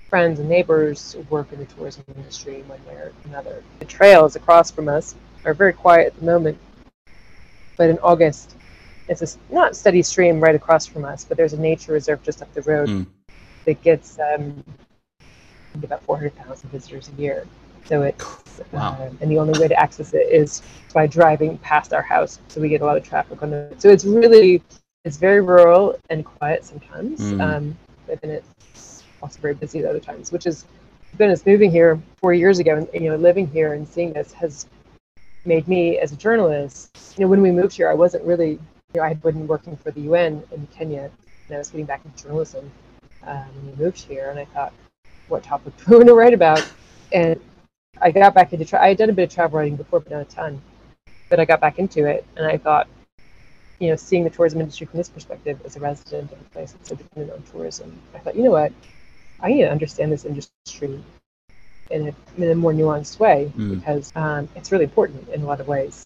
friends 0.09 0.41
and 0.41 0.49
neighbors 0.49 1.17
work 1.29 1.53
in 1.53 1.61
the 1.61 1.67
tourism 1.67 2.05
industry 2.17 2.63
one 2.67 2.85
way 2.87 2.95
or 2.95 3.13
another. 3.27 3.63
The 3.79 3.85
trails 3.85 4.35
across 4.35 4.71
from 4.71 4.89
us 4.89 5.15
are 5.45 5.55
very 5.55 5.73
quiet 5.73 6.09
at 6.09 6.17
the 6.19 6.25
moment, 6.25 6.59
but 7.77 7.89
in 7.89 7.99
August, 8.01 8.57
it's 9.11 9.23
a 9.23 9.53
not 9.53 9.77
steady 9.77 10.03
stream 10.03 10.41
right 10.41 10.55
across 10.55 10.87
from 10.87 11.05
us, 11.05 11.25
but 11.25 11.37
there's 11.37 11.53
a 11.53 11.61
nature 11.61 11.93
reserve 11.93 12.23
just 12.23 12.41
up 12.41 12.53
the 12.55 12.63
road 12.63 12.89
mm. 12.89 13.07
that 13.67 13.83
gets 13.83 14.19
um, 14.19 14.65
about 15.75 16.03
400,000 16.05 16.71
visitors 16.71 17.11
a 17.17 17.21
year. 17.21 17.47
So 17.87 18.03
it's 18.03 18.25
wow. 18.73 18.97
uh, 19.01 19.11
and 19.21 19.31
the 19.31 19.39
only 19.39 19.59
way 19.59 19.67
to 19.67 19.79
access 19.79 20.15
it 20.15 20.29
is 20.31 20.63
by 20.95 21.07
driving 21.07 21.59
past 21.59 21.93
our 21.93 22.03
house. 22.03 22.39
So 22.49 22.61
we 22.61 22.69
get 22.69 22.83
a 22.83 22.85
lot 22.85 22.97
of 22.97 23.03
traffic 23.03 23.43
on 23.43 23.53
it. 23.53 23.83
So 23.83 23.89
it's 23.89 24.05
really 24.05 24.63
it's 25.05 25.17
very 25.17 25.41
rural 25.41 25.99
and 26.11 26.25
quiet 26.25 26.65
sometimes, 26.65 27.21
mm. 27.21 27.41
um, 27.41 27.77
but 28.07 28.21
then 28.21 28.31
it's 28.31 29.03
also 29.23 29.41
very 29.41 29.55
busy 29.55 29.81
at 29.81 29.87
other 29.87 29.99
times. 29.99 30.31
Which 30.31 30.47
is, 30.47 30.67
goodness, 31.19 31.47
moving 31.47 31.71
here 31.71 32.01
four 32.19 32.33
years 32.33 32.59
ago 32.59 32.77
and 32.77 33.03
you 33.03 33.11
know 33.11 33.17
living 33.17 33.49
here 33.49 33.73
and 33.73 33.89
seeing 33.89 34.13
this 34.13 34.33
has 34.35 34.67
made 35.45 35.67
me 35.67 35.99
as 35.99 36.13
a 36.13 36.17
journalist. 36.17 37.15
You 37.17 37.25
know, 37.25 37.29
when 37.29 37.43
we 37.43 37.51
moved 37.51 37.75
here, 37.75 37.89
I 37.89 37.95
wasn't 37.95 38.25
really, 38.25 38.59
you 38.95 39.01
know, 39.01 39.05
I 39.07 39.09
had 39.09 39.23
been 39.23 39.47
working 39.47 39.77
for 39.77 39.91
the 39.91 40.01
UN 40.03 40.43
in 40.53 40.67
Kenya, 40.69 41.11
and 41.47 41.55
I 41.55 41.59
was 41.59 41.71
getting 41.71 41.87
back 41.87 42.05
into 42.05 42.25
journalism 42.25 42.71
um, 43.27 43.45
when 43.55 43.77
we 43.77 43.85
moved 43.85 44.01
here, 44.01 44.31
and 44.31 44.39
I 44.39 44.45
thought, 44.47 44.73
what 45.29 45.43
topic 45.43 45.77
do 45.77 45.85
I 45.95 45.97
want 45.97 46.09
to 46.09 46.15
write 46.15 46.35
about? 46.35 46.67
And 47.13 47.41
I 48.01 48.11
got 48.11 48.35
back 48.35 48.53
into. 48.53 48.65
Tra- 48.65 48.83
I 48.83 48.89
had 48.89 48.99
done 48.99 49.11
a 49.11 49.13
bit 49.13 49.25
of 49.25 49.35
travel 49.35 49.59
writing 49.59 49.77
before, 49.77 50.01
but 50.01 50.11
not 50.11 50.23
a 50.23 50.25
ton. 50.25 50.61
But 51.29 51.39
I 51.39 51.45
got 51.45 51.61
back 51.61 51.79
into 51.79 52.07
it, 52.07 52.25
and 52.37 52.47
I 52.47 52.57
thought, 52.57 52.89
you 53.79 53.89
know, 53.89 53.97
seeing 53.97 54.25
the 54.25 54.31
tourism 54.31 54.61
industry 54.61 54.87
from 54.87 54.99
this 54.99 55.09
perspective 55.09 55.61
as 55.65 55.77
a 55.77 55.81
resident 55.81 56.33
of 56.33 56.41
a 56.41 56.45
place 56.51 56.73
that's 56.73 56.89
so 56.89 56.97
dependent 56.97 57.33
on 57.33 57.43
tourism, 57.45 57.97
I 58.15 58.19
thought, 58.19 58.35
you 58.35 58.43
know 58.43 58.51
what, 58.51 58.73
I 59.41 59.49
need 59.49 59.63
to 59.63 59.71
understand 59.71 60.13
this 60.13 60.25
industry 60.25 61.03
in 61.91 62.09
a, 62.09 62.43
in 62.43 62.51
a 62.51 62.55
more 62.55 62.73
nuanced 62.73 63.19
way 63.19 63.53
mm. 63.57 63.79
because 63.79 64.13
um, 64.17 64.49
it's 64.55 64.73
really 64.73 64.85
important 64.85 65.29
in 65.29 65.43
a 65.43 65.47
lot 65.47 65.61
of 65.61 65.69
ways. 65.69 66.05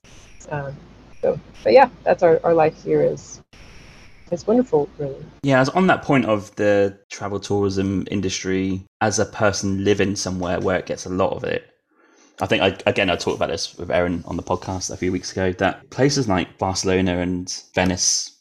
Um, 0.51 0.77
so, 1.25 1.41
but 1.63 1.73
yeah, 1.73 1.89
that's 2.03 2.23
our, 2.23 2.39
our 2.45 2.53
life 2.53 2.85
here 2.85 3.01
is 3.01 3.41
it's 4.31 4.47
wonderful, 4.47 4.91
really. 4.99 5.25
Yeah, 5.43 5.59
as 5.59 5.71
on 5.71 5.87
that 5.87 6.03
point 6.03 6.27
of 6.27 6.55
the 6.57 6.99
travel 7.11 7.41
tourism 7.41 8.07
industry, 8.11 8.85
as 9.01 9.19
a 9.19 9.25
person 9.25 9.85
living 9.85 10.17
somewhere 10.17 10.61
where 10.61 10.79
it 10.79 10.85
gets 10.85 11.07
a 11.07 11.09
lot 11.09 11.33
of 11.33 11.45
it, 11.45 11.67
I 12.43 12.47
think 12.47 12.63
I, 12.63 12.77
again 12.85 13.09
I 13.09 13.17
talked 13.17 13.37
about 13.37 13.49
this 13.49 13.75
with 13.77 13.91
Erin 13.91 14.23
on 14.27 14.37
the 14.37 14.43
podcast 14.43 14.91
a 14.91 14.99
few 14.99 15.13
weeks 15.13 15.33
ago 15.33 15.53
that 15.53 15.89
places 15.89 16.29
like 16.29 16.59
Barcelona 16.59 17.21
and 17.21 17.51
Venice, 17.75 18.39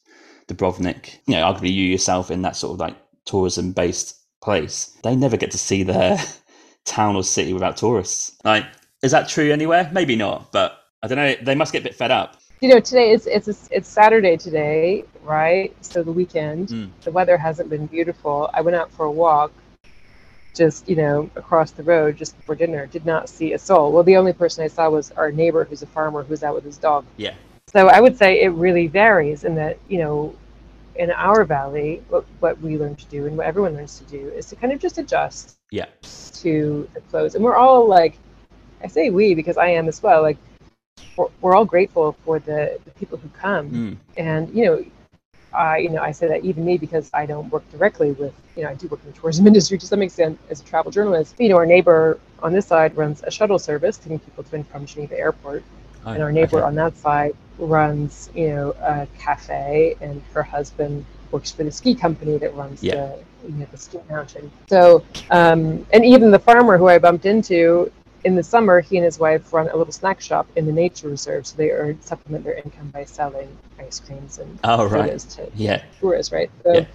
Dubrovnik, 0.49 1.19
you 1.25 1.35
know, 1.35 1.43
arguably 1.43 1.73
you 1.73 1.85
yourself 1.85 2.31
in 2.31 2.41
that 2.41 2.57
sort 2.57 2.73
of 2.73 2.79
like 2.81 2.97
tourism 3.23 3.71
based 3.71 4.17
place, 4.41 4.97
they 5.03 5.15
never 5.15 5.37
get 5.37 5.51
to 5.51 5.57
see 5.57 5.83
their 5.83 6.17
town 6.85 7.15
or 7.15 7.23
city 7.23 7.53
without 7.53 7.77
tourists. 7.77 8.37
Like, 8.43 8.65
is 9.01 9.11
that 9.11 9.29
true 9.29 9.53
anywhere? 9.53 9.89
Maybe 9.93 10.17
not, 10.17 10.51
but 10.51 10.79
I 11.03 11.07
don't 11.07 11.17
know. 11.17 11.35
They 11.41 11.55
must 11.55 11.73
get 11.73 11.81
a 11.81 11.83
bit 11.83 11.95
fed 11.95 12.11
up. 12.11 12.37
You 12.63 12.69
know, 12.69 12.79
today 12.79 13.11
it's 13.11 13.27
it's 13.27 13.67
it's 13.71 13.89
Saturday 13.89 14.37
today, 14.37 15.03
right? 15.21 15.75
So 15.81 16.01
the 16.01 16.13
weekend. 16.13 16.69
Mm. 16.69 16.91
The 17.01 17.11
weather 17.11 17.35
hasn't 17.35 17.69
been 17.69 17.87
beautiful. 17.87 18.49
I 18.53 18.61
went 18.61 18.77
out 18.77 18.89
for 18.89 19.05
a 19.05 19.11
walk 19.11 19.51
just 20.55 20.87
you 20.87 20.95
know 20.95 21.29
across 21.35 21.71
the 21.71 21.83
road 21.83 22.15
just 22.15 22.37
before 22.37 22.55
dinner 22.55 22.85
did 22.85 23.05
not 23.05 23.27
see 23.27 23.51
a 23.51 23.59
soul 23.59 23.91
well 23.91 24.03
the 24.03 24.15
only 24.15 24.31
person 24.31 24.63
i 24.63 24.67
saw 24.67 24.87
was 24.87 25.09
our 25.13 25.31
neighbor 25.31 25.63
who's 25.63 25.81
a 25.81 25.87
farmer 25.87 26.21
who's 26.21 26.43
out 26.43 26.53
with 26.53 26.63
his 26.63 26.77
dog 26.77 27.03
yeah 27.17 27.33
so 27.65 27.87
i 27.87 27.99
would 27.99 28.15
say 28.15 28.43
it 28.43 28.49
really 28.49 28.85
varies 28.85 29.45
in 29.45 29.55
that 29.55 29.79
you 29.87 29.97
know 29.97 30.35
in 30.97 31.09
our 31.09 31.43
valley 31.43 32.03
what, 32.09 32.23
what 32.39 32.61
we 32.61 32.77
learn 32.77 32.95
to 32.95 33.05
do 33.07 33.25
and 33.25 33.35
what 33.35 33.47
everyone 33.47 33.73
learns 33.73 33.97
to 33.97 34.03
do 34.03 34.29
is 34.29 34.45
to 34.45 34.55
kind 34.55 34.71
of 34.71 34.79
just 34.79 34.99
adjust 34.99 35.57
yeah 35.71 35.87
to 36.33 36.87
the 36.93 37.01
clothes 37.01 37.33
and 37.33 37.43
we're 37.43 37.55
all 37.55 37.87
like 37.87 38.19
i 38.83 38.87
say 38.87 39.09
we 39.09 39.33
because 39.33 39.57
i 39.57 39.65
am 39.65 39.87
as 39.87 40.03
well 40.03 40.21
like 40.21 40.37
we're, 41.15 41.27
we're 41.41 41.55
all 41.55 41.65
grateful 41.65 42.15
for 42.25 42.39
the, 42.39 42.79
the 42.85 42.91
people 42.91 43.17
who 43.17 43.29
come 43.29 43.69
mm. 43.69 43.97
and 44.17 44.53
you 44.55 44.65
know 44.65 44.83
I, 45.53 45.77
you 45.77 45.89
know, 45.89 46.01
I 46.01 46.11
say 46.11 46.27
that 46.27 46.43
even 46.43 46.65
me 46.65 46.77
because 46.77 47.09
I 47.13 47.25
don't 47.25 47.49
work 47.49 47.69
directly 47.71 48.11
with, 48.13 48.33
you 48.55 48.63
know, 48.63 48.69
I 48.69 48.73
do 48.73 48.87
work 48.87 49.01
in 49.05 49.11
the 49.11 49.17
tourism 49.17 49.47
industry 49.51 49.77
to 49.77 49.85
some 49.85 50.01
extent 50.01 50.39
as 50.49 50.61
a 50.61 50.63
travel 50.63 50.91
journalist. 50.91 51.35
You 51.39 51.49
know, 51.49 51.57
our 51.57 51.65
neighbor 51.65 52.19
on 52.41 52.53
this 52.53 52.67
side 52.67 52.95
runs 52.97 53.23
a 53.23 53.31
shuttle 53.31 53.59
service 53.59 53.97
taking 53.97 54.19
people 54.19 54.43
to 54.43 54.55
and 54.55 54.67
from 54.67 54.85
Geneva 54.85 55.17
Airport, 55.17 55.63
and 56.05 56.21
our 56.21 56.31
neighbor 56.31 56.57
okay. 56.57 56.65
on 56.65 56.75
that 56.75 56.97
side 56.97 57.35
runs, 57.57 58.29
you 58.33 58.49
know, 58.49 58.71
a 58.81 59.07
cafe, 59.17 59.95
and 60.01 60.21
her 60.33 60.43
husband 60.43 61.05
works 61.31 61.51
for 61.51 61.63
the 61.63 61.71
ski 61.71 61.95
company 61.95 62.37
that 62.37 62.53
runs 62.55 62.83
yeah. 62.83 62.95
the, 62.95 63.23
you 63.47 63.53
know, 63.53 63.67
the 63.71 63.77
ski 63.77 63.99
mountain. 64.09 64.51
So, 64.67 65.03
um, 65.29 65.85
and 65.93 66.03
even 66.03 66.31
the 66.31 66.39
farmer 66.39 66.77
who 66.77 66.87
I 66.87 66.97
bumped 66.97 67.25
into 67.25 67.91
in 68.23 68.35
the 68.35 68.43
summer, 68.43 68.79
he 68.79 68.97
and 68.97 69.05
his 69.05 69.19
wife 69.19 69.51
run 69.51 69.67
a 69.69 69.75
little 69.75 69.93
snack 69.93 70.21
shop 70.21 70.47
in 70.55 70.65
the 70.65 70.71
nature 70.71 71.09
reserve, 71.09 71.45
so 71.45 71.57
they 71.57 71.71
earn 71.71 72.01
supplement 72.01 72.43
their 72.43 72.55
income 72.55 72.89
by 72.89 73.03
selling 73.03 73.55
ice 73.79 73.99
creams 73.99 74.39
and 74.39 74.59
oh, 74.63 74.85
right. 74.85 75.19
to 75.19 75.49
yeah. 75.55 75.83
tourists, 75.99 76.31
right? 76.31 76.49
So, 76.63 76.73
yeah. 76.73 76.85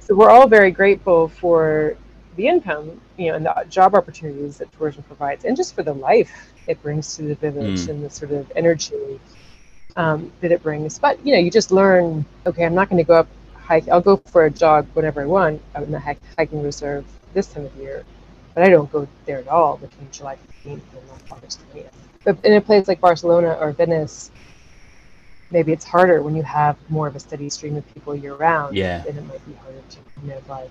so 0.00 0.14
we're 0.14 0.30
all 0.30 0.48
very 0.48 0.70
grateful 0.70 1.28
for 1.28 1.96
the 2.36 2.48
income, 2.48 3.00
you 3.16 3.28
know, 3.28 3.36
and 3.36 3.46
the 3.46 3.66
job 3.68 3.94
opportunities 3.94 4.58
that 4.58 4.72
tourism 4.72 5.04
provides, 5.04 5.44
and 5.44 5.56
just 5.56 5.74
for 5.74 5.82
the 5.82 5.94
life 5.94 6.52
it 6.66 6.82
brings 6.82 7.16
to 7.16 7.22
the 7.22 7.34
village 7.36 7.80
mm. 7.80 7.88
and 7.88 8.04
the 8.04 8.10
sort 8.10 8.32
of 8.32 8.50
energy 8.56 9.20
um, 9.96 10.32
that 10.40 10.50
it 10.50 10.62
brings. 10.62 10.98
But 10.98 11.24
you 11.24 11.32
know, 11.32 11.38
you 11.38 11.50
just 11.50 11.70
learn. 11.70 12.24
Okay, 12.44 12.64
I'm 12.64 12.74
not 12.74 12.88
going 12.88 12.98
to 12.98 13.06
go 13.06 13.14
up 13.14 13.28
hike. 13.54 13.88
I'll 13.88 14.00
go 14.00 14.16
for 14.16 14.46
a 14.46 14.50
jog 14.50 14.86
whenever 14.94 15.22
I 15.22 15.26
want 15.26 15.62
out 15.74 15.84
in 15.84 15.92
the 15.92 16.16
hiking 16.36 16.62
reserve 16.62 17.04
this 17.34 17.46
time 17.46 17.66
of 17.66 17.76
year 17.76 18.04
but 18.56 18.64
I 18.64 18.70
don't 18.70 18.90
go 18.90 19.06
there 19.26 19.38
at 19.38 19.48
all 19.48 19.76
between 19.76 20.10
July 20.10 20.38
15th 20.64 20.72
and 20.72 20.82
August 21.30 21.60
20th. 21.74 21.90
But 22.24 22.42
in 22.42 22.54
a 22.54 22.60
place 22.62 22.88
like 22.88 23.02
Barcelona 23.02 23.52
or 23.60 23.70
Venice, 23.72 24.30
maybe 25.50 25.72
it's 25.72 25.84
harder 25.84 26.22
when 26.22 26.34
you 26.34 26.42
have 26.42 26.78
more 26.88 27.06
of 27.06 27.14
a 27.14 27.20
steady 27.20 27.50
stream 27.50 27.76
of 27.76 27.86
people 27.92 28.16
year 28.16 28.34
round. 28.34 28.74
Yeah. 28.74 29.04
And 29.06 29.18
it 29.18 29.26
might 29.26 29.46
be 29.46 29.52
harder 29.56 29.82
to 29.90 29.98
you 30.22 30.30
know, 30.30 30.40
like 30.48 30.70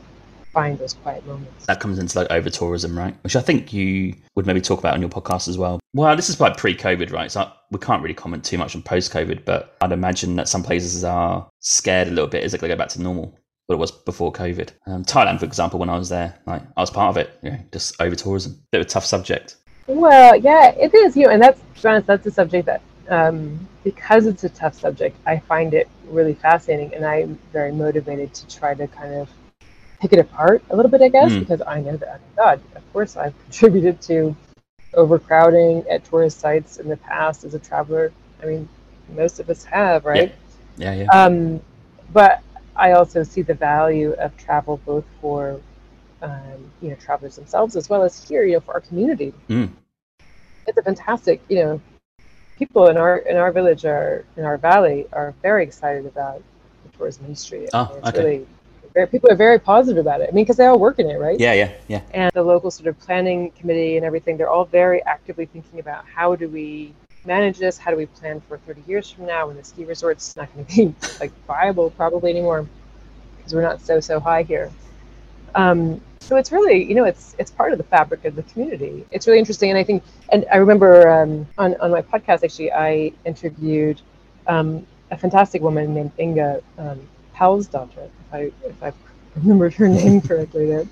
find 0.51 0.79
those 0.79 0.93
quiet 0.93 1.27
moments. 1.27 1.67
That 1.67 1.79
comes 1.79 1.99
into 1.99 2.17
like 2.17 2.31
over 2.31 2.49
tourism, 2.49 2.97
right? 2.97 3.15
Which 3.23 3.35
I 3.35 3.41
think 3.41 3.71
you 3.71 4.15
would 4.33 4.47
maybe 4.47 4.61
talk 4.61 4.79
about 4.79 4.95
on 4.95 5.01
your 5.01 5.09
podcast 5.11 5.47
as 5.47 5.59
well. 5.59 5.79
Well, 5.93 6.15
this 6.15 6.27
is 6.27 6.41
like 6.41 6.57
pre-COVID, 6.57 7.11
right? 7.11 7.31
So 7.31 7.51
we 7.69 7.77
can't 7.77 8.01
really 8.01 8.15
comment 8.15 8.43
too 8.43 8.57
much 8.57 8.75
on 8.75 8.81
post-COVID, 8.81 9.45
but 9.45 9.75
I'd 9.81 9.91
imagine 9.91 10.37
that 10.37 10.47
some 10.47 10.63
places 10.63 11.03
are 11.03 11.47
scared 11.59 12.07
a 12.07 12.11
little 12.11 12.27
bit. 12.27 12.43
Is 12.43 12.55
it 12.55 12.61
going 12.61 12.71
to 12.71 12.75
go 12.75 12.79
back 12.79 12.89
to 12.89 13.01
normal? 13.03 13.37
What 13.67 13.75
it 13.75 13.79
was 13.79 13.91
before 13.91 14.31
COVID. 14.31 14.71
Um, 14.85 15.03
Thailand, 15.03 15.39
for 15.39 15.45
example, 15.45 15.79
when 15.79 15.89
I 15.89 15.97
was 15.97 16.09
there, 16.09 16.37
like 16.45 16.61
I 16.77 16.81
was 16.81 16.91
part 16.91 17.09
of 17.09 17.17
it. 17.17 17.37
You 17.41 17.51
know, 17.51 17.59
just 17.71 17.99
over 18.01 18.15
tourism, 18.15 18.59
bit 18.71 18.81
of 18.81 18.87
a 18.87 18.89
tough 18.89 19.05
subject. 19.05 19.57
Well, 19.87 20.35
yeah, 20.35 20.69
it 20.69 20.93
is. 20.93 21.15
You 21.15 21.25
know, 21.25 21.31
and 21.31 21.41
that's 21.41 21.59
to 21.59 21.81
be 21.81 21.89
honest, 21.89 22.07
that's 22.07 22.25
a 22.25 22.31
subject 22.31 22.65
that 22.67 22.81
um, 23.09 23.67
because 23.83 24.25
it's 24.25 24.43
a 24.43 24.49
tough 24.49 24.73
subject, 24.73 25.17
I 25.25 25.39
find 25.39 25.73
it 25.73 25.87
really 26.07 26.33
fascinating, 26.33 26.93
and 26.93 27.05
I'm 27.05 27.37
very 27.51 27.71
motivated 27.71 28.33
to 28.33 28.47
try 28.47 28.73
to 28.73 28.87
kind 28.87 29.13
of 29.13 29.29
pick 29.99 30.13
it 30.13 30.19
apart 30.19 30.63
a 30.69 30.75
little 30.75 30.91
bit, 30.91 31.01
I 31.01 31.09
guess, 31.09 31.31
mm. 31.31 31.39
because 31.39 31.61
I 31.65 31.81
know 31.81 31.97
that 31.97 32.19
God, 32.35 32.61
of 32.75 32.93
course, 32.93 33.15
I've 33.15 33.39
contributed 33.43 34.01
to 34.03 34.35
overcrowding 34.93 35.85
at 35.89 36.05
tourist 36.05 36.39
sites 36.39 36.77
in 36.77 36.87
the 36.87 36.97
past 36.97 37.43
as 37.43 37.53
a 37.53 37.59
traveler. 37.59 38.11
I 38.41 38.45
mean, 38.45 38.69
most 39.09 39.39
of 39.39 39.49
us 39.49 39.63
have, 39.65 40.05
right? 40.05 40.33
Yeah, 40.77 40.93
yeah. 40.93 41.03
yeah. 41.03 41.23
Um, 41.23 41.61
but 42.11 42.41
I 42.75 42.91
also 42.91 43.23
see 43.23 43.41
the 43.41 43.53
value 43.53 44.11
of 44.13 44.35
travel 44.37 44.77
both 44.85 45.05
for 45.21 45.59
um, 46.21 46.71
you 46.81 46.89
know 46.89 46.95
travelers 46.95 47.35
themselves 47.35 47.75
as 47.75 47.89
well 47.89 48.03
as 48.03 48.27
here, 48.27 48.43
you 48.43 48.53
know, 48.53 48.59
for 48.59 48.73
our 48.73 48.81
community. 48.81 49.33
Mm. 49.49 49.71
It's 50.67 50.77
a 50.77 50.81
fantastic, 50.81 51.41
you 51.47 51.57
know, 51.57 51.81
people 52.57 52.87
in 52.87 52.97
our 52.97 53.17
in 53.19 53.37
our 53.37 53.51
village 53.51 53.85
are 53.85 54.25
in 54.37 54.43
our 54.43 54.57
valley 54.57 55.07
are 55.13 55.33
very 55.41 55.63
excited 55.63 56.05
about 56.05 56.41
the 56.83 56.97
tourism 56.97 57.25
industry. 57.25 57.67
Oh, 57.73 57.95
it's 57.97 58.09
okay. 58.09 58.17
Really, 58.17 58.47
very, 58.93 59.07
people 59.07 59.29
are 59.29 59.35
very 59.35 59.59
positive 59.59 59.99
about 59.99 60.21
it. 60.21 60.29
I 60.29 60.31
mean, 60.33 60.45
because 60.45 60.57
they 60.57 60.65
all 60.65 60.79
work 60.79 60.99
in 60.99 61.09
it, 61.09 61.19
right? 61.19 61.39
Yeah, 61.39 61.53
yeah, 61.53 61.71
yeah. 61.87 62.01
And 62.13 62.31
the 62.33 62.43
local 62.43 62.71
sort 62.71 62.87
of 62.87 62.97
planning 62.99 63.51
committee 63.51 63.97
and 63.97 64.05
everything, 64.05 64.37
they're 64.37 64.49
all 64.49 64.65
very 64.65 65.03
actively 65.03 65.45
thinking 65.45 65.79
about 65.79 66.05
how 66.05 66.35
do 66.35 66.47
we 66.49 66.93
manage 67.25 67.57
this? 67.57 67.77
How 67.77 67.91
do 67.91 67.97
we 67.97 68.05
plan 68.05 68.41
for 68.41 68.57
30 68.59 68.83
years 68.87 69.09
from 69.09 69.25
now 69.25 69.47
when 69.47 69.55
the 69.55 69.63
ski 69.63 69.85
resort's 69.85 70.35
not 70.35 70.53
going 70.53 70.65
to 70.65 70.75
be 70.75 70.95
like 71.19 71.31
viable 71.47 71.89
probably 71.91 72.31
anymore 72.31 72.67
because 73.37 73.53
we're 73.53 73.61
not 73.61 73.81
so 73.81 73.99
so 73.99 74.19
high 74.19 74.43
here. 74.43 74.71
Um, 75.53 76.01
so 76.19 76.37
it's 76.37 76.51
really 76.51 76.83
you 76.83 76.95
know 76.95 77.03
it's 77.03 77.35
it's 77.37 77.51
part 77.51 77.71
of 77.71 77.77
the 77.77 77.83
fabric 77.83 78.25
of 78.25 78.35
the 78.35 78.43
community. 78.43 79.05
It's 79.11 79.27
really 79.27 79.39
interesting, 79.39 79.69
and 79.69 79.77
I 79.77 79.83
think 79.83 80.03
and 80.31 80.45
I 80.51 80.57
remember 80.57 81.07
um, 81.09 81.47
on 81.57 81.75
on 81.81 81.91
my 81.91 82.01
podcast 82.01 82.43
actually 82.43 82.71
I 82.71 83.11
interviewed 83.25 84.01
um, 84.47 84.85
a 85.11 85.17
fantastic 85.17 85.61
woman 85.61 85.93
named 85.93 86.11
Inga 86.19 86.61
um, 86.77 87.07
daughter, 87.37 88.01
if 88.01 88.33
I 88.33 88.39
if 88.65 88.83
I 88.83 88.91
remembered 89.35 89.73
her 89.75 89.87
name 89.87 90.21
correctly 90.27 90.67
there. 90.67 90.87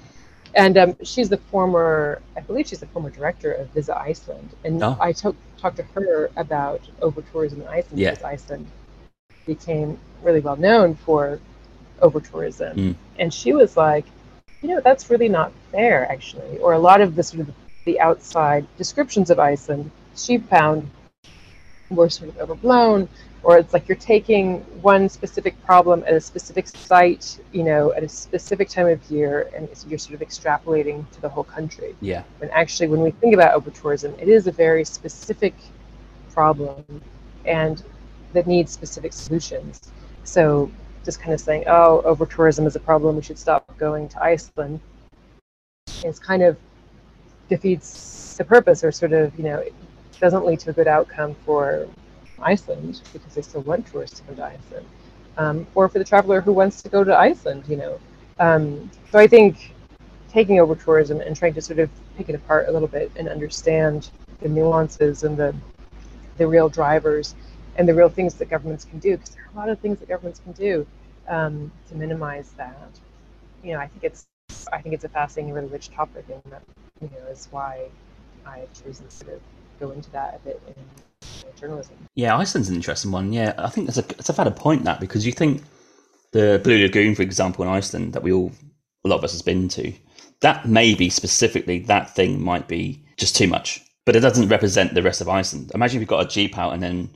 And 0.56 0.78
um, 0.78 0.96
she's 1.04 1.30
the 1.30 1.38
former, 1.38 2.22
I 2.38 2.42
believe 2.42 2.68
she's 2.68 2.80
the 2.80 2.88
former 2.88 3.10
director 3.10 3.52
of 3.54 3.70
Visit 3.70 3.98
Iceland. 3.98 4.50
And 4.64 4.84
oh. 4.84 4.98
I 5.00 5.12
talked 5.12 5.78
to 5.78 5.84
her 5.96 6.30
about 6.36 6.82
over 7.02 7.22
tourism 7.22 7.62
in 7.62 7.68
Iceland 7.68 8.00
yeah. 8.00 8.12
because 8.12 8.24
Iceland 8.24 8.68
became 9.46 10.00
really 10.22 10.40
well 10.40 10.56
known 10.56 10.96
for 10.96 11.40
over 12.02 12.20
tourism. 12.20 12.78
Mm. 12.78 12.96
And 13.18 13.34
she 13.34 13.54
was 13.54 13.76
like, 13.76 14.06
you 14.62 14.70
know, 14.70 14.82
that's 14.82 15.10
really 15.10 15.30
not 15.30 15.52
fair, 15.72 16.10
actually. 16.12 16.58
Or 16.60 16.74
a 16.74 16.80
lot 16.80 17.02
of 17.02 17.16
the 17.16 17.24
sort 17.24 17.42
of 17.48 17.54
the 17.86 18.00
outside 18.00 18.66
descriptions 18.78 19.30
of 19.30 19.40
Iceland 19.40 19.92
she 20.16 20.38
found 20.38 20.90
were 21.90 22.10
sort 22.10 22.30
of 22.30 22.38
overblown 22.38 23.10
or 23.44 23.58
it's 23.58 23.74
like 23.74 23.90
you're 23.90 23.98
taking 23.98 24.60
one 24.82 25.10
specific 25.10 25.62
problem 25.66 26.04
at 26.08 26.14
a 26.14 26.22
specific 26.22 26.66
site, 26.66 27.40
you 27.52 27.64
know, 27.64 27.92
at 27.94 28.02
a 28.02 28.08
specific 28.10 28.70
time 28.70 28.88
of 28.88 29.04
year, 29.12 29.50
and 29.56 29.68
you're 29.88 30.00
sort 30.00 30.20
of 30.20 30.26
extrapolating 30.26 31.10
to 31.12 31.22
the 31.22 31.28
whole 31.28 31.44
country. 31.44 31.94
Yeah. 32.00 32.24
When 32.38 32.50
actually, 32.52 32.88
when 32.88 33.02
we 33.02 33.12
think 33.12 33.34
about 33.34 33.54
over 33.54 33.70
tourism, 33.70 34.16
it 34.18 34.30
is 34.30 34.48
a 34.48 34.52
very 34.52 34.86
specific 34.86 35.54
problem, 36.32 36.86
and 37.46 37.84
that 38.32 38.48
needs 38.48 38.72
specific 38.72 39.12
solutions. 39.12 39.92
So, 40.24 40.72
just 41.04 41.20
kind 41.20 41.34
of 41.34 41.42
saying, 41.42 41.66
"Oh, 41.68 42.02
over 42.04 42.26
tourism 42.26 42.66
is 42.66 42.78
a 42.78 42.80
problem. 42.80 43.18
We 43.18 43.22
should 43.24 43.38
stop 43.38 43.78
going 43.78 44.08
to 44.10 44.24
Iceland," 44.24 44.80
is 46.06 46.18
kind 46.18 46.44
of 46.44 46.58
defeats 47.50 48.36
the 48.38 48.46
purpose, 48.46 48.86
or 48.86 48.92
sort 48.94 49.12
of, 49.12 49.38
you 49.38 49.44
know, 49.44 49.58
it 49.58 49.74
doesn't 50.22 50.46
lead 50.46 50.62
to 50.62 50.70
a 50.70 50.74
good 50.74 50.88
outcome 50.88 51.36
for 51.46 51.88
Iceland 52.44 53.02
because 53.14 53.34
they 53.36 53.42
still 53.42 53.62
want 53.62 53.88
tourists 53.88 54.20
to 54.20 54.26
come 54.26 54.36
to 54.38 54.46
Iceland, 54.46 54.86
um, 55.38 55.68
or 55.76 55.90
for 55.90 56.00
the 56.00 56.06
traveler 56.06 56.42
who 56.42 56.54
wants 56.54 56.82
to 56.84 56.90
go 56.90 57.04
to 57.04 57.18
Iceland, 57.18 57.64
you 57.68 57.78
know. 57.78 58.00
Um, 58.40 58.90
so 59.12 59.20
I 59.20 59.28
think 59.28 59.74
taking 60.30 60.60
over 60.60 60.76
tourism 60.76 61.22
and 61.22 61.36
trying 61.36 61.54
to 61.54 61.62
sort 61.62 61.80
of 61.80 61.90
pick 62.18 62.30
it 62.30 62.36
apart 62.36 62.68
a 62.70 62.72
little 62.72 62.88
bit 62.88 63.12
and 63.16 63.30
understand 63.30 64.10
the 64.42 64.50
nuances 64.50 65.24
and 65.24 65.38
the 65.38 65.56
the 66.38 66.48
real 66.48 66.70
drivers 66.70 67.36
and 67.78 67.88
the 67.88 67.94
real 67.94 68.10
things 68.10 68.36
that 68.36 68.50
governments 68.50 68.86
can 68.86 69.00
do, 69.00 69.18
because 69.18 69.30
there 69.36 69.44
are 69.46 69.52
a 69.54 69.58
lot 69.58 69.70
of 69.70 69.80
things 69.80 70.00
that 70.00 70.10
governments 70.10 70.40
can 70.40 70.52
do 70.54 70.86
um, 71.28 71.72
to 71.90 71.96
minimize 71.96 72.52
that. 72.58 72.90
You 73.64 73.74
know, 73.74 73.80
I 73.80 73.88
think 73.88 74.04
it's 74.04 74.28
I 74.72 74.82
think 74.82 74.96
it's 74.96 75.04
a 75.04 75.10
fascinating, 75.10 75.54
really 75.54 75.68
rich 75.68 75.90
topic, 75.90 76.26
and 76.30 76.42
that 76.52 76.64
you 77.02 77.10
know 77.10 77.28
is 77.32 77.48
why 77.52 77.88
I 78.46 78.60
have 78.60 78.74
chosen 78.74 79.06
to 79.06 79.12
sort 79.12 79.34
of 79.34 79.42
go 79.80 79.92
into 79.92 80.10
that 80.12 80.36
a 80.36 80.40
bit 80.40 80.62
in 80.68 80.74
journalism. 81.56 81.96
Yeah, 82.16 82.38
Iceland's 82.38 82.70
an 82.70 82.76
interesting 82.76 83.12
one. 83.12 83.34
Yeah, 83.34 83.54
I 83.58 83.70
think 83.70 83.88
that's 83.88 83.98
a 83.98 84.06
it's 84.20 84.30
a 84.30 84.34
valid 84.34 84.56
point 84.56 84.84
that 84.84 85.00
because 85.00 85.26
you 85.26 85.32
think 85.32 85.64
the 86.32 86.60
Blue 86.64 86.82
Lagoon, 86.82 87.16
for 87.16 87.22
example, 87.22 87.64
in 87.64 87.70
Iceland 87.72 88.14
that 88.14 88.24
we 88.24 88.32
all 88.32 88.52
a 89.06 89.10
lot 89.10 89.18
of 89.18 89.24
us 89.24 89.32
has 89.32 89.42
been 89.42 89.68
to, 89.70 89.94
that 90.42 90.68
maybe 90.68 91.10
specifically 91.10 91.80
that 91.80 92.14
thing 92.16 92.44
might 92.44 92.68
be 92.68 93.04
just 93.18 93.36
too 93.36 93.48
much, 93.48 93.82
but 94.06 94.16
it 94.16 94.22
doesn't 94.22 94.50
represent 94.50 94.94
the 94.94 95.02
rest 95.02 95.22
of 95.22 95.30
Iceland. 95.30 95.72
Imagine 95.74 95.98
if 95.98 96.02
you 96.02 96.08
got 96.08 96.26
a 96.26 96.30
jeep 96.30 96.58
out 96.58 96.74
and 96.74 96.82
then 96.82 97.10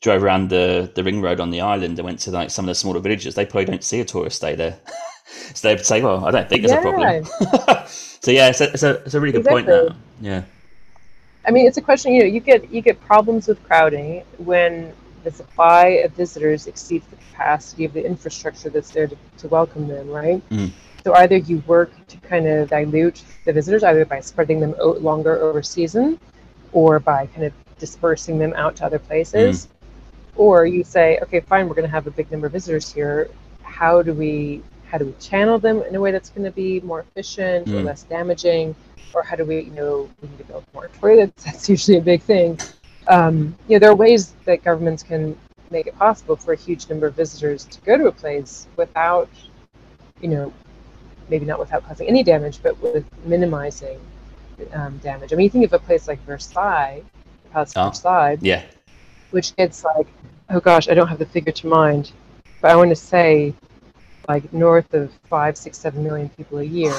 drove 0.00 0.22
around 0.22 0.48
the 0.48 0.90
the 0.94 1.04
ring 1.04 1.20
road 1.20 1.40
on 1.40 1.50
the 1.50 1.60
island 1.60 1.98
and 1.98 2.06
went 2.06 2.18
to 2.20 2.30
like 2.30 2.50
some 2.50 2.64
of 2.64 2.68
the 2.68 2.74
smaller 2.74 3.00
villages. 3.00 3.34
They 3.34 3.46
probably 3.46 3.66
don't 3.66 3.84
see 3.84 4.00
a 4.00 4.04
tourist 4.04 4.36
stay 4.36 4.54
there. 4.54 4.78
so 5.54 5.68
they'd 5.68 5.84
say, 5.84 6.02
"Well, 6.02 6.24
I 6.24 6.30
don't 6.30 6.48
think 6.48 6.62
there's 6.62 6.72
yeah. 6.72 6.78
a 6.78 6.82
problem." 6.82 7.86
so 7.86 8.30
yeah, 8.30 8.48
it's 8.48 8.60
a, 8.60 8.72
it's 8.72 8.82
a, 8.82 8.90
it's 9.04 9.14
a 9.14 9.20
really 9.20 9.32
good 9.32 9.46
exactly. 9.46 9.64
point. 9.64 9.88
Now, 9.88 9.96
yeah. 10.20 10.42
I 11.50 11.52
mean, 11.52 11.66
it's 11.66 11.78
a 11.78 11.82
question. 11.82 12.12
You 12.12 12.20
know, 12.20 12.26
you 12.26 12.38
get 12.38 12.72
you 12.72 12.80
get 12.80 13.00
problems 13.00 13.48
with 13.48 13.60
crowding 13.64 14.22
when 14.38 14.92
the 15.24 15.32
supply 15.32 15.86
of 16.04 16.12
visitors 16.12 16.68
exceeds 16.68 17.04
the 17.08 17.16
capacity 17.16 17.84
of 17.84 17.92
the 17.92 18.06
infrastructure 18.06 18.70
that's 18.70 18.92
there 18.92 19.08
to, 19.08 19.16
to 19.38 19.48
welcome 19.48 19.88
them, 19.88 20.08
right? 20.08 20.48
Mm. 20.50 20.70
So 21.02 21.12
either 21.14 21.38
you 21.38 21.58
work 21.66 21.90
to 22.06 22.16
kind 22.18 22.46
of 22.46 22.68
dilute 22.68 23.24
the 23.46 23.52
visitors, 23.52 23.82
either 23.82 24.04
by 24.04 24.20
spreading 24.20 24.60
them 24.60 24.76
out 24.80 25.02
longer 25.02 25.42
over 25.42 25.60
season, 25.60 26.20
or 26.70 27.00
by 27.00 27.26
kind 27.26 27.44
of 27.46 27.52
dispersing 27.80 28.38
them 28.38 28.52
out 28.54 28.76
to 28.76 28.84
other 28.84 29.00
places, 29.00 29.66
mm. 29.66 29.70
or 30.36 30.66
you 30.66 30.84
say, 30.84 31.18
okay, 31.20 31.40
fine, 31.40 31.68
we're 31.68 31.74
going 31.74 31.88
to 31.88 31.90
have 31.90 32.06
a 32.06 32.12
big 32.12 32.30
number 32.30 32.46
of 32.46 32.52
visitors 32.52 32.92
here. 32.92 33.28
How 33.64 34.02
do 34.02 34.14
we 34.14 34.62
how 34.88 34.98
do 34.98 35.06
we 35.06 35.14
channel 35.18 35.58
them 35.58 35.82
in 35.82 35.96
a 35.96 36.00
way 36.00 36.12
that's 36.12 36.30
going 36.30 36.44
to 36.44 36.52
be 36.52 36.78
more 36.82 37.00
efficient 37.00 37.66
mm. 37.66 37.74
or 37.74 37.82
less 37.82 38.04
damaging? 38.04 38.76
Or 39.14 39.22
how 39.22 39.36
do 39.36 39.44
we, 39.44 39.60
you 39.60 39.72
know, 39.72 40.08
we 40.20 40.28
need 40.28 40.38
to 40.38 40.44
build 40.44 40.64
more 40.74 40.88
toilets? 41.00 41.44
That's 41.44 41.68
usually 41.68 41.98
a 41.98 42.02
big 42.02 42.22
thing. 42.22 42.58
Um, 43.08 43.56
you 43.68 43.74
know, 43.74 43.78
there 43.80 43.90
are 43.90 43.94
ways 43.94 44.34
that 44.44 44.62
governments 44.62 45.02
can 45.02 45.36
make 45.70 45.86
it 45.86 45.96
possible 45.98 46.36
for 46.36 46.52
a 46.52 46.56
huge 46.56 46.88
number 46.88 47.06
of 47.06 47.14
visitors 47.14 47.64
to 47.64 47.80
go 47.82 47.96
to 47.96 48.06
a 48.06 48.12
place 48.12 48.66
without, 48.76 49.28
you 50.20 50.28
know, 50.28 50.52
maybe 51.28 51.46
not 51.46 51.58
without 51.58 51.86
causing 51.86 52.08
any 52.08 52.22
damage, 52.22 52.60
but 52.62 52.80
with 52.82 53.04
minimizing 53.24 53.98
um, 54.72 54.98
damage. 54.98 55.32
I 55.32 55.36
mean, 55.36 55.44
you 55.44 55.50
think 55.50 55.64
of 55.64 55.72
a 55.72 55.78
place 55.78 56.08
like 56.08 56.20
Versailles, 56.24 57.02
Palace 57.52 57.72
oh, 57.76 57.88
Versailles, 57.88 58.38
yeah, 58.40 58.64
which 59.30 59.54
gets 59.56 59.84
like, 59.84 60.08
oh 60.50 60.60
gosh, 60.60 60.88
I 60.88 60.94
don't 60.94 61.08
have 61.08 61.18
the 61.18 61.26
figure 61.26 61.52
to 61.52 61.66
mind, 61.66 62.12
but 62.60 62.70
I 62.70 62.76
want 62.76 62.90
to 62.90 62.96
say 62.96 63.54
like 64.28 64.52
north 64.52 64.92
of 64.94 65.12
five, 65.28 65.56
six, 65.56 65.78
seven 65.78 66.04
million 66.04 66.28
people 66.30 66.58
a 66.58 66.64
year. 66.64 66.94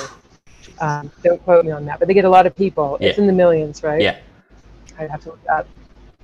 Um, 0.81 1.11
don't 1.23 1.41
quote 1.43 1.63
me 1.63 1.71
on 1.71 1.85
that, 1.85 1.99
but 1.99 2.07
they 2.07 2.13
get 2.13 2.25
a 2.25 2.29
lot 2.29 2.45
of 2.47 2.55
people. 2.55 2.97
Yeah. 2.99 3.09
It's 3.09 3.19
in 3.19 3.27
the 3.27 3.33
millions, 3.33 3.83
right? 3.83 4.01
Yeah. 4.01 4.17
I'd 4.97 5.11
have 5.11 5.21
to 5.21 5.29
look 5.29 5.39
up. 5.49 5.67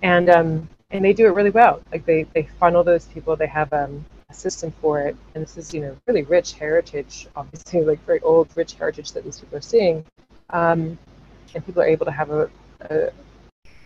And 0.01 0.29
um, 0.29 0.69
and 0.91 1.03
they 1.03 1.13
do 1.13 1.27
it 1.27 1.35
really 1.35 1.49
well. 1.49 1.81
Like 1.91 2.05
they, 2.05 2.23
they 2.33 2.43
funnel 2.59 2.83
those 2.83 3.05
people. 3.05 3.35
They 3.35 3.47
have 3.47 3.71
um, 3.73 4.05
a 4.29 4.33
system 4.33 4.73
for 4.81 5.01
it, 5.01 5.15
and 5.35 5.43
this 5.43 5.57
is 5.57 5.73
you 5.73 5.81
know 5.81 5.95
really 6.07 6.23
rich 6.23 6.53
heritage, 6.53 7.27
obviously 7.35 7.81
like 7.85 8.03
very 8.05 8.19
old 8.21 8.49
rich 8.55 8.73
heritage 8.73 9.11
that 9.13 9.23
these 9.23 9.39
people 9.39 9.57
are 9.57 9.61
seeing, 9.61 10.05
um, 10.49 10.97
and 11.53 11.65
people 11.65 11.81
are 11.81 11.87
able 11.87 12.05
to 12.05 12.11
have 12.11 12.31
a, 12.31 12.49
a, 12.89 13.09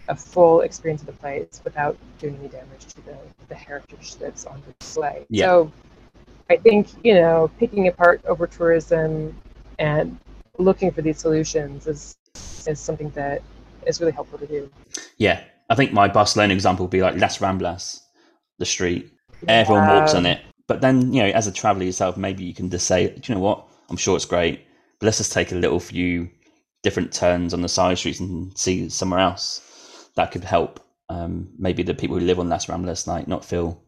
a 0.09 0.15
full 0.15 0.61
experience 0.61 1.01
of 1.01 1.07
the 1.07 1.13
place 1.13 1.61
without 1.63 1.97
doing 2.19 2.38
any 2.39 2.47
damage 2.47 2.86
to 2.88 3.01
the 3.01 3.17
the 3.49 3.55
heritage 3.55 4.15
that's 4.15 4.45
on 4.45 4.61
display. 4.80 5.26
Yeah. 5.30 5.45
So 5.45 5.72
I 6.49 6.57
think 6.57 6.88
you 7.03 7.15
know 7.15 7.49
picking 7.57 7.88
apart 7.88 8.22
over 8.26 8.47
tourism 8.47 9.36
and 9.80 10.17
looking 10.62 10.91
for 10.91 11.01
these 11.01 11.20
solutions 11.20 11.88
is 11.88 12.18
is 12.68 12.80
something 12.80 13.09
that 13.12 13.41
is 13.86 13.99
really 13.99 14.14
helpful 14.14 14.39
to 14.39 14.47
do. 14.47 14.70
Yeah, 15.18 15.43
I 15.70 15.76
think 15.76 15.93
my 15.93 16.07
Barcelona 16.07 16.53
example 16.53 16.86
would 16.86 16.91
be 16.91 17.01
like 17.01 17.18
Las 17.18 17.39
Ramblas, 17.39 18.01
the 18.59 18.66
street. 18.66 19.12
Yeah. 19.43 19.62
Everyone 19.62 19.88
walks 19.88 20.14
on 20.14 20.26
it, 20.26 20.41
but 20.68 20.82
then 20.82 21.14
you 21.14 21.24
know, 21.24 21.30
as 21.30 21.47
a 21.47 21.51
traveller 21.51 21.86
yourself, 21.86 22.18
maybe 22.18 22.43
you 22.43 22.53
can 22.53 22.70
just 22.70 22.88
say, 22.88 23.07
do 23.07 23.22
you 23.26 23.36
know 23.36 23.41
what? 23.41 23.68
I'm 23.89 23.97
sure 23.97 24.16
it's 24.16 24.26
great, 24.26 24.66
but 24.99 25.07
let's 25.07 25.18
just 25.18 25.34
take 25.34 25.51
a 25.51 25.55
little 25.55 25.80
few 25.80 26.30
different 26.84 27.12
turns 27.12 27.53
on 27.53 27.62
the 27.62 27.70
side 27.70 27.97
streets 27.97 28.20
and 28.20 28.57
see 28.57 28.89
somewhere 28.89 29.20
else 29.20 30.09
that 30.16 30.32
could 30.32 30.43
help. 30.43 30.80
Um, 31.09 31.49
maybe 31.57 31.84
the 31.84 31.93
people 31.93 32.18
who 32.18 32.26
live 32.26 32.39
on 32.39 32.49
Las 32.49 32.68
Ramblas 32.68 33.05
like 33.05 33.28
not 33.28 33.43
feel 33.43 33.84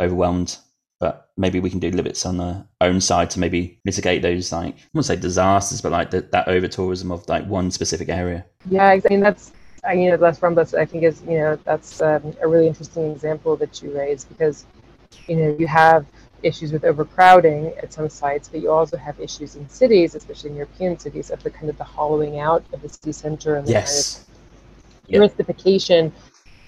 overwhelmed 0.00 0.58
but 1.04 1.28
maybe 1.36 1.60
we 1.60 1.68
can 1.68 1.80
do 1.80 1.90
limits 1.90 2.24
on 2.24 2.40
our 2.40 2.64
own 2.80 2.98
side 2.98 3.28
to 3.28 3.38
maybe 3.38 3.78
mitigate 3.84 4.22
those 4.22 4.50
like 4.50 4.74
I 4.74 4.80
won't 4.94 5.04
say 5.04 5.16
disasters, 5.16 5.82
but 5.82 5.92
like 5.92 6.10
the, 6.10 6.22
that 6.32 6.48
over 6.48 6.66
tourism 6.66 7.12
of 7.12 7.28
like 7.28 7.44
one 7.46 7.70
specific 7.70 8.08
area. 8.08 8.46
Yeah, 8.70 8.86
I 8.86 9.02
mean 9.10 9.20
that's 9.20 9.52
I, 9.86 9.92
you 9.92 10.08
know 10.08 10.16
Las 10.16 10.40
Ramblas 10.40 10.72
I 10.72 10.86
think 10.86 11.04
is 11.04 11.20
you 11.28 11.36
know 11.36 11.56
that's 11.56 12.00
um, 12.00 12.34
a 12.40 12.48
really 12.48 12.66
interesting 12.66 13.12
example 13.12 13.54
that 13.56 13.82
you 13.82 13.94
raised 13.94 14.30
because 14.30 14.64
you 15.28 15.36
know 15.36 15.54
you 15.58 15.66
have 15.66 16.06
issues 16.42 16.72
with 16.72 16.84
overcrowding 16.84 17.74
at 17.82 17.92
some 17.92 18.08
sites, 18.08 18.48
but 18.48 18.62
you 18.62 18.70
also 18.70 18.96
have 18.96 19.20
issues 19.20 19.56
in 19.56 19.68
cities, 19.68 20.14
especially 20.14 20.50
in 20.50 20.56
European 20.56 20.98
cities, 20.98 21.28
of 21.30 21.42
the 21.42 21.50
kind 21.50 21.68
of 21.68 21.76
the 21.76 21.84
hollowing 21.84 22.38
out 22.38 22.64
of 22.72 22.80
the 22.80 22.88
city 22.88 23.12
center 23.12 23.56
and 23.56 23.66
the 23.66 23.72
yes. 23.72 24.24
kind 25.12 25.22
of 25.22 25.32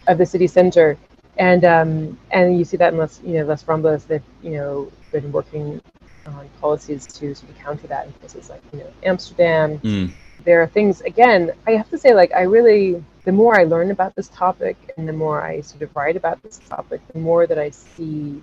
of 0.09 0.19
the 0.19 0.27
city 0.27 0.47
center 0.47 0.99
and 1.39 1.65
um, 1.65 2.19
and 2.31 2.59
you 2.59 2.65
see 2.65 2.77
that 2.77 2.93
in 2.93 2.99
Las 2.99 3.21
you 3.25 3.35
know 3.35 3.47
Ramblas 3.47 4.07
they've 4.07 4.23
you 4.43 4.53
know 4.53 4.91
been 5.13 5.31
working 5.33 5.81
on 6.27 6.49
policies 6.61 7.07
to 7.07 7.35
sort 7.35 7.51
of 7.51 7.59
counter 7.59 7.87
that 7.87 8.07
in 8.07 8.13
places 8.15 8.51
like 8.51 8.63
you 8.73 8.81
know 8.81 8.93
Amsterdam. 9.03 9.79
Mm. 9.79 10.13
There 10.45 10.63
are 10.63 10.67
things 10.67 11.01
again. 11.01 11.53
I 11.67 11.73
have 11.73 11.91
to 11.91 11.99
say, 11.99 12.15
like 12.15 12.33
I 12.33 12.43
really, 12.43 13.03
the 13.25 13.33
more 13.33 13.59
I 13.59 13.65
learn 13.65 13.91
about 13.91 14.15
this 14.15 14.29
topic 14.29 14.77
and 14.97 15.09
the 15.09 15.13
more 15.13 15.43
I 15.43 15.61
sort 15.61 15.83
of 15.83 15.95
write 15.97 16.17
about 16.17 16.43
this 16.43 16.59
topic, 16.69 17.01
the 17.13 17.19
more 17.19 17.47
that 17.47 17.59
I 17.59 17.71
see 17.71 18.41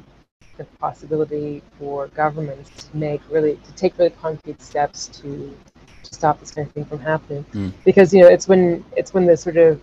the 0.58 0.66
possibility 0.80 1.64
for 1.80 2.08
governments 2.10 2.70
to 2.86 2.98
make 2.98 3.22
really 3.30 3.58
to 3.64 3.74
take 3.74 3.98
really 3.98 4.12
concrete 4.12 4.62
steps 4.62 5.08
to 5.08 5.56
to 6.04 6.14
stop 6.14 6.40
this 6.40 6.52
kind 6.52 6.68
of 6.68 6.74
thing 6.74 6.86
from 6.86 7.00
happening. 7.00 7.46
Mm. 7.54 7.72
Because 7.86 8.14
you 8.14 8.22
know 8.22 8.28
it's 8.28 8.48
when 8.48 8.84
it's 8.98 9.14
when 9.14 9.26
the 9.26 9.38
sort 9.38 9.58
of 9.58 9.82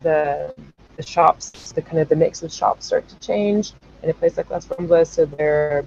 the 0.00 0.54
the 1.00 1.06
shops, 1.06 1.72
the 1.72 1.82
kind 1.82 1.98
of 1.98 2.08
the 2.08 2.16
mix 2.16 2.42
of 2.42 2.52
shops 2.52 2.86
start 2.86 3.08
to 3.08 3.18
change 3.18 3.72
in 4.02 4.10
a 4.10 4.14
place 4.14 4.36
like 4.36 4.50
Las 4.50 4.66
Ramblas. 4.66 5.06
So 5.06 5.24
there, 5.24 5.86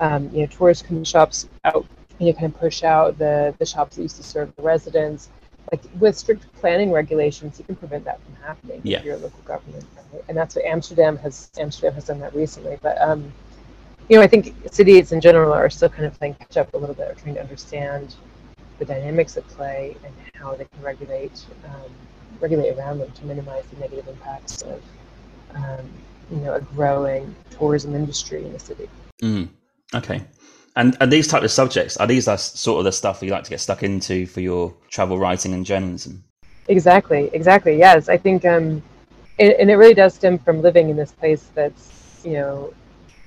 um, 0.00 0.30
you 0.32 0.40
know, 0.40 0.46
tourist 0.46 0.86
shops 1.04 1.48
out, 1.64 1.86
you 2.18 2.26
know, 2.26 2.32
kind 2.32 2.46
of 2.46 2.58
push 2.58 2.82
out 2.82 3.18
the 3.18 3.54
the 3.58 3.66
shops 3.66 3.96
that 3.96 4.02
used 4.02 4.16
to 4.16 4.22
serve 4.22 4.54
the 4.56 4.62
residents. 4.62 5.28
Like 5.70 5.82
with 5.98 6.16
strict 6.16 6.52
planning 6.60 6.90
regulations, 6.92 7.58
you 7.58 7.64
can 7.64 7.76
prevent 7.76 8.04
that 8.04 8.20
from 8.22 8.34
happening 8.36 8.80
yeah. 8.84 8.98
if 8.98 9.04
you're 9.04 9.16
a 9.16 9.18
local 9.18 9.42
government, 9.44 9.84
right? 10.12 10.22
and 10.28 10.36
that's 10.36 10.54
what 10.56 10.64
Amsterdam 10.64 11.16
has. 11.18 11.50
Amsterdam 11.58 11.94
has 11.94 12.04
done 12.04 12.20
that 12.20 12.34
recently, 12.34 12.78
but 12.82 13.00
um, 13.00 13.32
you 14.08 14.16
know, 14.16 14.22
I 14.22 14.26
think 14.26 14.54
cities 14.70 15.12
in 15.12 15.20
general 15.20 15.52
are 15.52 15.70
still 15.70 15.88
kind 15.88 16.04
of 16.04 16.18
playing 16.18 16.34
catch 16.34 16.56
up 16.56 16.72
a 16.74 16.76
little 16.76 16.94
bit, 16.94 17.10
or 17.10 17.14
trying 17.14 17.34
to 17.34 17.40
understand 17.40 18.14
the 18.78 18.84
dynamics 18.84 19.36
at 19.36 19.46
play 19.48 19.96
and 20.04 20.14
how 20.34 20.54
they 20.54 20.64
can 20.64 20.82
regulate 20.82 21.46
um, 21.64 21.90
regulate 22.44 22.72
around 22.76 22.98
them 22.98 23.10
to 23.18 23.24
minimize 23.24 23.64
the 23.72 23.78
negative 23.80 24.06
impacts 24.14 24.62
of 24.62 24.82
um, 25.54 25.84
you 26.30 26.40
know 26.42 26.54
a 26.54 26.60
growing 26.76 27.34
tourism 27.56 27.94
industry 27.94 28.44
in 28.44 28.52
the 28.52 28.58
city. 28.58 28.88
Mm, 29.22 29.48
okay. 29.94 30.20
And 30.76 30.96
and 31.00 31.10
these 31.10 31.28
type 31.28 31.42
of 31.42 31.50
subjects 31.50 31.96
are 31.96 32.06
these 32.06 32.28
are 32.28 32.36
sort 32.36 32.78
of 32.80 32.84
the 32.84 32.92
stuff 32.92 33.22
you 33.22 33.30
like 33.30 33.44
to 33.44 33.50
get 33.50 33.60
stuck 33.60 33.82
into 33.82 34.26
for 34.26 34.40
your 34.40 34.74
travel 34.90 35.18
writing 35.18 35.54
and 35.54 35.64
journalism? 35.64 36.24
Exactly, 36.68 37.30
exactly. 37.32 37.78
Yes, 37.78 38.08
I 38.08 38.16
think, 38.16 38.44
um, 38.44 38.82
it, 39.38 39.56
and 39.60 39.70
it 39.70 39.76
really 39.76 39.94
does 39.94 40.14
stem 40.14 40.38
from 40.38 40.62
living 40.62 40.88
in 40.88 40.96
this 40.96 41.12
place 41.12 41.44
that's 41.54 42.22
you 42.24 42.34
know 42.34 42.74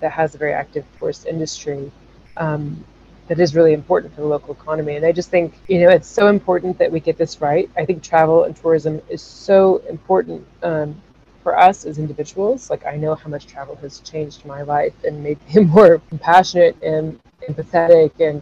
that 0.02 0.12
has 0.12 0.36
a 0.36 0.38
very 0.38 0.54
active 0.54 0.86
tourist 1.00 1.26
industry. 1.26 1.92
Um, 2.36 2.84
that 3.28 3.40
is 3.40 3.56
really 3.56 3.74
important 3.74 4.14
for 4.16 4.22
the 4.22 4.28
local 4.28 4.54
economy. 4.54 4.96
And 4.96 5.06
I 5.06 5.12
just 5.12 5.30
think, 5.30 5.54
you 5.68 5.82
know, 5.82 5.90
it's 5.90 6.08
so 6.08 6.28
important 6.28 6.78
that 6.80 6.92
we 6.92 7.00
get 7.00 7.18
this 7.18 7.42
right. 7.42 7.70
I 7.78 7.86
think 7.86 8.02
travel 8.02 8.46
and 8.46 8.56
tourism 8.56 9.02
is 9.10 9.22
so 9.22 9.78
important 9.90 10.46
um, 10.64 11.02
for 11.44 11.58
us 11.58 11.86
as 11.86 11.98
individuals. 11.98 12.70
Like, 12.70 12.86
I 12.86 12.96
know 12.96 13.16
how 13.16 13.30
much 13.30 13.46
travel 13.46 13.76
has 13.78 14.00
changed 14.00 14.46
my 14.46 14.62
life 14.62 14.94
and 15.04 15.22
made 15.22 15.40
me 15.54 15.64
more 15.66 16.00
compassionate 16.10 16.82
and 16.82 17.20
empathetic 17.48 18.12
and, 18.20 18.42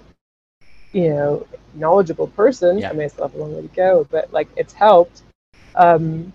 you 0.94 1.10
know, 1.10 1.48
knowledgeable 1.74 2.28
person. 2.28 2.78
Yeah. 2.78 2.92
I 2.92 2.94
may 2.94 3.08
still 3.08 3.28
have 3.28 3.36
a 3.36 3.40
long 3.40 3.56
way 3.56 3.64
to 3.64 3.68
go, 3.70 4.08
but 4.12 4.32
like, 4.32 4.50
it's 4.56 4.74
helped. 4.74 5.24
Um, 5.74 6.32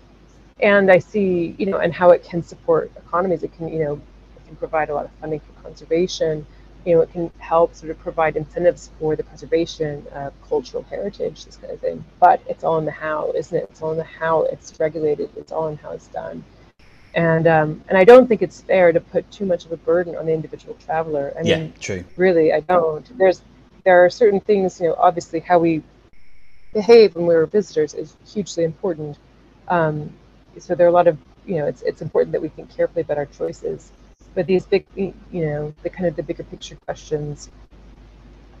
and 0.59 0.91
I 0.91 0.99
see, 0.99 1.55
you 1.57 1.67
know, 1.67 1.77
and 1.77 1.93
how 1.93 2.09
it 2.11 2.23
can 2.23 2.43
support 2.43 2.91
economies. 2.97 3.43
It 3.43 3.55
can, 3.55 3.69
you 3.69 3.79
know, 3.79 3.93
it 3.93 4.45
can 4.45 4.57
provide 4.57 4.89
a 4.89 4.93
lot 4.93 5.05
of 5.05 5.11
funding 5.21 5.39
for 5.39 5.53
conservation 5.63 6.45
you 6.85 6.95
know, 6.95 7.01
it 7.01 7.11
can 7.11 7.31
help 7.37 7.75
sort 7.75 7.91
of 7.91 7.99
provide 7.99 8.35
incentives 8.37 8.91
for 8.99 9.15
the 9.15 9.23
preservation 9.23 10.05
of 10.13 10.33
cultural 10.47 10.83
heritage, 10.89 11.45
this 11.45 11.57
kind 11.57 11.71
of 11.73 11.79
thing. 11.79 12.03
But 12.19 12.41
it's 12.47 12.63
all 12.63 12.77
in 12.77 12.85
the 12.85 12.91
how, 12.91 13.31
isn't 13.35 13.55
it? 13.55 13.63
It's 13.69 13.81
all 13.81 13.91
in 13.91 13.97
the 13.97 14.03
how 14.03 14.43
it's 14.43 14.79
regulated. 14.79 15.29
It's 15.37 15.51
all 15.51 15.67
in 15.67 15.77
how 15.77 15.91
it's 15.91 16.07
done. 16.07 16.43
and 17.13 17.47
um, 17.47 17.83
and 17.89 17.97
I 17.97 18.03
don't 18.03 18.27
think 18.27 18.41
it's 18.41 18.61
fair 18.61 18.91
to 18.91 18.99
put 18.99 19.29
too 19.31 19.45
much 19.45 19.65
of 19.65 19.71
a 19.71 19.77
burden 19.77 20.15
on 20.15 20.25
the 20.25 20.33
individual 20.33 20.75
traveler. 20.75 21.33
I 21.37 21.41
yeah, 21.43 21.57
mean, 21.57 21.73
true. 21.79 22.03
Really, 22.17 22.53
I 22.53 22.61
don't. 22.61 23.17
There's 23.17 23.41
there 23.83 24.03
are 24.03 24.09
certain 24.09 24.39
things, 24.39 24.79
you 24.79 24.87
know, 24.87 24.95
obviously 24.97 25.39
how 25.39 25.59
we 25.59 25.83
behave 26.73 27.15
when 27.15 27.25
we're 27.25 27.45
visitors 27.45 27.93
is 27.93 28.15
hugely 28.25 28.63
important. 28.63 29.17
Um, 29.67 30.13
so 30.59 30.75
there 30.75 30.85
are 30.85 30.89
a 30.89 30.93
lot 30.93 31.07
of, 31.07 31.17
you 31.45 31.57
know, 31.57 31.65
it's 31.65 31.81
it's 31.81 32.01
important 32.01 32.31
that 32.33 32.41
we 32.41 32.49
think 32.49 32.75
carefully 32.75 33.01
about 33.01 33.17
our 33.17 33.25
choices. 33.25 33.91
But 34.33 34.47
these 34.47 34.65
big, 34.65 34.85
you 34.95 35.13
know, 35.31 35.73
the 35.83 35.89
kind 35.89 36.07
of 36.07 36.15
the 36.15 36.23
bigger 36.23 36.43
picture 36.43 36.77
questions, 36.85 37.49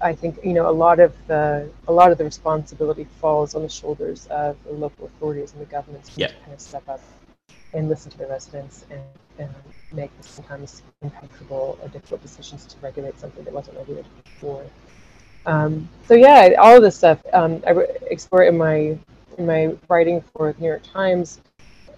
I 0.01 0.13
think, 0.13 0.39
you 0.43 0.53
know, 0.53 0.69
a 0.69 0.71
lot 0.71 0.99
of 0.99 1.13
the 1.27 1.69
a 1.87 1.93
lot 1.93 2.11
of 2.11 2.17
the 2.17 2.25
responsibility 2.25 3.07
falls 3.19 3.55
on 3.55 3.61
the 3.61 3.69
shoulders 3.69 4.27
of 4.27 4.57
the 4.65 4.73
local 4.73 5.05
authorities 5.05 5.53
and 5.53 5.61
the 5.61 5.65
governments 5.65 6.11
yeah. 6.15 6.27
to 6.27 6.33
kind 6.33 6.53
of 6.53 6.59
step 6.59 6.87
up 6.89 7.01
and 7.73 7.87
listen 7.87 8.11
to 8.11 8.17
the 8.17 8.27
residents 8.27 8.85
and, 8.89 9.01
and 9.39 9.49
make 9.93 10.15
the 10.17 10.27
sometimes 10.27 10.81
uncomfortable 11.01 11.79
or 11.81 11.87
difficult 11.89 12.21
decisions 12.21 12.65
to 12.65 12.75
regulate 12.81 13.17
something 13.19 13.43
that 13.45 13.53
wasn't 13.53 13.77
regulated 13.77 14.11
before. 14.23 14.65
Um, 15.45 15.89
so 16.07 16.13
yeah, 16.13 16.55
all 16.59 16.75
of 16.75 16.83
this 16.83 16.97
stuff 16.97 17.19
um, 17.33 17.63
I 17.65 17.71
explore 18.09 18.43
in 18.43 18.57
my 18.57 18.97
in 19.37 19.45
my 19.45 19.75
writing 19.87 20.21
for 20.21 20.53
the 20.53 20.61
New 20.61 20.67
York 20.67 20.83
Times, 20.83 21.39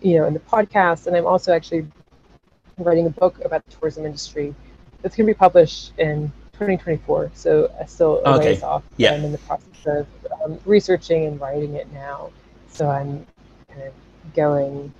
you 0.01 0.17
know, 0.17 0.25
in 0.25 0.33
the 0.33 0.39
podcast, 0.39 1.07
and 1.07 1.15
I'm 1.15 1.25
also 1.25 1.53
actually 1.53 1.87
writing 2.77 3.05
a 3.05 3.09
book 3.09 3.43
about 3.43 3.65
the 3.65 3.71
tourism 3.71 4.05
industry 4.05 4.55
that's 5.01 5.15
going 5.15 5.27
to 5.27 5.33
be 5.33 5.37
published 5.37 5.93
in 5.97 6.31
2024. 6.53 7.31
So 7.33 7.71
I 7.79 7.85
still 7.85 8.21
a 8.25 8.35
okay. 8.35 8.53
ways 8.53 8.63
off. 8.63 8.83
Yeah. 8.97 9.13
I'm 9.13 9.23
in 9.23 9.31
the 9.31 9.37
process 9.39 9.85
of 9.85 10.07
um, 10.43 10.59
researching 10.65 11.25
and 11.25 11.39
writing 11.39 11.75
it 11.75 11.91
now. 11.91 12.31
So 12.69 12.89
I'm 12.89 13.25
kind 13.69 13.83
of 13.83 13.93
going, 14.33 14.93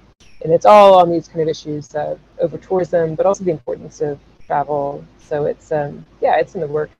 and 0.44 0.54
it's 0.54 0.66
all 0.66 0.96
on 0.96 1.12
these 1.12 1.28
kind 1.28 1.42
of 1.42 1.48
issues 1.48 1.94
of 1.96 2.20
over 2.40 2.58
tourism, 2.58 3.16
but 3.16 3.26
also 3.26 3.44
the 3.44 3.52
importance 3.52 4.02
of 4.02 4.20
travel. 4.46 5.04
So 5.20 5.46
it's 5.46 5.72
um, 5.72 6.06
yeah, 6.22 6.38
it's 6.38 6.56
in 6.56 6.62
the 6.62 6.68
works 6.68 6.96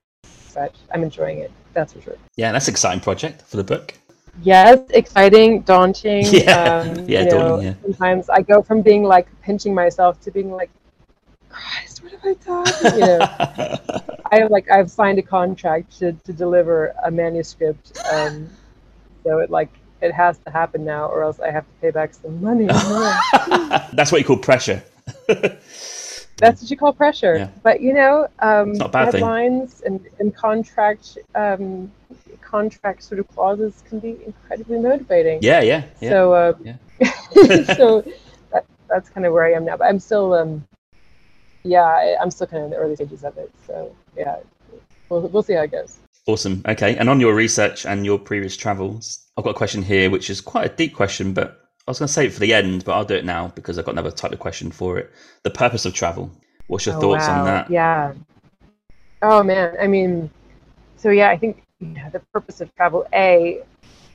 but 0.54 0.76
I'm 0.94 1.04
enjoying 1.04 1.40
it. 1.40 1.52
That's 1.74 1.94
for 1.94 2.02
sure. 2.02 2.18
Yeah, 2.36 2.52
that's 2.52 2.68
an 2.68 2.74
exciting 2.74 3.02
project 3.02 3.42
for 3.44 3.58
the 3.58 3.64
book. 3.64 3.96
Yes, 4.42 4.80
exciting, 4.90 5.62
daunting. 5.62 6.26
Yeah, 6.32 6.80
um, 6.80 7.08
yeah, 7.08 7.20
you 7.20 7.26
know, 7.26 7.32
daunting. 7.32 7.68
Yeah. 7.68 7.74
Sometimes 7.82 8.30
I 8.30 8.42
go 8.42 8.62
from 8.62 8.82
being 8.82 9.04
like 9.04 9.28
pinching 9.42 9.74
myself 9.74 10.20
to 10.22 10.32
being 10.32 10.52
like, 10.52 10.72
Christ, 11.50 12.04
what 12.04 12.12
have 12.14 12.26
I 12.26 12.34
done? 12.34 12.94
You 12.96 13.06
know, 13.06 14.18
I 14.32 14.48
like 14.50 14.70
I've 14.72 14.90
signed 14.90 15.20
a 15.20 15.22
contract 15.22 15.98
to 16.00 16.14
to 16.14 16.34
deliver 16.34 16.96
a 17.04 17.12
manuscript, 17.12 17.98
um, 18.12 18.50
so 19.24 19.40
it 19.40 19.52
like 19.52 19.70
it 20.02 20.12
has 20.12 20.38
to 20.40 20.50
happen 20.50 20.84
now, 20.84 21.08
or 21.08 21.24
else 21.24 21.40
I 21.40 21.52
have 21.52 21.66
to 21.66 21.74
pay 21.80 21.92
back 21.92 22.14
some 22.14 22.42
money. 22.42 22.66
That's 23.94 24.12
what 24.12 24.20
you 24.20 24.26
call 24.26 24.38
pressure. 24.38 24.84
That's 26.38 26.62
what 26.62 26.72
you 26.72 26.78
call 26.78 26.94
pressure. 26.94 27.38
Yeah. 27.38 27.50
But 27.62 27.82
you 27.82 27.94
know, 27.94 28.28
um, 28.40 28.74
deadlines 28.74 29.84
and, 29.84 30.06
and 30.20 30.36
contract 30.36 31.18
um, 31.36 31.92
contract 32.42 33.04
sort 33.04 33.20
of 33.20 33.28
clauses 33.30 33.84
can 33.88 34.00
be 34.00 34.18
incredibly 34.26 34.80
motivating. 34.80 35.40
Yeah, 35.42 35.62
yeah. 35.62 35.84
yeah. 36.00 36.10
So, 36.10 36.34
uh, 36.34 36.54
yeah. 36.64 36.76
so 37.76 38.02
that, 38.52 38.66
that's 38.90 39.10
kind 39.10 39.26
of 39.26 39.34
where 39.34 39.46
I 39.46 39.54
am 39.54 39.66
now. 39.66 39.78
But 39.78 39.86
I'm 39.86 40.00
still, 40.00 40.34
um, 40.34 40.68
yeah, 41.64 42.16
I'm 42.22 42.32
still 42.32 42.48
kind 42.48 42.64
of 42.64 42.66
in 42.66 42.72
the 42.72 42.78
early 42.78 42.96
stages 42.96 43.24
of 43.24 43.38
it. 43.38 43.52
So 43.66 43.96
yeah, 44.16 44.38
we'll 45.10 45.22
we'll 45.22 45.44
see 45.44 45.54
how 45.54 45.64
it 45.64 45.72
goes. 45.72 46.00
Awesome. 46.26 46.62
Okay. 46.68 46.96
And 46.96 47.10
on 47.10 47.20
your 47.20 47.36
research 47.36 47.86
and 47.86 48.06
your 48.06 48.18
previous 48.18 48.56
travels, 48.56 49.26
I've 49.38 49.44
got 49.44 49.52
a 49.52 49.56
question 49.56 49.84
here, 49.84 50.10
which 50.10 50.30
is 50.30 50.40
quite 50.40 50.72
a 50.72 50.74
deep 50.74 50.96
question, 50.96 51.34
but 51.34 51.60
I 51.86 51.92
was 51.92 52.00
going 52.00 52.08
to 52.08 52.14
save 52.14 52.30
it 52.30 52.34
for 52.34 52.40
the 52.40 52.54
end, 52.54 52.86
but 52.86 52.94
I'll 52.94 53.04
do 53.04 53.16
it 53.16 53.26
now 53.26 53.50
because 53.56 53.78
I've 53.78 53.84
got 53.84 53.92
another 53.92 54.12
type 54.12 54.32
of 54.32 54.40
question 54.40 54.72
for 54.72 54.98
it. 54.98 55.12
The 55.44 55.50
purpose 55.50 55.86
of 55.86 55.94
travel. 55.94 56.32
What's 56.68 56.86
your 56.86 56.96
oh, 56.96 57.02
thoughts 57.02 57.28
wow. 57.28 57.40
on 57.40 57.46
that? 57.46 57.70
Yeah. 57.70 58.14
Oh 59.22 59.44
man, 59.44 59.76
I 59.82 59.88
mean, 59.88 60.30
so 60.96 61.10
yeah, 61.10 61.30
I 61.30 61.38
think 61.38 61.64
you 61.84 61.94
know, 61.94 62.10
the 62.12 62.20
purpose 62.20 62.62
of 62.62 62.74
travel, 62.76 63.06
a, 63.14 63.62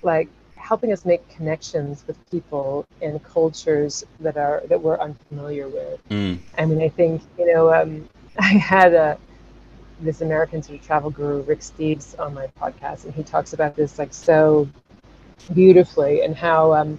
like 0.02 0.28
helping 0.56 0.92
us 0.92 1.04
make 1.04 1.26
connections 1.28 2.04
with 2.06 2.18
people 2.30 2.84
and 3.00 3.22
cultures 3.22 4.04
that 4.20 4.36
are 4.36 4.62
that 4.68 4.80
we're 4.80 4.98
unfamiliar 4.98 5.68
with. 5.68 6.08
Mm. 6.08 6.38
I 6.56 6.64
mean, 6.66 6.82
I 6.82 6.88
think 6.88 7.22
you 7.38 7.52
know, 7.52 7.72
um, 7.72 8.08
I 8.38 8.48
had 8.48 8.94
a 8.94 9.18
this 10.00 10.20
American 10.20 10.62
sort 10.62 10.78
of 10.78 10.86
travel 10.86 11.10
guru, 11.10 11.42
Rick 11.42 11.60
Steves, 11.60 12.18
on 12.18 12.34
my 12.34 12.46
podcast, 12.60 13.04
and 13.04 13.14
he 13.14 13.22
talks 13.22 13.52
about 13.52 13.74
this 13.76 13.98
like 13.98 14.14
so 14.14 14.68
beautifully 15.54 16.22
and 16.22 16.36
how 16.36 16.72
um, 16.74 16.98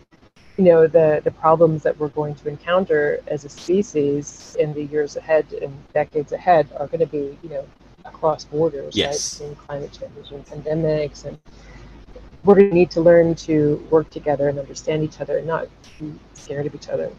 you 0.57 0.63
know 0.65 0.88
the 0.88 1.22
the 1.24 1.32
problems 1.32 1.84
that 1.84 1.97
we're 1.99 2.09
going 2.09 2.36
to 2.36 2.49
encounter 2.49 3.20
as 3.28 3.45
a 3.45 3.49
species 3.49 4.57
in 4.59 4.74
the 4.74 4.84
years 4.86 5.15
ahead 5.15 5.45
and 5.61 5.72
decades 5.93 6.32
ahead 6.32 6.67
are 6.78 6.88
going 6.88 6.99
to 6.99 7.05
be 7.05 7.38
you 7.41 7.49
know 7.49 7.65
across 8.10 8.45
borders 8.45 8.95
yes. 8.95 9.39
right 9.39 9.49
between 9.49 9.66
climate 9.66 9.91
change 9.91 10.32
and 10.32 10.45
pandemics 10.45 11.26
and 11.26 11.38
we're 12.43 12.55
going 12.55 12.70
to 12.70 12.76
need 12.76 12.91
to 12.91 13.01
learn 13.01 13.36
to 13.36 13.86
work 13.89 14.10
together 14.10 14.49
and 14.49 14.57
understand 14.60 15.03
each 15.03 15.20
other 15.20 15.38
and 15.38 15.47
not 15.47 15.68
be 15.99 16.14
scared 16.34 16.66
of 16.66 16.74
each 16.74 16.89
other 16.89 17.12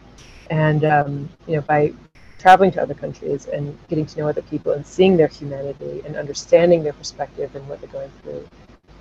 and 0.50 0.84
um, 0.84 1.28
you 1.46 1.56
know 1.56 1.62
by 1.62 1.92
traveling 2.38 2.70
to 2.70 2.80
other 2.80 2.94
countries 2.94 3.46
and 3.46 3.76
getting 3.88 4.06
to 4.06 4.18
know 4.18 4.28
other 4.28 4.42
people 4.42 4.72
and 4.72 4.86
seeing 4.86 5.16
their 5.16 5.28
humanity 5.28 6.02
and 6.06 6.16
understanding 6.16 6.82
their 6.82 6.94
perspective 6.94 7.54
and 7.54 7.66
what 7.68 7.78
they're 7.80 7.90
going 7.90 8.10
through 8.22 8.46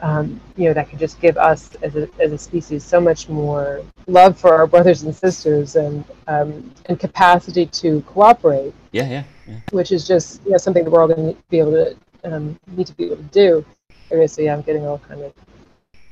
um, 0.01 0.39
you 0.55 0.65
know, 0.65 0.73
that 0.73 0.89
can 0.89 0.97
just 0.97 1.19
give 1.19 1.37
us 1.37 1.75
as 1.81 1.95
a, 1.95 2.07
as 2.19 2.31
a 2.31 2.37
species 2.37 2.83
so 2.83 3.01
much 3.01 3.29
more 3.29 3.83
love 4.07 4.39
for 4.39 4.55
our 4.55 4.67
brothers 4.67 5.03
and 5.03 5.15
sisters 5.15 5.75
and 5.75 6.03
um, 6.27 6.73
and 6.85 6.99
capacity 6.99 7.65
to 7.65 8.01
cooperate. 8.01 8.73
Yeah, 8.91 9.09
yeah, 9.09 9.23
yeah. 9.49 9.55
Which 9.71 9.91
is 9.91 10.07
just 10.07 10.43
you 10.45 10.51
know 10.51 10.57
something 10.57 10.83
that 10.83 10.91
we're 10.91 11.01
all 11.01 11.07
going 11.07 11.35
to 11.35 11.41
be 11.49 11.59
able 11.59 11.71
to 11.71 11.95
um, 12.23 12.59
need 12.67 12.87
to 12.87 12.93
be 12.93 13.05
able 13.05 13.17
to 13.17 13.23
do. 13.23 13.65
Okay, 14.11 14.27
so 14.27 14.41
yeah, 14.41 14.53
I'm 14.53 14.61
getting 14.61 14.85
all 14.85 14.99
kind 14.99 15.21
of 15.21 15.33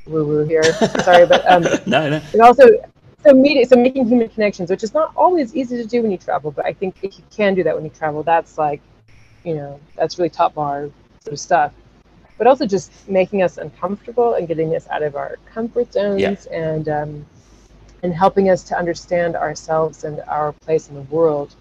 woo 0.05 0.25
woo 0.25 0.43
here. 0.43 0.63
Sorry, 1.03 1.25
but 1.25 1.49
um, 1.49 1.63
no, 1.85 2.09
no. 2.09 2.21
And 2.33 2.41
also, 2.41 2.67
so 3.23 3.33
meeting, 3.33 3.65
so 3.65 3.75
making 3.75 4.07
human 4.07 4.29
connections, 4.29 4.69
which 4.69 4.83
is 4.83 4.93
not 4.93 5.11
always 5.15 5.55
easy 5.55 5.77
to 5.77 5.85
do 5.85 6.01
when 6.01 6.11
you 6.11 6.17
travel, 6.17 6.51
but 6.51 6.65
I 6.65 6.73
think 6.73 6.95
if 7.03 7.17
you 7.17 7.23
can 7.31 7.55
do 7.55 7.63
that 7.63 7.75
when 7.75 7.83
you 7.83 7.91
travel, 7.91 8.23
that's 8.23 8.57
like, 8.57 8.81
you 9.43 9.55
know, 9.55 9.79
that's 9.95 10.17
really 10.17 10.29
top 10.29 10.55
bar 10.55 10.89
sort 11.21 11.33
of 11.33 11.39
stuff 11.39 11.73
but 12.37 12.47
also 12.47 12.65
just 12.65 12.91
making 13.09 13.41
us 13.41 13.57
uncomfortable 13.57 14.35
and 14.35 14.47
getting 14.47 14.75
us 14.75 14.87
out 14.89 15.03
of 15.03 15.15
our 15.15 15.37
comfort 15.45 15.91
zones 15.91 16.21
yeah. 16.21 16.35
and 16.51 16.89
um, 16.89 17.25
and 18.03 18.13
helping 18.13 18.49
us 18.49 18.63
to 18.63 18.77
understand 18.77 19.35
ourselves 19.35 20.03
and 20.03 20.21
our 20.27 20.51
place 20.53 20.89
in 20.89 20.95
the 20.95 21.01
world 21.03 21.55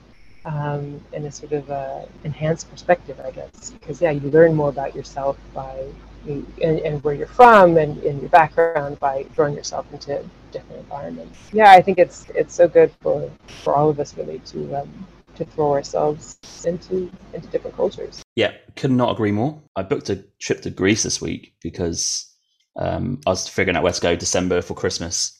um, 0.47 1.01
in 1.13 1.27
a 1.27 1.33
sort 1.33 1.53
of 1.53 1.71
uh, 1.71 2.07
enhanced 2.25 2.71
perspective, 2.71 3.21
I 3.23 3.33
guess. 3.33 3.71
Because 3.71 4.01
yeah, 4.01 4.13
you 4.13 4.31
learn 4.31 4.55
more 4.55 4.69
about 4.69 4.95
yourself 4.95 5.37
by 5.53 5.87
and, 6.27 6.47
and, 6.61 7.05
where 7.05 7.15
you're 7.15 7.29
from 7.29 7.77
and, 7.77 8.03
your 8.03 8.29
background 8.31 8.99
by 8.99 9.25
throwing 9.35 9.55
yourself 9.55 9.87
into 9.93 10.25
different 10.51 10.81
environments. 10.81 11.39
Yeah, 11.53 11.71
I 11.71 11.83
think 11.83 11.99
it's 11.99 12.27
it's 12.35 12.55
so 12.55 12.67
good 12.67 12.91
for 13.01 13.31
for 13.63 13.75
all 13.75 13.91
of 13.91 14.01
us 14.01 14.17
really 14.17 14.41
to 14.41 14.81
um, 14.81 15.07
to 15.37 15.45
throw 15.45 15.73
ourselves 15.73 16.39
into 16.65 17.11
into 17.33 17.49
different 17.49 17.77
cultures. 17.77 18.23
Yeah, 18.35 18.53
could 18.75 18.91
not 18.91 19.13
agree 19.13 19.33
more. 19.33 19.61
I 19.77 19.83
booked 19.83 20.11
a 20.11 20.25
trip 20.41 20.63
to 20.63 20.71
Greece 20.71 21.03
this 21.03 21.21
week 21.21 21.55
because 21.63 22.33
um, 22.77 23.21
I 23.27 23.31
was 23.31 23.49
figuring 23.49 23.77
out 23.77 23.83
where 23.83 23.93
to 23.93 24.01
go 24.01 24.17
December 24.17 24.63
for 24.63 24.75
Christmas. 24.75 25.39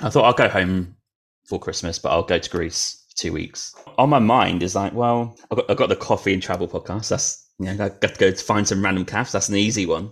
I 0.00 0.10
thought 0.10 0.24
I'll 0.24 0.32
go 0.32 0.48
home 0.48 0.96
for 1.44 1.58
Christmas, 1.58 1.98
but 1.98 2.10
I'll 2.10 2.22
go 2.22 2.38
to 2.38 2.50
Greece 2.50 3.01
two 3.14 3.32
weeks. 3.32 3.74
On 3.98 4.08
my 4.08 4.18
mind 4.18 4.62
is 4.62 4.74
like, 4.74 4.92
well, 4.92 5.36
I 5.50 5.56
got, 5.56 5.70
I 5.70 5.74
got 5.74 5.88
the 5.88 5.96
coffee 5.96 6.32
and 6.32 6.42
travel 6.42 6.68
podcast. 6.68 7.08
That's 7.08 7.46
you 7.58 7.66
know, 7.66 7.72
I 7.72 7.88
got 7.88 8.14
to 8.14 8.18
go 8.18 8.30
to 8.30 8.44
find 8.44 8.66
some 8.66 8.84
random 8.84 9.04
cafes. 9.04 9.32
That's 9.32 9.48
an 9.48 9.56
easy 9.56 9.86
one. 9.86 10.10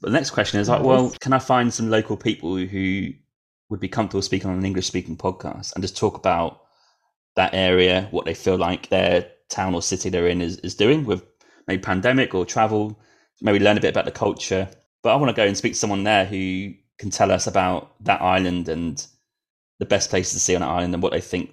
But 0.00 0.08
the 0.08 0.16
next 0.16 0.30
question 0.30 0.60
is 0.60 0.68
like, 0.68 0.82
well, 0.82 1.12
can 1.20 1.32
I 1.32 1.38
find 1.38 1.74
some 1.74 1.90
local 1.90 2.16
people 2.16 2.56
who 2.56 3.08
would 3.68 3.80
be 3.80 3.88
comfortable 3.88 4.22
speaking 4.22 4.48
on 4.48 4.56
an 4.56 4.64
English 4.64 4.86
speaking 4.86 5.16
podcast 5.16 5.74
and 5.74 5.82
just 5.82 5.96
talk 5.96 6.16
about 6.16 6.62
that 7.36 7.52
area, 7.52 8.08
what 8.10 8.24
they 8.24 8.34
feel 8.34 8.56
like 8.56 8.88
their 8.88 9.30
town 9.48 9.74
or 9.74 9.82
city 9.82 10.08
they're 10.08 10.28
in 10.28 10.40
is, 10.40 10.58
is 10.58 10.74
doing 10.74 11.04
with 11.04 11.24
maybe 11.66 11.82
pandemic 11.82 12.34
or 12.34 12.46
travel, 12.46 12.98
maybe 13.40 13.58
learn 13.58 13.76
a 13.76 13.80
bit 13.80 13.90
about 13.90 14.04
the 14.04 14.10
culture. 14.10 14.68
But 15.02 15.10
I 15.10 15.16
want 15.16 15.28
to 15.30 15.40
go 15.40 15.46
and 15.46 15.56
speak 15.56 15.72
to 15.72 15.78
someone 15.78 16.04
there 16.04 16.24
who 16.24 16.72
can 16.98 17.10
tell 17.10 17.30
us 17.30 17.46
about 17.46 18.02
that 18.04 18.22
island 18.22 18.68
and 18.68 19.04
the 19.78 19.86
best 19.86 20.10
places 20.10 20.32
to 20.32 20.38
see 20.40 20.54
on 20.54 20.62
that 20.62 20.68
island 20.68 20.94
and 20.94 21.02
what 21.02 21.12
they 21.12 21.20
think 21.20 21.50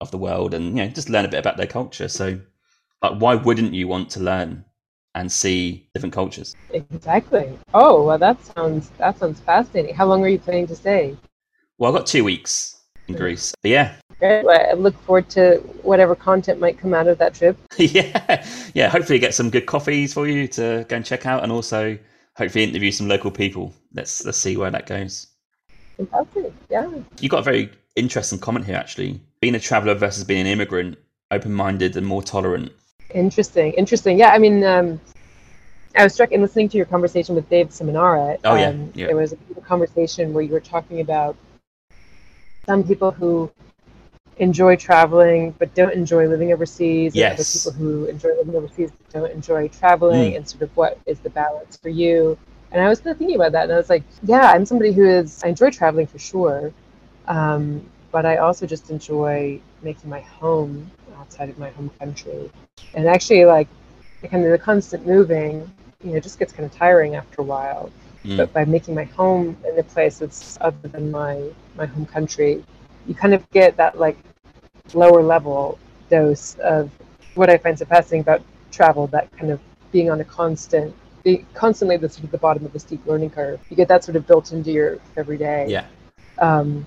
of 0.00 0.10
the 0.10 0.18
world 0.18 0.54
and 0.54 0.76
you 0.76 0.84
know 0.84 0.88
just 0.88 1.08
learn 1.08 1.24
a 1.24 1.28
bit 1.28 1.40
about 1.40 1.56
their 1.56 1.66
culture. 1.66 2.08
So 2.08 2.40
like 3.02 3.18
why 3.18 3.34
wouldn't 3.34 3.74
you 3.74 3.88
want 3.88 4.10
to 4.10 4.20
learn 4.20 4.64
and 5.14 5.30
see 5.30 5.88
different 5.94 6.14
cultures? 6.14 6.54
Exactly. 6.70 7.58
Oh 7.74 8.04
well 8.04 8.18
that 8.18 8.42
sounds 8.44 8.90
that 8.98 9.18
sounds 9.18 9.40
fascinating. 9.40 9.94
How 9.94 10.06
long 10.06 10.24
are 10.24 10.28
you 10.28 10.38
planning 10.38 10.66
to 10.68 10.76
stay? 10.76 11.16
Well 11.78 11.92
I've 11.92 11.98
got 11.98 12.06
two 12.06 12.24
weeks 12.24 12.80
in 13.08 13.14
Greece. 13.14 13.54
But 13.62 13.70
yeah, 13.70 13.96
Great. 14.18 14.44
Well, 14.44 14.68
I 14.70 14.72
look 14.72 15.00
forward 15.04 15.28
to 15.30 15.58
whatever 15.82 16.16
content 16.16 16.58
might 16.58 16.76
come 16.78 16.92
out 16.92 17.06
of 17.06 17.18
that 17.18 17.34
trip. 17.34 17.56
yeah, 17.78 18.44
yeah. 18.74 18.88
Hopefully, 18.88 19.18
get 19.18 19.34
some 19.34 19.48
good 19.48 19.66
coffees 19.66 20.12
for 20.12 20.26
you 20.26 20.48
to 20.48 20.84
go 20.88 20.96
and 20.96 21.04
check 21.04 21.24
out, 21.24 21.44
and 21.44 21.52
also 21.52 21.96
hopefully 22.36 22.64
interview 22.64 22.90
some 22.90 23.06
local 23.06 23.30
people. 23.30 23.72
Let's 23.94 24.24
let's 24.24 24.38
see 24.38 24.56
where 24.56 24.70
that 24.72 24.86
goes. 24.86 25.28
Fantastic. 25.96 26.52
Yeah. 26.68 26.90
You 27.20 27.28
got 27.28 27.40
a 27.40 27.42
very 27.42 27.70
interesting 27.94 28.40
comment 28.40 28.66
here, 28.66 28.76
actually. 28.76 29.20
Being 29.40 29.54
a 29.54 29.60
traveler 29.60 29.94
versus 29.94 30.24
being 30.24 30.40
an 30.40 30.46
immigrant, 30.46 30.98
open 31.30 31.52
minded 31.52 31.96
and 31.96 32.06
more 32.06 32.22
tolerant? 32.22 32.72
Interesting, 33.14 33.72
interesting. 33.72 34.18
Yeah, 34.18 34.30
I 34.30 34.38
mean, 34.38 34.64
um, 34.64 35.00
I 35.96 36.04
was 36.04 36.12
struck 36.12 36.32
in 36.32 36.42
listening 36.42 36.68
to 36.70 36.76
your 36.76 36.86
conversation 36.86 37.34
with 37.34 37.48
Dave 37.48 37.68
Seminara. 37.68 38.38
Oh, 38.44 38.54
yeah, 38.54 38.68
um, 38.68 38.92
yeah. 38.94 39.06
There 39.06 39.16
was 39.16 39.32
a 39.32 39.60
conversation 39.60 40.32
where 40.32 40.42
you 40.42 40.52
were 40.52 40.60
talking 40.60 41.00
about 41.00 41.36
some 42.66 42.84
people 42.84 43.10
who 43.10 43.50
enjoy 44.36 44.76
traveling 44.76 45.52
but 45.58 45.74
don't 45.74 45.92
enjoy 45.92 46.28
living 46.28 46.52
overseas, 46.52 47.14
and 47.16 47.24
other 47.32 47.44
people 47.44 47.72
who 47.72 48.04
enjoy 48.04 48.28
living 48.36 48.54
overseas 48.54 48.90
but 48.90 49.20
don't 49.20 49.32
enjoy 49.32 49.68
traveling, 49.68 50.32
Mm. 50.32 50.36
and 50.36 50.48
sort 50.48 50.62
of 50.62 50.76
what 50.76 50.98
is 51.06 51.18
the 51.20 51.30
balance 51.30 51.76
for 51.76 51.88
you. 51.88 52.38
And 52.70 52.82
I 52.82 52.88
was 52.88 53.00
kind 53.00 53.12
of 53.12 53.18
thinking 53.18 53.36
about 53.36 53.52
that, 53.52 53.64
and 53.64 53.72
I 53.72 53.76
was 53.78 53.88
like, 53.88 54.04
yeah, 54.22 54.52
I'm 54.52 54.66
somebody 54.66 54.92
who 54.92 55.04
is, 55.04 55.42
I 55.42 55.48
enjoy 55.48 55.70
traveling 55.70 56.06
for 56.06 56.18
sure, 56.18 56.72
um, 57.26 57.82
but 58.18 58.26
I 58.26 58.38
also 58.38 58.66
just 58.66 58.90
enjoy 58.90 59.60
making 59.80 60.10
my 60.10 60.18
home 60.18 60.90
outside 61.18 61.48
of 61.50 61.56
my 61.56 61.70
home 61.70 61.88
country. 62.00 62.50
And 62.94 63.06
actually, 63.06 63.44
like, 63.44 63.68
kind 64.28 64.44
of 64.44 64.50
the 64.50 64.58
constant 64.58 65.06
moving, 65.06 65.70
you 66.02 66.14
know, 66.14 66.18
just 66.18 66.36
gets 66.36 66.52
kind 66.52 66.66
of 66.66 66.76
tiring 66.76 67.14
after 67.14 67.42
a 67.42 67.44
while. 67.44 67.92
Mm. 68.24 68.38
But 68.38 68.52
by 68.52 68.64
making 68.64 68.96
my 68.96 69.04
home 69.04 69.56
in 69.64 69.78
a 69.78 69.84
place 69.84 70.18
that's 70.18 70.58
other 70.60 70.88
than 70.88 71.12
my 71.12 71.48
my 71.76 71.86
home 71.86 72.06
country, 72.06 72.64
you 73.06 73.14
kind 73.14 73.34
of 73.34 73.48
get 73.52 73.76
that 73.76 74.00
like 74.00 74.18
lower 74.94 75.22
level 75.22 75.78
dose 76.10 76.56
of 76.56 76.90
what 77.36 77.48
I 77.48 77.56
find 77.56 77.78
so 77.78 77.84
fascinating 77.84 78.22
about 78.22 78.42
travel. 78.72 79.06
That 79.06 79.30
kind 79.38 79.52
of 79.52 79.60
being 79.92 80.10
on 80.10 80.20
a 80.20 80.24
constant, 80.24 80.92
be 81.22 81.46
constantly 81.54 81.96
the 81.98 82.08
sort 82.08 82.24
of 82.24 82.32
the 82.32 82.38
bottom 82.38 82.66
of 82.66 82.72
the 82.72 82.80
steep 82.80 83.06
learning 83.06 83.30
curve. 83.30 83.60
You 83.70 83.76
get 83.76 83.86
that 83.86 84.02
sort 84.02 84.16
of 84.16 84.26
built 84.26 84.50
into 84.50 84.72
your 84.72 84.98
everyday. 85.16 85.68
Yeah. 85.68 85.84
Um, 86.38 86.84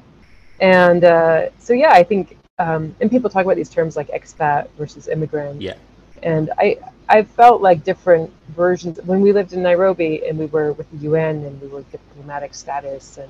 and 0.61 1.03
uh, 1.03 1.49
so 1.57 1.73
yeah, 1.73 1.91
I 1.91 2.03
think, 2.03 2.37
um, 2.59 2.95
and 3.01 3.09
people 3.09 3.29
talk 3.29 3.43
about 3.43 3.57
these 3.57 3.69
terms 3.69 3.97
like 3.97 4.09
expat 4.09 4.69
versus 4.77 5.07
immigrant. 5.07 5.61
Yeah. 5.61 5.75
And 6.23 6.51
I, 6.59 6.77
I 7.09 7.23
felt 7.23 7.61
like 7.61 7.83
different 7.83 8.31
versions 8.49 8.99
when 9.05 9.21
we 9.21 9.33
lived 9.33 9.53
in 9.53 9.63
Nairobi 9.63 10.27
and 10.27 10.37
we 10.37 10.45
were 10.45 10.71
with 10.73 10.89
the 10.91 10.97
UN 10.97 11.43
and 11.43 11.59
we 11.59 11.67
were 11.67 11.81
diplomatic 11.91 12.53
status 12.53 13.17
and 13.17 13.29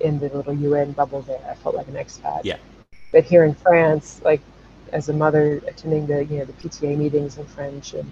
in 0.00 0.18
the 0.18 0.28
little 0.28 0.52
UN 0.52 0.92
bubble 0.92 1.22
there, 1.22 1.40
I 1.50 1.54
felt 1.54 1.74
like 1.74 1.88
an 1.88 1.94
expat. 1.94 2.42
Yeah. 2.44 2.58
But 3.10 3.24
here 3.24 3.44
in 3.44 3.54
France, 3.54 4.20
like 4.22 4.42
as 4.92 5.08
a 5.08 5.12
mother 5.12 5.62
attending 5.66 6.06
the 6.06 6.24
you 6.24 6.38
know 6.38 6.44
the 6.44 6.52
PTA 6.52 6.96
meetings 6.96 7.38
in 7.38 7.46
French 7.46 7.94
and 7.94 8.10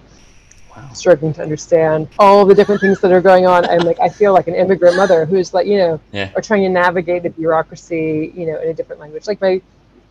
Wow. 0.77 0.89
struggling 0.95 1.33
to 1.35 1.43
understand 1.43 2.09
all 2.19 2.47
the 2.47 2.55
different 2.55 2.81
things 2.81 3.01
that 3.01 3.13
are 3.13 3.21
going 3.21 3.47
on. 3.47 3.67
I'm 3.67 3.81
like, 3.81 4.01
I 4.01 4.09
feel 4.09 4.33
like 4.33 4.49
an 4.49 4.55
immigrant 4.55 4.97
mother 4.97 5.27
who's 5.27 5.53
like, 5.53 5.67
you 5.67 5.77
know, 5.77 6.01
Yeah. 6.13 6.31
or 6.35 6.41
trying 6.41 6.63
to 6.63 6.69
navigate 6.71 7.23
the 7.25 7.31
bureaucracy, 7.31 8.33
you 8.35 8.47
know, 8.47 8.59
in 8.61 8.69
a 8.69 8.75
different 8.75 9.01
language. 9.01 9.27
Like 9.27 9.41
my, 9.41 9.61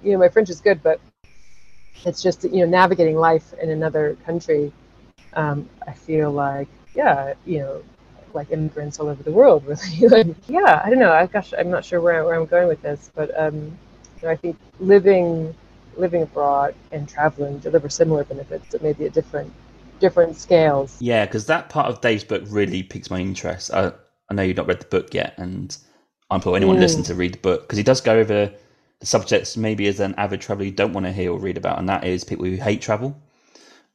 you 0.03 0.12
know, 0.12 0.20
my 0.20 0.30
French 0.30 0.49
is 0.49 0.62
good, 0.62 0.84
but 0.84 0.99
it's 2.05 2.22
just, 2.22 2.43
you 2.43 2.59
know, 2.59 2.66
navigating 2.66 3.16
life 3.16 3.53
in 3.62 3.70
another 3.72 4.18
country. 4.26 4.72
Um, 5.34 5.68
I 5.88 5.93
feel 5.93 6.32
like, 6.32 6.68
yeah, 6.93 7.34
you 7.45 7.59
know, 7.59 7.84
like 8.34 8.51
immigrants 8.51 8.99
all 8.99 9.07
over 9.07 9.24
the 9.24 9.32
world, 9.32 9.66
really. 9.66 10.07
like, 10.07 10.28
yeah, 10.47 10.82
I 10.84 10.89
don't 10.89 10.99
know. 10.99 11.12
I, 11.12 11.26
gosh, 11.26 11.53
I'm 11.57 11.70
not 11.72 11.84
sure 11.86 12.01
where, 12.01 12.24
where 12.24 12.36
I'm 12.36 12.45
going 12.45 12.68
with 12.68 12.82
this, 12.82 13.09
but 13.16 13.32
um, 13.39 13.55
you 13.55 14.24
know, 14.24 14.30
I 14.30 14.36
think 14.36 14.57
living 14.80 15.55
living 15.97 16.22
abroad 16.22 16.74
and 16.93 17.07
traveling 17.09 17.57
deliver 17.59 17.89
similar 17.89 18.24
benefits, 18.24 18.66
but 18.72 18.82
maybe 18.82 19.05
at 19.05 19.14
different 19.14 19.51
different 20.01 20.35
scales. 20.35 20.97
Yeah, 20.99 21.25
because 21.25 21.45
that 21.45 21.69
part 21.69 21.87
of 21.87 22.01
Dave's 22.01 22.25
book 22.25 22.43
really 22.47 22.83
piques 22.83 23.09
my 23.09 23.19
interest. 23.19 23.73
I, 23.73 23.93
I 24.29 24.33
know 24.33 24.43
you've 24.43 24.57
not 24.57 24.67
read 24.67 24.81
the 24.81 24.85
book 24.87 25.13
yet, 25.13 25.33
and 25.37 25.75
I 26.29 26.35
implore 26.35 26.57
anyone 26.57 26.75
Mm. 26.77 26.81
listening 26.81 27.05
to 27.05 27.15
read 27.15 27.35
the 27.35 27.39
book 27.39 27.61
because 27.61 27.77
he 27.77 27.83
does 27.83 28.01
go 28.01 28.17
over 28.17 28.51
the 28.99 29.05
subjects 29.05 29.55
maybe 29.57 29.87
as 29.87 29.99
an 29.99 30.13
avid 30.17 30.41
traveler 30.41 30.65
you 30.65 30.71
don't 30.71 30.93
want 30.93 31.05
to 31.05 31.13
hear 31.13 31.31
or 31.31 31.39
read 31.39 31.57
about, 31.57 31.79
and 31.79 31.87
that 31.87 32.03
is 32.03 32.23
people 32.25 32.45
who 32.45 32.55
hate 32.55 32.81
travel. 32.81 33.15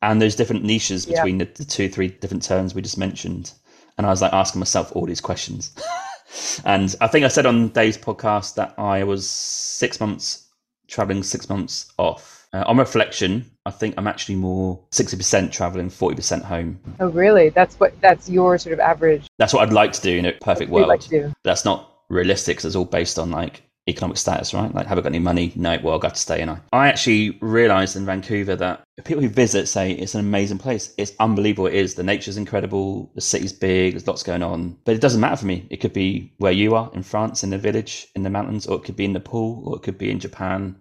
And 0.02 0.20
there's 0.20 0.36
different 0.36 0.64
niches 0.64 1.06
Yeah. 1.06 1.14
between 1.16 1.38
the, 1.38 1.44
the 1.46 1.64
two, 1.64 1.88
three 1.88 2.08
different 2.08 2.42
terms 2.42 2.74
we 2.74 2.82
just 2.82 2.98
mentioned. 2.98 3.52
And 3.98 4.06
I 4.06 4.10
was 4.10 4.20
like 4.22 4.32
asking 4.32 4.58
myself 4.60 4.92
all 4.94 5.06
these 5.06 5.22
questions. 5.22 5.74
and 6.66 6.94
I 7.00 7.06
think 7.06 7.24
I 7.24 7.28
said 7.28 7.46
on 7.46 7.68
Dave's 7.68 7.96
podcast 7.96 8.54
that 8.56 8.74
I 8.78 9.04
was 9.04 9.28
six 9.28 9.98
months 10.00 10.48
traveling, 10.86 11.22
six 11.22 11.48
months 11.48 11.90
off. 11.96 12.35
Uh, 12.52 12.64
on 12.66 12.78
reflection, 12.78 13.50
I 13.66 13.70
think 13.70 13.94
I'm 13.98 14.06
actually 14.06 14.36
more 14.36 14.80
60% 14.92 15.52
traveling, 15.52 15.90
40% 15.90 16.42
home. 16.42 16.78
Oh, 17.00 17.08
really? 17.08 17.48
That's 17.50 17.78
what 17.80 18.00
that's 18.00 18.28
your 18.30 18.56
sort 18.58 18.72
of 18.72 18.80
average. 18.80 19.26
That's 19.38 19.52
what 19.52 19.62
I'd 19.66 19.72
like 19.72 19.92
to 19.92 20.00
do 20.00 20.16
in 20.16 20.24
a 20.26 20.32
perfect 20.32 20.70
world. 20.70 20.88
like. 20.88 21.02
That's 21.44 21.64
not 21.64 21.92
realistic 22.08 22.56
'cause 22.58 22.64
it's 22.64 22.76
all 22.76 22.84
based 22.84 23.18
on 23.18 23.30
like 23.30 23.62
economic 23.88 24.16
status, 24.16 24.52
right? 24.52 24.74
Like, 24.74 24.86
have 24.86 24.98
I 24.98 25.00
got 25.00 25.10
any 25.10 25.20
money? 25.20 25.52
No, 25.54 25.78
well, 25.82 25.94
I've 25.94 26.00
got 26.00 26.14
to 26.14 26.20
stay. 26.20 26.40
And 26.40 26.50
I, 26.50 26.58
I 26.72 26.88
actually 26.88 27.38
realized 27.40 27.94
in 27.94 28.04
Vancouver 28.04 28.56
that 28.56 28.82
people 29.04 29.22
who 29.22 29.28
visit 29.28 29.68
say 29.68 29.92
it's 29.92 30.14
an 30.14 30.20
amazing 30.20 30.58
place. 30.58 30.92
It's 30.98 31.12
unbelievable. 31.20 31.66
It 31.68 31.74
is. 31.74 31.94
The 31.94 32.02
nature's 32.02 32.36
incredible. 32.36 33.10
The 33.14 33.20
city's 33.20 33.52
big. 33.52 33.92
There's 33.92 34.08
lots 34.08 34.24
going 34.24 34.42
on. 34.42 34.76
But 34.84 34.96
it 34.96 35.00
doesn't 35.00 35.20
matter 35.20 35.36
for 35.36 35.46
me. 35.46 35.66
It 35.70 35.76
could 35.80 35.92
be 35.92 36.32
where 36.38 36.52
you 36.52 36.74
are 36.74 36.90
in 36.94 37.02
France, 37.04 37.44
in 37.44 37.50
the 37.50 37.58
village, 37.58 38.08
in 38.16 38.22
the 38.24 38.30
mountains, 38.30 38.66
or 38.66 38.76
it 38.76 38.84
could 38.84 38.96
be 38.96 39.04
in 39.04 39.12
Nepal, 39.12 39.62
or 39.66 39.76
it 39.76 39.82
could 39.82 39.98
be 39.98 40.10
in 40.10 40.18
Japan, 40.18 40.74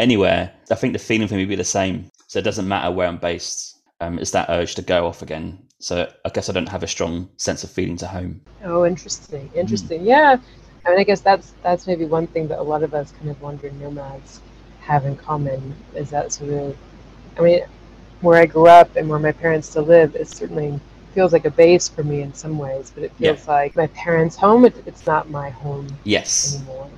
anywhere. 0.00 0.52
I 0.70 0.74
think 0.74 0.92
the 0.92 0.98
feeling 0.98 1.28
for 1.28 1.34
me 1.34 1.42
would 1.42 1.48
be 1.48 1.56
the 1.56 1.64
same. 1.64 2.10
So 2.26 2.38
it 2.38 2.42
doesn't 2.42 2.66
matter 2.68 2.90
where 2.90 3.08
I'm 3.08 3.18
based. 3.18 3.78
Um, 4.00 4.18
it's 4.18 4.30
that 4.32 4.48
urge 4.48 4.74
to 4.76 4.82
go 4.82 5.06
off 5.06 5.22
again. 5.22 5.58
So 5.78 6.10
I 6.24 6.28
guess 6.30 6.48
I 6.48 6.52
don't 6.52 6.68
have 6.68 6.82
a 6.82 6.86
strong 6.86 7.28
sense 7.36 7.64
of 7.64 7.70
feeling 7.70 7.96
to 7.98 8.06
home. 8.06 8.40
Oh, 8.64 8.84
interesting. 8.84 9.50
Interesting. 9.54 10.04
Yeah. 10.04 10.36
I 10.86 10.90
mean, 10.90 11.00
I 11.00 11.04
guess 11.04 11.20
that's 11.20 11.52
that's 11.62 11.86
maybe 11.86 12.04
one 12.06 12.26
thing 12.26 12.48
that 12.48 12.58
a 12.58 12.62
lot 12.62 12.82
of 12.82 12.94
us 12.94 13.12
kind 13.12 13.30
of 13.30 13.40
wandering 13.42 13.78
nomads 13.80 14.40
have 14.80 15.04
in 15.04 15.16
common 15.16 15.74
is 15.94 16.10
that 16.10 16.32
sort 16.32 16.50
of. 16.52 16.76
I 17.38 17.42
mean, 17.42 17.60
where 18.20 18.40
I 18.40 18.46
grew 18.46 18.66
up 18.66 18.96
and 18.96 19.08
where 19.08 19.18
my 19.18 19.32
parents 19.32 19.68
still 19.68 19.82
live, 19.84 20.14
it 20.14 20.28
certainly 20.28 20.78
feels 21.14 21.32
like 21.32 21.44
a 21.44 21.50
base 21.50 21.88
for 21.88 22.04
me 22.04 22.22
in 22.22 22.32
some 22.34 22.58
ways, 22.58 22.92
but 22.94 23.04
it 23.04 23.12
Yeah. 23.18 23.32
feels 23.34 23.48
like 23.48 23.76
my 23.76 23.88
parents' 23.88 24.36
home. 24.36 24.64
It, 24.64 24.74
it's 24.86 25.06
not 25.06 25.28
my 25.30 25.50
home 25.50 25.86
Yes. 26.04 26.56
anymore. 26.56 26.88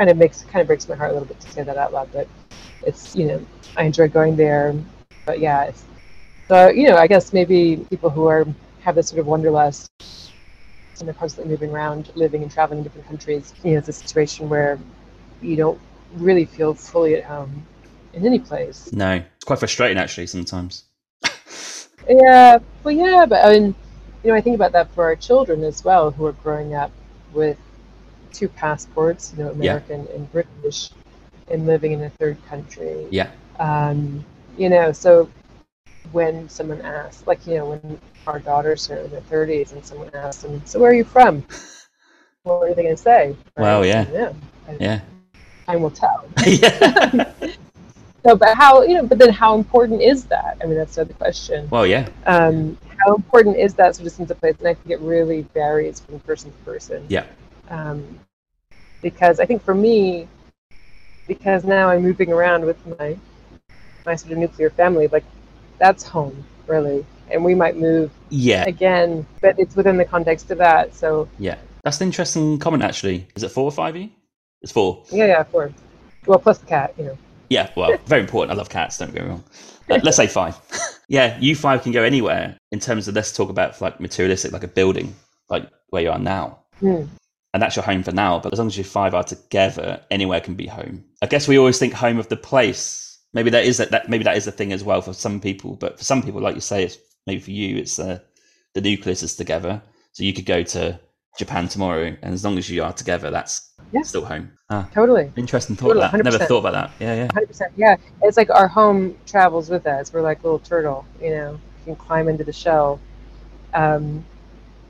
Kind 0.00 0.08
of 0.08 0.16
makes 0.16 0.44
kind 0.44 0.62
of 0.62 0.66
breaks 0.66 0.88
my 0.88 0.94
heart 0.94 1.10
a 1.10 1.12
little 1.12 1.28
bit 1.28 1.38
to 1.40 1.50
say 1.50 1.62
that 1.62 1.76
out 1.76 1.92
loud, 1.92 2.08
but 2.10 2.26
it's 2.86 3.14
you 3.14 3.26
know 3.26 3.46
I 3.76 3.84
enjoy 3.84 4.08
going 4.08 4.34
there, 4.34 4.74
but 5.26 5.40
yeah, 5.40 5.64
it's, 5.64 5.84
so 6.48 6.70
you 6.70 6.88
know 6.88 6.96
I 6.96 7.06
guess 7.06 7.34
maybe 7.34 7.84
people 7.90 8.08
who 8.08 8.24
are 8.24 8.46
have 8.80 8.94
this 8.94 9.10
sort 9.10 9.20
of 9.20 9.26
wanderlust 9.26 9.90
and 10.98 11.06
they're 11.06 11.12
constantly 11.12 11.50
moving 11.50 11.68
around, 11.68 12.10
living 12.14 12.42
and 12.42 12.50
traveling 12.50 12.78
in 12.78 12.84
different 12.84 13.08
countries. 13.08 13.52
You 13.62 13.72
know, 13.72 13.78
it's 13.80 13.90
a 13.90 13.92
situation 13.92 14.48
where 14.48 14.78
you 15.42 15.54
don't 15.54 15.78
really 16.14 16.46
feel 16.46 16.72
fully 16.72 17.16
at 17.16 17.24
home 17.24 17.66
in 18.14 18.24
any 18.24 18.38
place. 18.38 18.90
No, 18.94 19.16
it's 19.36 19.44
quite 19.44 19.58
frustrating 19.58 19.98
actually 19.98 20.28
sometimes. 20.28 20.84
Yeah, 22.08 22.58
well, 22.82 22.94
yeah, 22.94 23.26
but 23.28 23.44
I 23.44 23.52
mean, 23.52 23.74
you 24.24 24.30
know, 24.30 24.34
I 24.34 24.40
think 24.40 24.54
about 24.54 24.72
that 24.72 24.90
for 24.94 25.04
our 25.04 25.14
children 25.14 25.62
as 25.62 25.84
well, 25.84 26.10
who 26.10 26.24
are 26.24 26.32
growing 26.32 26.74
up 26.74 26.90
with 27.34 27.58
two 28.32 28.48
passports, 28.48 29.32
you 29.36 29.44
know, 29.44 29.50
Yeah. 29.50 29.76
American 29.76 30.08
and 30.14 30.30
British, 30.32 30.90
and 31.48 31.66
living 31.66 31.92
in 31.92 32.02
a 32.02 32.10
third 32.10 32.36
country. 32.48 33.06
Yeah. 33.10 33.28
Um, 33.58 34.24
you 34.56 34.68
know, 34.68 34.92
so 34.92 35.28
when 36.12 36.48
someone 36.48 36.80
asks, 36.82 37.26
like, 37.26 37.46
you 37.46 37.56
know, 37.56 37.70
when 37.70 37.98
our 38.26 38.38
daughters 38.38 38.90
are 38.90 38.96
in 38.96 39.10
their 39.10 39.20
30s 39.22 39.72
and 39.72 39.84
someone 39.84 40.10
asks 40.14 40.42
them, 40.42 40.62
so 40.64 40.78
where 40.78 40.90
are 40.90 40.94
you 40.94 41.04
from? 41.04 41.44
What 42.42 42.70
are 42.70 42.74
they 42.74 42.82
going 42.82 42.96
to 42.96 43.02
say? 43.02 43.36
Wow, 43.58 43.82
yeah. 43.82 44.06
Yeah. 44.10 44.32
Yeah. 44.80 45.00
Time 45.66 45.82
will 45.82 45.90
tell. 45.90 46.26
yeah. 46.46 47.32
So, 48.24 48.34
but 48.36 48.56
how, 48.56 48.82
you 48.82 48.94
know, 48.94 49.06
but 49.06 49.18
then 49.18 49.30
how 49.30 49.54
important 49.56 50.00
is 50.00 50.24
that? 50.26 50.56
I 50.62 50.66
mean, 50.66 50.76
that's 50.76 50.96
another 50.96 51.14
question. 51.14 51.68
Well, 51.70 51.86
yeah. 51.86 52.08
um, 52.26 52.78
how 52.96 53.14
important 53.14 53.56
is 53.56 53.74
that 53.74 53.96
sort 53.96 54.06
of 54.06 54.12
sense 54.12 54.30
of 54.30 54.40
place? 54.40 54.56
And 54.58 54.68
I 54.68 54.74
think 54.74 54.90
it 54.90 55.00
really 55.00 55.42
varies 55.54 56.00
from 56.00 56.18
person 56.20 56.50
to 56.50 56.56
person. 56.58 57.04
Yeah. 57.08 57.26
Um, 57.70 58.20
because 59.00 59.40
I 59.40 59.46
think 59.46 59.62
for 59.62 59.74
me, 59.74 60.28
because 61.26 61.64
now 61.64 61.88
I'm 61.88 62.02
moving 62.02 62.32
around 62.32 62.64
with 62.64 62.84
my 62.98 63.16
my 64.04 64.16
sort 64.16 64.32
of 64.32 64.38
nuclear 64.38 64.70
family, 64.70 65.08
like 65.08 65.24
that's 65.78 66.02
home 66.02 66.44
really, 66.66 67.04
and 67.30 67.44
we 67.44 67.54
might 67.54 67.76
move 67.76 68.10
Yeah. 68.28 68.64
again, 68.64 69.26
but 69.40 69.58
it's 69.58 69.76
within 69.76 69.96
the 69.96 70.04
context 70.04 70.50
of 70.50 70.58
that. 70.58 70.94
So 70.94 71.28
Yeah. 71.38 71.56
That's 71.84 72.00
an 72.00 72.08
interesting 72.08 72.58
comment 72.58 72.82
actually. 72.82 73.26
Is 73.34 73.42
it 73.42 73.50
four 73.50 73.64
or 73.64 73.72
five 73.72 73.94
of 73.94 74.02
you? 74.02 74.10
It's 74.62 74.72
four. 74.72 75.02
yeah, 75.10 75.26
yeah, 75.26 75.42
four. 75.44 75.72
Well, 76.26 76.38
plus 76.38 76.58
the 76.58 76.66
cat, 76.66 76.92
you 76.98 77.04
know. 77.04 77.18
Yeah, 77.48 77.70
well, 77.76 77.96
very 78.06 78.20
important. 78.20 78.52
I 78.52 78.54
love 78.58 78.68
cats, 78.68 78.98
don't 78.98 79.12
get 79.14 79.22
me 79.22 79.30
wrong. 79.30 79.44
Let's 79.88 80.16
say 80.16 80.26
five. 80.26 80.56
yeah, 81.08 81.38
you 81.40 81.56
five 81.56 81.82
can 81.82 81.92
go 81.92 82.02
anywhere 82.02 82.56
in 82.70 82.78
terms 82.78 83.08
of 83.08 83.14
let's 83.14 83.32
talk 83.32 83.48
about 83.48 83.80
like 83.80 83.98
materialistic, 84.00 84.52
like 84.52 84.62
a 84.62 84.68
building, 84.68 85.14
like 85.48 85.68
where 85.88 86.02
you 86.02 86.10
are 86.10 86.18
now. 86.18 86.58
Hmm. 86.80 87.04
And 87.52 87.62
that's 87.62 87.74
your 87.74 87.84
home 87.84 88.02
for 88.02 88.12
now. 88.12 88.38
But 88.38 88.52
as 88.52 88.58
long 88.58 88.68
as 88.68 88.78
you 88.78 88.84
five 88.84 89.14
are 89.14 89.24
together, 89.24 90.00
anywhere 90.10 90.40
can 90.40 90.54
be 90.54 90.66
home. 90.66 91.04
I 91.20 91.26
guess 91.26 91.48
we 91.48 91.58
always 91.58 91.78
think 91.78 91.92
home 91.92 92.18
of 92.18 92.28
the 92.28 92.36
place. 92.36 93.18
Maybe 93.32 93.50
that 93.50 93.64
is 93.64 93.78
that, 93.78 93.90
that 93.90 94.08
maybe 94.08 94.24
that 94.24 94.36
is 94.36 94.44
the 94.44 94.52
thing 94.52 94.72
as 94.72 94.84
well 94.84 95.02
for 95.02 95.12
some 95.12 95.40
people. 95.40 95.76
But 95.76 95.98
for 95.98 96.04
some 96.04 96.22
people, 96.22 96.40
like 96.40 96.54
you 96.54 96.60
say, 96.60 96.84
it's 96.84 96.98
maybe 97.26 97.40
for 97.40 97.50
you, 97.50 97.76
it's 97.76 97.98
uh, 97.98 98.20
the 98.74 98.80
nucleus 98.80 99.22
is 99.22 99.36
together. 99.36 99.82
So 100.12 100.24
you 100.24 100.32
could 100.32 100.46
go 100.46 100.62
to 100.62 100.98
Japan 101.38 101.68
tomorrow, 101.68 102.16
and 102.22 102.34
as 102.34 102.44
long 102.44 102.58
as 102.58 102.68
you 102.68 102.82
are 102.82 102.92
together, 102.92 103.30
that's 103.30 103.72
yeah. 103.92 104.02
still 104.02 104.24
home. 104.24 104.52
Ah, 104.68 104.88
totally. 104.92 105.32
Interesting 105.36 105.76
thought. 105.76 105.94
Totally, 105.94 106.08
that. 106.08 106.24
Never 106.24 106.38
thought 106.38 106.58
about 106.58 106.72
that. 106.72 106.90
Yeah, 107.00 107.14
yeah. 107.14 107.28
Hundred 107.32 107.46
percent. 107.46 107.72
Yeah, 107.76 107.96
it's 108.22 108.36
like 108.36 108.50
our 108.50 108.68
home 108.68 109.16
travels 109.26 109.70
with 109.70 109.86
us. 109.86 110.12
We're 110.12 110.22
like 110.22 110.42
little 110.42 110.58
turtle. 110.58 111.04
You 111.20 111.30
know, 111.30 111.50
you 111.52 111.94
can 111.94 111.96
climb 111.96 112.28
into 112.28 112.44
the 112.44 112.52
shell. 112.52 113.00
Um, 113.74 114.24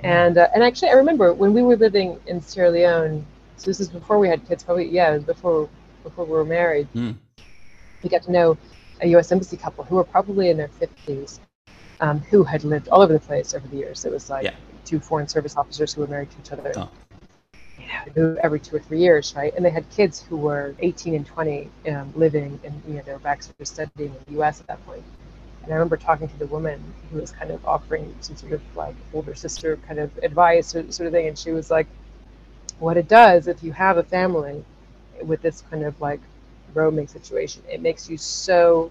and 0.03 0.39
uh, 0.39 0.49
and 0.55 0.63
actually, 0.63 0.91
I 0.91 0.95
remember 0.95 1.33
when 1.33 1.53
we 1.53 1.63
were 1.63 1.77
living 1.77 2.19
in 2.27 2.41
Sierra 2.41 2.71
Leone. 2.71 3.25
So 3.57 3.67
this 3.67 3.81
is 3.81 3.89
before 3.89 4.19
we 4.19 4.29
had 4.29 4.47
kids. 4.49 4.63
Probably 4.63 4.89
yeah, 4.89 5.19
before 5.19 5.69
before 6.03 6.25
we 6.25 6.33
were 6.33 6.45
married. 6.45 6.89
Mm. 6.95 7.17
We 8.03 8.09
got 8.09 8.23
to 8.23 8.33
know 8.33 8.57
a 9.03 9.09
U.S. 9.09 9.31
embassy 9.31 9.57
couple 9.57 9.85
who 9.85 9.97
were 9.97 10.05
probably 10.05 10.49
in 10.49 10.57
their 10.57 10.69
fifties, 10.69 11.41
um, 12.01 12.21
who 12.21 12.43
had 12.43 12.65
lived 12.65 12.89
all 12.89 13.03
over 13.03 13.13
the 13.13 13.21
place 13.21 13.55
over 13.55 13.67
the 13.69 13.77
years. 13.77 14.05
It 14.05 14.13
was 14.13 14.31
like 14.31 14.45
yeah. 14.45 14.55
two 14.85 15.01
foreign 15.01 15.29
service 15.29 15.57
officers 15.57 15.93
who 15.93 16.01
were 16.01 16.07
married 16.07 16.31
to 16.31 16.37
each 16.41 16.53
other. 16.53 16.73
Oh. 16.77 16.89
You 18.07 18.23
know, 18.23 18.37
every 18.43 18.61
two 18.61 18.77
or 18.77 18.79
three 18.79 19.01
years, 19.01 19.35
right? 19.37 19.53
And 19.55 19.65
they 19.65 19.71
had 19.71 19.89
kids 19.91 20.23
who 20.23 20.37
were 20.37 20.75
18 20.79 21.15
and 21.15 21.27
20, 21.27 21.69
um, 21.89 22.13
living 22.15 22.59
in, 22.63 22.83
you 22.87 22.95
know, 22.95 23.03
they 23.03 23.13
were 23.13 23.19
back 23.19 23.43
sort 23.43 23.61
of 23.61 23.67
studying 23.67 24.11
in 24.11 24.17
the 24.27 24.33
U.S. 24.35 24.61
at 24.61 24.67
that 24.69 24.85
point. 24.87 25.03
And 25.63 25.73
I 25.73 25.77
remember 25.77 25.97
talking 25.97 26.29
to 26.29 26.39
the 26.39 26.47
woman 26.47 26.83
who 27.11 27.21
was 27.21 27.33
kind 27.33 27.51
of 27.51 27.65
offering 27.67 28.15
some 28.21 28.37
sort 28.37 28.53
of 28.53 28.63
like 28.77 28.95
older 29.13 29.35
sister 29.35 29.77
kind 29.87 29.99
of 29.99 30.11
advice 30.23 30.69
sort 30.69 30.87
of 30.87 31.13
thing. 31.13 31.29
And 31.29 31.39
she 31.39 31.53
was 31.53 31.71
like, 31.71 31.87
what 32.79 32.97
it 32.97 33.09
does 33.09 33.47
if 33.47 33.63
you 33.63 33.73
have 33.73 33.99
a 33.99 34.03
family 34.03 34.65
with 35.23 35.43
this 35.43 35.63
kind 35.71 35.85
of 35.85 36.01
like 36.01 36.21
roaming 36.73 37.07
situation, 37.07 37.63
it 37.71 37.81
makes 37.81 38.09
you 38.09 38.17
so, 38.17 38.91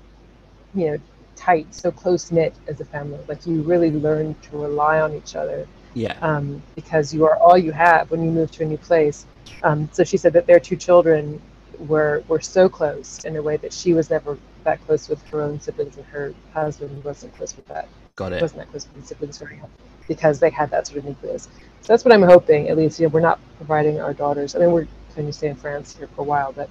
you 0.76 0.92
know, 0.92 0.98
tight, 1.36 1.74
so 1.74 1.92
close 1.92 2.32
knit 2.32 2.54
as 2.68 2.80
a 2.82 2.86
family. 2.86 3.20
Like 3.28 3.46
you 3.48 3.62
really 3.62 3.92
learn 3.92 4.36
to 4.36 4.58
rely 4.58 5.00
on 5.00 5.16
each 5.16 5.36
other. 5.36 5.68
Yeah. 5.96 6.18
Um, 6.22 6.62
because 6.76 7.14
you 7.14 7.26
are 7.26 7.38
all 7.38 7.58
you 7.58 7.72
have 7.72 8.12
when 8.12 8.24
you 8.24 8.30
move 8.30 8.52
to 8.52 8.64
a 8.64 8.66
new 8.66 8.78
place. 8.78 9.26
Um, 9.64 9.90
so 9.92 10.04
she 10.04 10.18
said 10.18 10.34
that 10.34 10.46
their 10.46 10.60
two 10.60 10.76
children 10.76 11.42
were 11.80 12.24
were 12.28 12.42
so 12.42 12.70
close 12.70 13.24
in 13.26 13.36
a 13.38 13.42
way 13.42 13.58
that 13.58 13.74
she 13.74 13.94
was 13.94 14.10
never 14.10 14.38
that 14.64 14.86
close 14.86 15.10
with 15.10 15.22
her 15.28 15.42
own 15.42 15.60
siblings, 15.60 15.98
and 15.98 16.06
her 16.08 16.34
husband 16.54 17.04
wasn't 17.04 17.36
close 17.36 17.56
with 17.56 17.68
that. 17.68 17.88
Got 18.16 18.34
it. 18.34 18.42
Wasn't 18.42 18.60
that 18.60 18.70
close 18.70 18.88
with 18.88 19.02
the 19.02 19.08
siblings 19.08 19.38
very 19.38 19.62
because 20.08 20.40
they 20.40 20.50
had 20.50 20.70
that 20.72 20.88
sort 20.88 21.00
of 21.00 21.06
nucleus. 21.06 21.44
So 21.82 21.94
that's 21.94 22.04
what 22.04 22.14
I'm 22.14 22.24
hoping. 22.24 22.68
At 22.68 22.76
least, 22.76 23.00
you 23.00 23.08
know, 23.08 23.14
we're 23.14 23.22
not 23.22 23.40
providing 23.58 24.02
our 24.02 24.14
daughters. 24.14 24.56
I 24.56 24.60
mean, 24.60 24.72
we're 24.72 24.88
going 25.16 25.28
to 25.28 25.34
stay 25.34 25.48
in 25.48 25.56
France 25.56 25.96
here 25.96 26.10
for 26.16 26.22
a 26.22 26.26
while, 26.26 26.52
but 26.52 26.70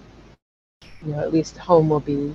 you 1.05 1.13
know, 1.13 1.21
at 1.21 1.33
least 1.33 1.57
home 1.57 1.89
will 1.89 2.01
be, 2.01 2.35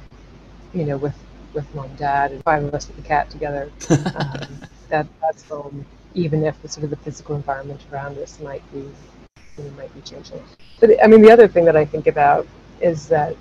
you 0.73 0.85
know, 0.85 0.97
with 0.97 1.15
with 1.53 1.73
mom, 1.75 1.93
dad, 1.95 2.31
and 2.31 2.43
five 2.43 2.63
of 2.63 2.73
us 2.73 2.87
with 2.87 2.95
the 2.95 3.03
cat 3.03 3.29
together. 3.29 3.71
um, 3.89 4.63
that 4.89 5.05
that's 5.21 5.43
home, 5.47 5.85
even 6.13 6.43
if 6.43 6.59
the 6.61 6.69
sort 6.69 6.83
of 6.85 6.89
the 6.89 6.95
physical 6.97 7.35
environment 7.35 7.81
around 7.91 8.17
us 8.17 8.39
might 8.39 8.63
be, 8.71 8.79
you 8.79 9.63
know, 9.63 9.69
might 9.71 9.93
be 9.93 10.01
changing. 10.01 10.41
But 10.79 11.03
I 11.03 11.07
mean, 11.07 11.21
the 11.21 11.31
other 11.31 11.47
thing 11.47 11.65
that 11.65 11.75
I 11.75 11.85
think 11.85 12.07
about 12.07 12.47
is 12.81 13.07
that 13.09 13.35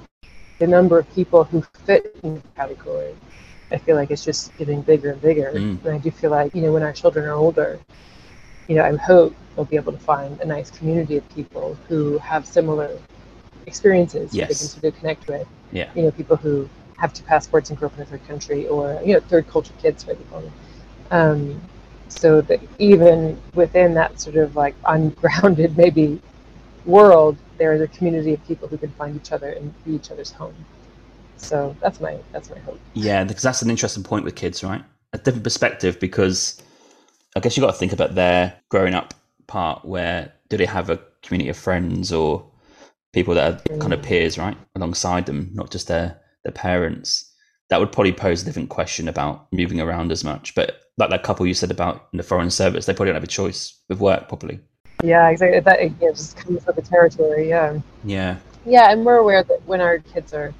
the 0.63 0.69
number 0.69 0.97
of 0.97 1.13
people 1.13 1.43
who 1.43 1.61
fit 1.85 2.15
in 2.23 2.37
the 2.37 2.43
category, 2.55 3.17
I 3.73 3.79
feel 3.79 3.97
like 3.97 4.13
it's 4.13 4.25
just 4.25 4.57
getting 4.59 4.81
bigger 4.81 5.11
and 5.11 5.21
bigger. 5.21 5.51
Mm. 5.53 5.85
And 5.85 5.95
I 5.97 5.99
do 5.99 6.13
feel 6.13 6.31
like, 6.31 6.55
you 6.55 6.63
know, 6.63 6.73
when 6.73 6.85
our 6.85 6.93
children 6.93 7.25
are 7.25 7.33
older, 7.33 7.81
you 8.69 8.77
know, 8.77 8.85
I 8.85 8.95
hope 8.95 9.35
they'll 9.57 9.65
be 9.65 9.75
able 9.75 9.91
to 9.91 9.99
find 9.99 10.41
a 10.41 10.45
nice 10.45 10.71
community 10.71 11.17
of 11.17 11.29
people 11.35 11.77
who 11.89 12.17
have 12.19 12.47
similar 12.47 12.97
experiences 13.67 14.33
yes. 14.33 14.49
they 14.49 14.55
can 14.55 14.69
sort 14.69 14.85
of 14.85 15.01
connect 15.01 15.27
with. 15.27 15.49
Yeah. 15.73 15.91
You 15.97 16.03
know, 16.03 16.13
people 16.13 16.37
who 16.37 16.69
have 16.97 17.13
two 17.13 17.25
passports 17.25 17.71
and 17.71 17.77
grew 17.77 17.89
up 17.89 17.97
in 17.97 18.03
a 18.03 18.07
third 18.07 18.25
country 18.29 18.69
or, 18.69 19.03
you 19.05 19.15
know, 19.15 19.21
third 19.21 19.49
culture 19.49 19.75
kids, 19.83 20.07
right? 20.07 20.17
Um, 21.11 21.61
so 22.07 22.41
that 22.43 22.61
even 22.79 23.37
within 23.55 23.95
that 23.95 24.21
sort 24.21 24.37
of 24.37 24.55
like 24.55 24.77
ungrounded 24.87 25.77
maybe 25.85 26.23
world, 26.87 27.37
there 27.63 27.73
is 27.73 27.81
a 27.81 27.87
community 27.87 28.35
of 28.35 28.45
people 28.45 28.67
who 28.67 28.77
can 28.77 28.91
find 28.91 29.15
each 29.15 29.31
other 29.31 29.51
and 29.51 29.73
be 29.85 29.93
each 29.93 30.11
other's 30.11 30.33
home. 30.33 30.57
So 31.37 31.77
that's 31.81 32.01
my 32.01 32.19
that's 32.33 32.51
my 32.51 32.59
hope. 32.59 32.81
Yeah, 32.95 33.23
because 33.23 33.45
that's 33.45 33.63
an 33.63 33.71
interesting 33.71 34.03
point 34.03 34.25
with 34.25 34.35
kids, 34.35 34.65
right? 34.65 34.85
A 35.13 35.19
different 35.19 35.45
perspective 35.45 36.01
because 36.01 36.61
I 37.37 37.41
guess 37.41 37.57
you 37.57 37.61
got 37.61 37.71
to 37.71 37.79
think 37.79 37.93
about 37.93 38.17
their 38.17 38.53
growing 38.69 38.95
up 38.95 39.15
part 39.47 39.85
where 39.85 40.33
do 40.49 40.57
they 40.57 40.67
have 40.67 40.91
a 40.91 40.99
community 41.23 41.51
of 41.51 41.57
friends 41.57 42.13
or 42.13 42.45
people 43.13 43.33
that 43.35 43.71
are 43.71 43.79
kind 43.79 43.93
of 43.93 44.01
mm. 44.01 44.07
peers, 44.07 44.39
right, 44.39 44.57
alongside 44.75 45.27
them, 45.27 45.51
not 45.55 45.71
just 45.71 45.87
their 45.87 46.21
their 46.43 46.53
parents. 46.53 47.33
That 47.71 47.79
would 47.79 47.93
probably 47.93 48.13
pose 48.13 48.43
a 48.43 48.45
different 48.45 48.71
question 48.71 49.07
about 49.07 49.47
moving 49.53 49.81
around 49.81 50.11
as 50.11 50.25
much. 50.25 50.57
But 50.57 50.81
like 50.99 51.11
that 51.11 51.23
couple 51.23 51.47
you 51.47 51.55
said 51.55 51.71
about 51.71 52.09
in 52.13 52.17
the 52.17 52.25
foreign 52.25 52.51
service, 52.51 52.87
they 52.87 52.93
probably 52.93 53.11
don't 53.11 53.23
have 53.23 53.31
a 53.33 53.39
choice 53.41 53.79
with 53.89 54.01
work, 54.01 54.27
probably. 54.27 54.59
Yeah, 55.03 55.29
exactly. 55.31 55.61
That 55.61 55.81
it 55.81 55.99
just 56.01 56.37
comes 56.37 56.65
with 56.65 56.77
the 56.77 56.83
territory. 56.83 57.49
Yeah. 57.49 57.81
Yeah. 58.05 58.39
Yeah, 58.65 58.93
and 58.93 59.05
we're 59.05 59.17
aware 59.17 59.43
that 59.43 59.67
when 59.67 59.81
our 59.81 59.99
kids 59.99 60.33
are, 60.33 60.55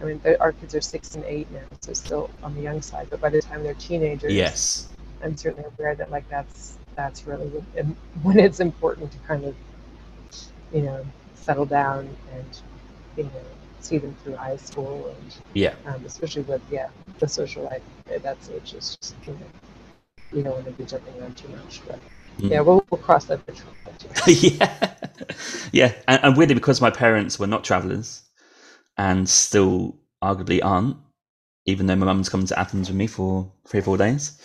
I 0.00 0.04
mean, 0.04 0.20
our 0.40 0.52
kids 0.52 0.74
are 0.74 0.80
six 0.80 1.14
and 1.14 1.24
eight 1.24 1.48
now, 1.52 1.60
so 1.80 1.92
still 1.92 2.30
on 2.42 2.54
the 2.56 2.60
young 2.60 2.82
side. 2.82 3.06
But 3.10 3.20
by 3.20 3.28
the 3.28 3.40
time 3.40 3.62
they're 3.62 3.74
teenagers, 3.74 4.32
yes, 4.32 4.88
I'm 5.22 5.36
certainly 5.36 5.68
aware 5.78 5.94
that 5.94 6.10
like 6.10 6.28
that's 6.28 6.78
that's 6.96 7.26
really 7.26 7.46
when 8.22 8.40
it's 8.40 8.58
important 8.58 9.12
to 9.12 9.18
kind 9.18 9.44
of, 9.44 9.54
you 10.72 10.82
know, 10.82 11.06
settle 11.34 11.64
down 11.64 12.08
and, 12.32 12.60
you 13.16 13.22
know, 13.24 13.30
see 13.78 13.98
them 13.98 14.16
through 14.24 14.34
high 14.34 14.56
school 14.56 15.14
and 15.20 15.36
yeah, 15.52 15.74
um, 15.86 16.02
especially 16.06 16.42
with 16.42 16.62
yeah 16.72 16.88
the 17.20 17.28
social 17.28 17.62
life 17.64 17.82
at 18.12 18.22
that 18.22 18.38
age 18.52 18.74
is 18.74 18.96
just 18.96 19.14
you 19.26 19.34
know 19.34 19.38
you 20.32 20.42
don't 20.42 20.54
want 20.54 20.64
to 20.64 20.72
be 20.72 20.84
jumping 20.84 21.20
around 21.20 21.36
too 21.36 21.48
much, 21.48 21.82
but. 21.86 22.00
Mm. 22.38 22.50
Yeah, 22.50 22.60
we'll, 22.60 22.84
we'll 22.90 23.00
cross 23.00 23.26
that 23.26 23.44
bridge. 23.46 23.60
yeah, 24.26 24.94
yeah, 25.72 25.92
and, 26.08 26.20
and 26.22 26.36
weirdly, 26.36 26.54
because 26.54 26.80
my 26.80 26.90
parents 26.90 27.38
were 27.38 27.46
not 27.46 27.64
travellers, 27.64 28.22
and 28.96 29.28
still 29.28 29.96
arguably 30.22 30.60
aren't, 30.62 30.96
even 31.66 31.86
though 31.86 31.96
my 31.96 32.06
mum's 32.06 32.28
coming 32.28 32.46
to 32.46 32.58
Athens 32.58 32.88
with 32.88 32.96
me 32.96 33.06
for 33.06 33.50
three 33.66 33.80
or 33.80 33.82
four 33.82 33.96
days 33.96 34.40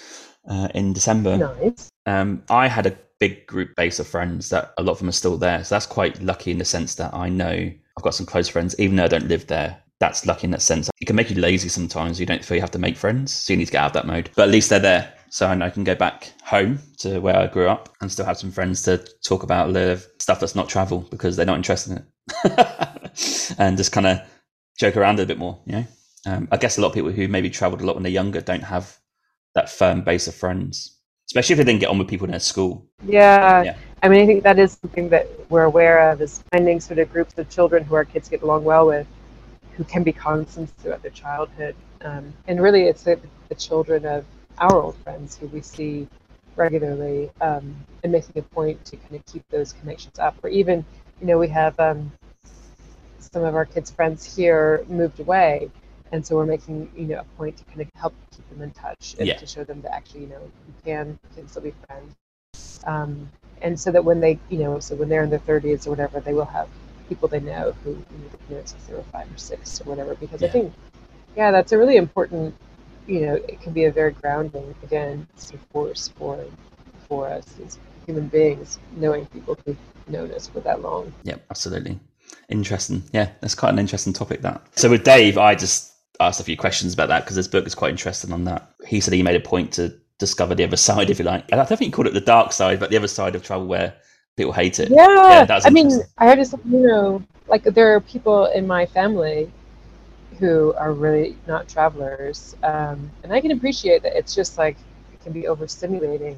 uh, 0.50 0.70
in 0.74 0.94
December. 0.94 1.38
Nice. 1.38 1.90
Um, 2.06 2.44
I 2.50 2.68
had 2.68 2.86
a 2.86 2.98
big 3.20 3.46
group 3.48 3.76
base 3.76 4.00
of 4.00 4.08
friends 4.08 4.50
that 4.50 4.74
a 4.78 4.84
lot 4.84 4.94
of 4.94 5.00
them 5.00 5.10
are 5.10 5.14
still 5.14 5.38
there, 5.38 5.64
so 5.64 5.76
that's 5.76 5.86
quite 5.86 6.22
lucky 6.22 6.52
in 6.52 6.58
the 6.58 6.66
sense 6.66 6.96
that 6.96 7.14
I 7.14 7.30
know 7.30 7.50
I've 7.50 8.04
got 8.04 8.16
some 8.16 8.26
close 8.26 8.48
friends, 8.48 8.76
even 8.80 8.96
though 8.96 9.06
I 9.06 9.10
don't 9.10 9.28
live 9.28 9.48
there. 9.48 9.82
That's 10.00 10.26
lucky 10.26 10.46
in 10.46 10.52
that 10.52 10.62
sense. 10.62 10.90
It 11.02 11.06
can 11.06 11.18
make 11.18 11.30
you 11.30 11.36
lazy 11.42 11.68
sometimes. 11.68 12.20
You 12.20 12.26
don't 12.26 12.44
feel 12.44 12.56
you 12.56 12.62
have 12.62 12.72
to 12.72 12.80
make 12.80 12.96
friends, 12.96 13.34
so 13.34 13.52
you 13.52 13.58
need 13.58 13.66
to 13.66 13.72
get 13.74 13.82
out 13.82 13.88
of 13.88 13.94
that 13.94 14.08
mode. 14.08 14.30
But 14.36 14.44
at 14.44 14.50
least 14.50 14.70
they're 14.70 14.80
there 14.80 15.14
so 15.30 15.48
I 15.48 15.70
can 15.70 15.84
go 15.84 15.96
back 15.96 16.34
home 16.44 16.80
to 17.00 17.20
where 17.20 17.36
I 17.36 17.48
grew 17.48 17.68
up 17.68 17.90
and 18.02 18.12
still 18.12 18.26
have 18.26 18.38
some 18.38 18.52
friends 18.52 18.82
to 18.84 18.98
talk 19.24 19.44
about 19.44 19.72
live 19.72 20.08
stuff 20.20 20.40
that's 20.40 20.56
not 20.56 20.68
travel 20.68 21.08
because 21.12 21.36
they're 21.36 21.46
not 21.46 21.58
interested 21.58 21.92
in 21.94 22.06
it, 22.46 23.56
and 23.58 23.78
just 23.78 23.92
kind 23.92 24.08
of 24.08 24.20
joke 24.78 24.98
around 24.98 25.20
a 25.20 25.26
bit 25.26 25.38
more. 25.38 25.60
You 25.66 25.74
know, 25.74 25.86
um, 26.26 26.48
I 26.52 26.58
guess 26.58 26.78
a 26.78 26.82
lot 26.82 26.88
of 26.90 26.94
people 26.94 27.12
who 27.12 27.28
maybe 27.28 27.50
travelled 27.50 27.82
a 27.82 27.86
lot 27.86 27.96
when 27.96 28.04
they're 28.04 28.12
younger 28.12 28.42
don't 28.42 28.64
have 28.64 28.98
that 29.56 29.70
firm 29.70 30.02
base 30.02 30.28
of 30.28 30.36
friends, 30.36 30.98
especially 31.30 31.54
if 31.54 31.58
they 31.58 31.64
didn't 31.64 31.80
get 31.80 31.90
on 31.90 32.00
with 32.00 32.08
people 32.08 32.26
in 32.26 32.32
their 32.32 32.40
school. 32.40 32.86
Yeah. 33.06 33.64
yeah. 33.64 33.78
I 34.02 34.10
mean, 34.10 34.22
I 34.22 34.26
think 34.26 34.44
that 34.44 34.58
is 34.58 34.78
something 34.82 35.10
that 35.10 35.28
we're 35.50 35.64
aware 35.64 36.10
of 36.10 36.22
is 36.22 36.44
finding 36.52 36.80
sort 36.80 37.00
of 37.00 37.12
groups 37.12 37.38
of 37.38 37.50
children 37.50 37.84
who 37.84 37.96
our 37.96 38.06
kids 38.06 38.30
get 38.30 38.42
along 38.42 38.64
well 38.64 38.88
with, 38.88 39.06
who 39.74 39.84
can 39.84 40.04
be 40.04 40.14
constants 40.14 40.72
throughout 40.80 41.02
their 41.02 41.12
childhood. 41.12 41.76
Um, 42.02 42.34
and 42.48 42.62
really, 42.62 42.84
it's 42.84 43.04
the, 43.04 43.20
the 43.50 43.56
children 43.56 44.06
of 44.06 44.26
our 44.60 44.82
old 44.82 44.98
friends 44.98 45.38
who 45.38 45.48
we 45.48 45.62
see 45.62 46.08
regularly 46.56 47.32
um, 47.42 47.76
and 48.04 48.12
making 48.12 48.38
a 48.38 48.42
point 48.42 48.84
to 48.86 48.98
kind 48.98 49.16
of 49.16 49.26
keep 49.26 49.44
those 49.50 49.74
connections 49.74 50.20
up. 50.20 50.36
Or 50.44 50.50
even, 50.50 50.86
you 51.22 51.28
know, 51.28 51.38
we 51.38 51.48
have 51.48 51.80
um, 51.80 52.12
some 53.20 53.44
of 53.44 53.56
our 53.56 53.66
kids' 53.66 53.90
friends 53.90 54.36
here 54.36 54.86
moved 54.88 55.20
away, 55.20 55.72
and 56.12 56.26
so 56.26 56.36
we're 56.36 56.46
making, 56.46 56.92
you 56.96 57.06
know, 57.06 57.20
a 57.20 57.38
point 57.38 57.58
to 57.58 57.64
kind 57.66 57.82
of 57.82 57.88
help 57.96 58.14
keep 58.36 58.48
them 58.50 58.62
in 58.62 58.72
touch 58.72 59.16
and 59.18 59.28
yeah. 59.28 59.38
to 59.38 59.46
show 59.46 59.64
them 59.64 59.82
that 59.82 59.94
actually, 59.94 60.22
you 60.22 60.28
know, 60.28 60.42
you 60.42 60.74
can, 60.84 61.20
you 61.30 61.36
can 61.36 61.48
still 61.48 61.62
be 61.62 61.74
friends. 61.88 62.82
Um, 62.86 63.30
and 63.62 63.80
so 63.80 63.92
that 63.92 64.04
when 64.04 64.20
they, 64.20 64.40
you 64.50 64.60
know, 64.60 64.80
so 64.80 64.96
when 64.96 65.10
they're 65.10 65.24
in 65.24 65.30
their 65.30 65.40
30s 65.40 65.88
or 65.88 65.92
whatever, 65.92 66.20
they 66.20 66.34
will 66.34 66.46
have 66.46 66.70
people 67.10 67.28
they 67.28 67.40
know 67.40 67.76
who 67.84 67.92
you 67.92 68.56
know, 68.56 68.62
since 68.66 68.86
they 68.86 68.94
were 68.94 69.04
five 69.04 69.32
or 69.32 69.38
six 69.38 69.82
or 69.82 69.86
whatever. 69.86 70.16
Because 70.16 70.42
yeah. 70.42 70.48
I 70.48 70.52
think, 70.52 70.74
yeah, 71.36 71.52
that's 71.52 71.72
a 71.72 71.78
really 71.78 71.98
important 71.98 72.56
you 73.10 73.22
know, 73.22 73.34
it 73.36 73.60
can 73.62 73.74
be 73.74 73.86
a 73.86 73.92
very 73.92 74.12
grounding, 74.12 74.76
again, 74.84 75.28
sort 75.36 75.56
of 75.56 75.68
force 75.68 76.08
for 76.18 76.46
for 77.08 77.28
us 77.28 77.56
as 77.66 77.80
human 78.06 78.28
beings, 78.28 78.78
knowing 78.96 79.26
people 79.28 79.58
who've 79.66 79.78
known 80.08 80.32
us 80.32 80.48
for 80.48 80.60
that 80.60 80.82
long. 80.82 81.12
Yeah, 81.24 81.38
absolutely. 81.50 82.00
Interesting. 82.50 83.04
Yeah, 83.12 83.30
that's 83.42 83.56
quite 83.56 83.74
an 83.74 83.80
interesting 83.80 84.14
topic. 84.14 84.42
That. 84.42 84.62
So 84.78 84.90
with 84.90 85.04
Dave, 85.04 85.38
I 85.38 85.56
just 85.56 85.94
asked 86.20 86.40
a 86.40 86.44
few 86.44 86.56
questions 86.56 86.94
about 86.94 87.08
that 87.08 87.24
because 87.24 87.36
this 87.36 87.48
book 87.48 87.66
is 87.66 87.74
quite 87.74 87.90
interesting 87.90 88.32
on 88.32 88.44
that. 88.46 88.72
He 88.86 89.00
said 89.00 89.14
he 89.14 89.24
made 89.24 89.36
a 89.36 89.40
point 89.40 89.72
to 89.74 89.96
discover 90.20 90.54
the 90.54 90.64
other 90.64 90.78
side, 90.90 91.10
if 91.10 91.18
you 91.18 91.26
like. 91.26 91.46
And 91.52 91.60
I 91.60 91.66
don't 91.66 91.80
think 91.80 91.88
he 91.88 91.92
called 91.92 92.08
it 92.08 92.14
the 92.14 92.22
dark 92.22 92.54
side, 92.54 92.80
but 92.80 92.92
the 92.92 92.98
other 92.98 93.08
side 93.08 93.36
of 93.36 93.44
travel 93.44 93.66
where 93.66 93.96
people 94.38 94.54
hate 94.54 94.80
it. 94.80 94.90
Yeah, 94.90 95.46
yeah 95.48 95.60
I 95.64 95.72
mean, 95.72 95.92
I 96.20 96.28
heard 96.28 96.38
just 96.38 96.54
you 96.66 96.88
know, 96.88 97.24
like 97.48 97.64
there 97.64 97.96
are 97.96 98.02
people 98.02 98.46
in 98.46 98.68
my 98.68 98.86
family 98.86 99.52
who 100.38 100.74
are 100.74 100.94
really 100.94 101.38
not 101.48 101.68
travelers. 101.68 102.56
Um, 102.64 103.10
and 103.24 103.34
I 103.34 103.42
can 103.42 103.52
appreciate 103.52 104.04
that 104.04 104.16
it's 104.18 104.36
just 104.36 104.58
like, 104.58 104.78
it 105.14 105.22
can 105.22 105.34
be 105.34 105.44
overstimulating. 105.44 106.38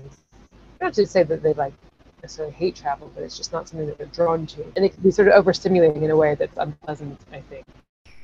Not 0.80 0.94
to 0.96 1.06
say 1.06 1.24
that 1.24 1.44
they 1.44 1.54
like 1.54 1.74
necessarily 2.22 2.54
hate 2.54 2.76
travel, 2.76 3.12
but 3.14 3.24
it's 3.24 3.38
just 3.38 3.52
not 3.52 3.68
something 3.68 3.88
that 3.88 3.98
they're 3.98 4.08
drawn 4.08 4.46
to, 4.48 4.64
and 4.76 4.86
it 4.86 4.94
can 4.94 5.04
be 5.04 5.12
sort 5.12 5.28
of 5.28 5.46
overstimulating 5.46 6.02
in 6.02 6.12
a 6.12 6.16
way 6.16 6.36
that's 6.36 6.58
unpleasant. 6.58 7.20
I 7.32 7.42
think. 7.42 7.66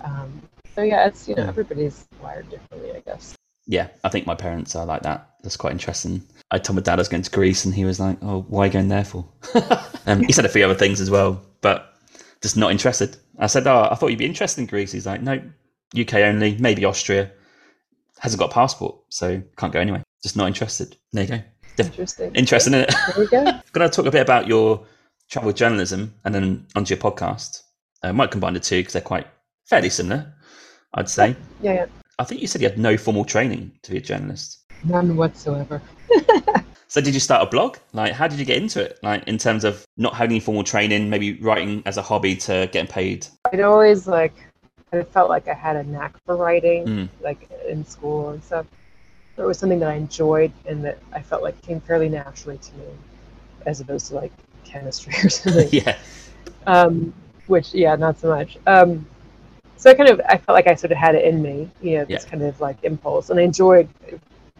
Um, 0.01 0.41
so 0.75 0.83
yeah, 0.83 1.07
it's 1.07 1.27
you 1.27 1.35
know 1.35 1.43
everybody's 1.43 2.07
wired 2.21 2.49
differently, 2.49 2.91
I 2.93 2.99
guess. 2.99 3.35
Yeah, 3.67 3.87
I 4.03 4.09
think 4.09 4.25
my 4.25 4.35
parents 4.35 4.75
are 4.75 4.85
like 4.85 5.03
that. 5.03 5.29
That's 5.43 5.57
quite 5.57 5.73
interesting. 5.73 6.23
I 6.49 6.57
told 6.57 6.77
my 6.77 6.81
dad 6.81 6.99
I 6.99 7.01
was 7.01 7.09
going 7.09 7.23
to 7.23 7.31
Greece, 7.31 7.65
and 7.65 7.73
he 7.73 7.85
was 7.85 7.99
like, 7.99 8.17
"Oh, 8.21 8.45
why 8.47 8.63
are 8.63 8.65
you 8.67 8.73
going 8.73 8.87
there 8.87 9.03
for?" 9.03 9.27
um, 10.05 10.23
he 10.23 10.31
said 10.31 10.45
a 10.45 10.49
few 10.49 10.63
other 10.63 10.75
things 10.75 11.01
as 11.01 11.11
well, 11.11 11.43
but 11.61 11.96
just 12.41 12.57
not 12.57 12.71
interested. 12.71 13.17
I 13.39 13.47
said, 13.47 13.67
"Oh, 13.67 13.87
I 13.91 13.95
thought 13.95 14.07
you'd 14.07 14.19
be 14.19 14.25
interested 14.25 14.61
in 14.61 14.67
Greece." 14.67 14.91
He's 14.91 15.05
like, 15.05 15.21
"No, 15.21 15.41
UK 15.97 16.15
only, 16.15 16.57
maybe 16.59 16.85
Austria." 16.85 17.31
Hasn't 18.19 18.39
got 18.39 18.49
a 18.49 18.53
passport, 18.53 18.95
so 19.09 19.41
can't 19.57 19.71
go 19.71 19.79
anyway. 19.79 20.01
Just 20.23 20.35
not 20.35 20.47
interested. 20.47 20.97
There 21.13 21.23
you 21.23 21.29
go. 21.29 21.41
Interesting. 21.77 22.33
Interesting, 22.33 22.73
isn't 22.73 22.89
it? 22.89 22.95
There 23.15 23.23
you 23.23 23.29
go. 23.29 23.43
Going 23.71 23.89
to 23.89 23.95
talk 23.95 24.07
a 24.07 24.11
bit 24.11 24.21
about 24.21 24.47
your 24.47 24.83
travel 25.29 25.53
journalism 25.53 26.15
and 26.25 26.33
then 26.33 26.65
onto 26.75 26.95
your 26.95 27.01
podcast. 27.01 27.61
I 28.03 28.11
might 28.11 28.31
combine 28.31 28.53
the 28.53 28.59
two 28.59 28.79
because 28.79 28.93
they're 28.93 29.01
quite 29.01 29.27
fairly 29.65 29.89
similar, 29.89 30.33
I'd 30.95 31.09
say. 31.09 31.35
Yeah, 31.61 31.73
yeah. 31.73 31.85
I 32.19 32.23
think 32.23 32.41
you 32.41 32.47
said 32.47 32.61
you 32.61 32.69
had 32.69 32.79
no 32.79 32.97
formal 32.97 33.25
training 33.25 33.71
to 33.83 33.91
be 33.91 33.97
a 33.97 34.01
journalist. 34.01 34.63
None 34.83 35.15
whatsoever. 35.15 35.81
So 36.89 37.01
did 37.01 37.13
you 37.13 37.19
start 37.19 37.43
a 37.45 37.49
blog? 37.49 37.77
Like, 37.93 38.13
how 38.13 38.27
did 38.27 38.39
you 38.39 38.45
get 38.45 38.57
into 38.57 38.81
it? 38.81 38.97
Like, 39.03 39.27
in 39.27 39.37
terms 39.37 39.65
of 39.65 39.85
not 39.97 40.13
having 40.13 40.31
any 40.31 40.39
formal 40.39 40.63
training, 40.63 41.09
maybe 41.09 41.33
writing 41.41 41.83
as 41.85 41.97
a 41.97 42.01
hobby 42.01 42.35
to 42.37 42.69
getting 42.71 42.87
paid. 42.87 43.27
I'd 43.51 43.59
always 43.61 44.07
like, 44.07 44.33
I 44.93 45.03
felt 45.03 45.29
like 45.29 45.47
I 45.49 45.53
had 45.53 45.75
a 45.75 45.83
knack 45.83 46.15
for 46.25 46.37
writing, 46.37 46.85
Mm. 46.85 47.09
like 47.21 47.49
in 47.67 47.85
school 47.85 48.29
and 48.29 48.41
stuff. 48.43 48.65
It 49.37 49.41
was 49.41 49.59
something 49.59 49.79
that 49.79 49.89
I 49.89 49.95
enjoyed 49.95 50.51
and 50.65 50.83
that 50.85 50.97
I 51.11 51.21
felt 51.21 51.43
like 51.43 51.61
came 51.61 51.81
fairly 51.81 52.09
naturally 52.09 52.57
to 52.57 52.73
me, 52.75 52.85
as 53.65 53.81
opposed 53.81 54.07
to 54.07 54.15
like 54.15 54.31
chemistry 54.63 55.13
or 55.23 55.29
something. 55.41 55.67
yeah, 55.71 55.97
um, 56.65 57.13
which 57.47 57.73
yeah, 57.73 57.95
not 57.95 58.17
so 58.17 58.29
much. 58.29 58.57
Um, 58.65 59.05
so 59.75 59.91
I 59.91 59.93
kind 59.93 60.09
of 60.09 60.21
I 60.21 60.37
felt 60.37 60.55
like 60.55 60.67
I 60.67 60.75
sort 60.75 60.91
of 60.91 60.97
had 60.97 61.15
it 61.15 61.25
in 61.25 61.41
me, 61.41 61.69
you 61.81 61.97
know, 61.97 62.05
this 62.05 62.23
Yeah. 62.23 62.29
kind 62.29 62.43
of 62.43 62.59
like 62.61 62.77
impulse, 62.83 63.29
and 63.29 63.39
I 63.39 63.43
enjoyed 63.43 63.87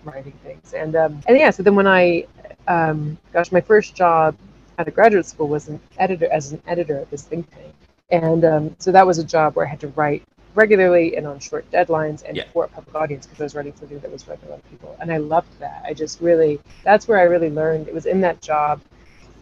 writing 0.07 0.33
things. 0.43 0.73
And 0.73 0.95
um, 0.95 1.21
and 1.27 1.37
yeah, 1.37 1.49
so 1.51 1.63
then 1.63 1.75
when 1.75 1.87
I, 1.87 2.25
um, 2.67 3.17
gosh, 3.33 3.51
my 3.51 3.61
first 3.61 3.95
job 3.95 4.35
out 4.79 4.87
of 4.87 4.93
graduate 4.95 5.25
school 5.25 5.47
was 5.47 5.67
an 5.67 5.79
editor 5.97 6.27
as 6.31 6.53
an 6.53 6.61
editor 6.67 6.97
at 6.99 7.09
this 7.11 7.23
think 7.23 7.49
tank, 7.53 7.73
and 8.09 8.45
um, 8.45 8.75
so 8.79 8.91
that 8.91 9.05
was 9.05 9.17
a 9.19 9.23
job 9.23 9.55
where 9.55 9.65
I 9.65 9.69
had 9.69 9.79
to 9.81 9.89
write 9.89 10.23
regularly 10.55 11.17
and 11.17 11.27
on 11.27 11.39
short 11.39 11.69
deadlines 11.71 12.23
and 12.27 12.35
Yeah. 12.37 12.45
for 12.51 12.65
a 12.65 12.67
public 12.67 12.95
audience 12.95 13.27
because 13.27 13.41
I 13.41 13.43
was 13.43 13.55
writing 13.55 13.73
something 13.75 13.99
that 13.99 14.11
was 14.11 14.27
read 14.27 14.41
by 14.41 14.47
a 14.47 14.49
lot 14.51 14.59
of 14.59 14.69
people, 14.69 14.95
and 14.99 15.11
I 15.11 15.17
loved 15.17 15.59
that. 15.59 15.83
I 15.85 15.93
just 15.93 16.19
really 16.21 16.59
that's 16.83 17.07
where 17.07 17.19
I 17.19 17.23
really 17.23 17.49
learned. 17.49 17.87
It 17.87 17.93
was 17.93 18.05
in 18.05 18.21
that 18.21 18.41
job 18.41 18.81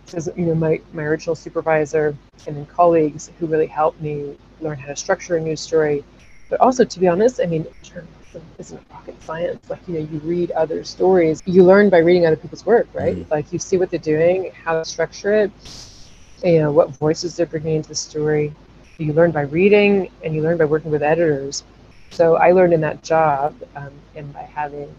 because 0.06 0.30
you 0.36 0.46
know 0.46 0.56
my, 0.56 0.80
my 0.94 1.04
original 1.04 1.36
supervisor 1.36 2.16
and 2.48 2.56
then 2.56 2.66
colleagues 2.68 3.32
who 3.40 3.48
really 3.48 3.68
helped 3.68 4.00
me 4.02 4.38
learn 4.62 4.78
how 4.78 4.88
to 4.88 4.96
structure 4.96 5.38
a 5.38 5.42
news 5.42 5.60
story 5.60 6.04
but 6.50 6.60
also 6.62 6.84
to 6.84 7.00
be 7.00 7.08
honest 7.08 7.40
i 7.42 7.46
mean 7.46 7.66
isn't 8.58 8.82
rocket 8.92 9.22
science? 9.22 9.70
Like 9.70 9.80
you 9.88 9.96
know 9.96 10.00
you 10.00 10.20
read 10.20 10.52
other 10.52 10.84
stories. 10.84 11.42
You 11.46 11.64
learn 11.64 11.90
by 11.90 12.00
reading 12.00 12.26
other 12.26 12.36
people's 12.38 12.66
work 12.66 12.88
right? 12.94 13.18
Mhm. 13.18 13.30
like 13.32 13.52
you 13.52 13.60
see 13.60 13.78
what 13.78 13.90
they're 13.90 14.00
doing 14.00 14.52
how 14.64 14.74
to 14.76 14.84
structure 14.86 15.34
it 15.34 15.52
you 16.44 16.60
know 16.60 16.72
what 16.72 16.90
voices 16.98 17.36
they're 17.36 17.46
bringing 17.46 17.76
into 17.76 17.90
the 17.90 17.96
story. 17.96 18.54
You 18.98 19.14
learn 19.14 19.32
by 19.32 19.42
reading 19.42 20.10
and 20.24 20.36
you 20.36 20.42
learn 20.42 20.58
by 20.58 20.66
working 20.66 20.92
with 20.92 21.04
editors. 21.04 21.64
So 22.12 22.36
i 22.38 22.52
learned 22.52 22.74
in 22.74 22.82
that 22.82 23.04
job 23.04 23.56
um, 23.76 23.92
and 24.16 24.32
by 24.34 24.44
having 24.44 24.94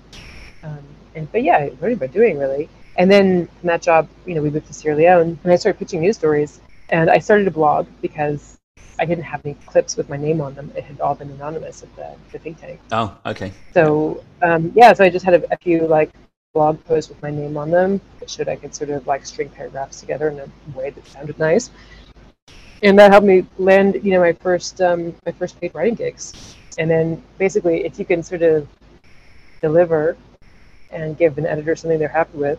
um, 0.63 0.85
and 1.15 1.31
but 1.33 1.43
yeah 1.43 1.69
learning 1.81 1.99
by 1.99 2.07
doing 2.07 2.39
really. 2.39 2.69
And 2.97 3.11
then 3.11 3.47
from 3.61 3.67
that 3.69 3.83
job, 3.83 4.09
you 4.27 4.35
know, 4.35 4.43
we 4.43 4.51
moved 4.51 4.67
to 4.69 4.75
Sierra 4.75 4.97
Leone 4.97 5.39
and 5.45 5.53
I 5.53 5.57
started 5.57 5.79
pitching 5.79 6.01
news 6.01 6.17
stories. 6.17 6.61
And 6.91 7.11
I 7.11 7.19
started 7.19 7.47
a 7.47 7.51
blog 7.51 7.87
because 8.03 8.59
I 8.99 9.05
didn't 9.05 9.25
have 9.25 9.45
any 9.45 9.55
clips 9.67 9.97
with 9.97 10.09
my 10.09 10.17
name 10.17 10.41
on 10.41 10.55
them. 10.55 10.73
It 10.77 10.85
had 10.85 11.01
all 11.01 11.15
been 11.15 11.31
anonymous 11.31 11.83
at 11.83 11.95
the, 11.97 12.15
the 12.33 12.39
think 12.39 12.61
tank. 12.61 12.81
Oh, 12.93 13.17
okay. 13.27 13.53
So 13.75 14.25
um, 14.43 14.73
yeah, 14.75 14.93
so 14.93 15.05
I 15.05 15.11
just 15.11 15.25
had 15.25 15.35
a, 15.35 15.53
a 15.53 15.57
few 15.57 15.87
like 15.87 16.11
blog 16.55 16.83
posts 16.85 17.11
with 17.11 17.21
my 17.23 17.31
name 17.31 17.57
on 17.59 17.71
them 17.71 18.01
that 18.19 18.31
showed 18.31 18.49
I 18.49 18.57
could 18.57 18.75
sort 18.75 18.89
of 18.89 19.07
like 19.07 19.27
string 19.27 19.51
paragraphs 19.51 20.01
together 20.01 20.29
in 20.31 20.41
a 20.41 20.49
way 20.79 20.91
that 20.91 21.07
sounded 21.07 21.39
nice. 21.39 21.71
And 22.83 22.99
that 22.99 23.11
helped 23.11 23.27
me 23.27 23.47
land, 23.59 24.01
you 24.03 24.13
know, 24.13 24.21
my 24.21 24.33
first 24.33 24.81
um, 24.81 25.15
my 25.27 25.33
first 25.33 25.61
paid 25.61 25.75
writing 25.75 25.95
gigs. 25.95 26.57
And 26.79 26.91
then 26.91 27.23
basically, 27.39 27.85
if 27.85 27.99
you 27.99 28.05
can 28.05 28.23
sort 28.23 28.43
of 28.43 28.69
deliver 29.61 30.17
and 30.91 31.17
give 31.19 31.37
an 31.39 31.47
editor 31.47 31.75
something 31.77 31.99
they're 31.99 32.09
happy 32.09 32.39
with, 32.39 32.59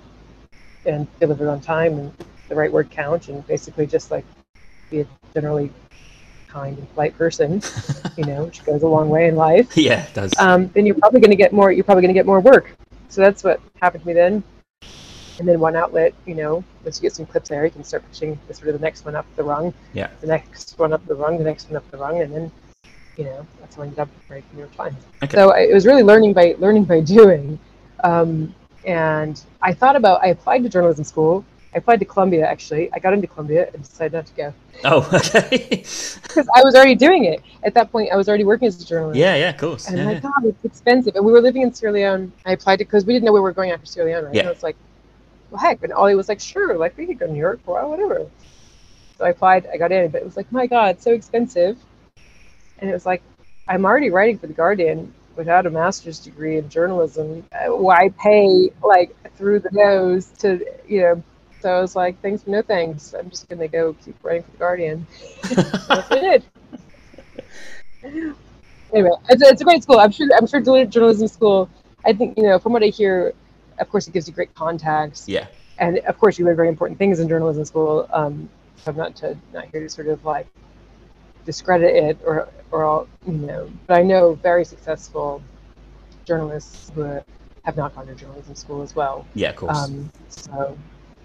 and 0.85 1.07
deliver 1.19 1.45
it 1.45 1.49
on 1.49 1.61
time 1.61 1.97
and 1.99 2.13
the 2.49 2.55
right 2.55 2.71
word 2.71 2.89
count, 2.89 3.29
and 3.29 3.45
basically 3.47 3.85
just 3.85 4.11
like 4.11 4.25
be 4.89 5.01
a 5.01 5.07
generally 5.33 5.71
kind 6.57 6.77
and 6.77 6.93
polite 6.93 7.15
person, 7.17 7.61
you 8.17 8.25
know, 8.25 8.45
which 8.45 8.65
goes 8.65 8.81
a 8.83 8.87
long 8.87 9.09
way 9.09 9.27
in 9.27 9.35
life 9.35 9.75
yeah, 9.89 10.05
it 10.05 10.13
does. 10.13 10.33
um, 10.39 10.67
then 10.73 10.85
you're 10.85 10.95
probably 10.95 11.19
going 11.19 11.29
to 11.31 11.35
get 11.43 11.53
more. 11.53 11.71
You're 11.71 11.83
probably 11.83 12.01
going 12.01 12.13
to 12.15 12.19
get 12.21 12.25
more 12.25 12.39
work. 12.39 12.75
So 13.09 13.21
that's 13.21 13.43
what 13.43 13.59
happened 13.81 14.03
to 14.03 14.07
me 14.07 14.13
then. 14.13 14.43
And 15.39 15.47
then 15.47 15.59
one 15.59 15.75
outlet, 15.75 16.13
you 16.25 16.33
know, 16.33 16.63
once 16.83 16.97
you 16.97 17.03
get 17.03 17.13
some 17.15 17.25
clips 17.27 17.49
there, 17.49 17.63
you 17.63 17.69
can 17.71 17.83
start 17.83 18.03
pitching 18.11 18.39
the 18.47 18.53
sort 18.55 18.69
of 18.69 18.73
the 18.73 18.79
next 18.87 19.05
one 19.05 19.15
up 19.15 19.25
the 19.35 19.43
rung, 19.43 19.71
Yeah. 19.93 20.09
the 20.21 20.27
next 20.27 20.79
one 20.79 20.93
up 20.93 21.05
the 21.05 21.13
rung, 21.13 21.37
the 21.37 21.43
next 21.43 21.69
one 21.69 21.77
up 21.77 21.89
the 21.91 21.97
rung, 21.97 22.21
and 22.21 22.33
then, 22.33 22.51
you 23.17 23.25
know, 23.25 23.45
that's 23.59 23.75
how 23.75 23.83
I 23.83 23.85
ended 23.85 23.99
up 23.99 24.09
writing 24.29 24.49
New 24.53 24.59
York 24.61 24.75
Times. 24.75 24.97
Okay. 25.23 25.35
So 25.37 25.51
I, 25.51 25.59
it 25.59 25.73
was 25.73 25.85
really 25.85 26.01
learning 26.01 26.33
by 26.33 26.55
learning 26.57 26.85
by 26.85 27.01
doing. 27.17 27.59
Um, 28.03 28.53
and 28.85 29.39
I 29.61 29.73
thought 29.73 29.95
about. 29.95 30.23
I 30.23 30.27
applied 30.29 30.63
to 30.63 30.69
journalism 30.69 31.03
school. 31.03 31.45
I 31.73 31.79
applied 31.79 31.99
to 31.99 32.05
Columbia 32.05 32.45
actually. 32.47 32.91
I 32.93 32.99
got 32.99 33.13
into 33.13 33.27
Columbia 33.27 33.69
and 33.73 33.83
decided 33.83 34.13
not 34.13 34.25
to 34.27 34.33
go 34.33 34.53
oh, 34.85 35.09
okay. 35.13 35.67
because 35.67 36.47
I 36.55 36.61
was 36.63 36.75
already 36.75 36.95
doing 36.95 37.25
it 37.25 37.41
at 37.63 37.73
that 37.73 37.91
point. 37.91 38.11
I 38.11 38.15
was 38.15 38.27
already 38.27 38.43
working 38.43 38.67
as 38.67 38.81
a 38.81 38.85
journalist. 38.85 39.17
yeah, 39.17 39.35
yeah, 39.35 39.49
of 39.49 39.57
course. 39.57 39.87
And 39.87 39.97
Yeah, 39.97 40.03
I'm 40.03 40.11
yeah. 40.11 40.19
God, 40.19 40.45
it's 40.45 40.65
expensive. 40.65 41.15
And 41.15 41.25
we 41.25 41.31
were 41.31 41.41
living 41.41 41.61
in 41.61 41.73
Sierra 41.73 41.93
Leone. 41.93 42.31
I 42.45 42.53
applied 42.53 42.77
to 42.77 42.85
because 42.85 43.05
we 43.05 43.13
didn't 43.13 43.25
know 43.25 43.33
where 43.33 43.41
we 43.41 43.49
were 43.49 43.53
going 43.53 43.71
after 43.71 43.85
Sierra 43.85 44.09
Leone, 44.09 44.25
right? 44.25 44.33
Yeah. 44.33 44.41
And 44.41 44.49
I 44.49 44.51
was 44.51 44.63
like, 44.63 44.77
well, 45.51 45.61
heck. 45.61 45.83
And 45.83 45.93
Ollie 45.93 46.15
was 46.15 46.29
like, 46.29 46.39
sure, 46.39 46.77
like 46.77 46.97
we 46.97 47.05
could 47.05 47.19
go 47.19 47.27
to 47.27 47.33
New 47.33 47.39
York 47.39 47.61
for 47.63 47.79
a 47.79 47.83
while, 47.83 47.91
whatever. 47.91 48.29
So 49.17 49.25
I 49.25 49.29
applied. 49.29 49.67
I 49.71 49.77
got 49.77 49.91
in, 49.91 50.11
but 50.11 50.21
it 50.21 50.25
was 50.25 50.37
like, 50.37 50.51
my 50.51 50.67
God, 50.67 51.01
so 51.01 51.11
expensive. 51.11 51.77
And 52.79 52.89
it 52.89 52.93
was 52.93 53.05
like, 53.05 53.21
I'm 53.67 53.85
already 53.85 54.09
writing 54.09 54.37
for 54.37 54.47
the 54.47 54.53
Guardian 54.53 55.13
without 55.35 55.65
a 55.65 55.69
master's 55.69 56.19
degree 56.19 56.57
in 56.57 56.69
journalism. 56.69 57.45
Uh, 57.51 57.75
Why 57.75 58.09
pay 58.21 58.71
like 58.83 59.15
through 59.35 59.59
the 59.59 59.69
nose 59.71 60.27
to 60.39 60.65
you 60.87 61.01
know? 61.01 61.23
So 61.67 61.73
I 61.73 61.81
was 61.81 61.97
like, 61.97 62.21
thanks 62.21 62.47
no 62.47 62.61
thanks. 62.61 63.13
I'm 63.13 63.29
just 63.29 63.49
gonna 63.49 63.67
go 63.67 63.91
keep 64.05 64.15
writing 64.23 64.43
for 64.43 64.51
the 64.51 64.57
Guardian. 64.57 65.05
That's 65.53 65.89
what 65.89 66.13
I 66.13 66.19
did. 66.21 66.43
anyway, 68.93 69.09
it's, 69.27 69.43
it's 69.43 69.59
a 69.59 69.65
great 69.65 69.83
school. 69.83 69.99
I'm 69.99 70.11
sure. 70.11 70.29
I'm 70.37 70.47
sure 70.47 70.61
journalism 70.61 71.27
school. 71.27 71.69
I 72.05 72.13
think 72.13 72.37
you 72.37 72.43
know 72.43 72.57
from 72.57 72.71
what 72.71 72.83
I 72.83 72.85
hear. 72.85 73.33
Of 73.79 73.89
course, 73.89 74.07
it 74.07 74.13
gives 74.13 74.29
you 74.29 74.33
great 74.33 74.55
contacts, 74.55 75.27
yeah, 75.27 75.47
and 75.77 75.97
of 75.97 76.17
course, 76.17 76.39
you 76.39 76.45
learn 76.45 76.55
very 76.55 76.69
important 76.69 76.99
things 76.99 77.19
in 77.19 77.27
journalism 77.27 77.65
school. 77.65 78.07
Um, 78.13 78.47
so 78.77 78.91
I'm 78.91 78.95
not 78.95 79.17
to 79.17 79.37
not 79.51 79.65
here 79.65 79.81
to 79.81 79.89
sort 79.89 80.07
of 80.07 80.23
like 80.23 80.47
discredit 81.43 81.93
it 81.97 82.17
or 82.23 82.47
or 82.71 82.85
all 82.85 83.09
you 83.25 83.33
know. 83.33 83.69
But 83.87 83.95
I 83.95 84.03
know 84.03 84.35
very 84.35 84.63
successful 84.63 85.43
journalists 86.23 86.93
who 86.95 87.21
have 87.63 87.75
not 87.75 87.93
gone 87.93 88.07
to 88.07 88.15
journalism 88.15 88.55
school 88.55 88.81
as 88.83 88.95
well. 88.95 89.27
yeah, 89.33 89.49
of 89.49 89.57
course. 89.57 89.77
Um, 89.77 90.09
so, 90.29 90.77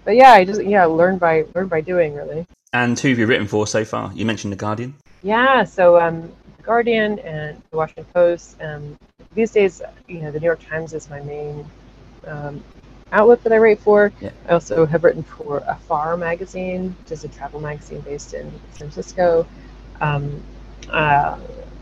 but 0.03 0.15
yeah, 0.15 0.31
I 0.31 0.45
just 0.45 0.63
yeah 0.63 0.85
learn 0.85 1.17
by 1.17 1.45
learn 1.55 1.67
by 1.67 1.81
doing 1.81 2.13
really. 2.15 2.45
and 2.73 2.99
who 2.99 3.09
have 3.09 3.19
you 3.19 3.25
written 3.25 3.47
for 3.47 3.67
so 3.67 3.85
far? 3.85 4.11
You 4.13 4.25
mentioned 4.25 4.51
The 4.51 4.57
Guardian. 4.57 4.95
Yeah, 5.21 5.63
so 5.63 5.99
um, 5.99 6.31
the 6.57 6.63
Guardian 6.63 7.19
and 7.19 7.61
the 7.71 7.77
Washington 7.77 8.05
Post. 8.13 8.61
Um, 8.61 8.97
these 9.33 9.51
days, 9.51 9.81
you 10.07 10.19
know, 10.19 10.31
the 10.31 10.39
New 10.39 10.45
York 10.45 10.61
Times 10.67 10.93
is 10.93 11.09
my 11.09 11.21
main 11.21 11.65
um, 12.27 12.63
outlet 13.11 13.43
that 13.43 13.53
I 13.53 13.57
write 13.57 13.79
for. 13.79 14.11
Yeah. 14.21 14.31
I 14.47 14.53
also 14.53 14.85
have 14.85 15.03
written 15.03 15.23
for 15.23 15.63
Afar 15.67 16.17
magazine, 16.17 16.95
which 17.01 17.11
is 17.11 17.23
a 17.23 17.29
travel 17.29 17.59
magazine 17.61 18.01
based 18.01 18.33
in 18.33 18.51
San 18.71 18.89
Francisco. 18.89 19.47
Um, 20.01 20.43
uh, 20.89 21.37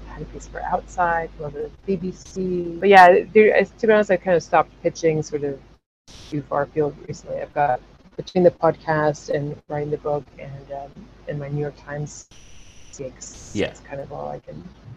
I 0.07 0.13
had 0.13 0.21
a 0.21 0.25
piece 0.25 0.47
for 0.47 0.61
Outside, 0.61 1.29
for 1.37 1.49
the 1.49 1.69
BBC. 1.87 2.79
But 2.79 2.89
yeah, 2.89 3.23
there, 3.33 3.65
to 3.65 3.87
be 3.87 3.93
honest, 3.93 4.11
I 4.11 4.17
kind 4.17 4.37
of 4.37 4.43
stopped 4.43 4.69
pitching 4.83 5.23
sort 5.23 5.43
of 5.43 5.59
too 6.29 6.41
far 6.43 6.65
field 6.67 6.95
recently. 7.07 7.41
I've 7.41 7.53
got 7.53 7.81
between 8.17 8.43
the 8.43 8.51
podcast 8.51 9.29
and 9.29 9.55
writing 9.67 9.91
the 9.91 9.97
book 9.97 10.23
and 10.39 10.71
um, 10.71 10.91
and 11.27 11.39
my 11.39 11.47
New 11.49 11.61
York 11.61 11.75
Times 11.77 12.27
gigs. 12.97 13.51
Yeah. 13.53 13.67
It's 13.67 13.79
kind 13.81 14.01
of 14.01 14.11
all 14.11 14.29
I 14.29 14.39
can, 14.39 14.55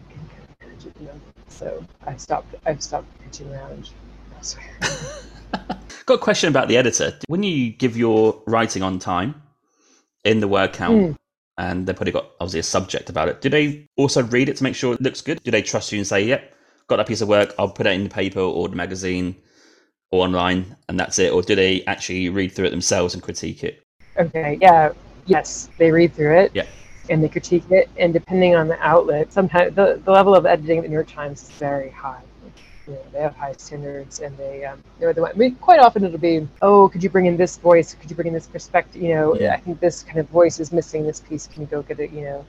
can 0.09 0.19
kind 0.29 0.43
of 0.49 0.67
manage 0.67 0.85
at 0.85 0.93
the 0.95 1.03
moment. 1.03 1.23
So 1.47 1.85
I 2.05 2.15
stopped. 2.17 2.55
I've 2.65 2.81
stopped 2.83 3.07
pitching 3.23 3.51
around 3.53 3.89
elsewhere. 4.35 4.65
Got 6.05 6.15
a 6.15 6.17
question 6.17 6.49
about 6.49 6.67
the 6.67 6.77
editor. 6.77 7.17
When 7.27 7.41
you 7.43 7.71
give 7.71 7.97
your 7.97 8.41
writing 8.45 8.83
on 8.83 8.99
time 8.99 9.41
in 10.23 10.39
the 10.39 10.47
word 10.47 10.73
count, 10.73 10.95
Mm. 10.95 11.15
and 11.57 11.87
they've 11.87 11.95
probably 11.95 12.11
got 12.11 12.29
obviously 12.39 12.59
a 12.59 12.63
subject 12.63 13.09
about 13.09 13.29
it, 13.29 13.41
do 13.41 13.49
they 13.49 13.87
also 13.95 14.21
read 14.23 14.49
it 14.49 14.57
to 14.57 14.63
make 14.63 14.75
sure 14.75 14.93
it 14.93 15.01
looks 15.01 15.21
good? 15.21 15.41
Do 15.43 15.49
they 15.51 15.61
trust 15.61 15.91
you 15.91 15.97
and 15.97 16.05
say, 16.05 16.23
"Yep, 16.25 16.53
got 16.87 16.97
that 16.97 17.07
piece 17.07 17.21
of 17.21 17.27
work. 17.27 17.55
I'll 17.57 17.69
put 17.69 17.87
it 17.87 17.93
in 17.93 18.03
the 18.03 18.09
paper 18.09 18.39
or 18.41 18.67
the 18.67 18.75
magazine 18.75 19.35
or 20.15 20.23
online, 20.23 20.75
and 20.87 20.99
that's 20.99 21.19
it"? 21.19 21.31
Or 21.33 21.41
do 21.41 21.55
they 21.55 21.83
actually 21.85 22.29
read 22.29 22.51
through 22.51 22.67
it 22.67 22.71
themselves 22.71 23.13
and 23.13 23.21
critique 23.23 23.63
it? 23.63 23.83
Okay, 24.17 24.57
yeah, 24.61 24.93
yes, 25.25 25.69
they 25.77 25.91
read 25.91 26.13
through 26.13 26.37
it. 26.39 26.51
Yeah. 26.53 26.65
And 27.09 27.23
they 27.23 27.29
critique 27.29 27.69
it, 27.69 27.87
and 27.97 28.13
depending 28.13 28.55
on 28.55 28.67
the 28.67 28.79
outlet, 28.81 29.31
sometimes 29.31 29.75
the, 29.75 30.01
the 30.03 30.11
level 30.11 30.33
of 30.33 30.45
editing 30.47 30.79
at 30.79 30.83
the 30.83 30.87
New 30.87 30.95
York 30.95 31.07
Times 31.07 31.43
is 31.43 31.51
very 31.51 31.91
high. 31.91 32.21
You 32.87 32.93
know, 32.93 33.01
they 33.13 33.19
have 33.19 33.35
high 33.35 33.53
standards, 33.57 34.21
and 34.21 34.35
they 34.37 34.65
um, 34.65 34.81
they're 34.99 35.13
the 35.13 35.21
one. 35.21 35.31
I 35.31 35.37
mean, 35.37 35.55
quite 35.55 35.79
often 35.79 36.03
it'll 36.03 36.17
be, 36.17 36.47
oh, 36.61 36.89
could 36.89 37.03
you 37.03 37.09
bring 37.09 37.27
in 37.27 37.37
this 37.37 37.57
voice? 37.57 37.93
Could 37.93 38.09
you 38.09 38.15
bring 38.15 38.27
in 38.27 38.33
this 38.33 38.47
perspective? 38.47 39.01
You 39.01 39.15
know, 39.15 39.35
Yeah. 39.35 39.53
I 39.53 39.57
think 39.57 39.79
this 39.79 40.01
kind 40.03 40.19
of 40.19 40.27
voice 40.29 40.59
is 40.59 40.71
missing 40.71 41.05
this 41.05 41.19
piece. 41.19 41.45
Can 41.47 41.61
you 41.61 41.67
go 41.67 41.81
get 41.83 41.99
it? 41.99 42.11
You 42.11 42.21
know, 42.21 42.45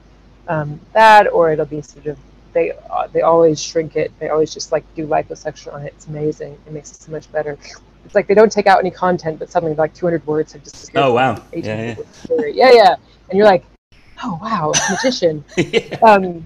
um, 0.47 0.79
that, 0.93 1.31
or 1.31 1.51
it'll 1.51 1.65
be 1.65 1.81
sort 1.81 2.07
of 2.07 2.17
they 2.53 2.73
uh, 2.89 3.07
they 3.07 3.21
always 3.21 3.61
shrink 3.61 3.95
it. 3.95 4.11
They 4.19 4.29
always 4.29 4.53
just 4.53 4.71
like 4.71 4.83
do 4.95 5.05
liposuction 5.07 5.73
on 5.73 5.83
it. 5.83 5.93
It's 5.95 6.07
amazing. 6.07 6.57
It 6.65 6.73
makes 6.73 6.91
it 6.91 6.97
so 6.97 7.11
much 7.11 7.31
better. 7.31 7.57
It's 8.05 8.15
like 8.15 8.27
they 8.27 8.33
don't 8.33 8.51
take 8.51 8.67
out 8.67 8.79
any 8.79 8.91
content, 8.91 9.39
but 9.39 9.49
suddenly 9.49 9.75
like 9.75 9.93
200 9.93 10.25
words 10.25 10.53
have 10.53 10.63
disappeared. 10.63 11.05
Oh 11.05 11.13
wow. 11.13 11.43
Yeah, 11.53 11.95
yeah. 11.95 12.45
yeah, 12.53 12.71
yeah. 12.71 12.95
And 13.29 13.37
you're 13.37 13.47
like, 13.47 13.65
oh 14.23 14.39
wow, 14.41 14.71
magician. 14.89 15.43
yeah. 15.57 15.97
um, 16.01 16.45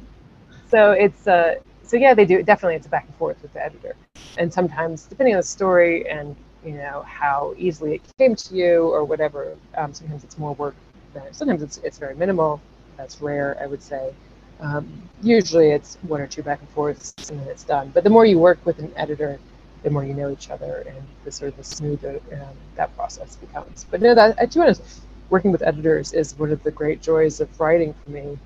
so 0.70 0.92
it's 0.92 1.28
uh, 1.28 1.56
so 1.84 1.98
yeah, 1.98 2.14
they 2.14 2.26
do 2.26 2.42
definitely. 2.44 2.76
It's 2.76 2.88
a 2.88 2.90
back 2.90 3.06
and 3.06 3.16
forth 3.16 3.42
with 3.42 3.54
the 3.54 3.64
editor, 3.64 3.96
and 4.38 4.52
sometimes 4.52 5.04
depending 5.04 5.36
on 5.36 5.40
the 5.40 5.46
story 5.48 6.10
and 6.10 6.36
you 6.66 6.74
know 6.74 7.04
how 7.08 7.54
easily 7.58 7.96
it 7.96 8.02
came 8.18 8.36
to 8.36 8.56
you 8.56 8.88
or 8.88 9.04
whatever. 9.04 9.56
Um, 9.76 9.94
sometimes 9.94 10.24
it's 10.24 10.38
more 10.38 10.54
work. 10.56 10.76
Than, 11.14 11.34
sometimes 11.34 11.62
it's 11.62 11.78
it's 11.78 11.98
very 11.98 12.16
minimal. 12.16 12.62
That's 12.98 13.22
rare, 13.22 13.58
I 13.62 13.68
would 13.68 13.82
say. 13.82 14.14
Um, 14.62 14.88
usually 15.24 15.72
it's 15.72 15.98
one 16.04 16.22
or 16.22 16.28
two 16.28 16.44
back 16.44 16.62
and 16.62 16.70
forths 16.70 17.16
and 17.30 17.40
then 17.40 17.48
it's 17.48 17.64
done. 17.64 17.92
But 17.94 18.04
the 18.04 18.10
more 18.10 18.26
you 18.26 18.40
work 18.40 18.60
with 18.66 18.80
an 18.80 18.94
editor, 18.96 19.40
the 19.84 19.90
more 19.90 20.06
you 20.06 20.14
know 20.14 20.32
each 20.32 20.50
other 20.52 20.86
and 20.88 20.98
the 21.26 21.32
sort 21.32 21.52
of 21.52 21.58
the 21.58 21.64
smoother 21.64 22.22
um, 22.34 22.56
that 22.76 22.96
process 22.96 23.38
becomes. 23.38 23.86
But 23.90 24.02
no, 24.02 24.16
that 24.16 24.52
to 24.52 24.60
be 24.60 24.64
honest, 24.64 25.02
working 25.30 25.52
with 25.52 25.64
editors 25.64 26.14
is 26.14 26.38
one 26.38 26.52
of 26.52 26.64
the 26.64 26.72
great 26.72 27.02
joys 27.02 27.42
of 27.42 27.60
writing 27.60 27.94
for 28.04 28.12
me 28.12 28.38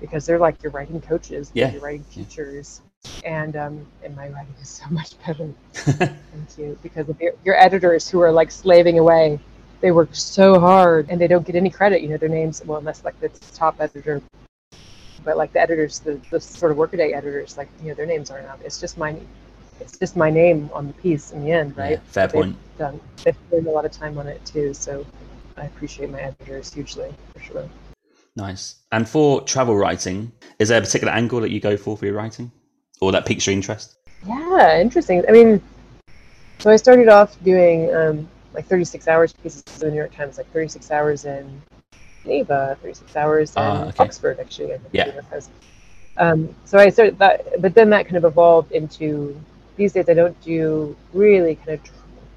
because 0.00 0.26
they're 0.26 0.38
like 0.38 0.62
your 0.62 0.72
writing 0.72 1.00
coaches, 1.00 1.50
they're 1.50 1.68
Yeah. 1.68 1.72
your 1.72 1.82
writing 1.82 2.04
teachers, 2.12 2.82
and 3.24 3.56
um, 3.56 3.86
and 4.04 4.14
my 4.16 4.28
writing 4.28 4.54
is 4.60 4.68
so 4.68 4.84
much 4.90 5.18
better. 5.26 5.50
Thank 5.74 6.58
you 6.58 6.78
because 6.82 7.08
of 7.08 7.20
your, 7.20 7.32
your 7.44 7.56
editors 7.56 8.08
who 8.08 8.20
are 8.20 8.32
like 8.32 8.50
slaving 8.50 8.98
away. 8.98 9.40
They 9.80 9.92
work 9.92 10.10
so 10.14 10.60
hard 10.60 11.08
and 11.10 11.20
they 11.20 11.26
don't 11.28 11.46
get 11.46 11.56
any 11.56 11.70
credit. 11.70 12.02
You 12.02 12.10
know 12.10 12.16
their 12.18 12.28
names, 12.28 12.62
well, 12.66 12.78
unless 12.78 13.04
like 13.04 13.18
the 13.20 13.30
top 13.54 13.80
editor 13.80 14.22
but 15.24 15.36
like 15.36 15.52
the 15.52 15.60
editors, 15.60 15.98
the, 16.00 16.20
the 16.30 16.40
sort 16.40 16.72
of 16.72 16.78
workaday 16.78 17.12
editors, 17.12 17.56
like 17.56 17.68
you 17.82 17.88
know, 17.88 17.94
their 17.94 18.06
names 18.06 18.30
aren't 18.30 18.48
up. 18.48 18.60
It's 18.64 18.80
just 18.80 18.98
my, 18.98 19.16
it's 19.80 19.98
just 19.98 20.16
my 20.16 20.30
name 20.30 20.70
on 20.72 20.86
the 20.86 20.92
piece 20.94 21.32
in 21.32 21.44
the 21.44 21.52
end, 21.52 21.76
right? 21.76 21.92
Yeah, 21.92 21.98
fair 22.06 22.26
They've 22.26 22.34
point. 22.34 22.56
Done. 22.78 23.00
They've 23.24 23.36
spent 23.48 23.66
a 23.66 23.70
lot 23.70 23.84
of 23.84 23.92
time 23.92 24.18
on 24.18 24.26
it 24.26 24.44
too, 24.44 24.74
so 24.74 25.06
I 25.56 25.64
appreciate 25.64 26.10
my 26.10 26.20
editors 26.20 26.72
hugely 26.72 27.12
for 27.32 27.40
sure. 27.40 27.68
Nice. 28.34 28.76
And 28.90 29.08
for 29.08 29.42
travel 29.42 29.76
writing, 29.76 30.32
is 30.58 30.68
there 30.68 30.78
a 30.78 30.82
particular 30.82 31.12
angle 31.12 31.40
that 31.40 31.50
you 31.50 31.60
go 31.60 31.76
for 31.76 31.96
for 31.96 32.06
your 32.06 32.14
writing, 32.14 32.50
or 33.00 33.12
that 33.12 33.26
piques 33.26 33.46
your 33.46 33.52
interest? 33.54 33.98
Yeah, 34.26 34.80
interesting. 34.80 35.24
I 35.28 35.32
mean, 35.32 35.60
so 36.58 36.70
I 36.70 36.76
started 36.76 37.08
off 37.08 37.36
doing 37.42 37.94
um, 37.94 38.28
like 38.54 38.66
36 38.66 39.08
hours 39.08 39.32
pieces 39.32 39.62
of 39.66 39.80
the 39.80 39.90
New 39.90 39.96
York 39.96 40.14
Times, 40.14 40.38
like 40.38 40.50
36 40.52 40.90
hours 40.90 41.24
in 41.24 41.60
Geneva, 42.22 42.76
36 42.82 43.16
hours 43.16 43.56
in 43.56 43.62
Ah, 43.62 43.84
okay. 43.88 44.04
Oxford, 44.04 44.38
actually. 44.40 44.74
I 44.74 44.78
think 44.78 44.90
Yeah. 44.92 45.20
Has. 45.30 45.48
Um, 46.16 46.54
so 46.64 46.78
I 46.78 46.90
started 46.90 47.18
that, 47.18 47.60
but 47.60 47.74
then 47.74 47.90
that 47.90 48.04
kind 48.04 48.16
of 48.16 48.24
evolved 48.24 48.72
into 48.72 49.38
these 49.76 49.94
days 49.94 50.08
I 50.08 50.14
don't 50.14 50.38
do 50.42 50.94
really 51.14 51.54
kind 51.56 51.70
of 51.70 51.80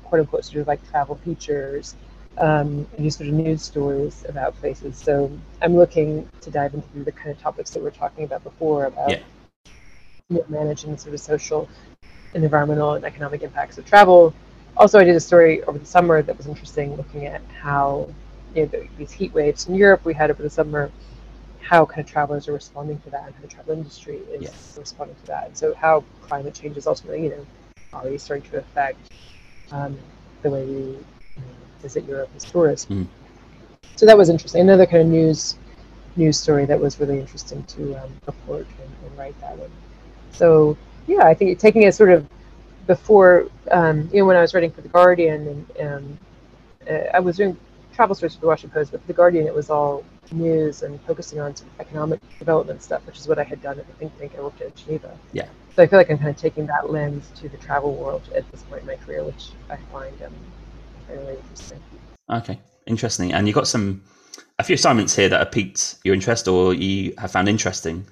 quote 0.05 0.21
unquote 0.21 0.45
sort 0.45 0.61
of 0.61 0.67
like 0.67 0.87
travel 0.89 1.15
features. 1.15 1.95
Um, 2.37 2.85
and 2.97 3.03
do 3.03 3.09
sort 3.09 3.29
of 3.29 3.35
news 3.35 3.63
stories 3.63 4.25
about 4.27 4.57
places. 4.59 4.97
So 4.97 5.31
I'm 5.61 5.73
looking 5.73 6.29
to 6.41 6.51
dive 6.51 6.73
into 6.73 6.87
the 7.05 7.11
kind 7.13 7.31
of 7.31 7.39
topics 7.39 7.69
that 7.71 7.79
we 7.79 7.85
we're 7.85 7.91
talking 7.91 8.25
about 8.25 8.43
before 8.43 8.87
about 8.87 9.11
Yeah. 9.11 9.19
you 10.29 10.37
know, 10.39 10.45
managing 10.49 10.97
sort 10.97 11.13
of 11.13 11.21
social 11.21 11.69
and 12.33 12.43
environmental 12.43 12.95
and 12.95 13.05
economic 13.05 13.41
impacts 13.41 13.77
of 13.77 13.85
travel. 13.85 14.33
Also, 14.75 14.99
I 14.99 15.05
did 15.05 15.15
a 15.15 15.19
story 15.21 15.63
over 15.63 15.77
the 15.79 15.85
summer 15.85 16.21
that 16.21 16.35
was 16.35 16.47
interesting, 16.47 16.97
looking 16.97 17.25
at 17.25 17.41
how 17.57 18.09
you 18.55 18.63
know 18.63 18.67
the, 18.67 18.87
these 18.97 19.11
heat 19.11 19.33
waves 19.33 19.67
in 19.67 19.75
Europe 19.75 20.05
we 20.05 20.13
had 20.13 20.31
over 20.31 20.41
the 20.43 20.49
summer, 20.49 20.91
how 21.61 21.85
kind 21.85 22.01
of 22.01 22.11
travelers 22.11 22.47
are 22.47 22.53
responding 22.53 22.99
to 22.99 23.09
that, 23.11 23.25
and 23.27 23.35
how 23.35 23.41
the 23.41 23.47
travel 23.47 23.73
industry 23.73 24.17
is 24.31 24.43
Yes. 24.43 24.77
responding 24.79 25.15
to 25.17 25.25
that. 25.27 25.47
And 25.47 25.57
so, 25.57 25.73
how 25.75 26.03
climate 26.21 26.53
change 26.53 26.77
is 26.77 26.87
ultimately, 26.87 27.23
you 27.23 27.29
know, 27.29 27.45
already 27.93 28.17
starting 28.17 28.49
to 28.51 28.57
affect 28.57 29.11
um, 29.71 29.97
the 30.41 30.49
way 30.49 30.65
we 30.65 30.73
you 30.73 30.97
know, 31.37 31.43
visit 31.81 32.05
Europe 32.05 32.29
as 32.35 32.43
tourists. 32.45 32.87
Mm. 32.89 33.07
So 33.95 34.05
that 34.05 34.17
was 34.17 34.29
interesting. 34.29 34.61
Another 34.61 34.85
kind 34.85 35.03
of 35.03 35.07
news 35.07 35.57
news 36.17 36.39
story 36.39 36.65
that 36.65 36.79
was 36.79 36.99
really 36.99 37.19
interesting 37.19 37.63
to 37.63 37.95
um, 37.95 38.11
report 38.25 38.65
and, 38.81 38.89
and 39.05 39.17
write 39.17 39.39
that 39.41 39.57
one. 39.57 39.69
So 40.31 40.77
yeah, 41.07 41.23
I 41.23 41.33
think 41.33 41.59
taking 41.59 41.83
it 41.83 41.93
sort 41.93 42.11
of 42.11 42.25
before, 42.87 43.47
um, 43.71 44.09
you 44.13 44.19
know, 44.19 44.25
when 44.25 44.37
I 44.37 44.41
was 44.41 44.53
writing 44.53 44.71
for 44.71 44.81
the 44.81 44.89
Guardian 44.89 45.65
and 45.79 45.87
um, 45.87 46.19
uh, 46.89 47.09
I 47.13 47.19
was 47.19 47.37
doing 47.37 47.57
travel 47.95 48.15
stories 48.15 48.35
for 48.35 48.41
the 48.41 48.47
Washington 48.47 48.73
Post, 48.73 48.91
but 48.91 49.01
for 49.01 49.07
the 49.07 49.13
Guardian 49.13 49.47
it 49.47 49.55
was 49.55 49.69
all 49.69 50.03
news 50.31 50.83
and 50.83 50.99
focusing 51.01 51.39
on 51.39 51.55
sort 51.55 51.69
of 51.71 51.79
economic 51.79 52.19
development 52.39 52.83
stuff, 52.83 53.05
which 53.05 53.17
is 53.17 53.27
what 53.27 53.39
I 53.39 53.43
had 53.43 53.61
done 53.61 53.79
at 53.79 53.87
the 53.87 53.93
think 53.93 54.17
tank 54.19 54.33
I 54.37 54.41
worked 54.41 54.61
at 54.61 54.75
Geneva. 54.75 55.17
Yeah. 55.33 55.47
So 55.75 55.83
I 55.83 55.87
feel 55.87 55.99
like 55.99 56.09
I'm 56.09 56.17
kind 56.17 56.29
of 56.29 56.37
taking 56.37 56.65
that 56.67 56.89
lens 56.89 57.31
to 57.35 57.49
the 57.49 57.57
travel 57.57 57.93
world 57.95 58.23
at 58.35 58.49
this 58.51 58.63
point 58.63 58.81
in 58.81 58.87
my 58.87 58.95
career, 58.95 59.23
which 59.23 59.49
I 59.69 59.77
find 59.91 60.15
um, 60.21 60.33
really 61.09 61.37
interesting. 61.37 61.79
Okay, 62.29 62.59
interesting. 62.87 63.33
And 63.33 63.47
you 63.47 63.53
got 63.53 63.67
some 63.67 64.03
a 64.57 64.63
few 64.63 64.75
assignments 64.75 65.15
here 65.15 65.29
that 65.29 65.39
have 65.39 65.51
piqued 65.51 65.95
your 66.03 66.13
interest 66.13 66.47
or 66.47 66.73
you 66.73 67.13
have 67.17 67.31
found 67.31 67.49
interesting. 67.49 68.05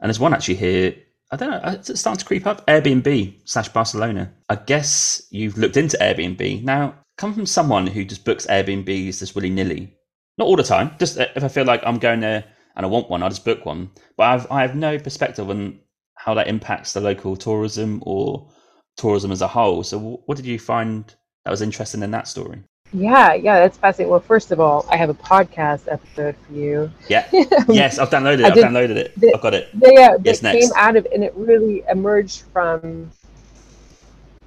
And 0.00 0.08
there's 0.08 0.20
one 0.20 0.32
actually 0.32 0.56
here. 0.56 0.94
I 1.30 1.36
don't 1.36 1.50
know. 1.50 1.60
It's 1.64 2.00
starting 2.00 2.18
to 2.18 2.24
creep 2.24 2.46
up? 2.46 2.66
Airbnb 2.66 3.34
slash 3.44 3.68
Barcelona. 3.68 4.32
I 4.48 4.56
guess 4.56 5.22
you've 5.30 5.58
looked 5.58 5.76
into 5.76 5.96
Airbnb. 5.98 6.64
Now, 6.64 6.94
come 7.20 7.34
from 7.34 7.44
someone 7.44 7.86
who 7.86 8.02
just 8.02 8.24
books 8.24 8.46
Airbnbs 8.46 9.18
just 9.18 9.34
willy 9.34 9.50
nilly. 9.50 9.94
Not 10.38 10.46
all 10.46 10.56
the 10.56 10.62
time. 10.62 10.92
Just 10.98 11.18
uh, 11.18 11.26
if 11.36 11.44
I 11.44 11.48
feel 11.48 11.66
like 11.66 11.82
I'm 11.84 11.98
going 11.98 12.20
there 12.20 12.42
and 12.76 12.86
I 12.86 12.88
want 12.88 13.10
one, 13.10 13.22
I 13.22 13.28
just 13.28 13.44
book 13.44 13.66
one. 13.66 13.90
But 14.16 14.24
I've 14.24 14.50
I 14.50 14.62
have 14.62 14.74
no 14.74 14.98
perspective 14.98 15.50
on 15.50 15.78
how 16.16 16.32
that 16.34 16.48
impacts 16.48 16.94
the 16.94 17.00
local 17.02 17.36
tourism 17.36 18.02
or 18.06 18.48
tourism 18.96 19.30
as 19.32 19.42
a 19.42 19.48
whole. 19.48 19.82
So, 19.82 19.98
wh- 19.98 20.26
what 20.28 20.36
did 20.36 20.46
you 20.46 20.58
find 20.58 21.14
that 21.44 21.50
was 21.50 21.60
interesting 21.60 22.02
in 22.02 22.10
that 22.12 22.26
story? 22.26 22.62
Yeah, 22.92 23.34
yeah, 23.34 23.60
that's 23.60 23.76
fascinating. 23.76 24.10
Well, 24.10 24.20
first 24.20 24.50
of 24.50 24.58
all, 24.58 24.86
I 24.90 24.96
have 24.96 25.10
a 25.10 25.14
podcast 25.14 25.92
episode 25.92 26.34
for 26.46 26.54
you. 26.54 26.90
Yeah. 27.08 27.28
yes, 27.68 27.98
I've 27.98 28.08
downloaded 28.10 28.40
it. 28.40 28.44
I've 28.46 28.54
did- 28.54 28.64
downloaded 28.64 28.96
it. 28.96 29.20
the- 29.20 29.34
I've 29.34 29.42
got 29.42 29.52
it. 29.54 29.68
Yeah, 29.74 29.90
yeah, 29.92 30.16
Yes, 30.24 30.40
that 30.40 30.58
came 30.58 30.70
out 30.74 30.96
of, 30.96 31.06
and 31.14 31.22
it 31.22 31.34
really 31.36 31.84
emerged 31.90 32.44
from 32.52 33.10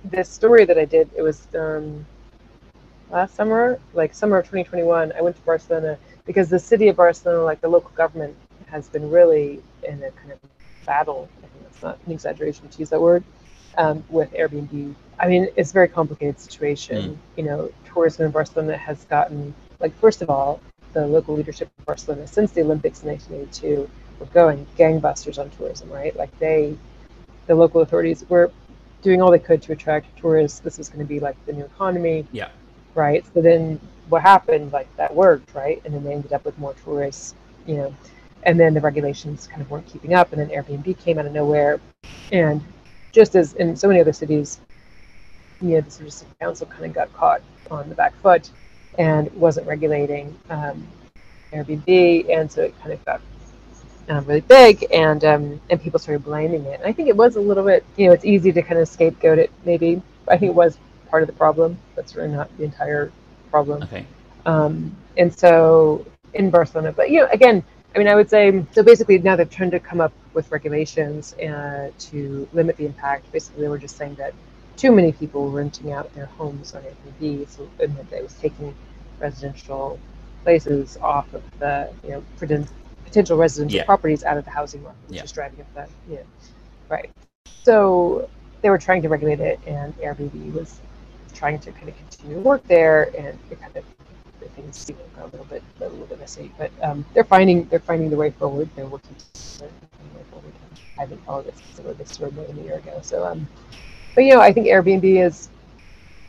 this 0.05 0.27
story 0.27 0.65
that 0.65 0.77
I 0.79 0.85
did. 0.85 1.09
It 1.15 1.21
was 1.21 1.47
um, 1.55 2.05
last 3.13 3.35
summer, 3.35 3.79
like 3.93 4.13
summer 4.13 4.37
of 4.39 4.45
2021. 4.45 5.13
I 5.15 5.21
went 5.21 5.35
to 5.35 5.41
Barcelona 5.43 5.97
because 6.25 6.49
the 6.49 6.59
city 6.59 6.87
of 6.89 6.97
Barcelona, 6.97 7.43
like 7.43 7.61
the 7.61 7.69
local 7.69 7.91
government, 7.91 8.35
has 8.67 8.89
been 8.89 9.09
really 9.09 9.61
in 9.83 10.01
a 10.03 10.11
kind 10.11 10.31
of 10.31 10.39
battle. 10.85 11.29
I 11.37 11.47
think 11.47 11.63
that's 11.63 11.83
not 11.83 11.99
an 12.05 12.11
exaggeration 12.11 12.67
to 12.67 12.79
use 12.79 12.89
that 12.89 12.99
word 12.99 13.23
um, 13.77 14.03
with 14.09 14.33
Airbnb. 14.33 14.95
I 15.19 15.27
mean, 15.27 15.47
it's 15.55 15.69
a 15.69 15.73
very 15.73 15.87
complicated 15.87 16.39
situation. 16.39 17.19
You 17.37 17.43
know, 17.43 17.71
tourism 17.85 18.25
in 18.25 18.31
Barcelona 18.31 18.75
has 18.77 19.05
gotten 19.05 19.53
like 19.79 19.95
first 19.99 20.21
of 20.23 20.29
all, 20.29 20.59
the 20.93 21.05
local 21.05 21.35
leadership 21.35 21.69
of 21.79 21.85
Barcelona 21.85 22.27
since 22.27 22.51
the 22.51 22.61
Olympics 22.61 23.03
in 23.03 23.09
1982 23.09 23.89
were 24.19 24.25
going 24.27 24.65
gangbusters 24.77 25.37
on 25.37 25.51
tourism, 25.51 25.89
right? 25.89 26.15
Like 26.15 26.37
they, 26.39 26.75
the 27.47 27.55
local 27.55 27.81
authorities 27.81 28.25
were 28.27 28.51
doing 29.01 29.21
all 29.21 29.29
they 29.29 29.39
could 29.39 29.61
to 29.63 29.71
attract 29.73 30.17
tourists. 30.17 30.59
This 30.59 30.77
was 30.77 30.89
going 30.89 30.99
to 30.99 31.05
be 31.05 31.19
like 31.19 31.35
the 31.45 31.53
new 31.53 31.65
economy, 31.65 32.25
Yeah. 32.31 32.49
Right? 32.95 33.25
So 33.33 33.41
then 33.41 33.79
what 34.09 34.21
happened? 34.21 34.71
Like 34.71 34.93
that 34.97 35.13
worked, 35.13 35.53
right? 35.53 35.81
And 35.85 35.93
then 35.93 36.03
they 36.03 36.13
ended 36.13 36.33
up 36.33 36.45
with 36.45 36.57
more 36.59 36.73
tourists, 36.83 37.35
you 37.65 37.77
know, 37.77 37.95
and 38.43 38.59
then 38.59 38.73
the 38.73 38.81
regulations 38.81 39.47
kind 39.47 39.61
of 39.61 39.69
weren't 39.69 39.87
keeping 39.87 40.13
up. 40.13 40.33
And 40.33 40.41
then 40.41 40.49
Airbnb 40.49 40.97
came 40.99 41.19
out 41.19 41.25
of 41.25 41.33
nowhere. 41.33 41.79
And 42.31 42.61
just 43.11 43.35
as 43.35 43.53
in 43.53 43.75
so 43.75 43.87
many 43.87 44.01
other 44.01 44.13
cities, 44.13 44.59
you 45.61 45.75
know, 45.75 45.81
the 45.81 46.11
city 46.11 46.31
council 46.39 46.67
kind 46.67 46.85
of 46.85 46.93
got 46.93 47.13
caught 47.13 47.41
on 47.71 47.87
the 47.89 47.95
back 47.95 48.13
foot 48.21 48.51
and 48.97 49.31
wasn't 49.33 49.65
regulating 49.67 50.37
um, 50.49 50.85
Airbnb, 51.53 52.29
and 52.29 52.51
so 52.51 52.63
it 52.63 52.79
kind 52.79 52.93
of 52.93 53.05
got 53.05 53.21
um, 54.09 54.25
really 54.25 54.41
big, 54.41 54.85
and 54.91 55.23
um, 55.23 55.61
and 55.69 55.81
people 55.81 55.99
started 55.99 56.23
blaming 56.23 56.65
it. 56.65 56.79
And 56.79 56.89
I 56.89 56.91
think 56.91 57.07
it 57.07 57.15
was 57.15 57.35
a 57.35 57.41
little 57.41 57.63
bit, 57.63 57.85
you 57.95 58.07
know, 58.07 58.13
it's 58.13 58.25
easy 58.25 58.51
to 58.51 58.61
kind 58.61 58.79
of 58.79 58.87
scapegoat 58.87 59.39
it. 59.39 59.51
Maybe 59.65 60.01
I 60.27 60.37
think 60.37 60.49
it 60.49 60.55
was 60.55 60.77
part 61.13 61.21
of 61.21 61.27
the 61.27 61.33
problem. 61.45 61.77
That's 61.95 62.15
really 62.15 62.29
not 62.29 62.49
the 62.57 62.63
entire 62.63 63.11
problem. 63.51 63.83
Okay. 63.83 64.03
Um, 64.47 64.97
and 65.15 65.31
so 65.31 66.03
in 66.33 66.49
Barcelona, 66.49 66.91
but 66.91 67.11
you 67.11 67.19
know, 67.19 67.27
again, 67.31 67.63
I 67.93 67.99
mean, 67.99 68.07
I 68.07 68.15
would 68.15 68.31
say 68.31 68.65
so. 68.71 68.81
Basically, 68.81 69.19
now 69.19 69.35
they're 69.35 69.45
trying 69.45 69.69
to 69.69 69.79
come 69.79 70.01
up 70.01 70.11
with 70.33 70.51
regulations 70.51 71.35
uh, 71.35 71.91
to 72.09 72.49
limit 72.51 72.77
the 72.77 72.87
impact. 72.87 73.31
Basically, 73.31 73.61
they 73.61 73.67
were 73.67 73.77
just 73.77 73.95
saying 73.95 74.15
that 74.15 74.33
too 74.75 74.91
many 74.91 75.11
people 75.11 75.43
were 75.43 75.55
renting 75.61 75.91
out 75.91 76.11
their 76.15 76.25
homes 76.25 76.73
on 76.73 76.81
Airbnb, 76.81 77.47
so 77.47 77.69
and 77.79 77.95
that 77.95 78.11
it 78.11 78.23
was 78.23 78.33
taking 78.41 78.73
residential 79.19 79.99
places 80.43 80.97
off 80.99 81.31
of 81.35 81.43
the 81.59 81.93
you 82.03 82.09
know 82.13 82.23
potential 82.39 83.37
residential 83.37 83.77
Yeah. 83.77 83.85
properties 83.85 84.23
out 84.23 84.37
of 84.39 84.45
the 84.45 84.51
housing 84.59 84.81
market, 84.81 85.07
which 85.07 85.17
Yeah. 85.17 85.25
is 85.25 85.31
driving 85.31 85.61
up 85.61 85.71
the 85.75 85.85
yeah, 86.11 86.21
right. 86.89 87.11
So 87.61 88.27
they 88.63 88.71
were 88.71 88.79
trying 88.79 89.03
to 89.03 89.09
regulate 89.09 89.41
it, 89.41 89.59
and 89.67 89.95
Airbnb 89.99 90.53
was 90.53 90.79
trying 91.33 91.59
to 91.59 91.71
kind 91.71 91.89
of 91.89 91.97
continue 91.97 92.35
to 92.35 92.41
work 92.41 92.65
there, 92.67 93.11
and 93.17 93.37
it 93.49 93.61
kind 93.61 93.75
of 93.75 93.83
the 94.39 94.49
things 94.49 94.85
you 94.87 94.95
know, 94.95 95.01
got 95.15 95.25
a 95.25 95.29
little 95.29 95.45
bit 95.45 95.63
a 95.79 95.87
little 95.87 96.05
bit 96.05 96.19
messy. 96.19 96.51
But 96.57 96.71
um, 96.81 97.05
they're 97.13 97.23
finding 97.23 97.65
they're 97.69 97.79
finding 97.79 98.09
the 98.09 98.17
way 98.17 98.31
forward. 98.31 98.69
They're 98.75 98.85
working 98.85 99.15
to 99.15 99.59
the 99.59 99.65
way 99.65 100.23
forward. 100.31 100.53
I 100.97 101.01
haven't 101.01 101.25
followed 101.25 101.45
this 101.45 101.61
since 101.73 101.97
this 101.97 102.09
started 102.09 102.35
more 102.35 102.45
than 102.45 102.59
a 102.59 102.63
year 102.63 102.75
ago. 102.75 102.99
So 103.01 103.25
um, 103.25 103.47
but 104.15 104.23
you 104.23 104.33
know, 104.33 104.41
I 104.41 104.53
think 104.53 104.67
Airbnb 104.67 105.25
is, 105.25 105.49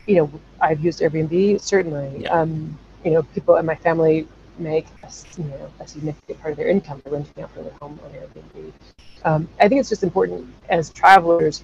you 0.07 0.15
know, 0.15 0.31
I've 0.61 0.83
used 0.83 1.01
Airbnb 1.01 1.61
certainly. 1.61 2.23
Yeah. 2.23 2.29
Um, 2.29 2.77
you 3.03 3.11
know, 3.11 3.21
people 3.21 3.55
in 3.57 3.65
my 3.65 3.75
family 3.75 4.27
make 4.57 4.87
a, 5.03 5.11
you 5.37 5.43
know 5.45 5.71
a 5.79 5.87
significant 5.87 6.41
part 6.41 6.51
of 6.51 6.57
their 6.57 6.69
income 6.69 7.01
by 7.03 7.11
renting 7.11 7.43
out 7.43 7.53
their 7.53 7.65
home 7.81 7.99
on 8.03 8.11
Airbnb. 8.11 8.71
Um, 9.23 9.47
I 9.59 9.67
think 9.67 9.79
it's 9.79 9.89
just 9.89 10.03
important 10.03 10.47
as 10.69 10.91
travelers 10.91 11.63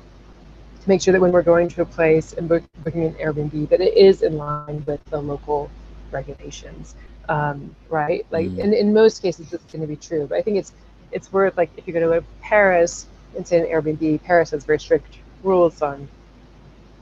to 0.82 0.90
make 0.90 1.02
sure 1.02 1.12
that 1.14 1.22
when 1.22 1.32
we're 1.32 1.42
going 1.44 1.70
to 1.70 1.82
a 1.82 1.86
place 1.86 2.34
and 2.34 2.48
book, 2.50 2.64
booking 2.84 3.06
an 3.06 3.14
Airbnb, 3.16 3.70
that 3.70 3.82
it 3.82 3.96
is 3.98 4.24
in 4.24 4.38
line 4.38 4.68
with 4.70 4.84
the 4.92 5.02
local 5.04 5.70
regulations, 6.12 6.96
um, 7.30 7.76
right? 7.90 8.26
Like, 8.32 8.48
Mm. 8.48 8.64
and 8.64 8.74
in 8.74 8.94
most 8.94 9.22
cases, 9.22 9.54
it's 9.54 9.64
going 9.72 9.82
to 9.82 9.88
be 9.88 9.96
true. 9.98 10.28
But 10.28 10.38
I 10.38 10.42
think 10.42 10.58
it's 10.58 10.74
it's 11.12 11.32
worth 11.32 11.58
like 11.58 11.72
if 11.78 11.88
you're 11.88 11.94
going 11.94 12.06
to 12.06 12.16
go 12.16 12.20
to 12.20 12.26
Paris 12.42 13.08
and 13.36 13.46
stay 13.46 13.58
in 13.60 13.66
an 13.66 13.72
Airbnb, 13.72 14.24
Paris 14.24 14.52
has 14.52 14.64
very 14.66 14.80
strict 14.80 15.18
rules 15.44 15.82
on 15.82 16.08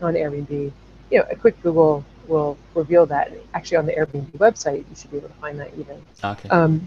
on 0.01 0.14
Airbnb. 0.14 0.72
You 1.10 1.19
know, 1.19 1.26
a 1.31 1.35
quick 1.35 1.61
Google 1.61 2.03
will 2.27 2.57
reveal 2.76 3.06
that. 3.07 3.31
Actually, 3.53 3.77
on 3.77 3.85
the 3.85 3.93
Airbnb 3.93 4.31
website, 4.38 4.80
you 4.89 4.95
should 4.95 5.11
be 5.11 5.18
able 5.18 5.30
to 5.30 5.34
find 5.35 5.60
that 5.60 5.72
even. 5.77 5.97
Okay. 6.23 6.49
Um, 6.49 6.81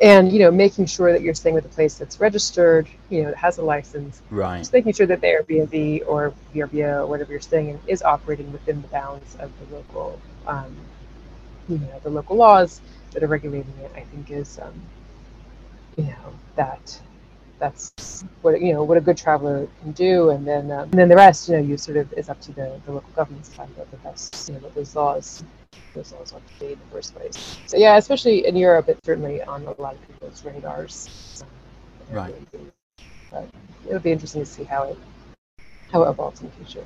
and 0.00 0.32
you 0.32 0.38
know, 0.38 0.50
making 0.50 0.86
sure 0.86 1.12
that 1.12 1.22
you're 1.22 1.34
staying 1.34 1.54
with 1.54 1.64
a 1.64 1.68
place 1.70 1.96
that's 1.96 2.20
registered, 2.20 2.88
you 3.10 3.22
know, 3.22 3.30
that 3.30 3.36
has 3.36 3.58
a 3.58 3.62
license, 3.64 4.22
right. 4.30 4.58
just 4.58 4.72
making 4.72 4.92
sure 4.92 5.06
that 5.06 5.20
the 5.20 5.26
Airbnb 5.26 6.02
or 6.06 6.32
VRBO 6.54 7.00
or 7.00 7.06
whatever 7.06 7.32
you're 7.32 7.40
staying 7.40 7.70
in 7.70 7.80
is 7.86 8.02
operating 8.02 8.50
within 8.52 8.80
the 8.82 8.88
bounds 8.88 9.36
of 9.36 9.50
the 9.58 9.76
local, 9.76 10.20
um, 10.46 10.74
you 11.68 11.78
know, 11.78 12.00
the 12.02 12.10
local 12.10 12.36
laws 12.36 12.80
that 13.12 13.22
are 13.22 13.26
regulating 13.28 13.74
it. 13.82 13.90
I 13.96 14.00
think 14.00 14.30
is, 14.30 14.58
um, 14.62 14.80
you 15.96 16.04
know, 16.04 16.32
that 16.56 17.00
that's 17.58 18.24
what 18.42 18.60
you 18.60 18.72
know 18.72 18.82
what 18.84 18.96
a 18.96 19.00
good 19.00 19.16
traveler 19.16 19.68
can 19.82 19.92
do, 19.92 20.30
and 20.30 20.46
then 20.46 20.70
um, 20.70 20.82
and 20.90 20.92
then 20.92 21.08
the 21.08 21.16
rest, 21.16 21.48
you 21.48 21.56
know, 21.56 21.62
you 21.62 21.76
sort 21.76 21.96
of 21.96 22.12
is 22.14 22.28
up 22.28 22.40
to 22.42 22.52
the, 22.52 22.80
the 22.86 22.92
local 22.92 23.10
governments 23.14 23.48
to 23.50 23.54
find 23.56 23.70
out 23.78 23.90
that 23.90 24.02
that's 24.02 24.48
you 24.48 24.54
know 24.54 24.60
what 24.60 24.74
those 24.74 24.94
laws 24.94 25.44
those 25.94 26.12
laws 26.12 26.32
ought 26.32 26.46
to 26.46 26.60
be 26.60 26.72
in 26.72 26.78
the 26.78 26.84
first 26.92 27.14
place. 27.14 27.58
So 27.66 27.76
yeah, 27.76 27.96
especially 27.96 28.46
in 28.46 28.56
Europe, 28.56 28.88
it's 28.88 29.04
certainly 29.04 29.42
on 29.42 29.62
a 29.66 29.80
lot 29.80 29.94
of 29.94 30.06
people's 30.06 30.44
radars. 30.44 31.42
um, 31.42 32.16
Right. 32.16 32.34
But 33.30 33.48
it'll 33.86 34.00
be 34.00 34.12
interesting 34.12 34.42
to 34.42 34.46
see 34.46 34.64
how 34.64 34.84
it 34.84 34.98
how 35.92 36.02
it 36.04 36.10
evolves 36.10 36.40
in 36.40 36.48
the 36.48 36.52
future. 36.64 36.84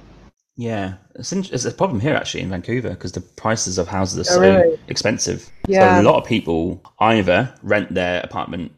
Yeah, 0.57 0.95
it's, 1.15 1.33
in- 1.33 1.47
it's 1.51 1.65
a 1.65 1.73
problem 1.73 2.01
here 2.01 2.15
actually 2.15 2.43
in 2.43 2.51
Vancouver 2.51 2.91
because 2.91 3.13
the 3.13 3.21
prices 3.21 3.79
of 3.79 3.89
houses 3.89 4.29
are 4.29 4.33
Oh, 4.33 4.35
so 4.35 4.41
really? 4.41 4.79
expensive. 4.89 5.51
Yeah. 5.67 5.95
So 5.97 6.03
a 6.03 6.05
lot 6.05 6.21
of 6.21 6.29
people 6.29 6.83
either 6.99 7.55
rent 7.63 7.95
their 7.95 8.21
apartment 8.21 8.73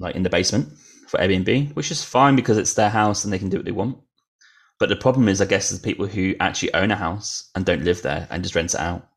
like 0.00 0.16
in 0.16 0.22
the 0.22 0.30
basement 0.30 0.68
for 1.14 1.22
Airbnb, 1.22 1.74
which 1.74 1.90
is 1.90 2.02
fine 2.02 2.36
because 2.36 2.58
it's 2.58 2.74
their 2.74 2.90
house 2.90 3.24
and 3.24 3.32
they 3.32 3.38
can 3.38 3.48
do 3.48 3.58
what 3.58 3.64
they 3.64 3.72
want. 3.72 3.98
But 4.80 4.88
the 4.88 4.96
problem 4.96 5.28
is, 5.28 5.40
I 5.40 5.44
guess, 5.46 5.70
is 5.70 5.78
people 5.78 6.06
who 6.06 6.34
actually 6.40 6.74
own 6.74 6.90
a 6.90 6.96
house 6.96 7.50
and 7.54 7.64
don't 7.64 7.84
live 7.84 8.02
there 8.02 8.26
and 8.30 8.42
just 8.42 8.54
rent 8.54 8.74
it 8.74 8.80
out. 8.80 9.08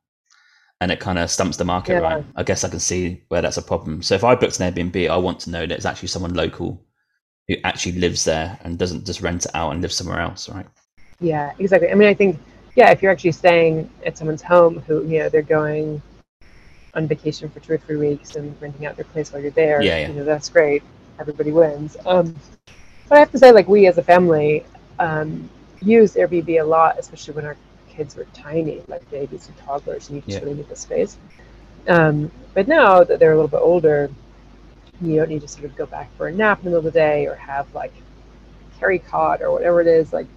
And 0.79 0.91
it 0.91 0.99
kind 0.99 1.17
of 1.17 1.31
stumps 1.31 1.57
the 1.57 1.65
market, 1.65 1.93
Yeah. 1.93 1.99
right? 1.99 2.25
I 2.35 2.43
guess 2.43 2.63
I 2.63 2.69
can 2.69 2.79
see 2.79 3.23
where 3.29 3.41
that's 3.41 3.57
a 3.57 3.63
problem. 3.63 4.03
So 4.03 4.13
if 4.13 4.23
I 4.23 4.35
booked 4.35 4.59
an 4.59 4.71
Airbnb, 4.71 5.09
I 5.09 5.17
want 5.17 5.39
to 5.41 5.49
know 5.49 5.65
that 5.65 5.71
it's 5.71 5.85
actually 5.85 6.09
someone 6.09 6.35
local 6.35 6.85
who 7.47 7.55
actually 7.63 7.93
lives 7.93 8.23
there 8.23 8.59
and 8.63 8.77
doesn't 8.77 9.05
just 9.05 9.21
rent 9.21 9.45
it 9.45 9.51
out 9.55 9.71
and 9.71 9.81
live 9.81 9.91
somewhere 9.91 10.19
else, 10.19 10.47
right? 10.49 10.67
Yeah, 11.19 11.53
exactly. 11.57 11.89
I 11.89 11.95
mean, 11.95 12.07
I 12.07 12.13
think 12.13 12.39
yeah, 12.75 12.91
if 12.91 13.01
you're 13.01 13.11
actually 13.11 13.31
staying 13.31 13.89
at 14.05 14.19
someone's 14.19 14.43
home 14.43 14.79
who 14.81 15.03
you 15.07 15.17
know 15.19 15.29
they're 15.29 15.41
going 15.41 15.99
on 16.93 17.07
vacation 17.07 17.49
for 17.49 17.59
two 17.59 17.73
or 17.73 17.77
three 17.79 17.95
weeks 17.95 18.35
and 18.35 18.55
renting 18.61 18.85
out 18.85 18.95
their 18.95 19.05
place 19.05 19.33
while 19.33 19.41
you're 19.41 19.49
there, 19.51 19.81
Yeah, 19.81 19.97
yeah. 20.01 20.07
you 20.09 20.13
know 20.13 20.23
that's 20.23 20.49
great. 20.49 20.83
Everybody 21.19 21.51
wins. 21.51 21.97
Um, 22.05 22.33
but 23.09 23.15
I 23.15 23.19
have 23.19 23.31
to 23.31 23.39
say, 23.39 23.51
like 23.51 23.67
we 23.67 23.87
as 23.87 23.97
a 23.97 24.03
family 24.03 24.65
um, 24.99 25.49
used 25.81 26.15
Airbnb 26.15 26.61
a 26.61 26.63
lot, 26.65 26.97
especially 26.99 27.33
when 27.35 27.45
our 27.45 27.57
kids 27.87 28.15
were 28.15 28.25
tiny, 28.33 28.81
like 28.87 29.09
babies 29.09 29.47
and 29.47 29.57
toddlers, 29.57 30.09
and 30.09 30.15
you 30.17 30.21
just 30.21 30.39
Yeah. 30.39 30.45
really 30.45 30.57
need 30.57 30.69
the 30.69 30.75
space. 30.75 31.17
Um, 31.87 32.31
but 32.53 32.67
now 32.67 33.03
that 33.03 33.19
they're 33.19 33.31
a 33.31 33.35
little 33.35 33.47
bit 33.47 33.61
older, 33.61 34.09
you 35.01 35.15
don't 35.15 35.29
need 35.29 35.41
to 35.41 35.47
sort 35.47 35.65
of 35.65 35.75
go 35.75 35.85
back 35.85 36.09
for 36.17 36.27
a 36.27 36.31
nap 36.31 36.59
in 36.59 36.65
the 36.65 36.69
middle 36.71 36.87
of 36.87 36.93
the 36.93 36.99
day 36.99 37.27
or 37.27 37.35
have 37.35 37.73
like 37.73 37.93
carry 38.79 38.99
cot 38.99 39.41
or 39.41 39.51
whatever 39.51 39.81
it 39.81 39.87
is. 39.87 40.13
Like 40.13 40.27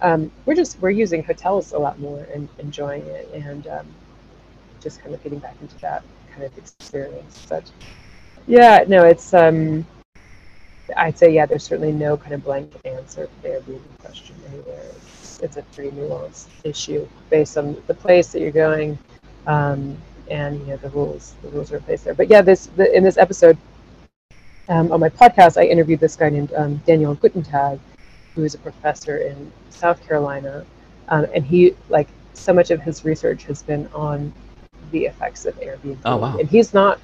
um, 0.00 0.30
we're 0.46 0.54
just 0.54 0.78
we're 0.80 0.90
using 0.90 1.22
hotels 1.22 1.72
a 1.72 1.78
lot 1.78 1.98
more 1.98 2.26
and 2.34 2.48
enjoying 2.58 3.02
it 3.06 3.28
and 3.32 3.66
um, 3.68 3.86
just 4.80 5.00
kind 5.02 5.14
of 5.14 5.22
getting 5.22 5.38
back 5.38 5.56
into 5.60 5.78
that 5.78 6.02
kind 6.32 6.44
of 6.44 6.56
experience. 6.58 7.46
But 7.48 7.70
yeah, 8.46 8.84
no, 8.86 9.04
it's 9.04 9.32
um, 9.34 9.86
I'd 10.96 11.18
say 11.18 11.32
yeah, 11.32 11.46
there's 11.46 11.64
certainly 11.64 11.92
no 11.92 12.16
kind 12.16 12.32
of 12.34 12.44
blanket 12.44 12.84
answer 12.84 13.26
for 13.26 13.48
the 13.48 13.54
Airbnb 13.54 13.98
question 13.98 14.36
anywhere. 14.48 14.82
It's, 15.22 15.40
it's 15.40 15.56
a 15.56 15.62
pretty 15.62 15.90
nuanced 15.90 16.46
issue 16.64 17.08
based 17.30 17.56
on 17.56 17.82
the 17.86 17.94
place 17.94 18.32
that 18.32 18.40
you're 18.40 18.50
going. 18.50 18.98
Um, 19.46 19.96
and 20.30 20.58
you 20.60 20.66
know 20.66 20.76
the 20.78 20.88
rules, 20.90 21.34
the 21.42 21.48
rules 21.48 21.72
are 21.72 21.76
in 21.76 21.82
place 21.82 22.02
there. 22.02 22.14
But 22.14 22.28
yeah, 22.28 22.42
this 22.42 22.66
the, 22.76 22.94
in 22.96 23.04
this 23.04 23.18
episode 23.18 23.58
um, 24.68 24.92
on 24.92 25.00
my 25.00 25.08
podcast, 25.08 25.60
I 25.60 25.66
interviewed 25.66 26.00
this 26.00 26.16
guy 26.16 26.30
named 26.30 26.52
um, 26.54 26.76
Daniel 26.86 27.14
Guttentag, 27.16 27.78
who 28.34 28.44
is 28.44 28.54
a 28.54 28.58
professor 28.58 29.18
in 29.18 29.52
South 29.70 30.04
Carolina, 30.06 30.64
um, 31.08 31.26
and 31.34 31.44
he 31.44 31.74
like 31.88 32.08
so 32.32 32.52
much 32.52 32.70
of 32.70 32.80
his 32.80 33.04
research 33.04 33.44
has 33.44 33.62
been 33.62 33.86
on 33.94 34.32
the 34.90 35.06
effects 35.06 35.44
of 35.44 35.58
Airbnb. 35.60 35.98
Oh, 36.04 36.16
wow. 36.16 36.38
And 36.38 36.48
he's 36.48 36.72
not 36.74 37.00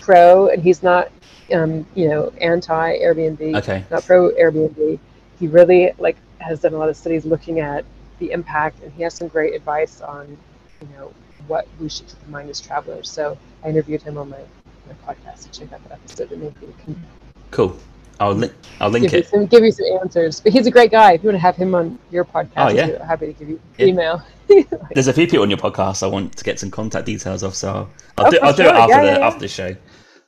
pro, 0.00 0.48
and 0.48 0.62
he's 0.62 0.82
not 0.82 1.10
um, 1.52 1.86
you 1.94 2.08
know 2.08 2.32
anti 2.40 2.98
Airbnb, 2.98 3.56
Okay. 3.56 3.84
not 3.90 4.04
pro 4.04 4.30
Airbnb. 4.32 4.98
He 5.38 5.46
really 5.48 5.92
like 5.98 6.16
has 6.38 6.60
done 6.60 6.74
a 6.74 6.78
lot 6.78 6.88
of 6.88 6.96
studies 6.96 7.24
looking 7.24 7.60
at 7.60 7.84
the 8.18 8.30
impact, 8.32 8.82
and 8.82 8.92
he 8.92 9.02
has 9.02 9.14
some 9.14 9.28
great 9.28 9.54
advice 9.54 10.00
on 10.00 10.36
you 10.80 10.88
know 10.96 11.12
what 11.48 11.66
we 11.80 11.88
should 11.88 12.06
keep 12.06 12.22
in 12.24 12.30
mind 12.30 12.48
as 12.50 12.60
travelers. 12.60 13.10
So 13.10 13.36
I 13.64 13.68
interviewed 13.68 14.02
him 14.02 14.16
on 14.18 14.30
my, 14.30 14.38
my 14.86 14.94
podcast. 15.14 15.38
So 15.38 15.48
check 15.52 15.72
out 15.72 15.82
that 15.88 15.92
episode, 15.94 16.30
and 16.32 16.42
maybe 16.42 16.54
you 16.62 16.74
can 16.84 17.02
Cool. 17.50 17.76
I'll 18.20 18.32
link. 18.34 18.52
I'll 18.80 18.88
link 18.90 19.04
give 19.04 19.12
you, 19.14 19.18
it. 19.18 19.26
some, 19.28 19.46
give 19.46 19.64
you 19.64 19.72
some 19.72 19.86
answers. 20.00 20.38
But 20.38 20.52
he's 20.52 20.66
a 20.66 20.70
great 20.70 20.92
guy. 20.92 21.12
If 21.14 21.22
you 21.24 21.28
want 21.30 21.36
to 21.36 21.40
have 21.40 21.56
him 21.56 21.74
on 21.74 21.98
your 22.12 22.24
podcast, 22.24 22.50
Oh, 22.56 22.68
yeah. 22.68 22.98
I'm 23.00 23.06
happy 23.06 23.26
to 23.26 23.32
give 23.32 23.48
you 23.48 23.60
Yeah. 23.78 23.86
email. 23.86 24.22
There's 24.94 25.08
a 25.08 25.12
few 25.12 25.26
people 25.26 25.42
on 25.42 25.50
your 25.50 25.58
podcast 25.58 26.04
I 26.04 26.06
want 26.06 26.36
to 26.36 26.44
get 26.44 26.60
some 26.60 26.70
contact 26.70 27.06
details 27.06 27.42
of, 27.42 27.54
so 27.56 27.68
I'll, 27.70 27.88
I'll 28.18 28.26
Oh, 28.26 28.30
do. 28.30 28.38
I'll 28.42 28.54
do 28.54 28.62
it 28.62 28.68
after 28.68 28.90
Yeah, 28.94 29.00
the 29.14 29.20
yeah. 29.20 29.26
after 29.26 29.40
the 29.40 29.48
show. 29.48 29.76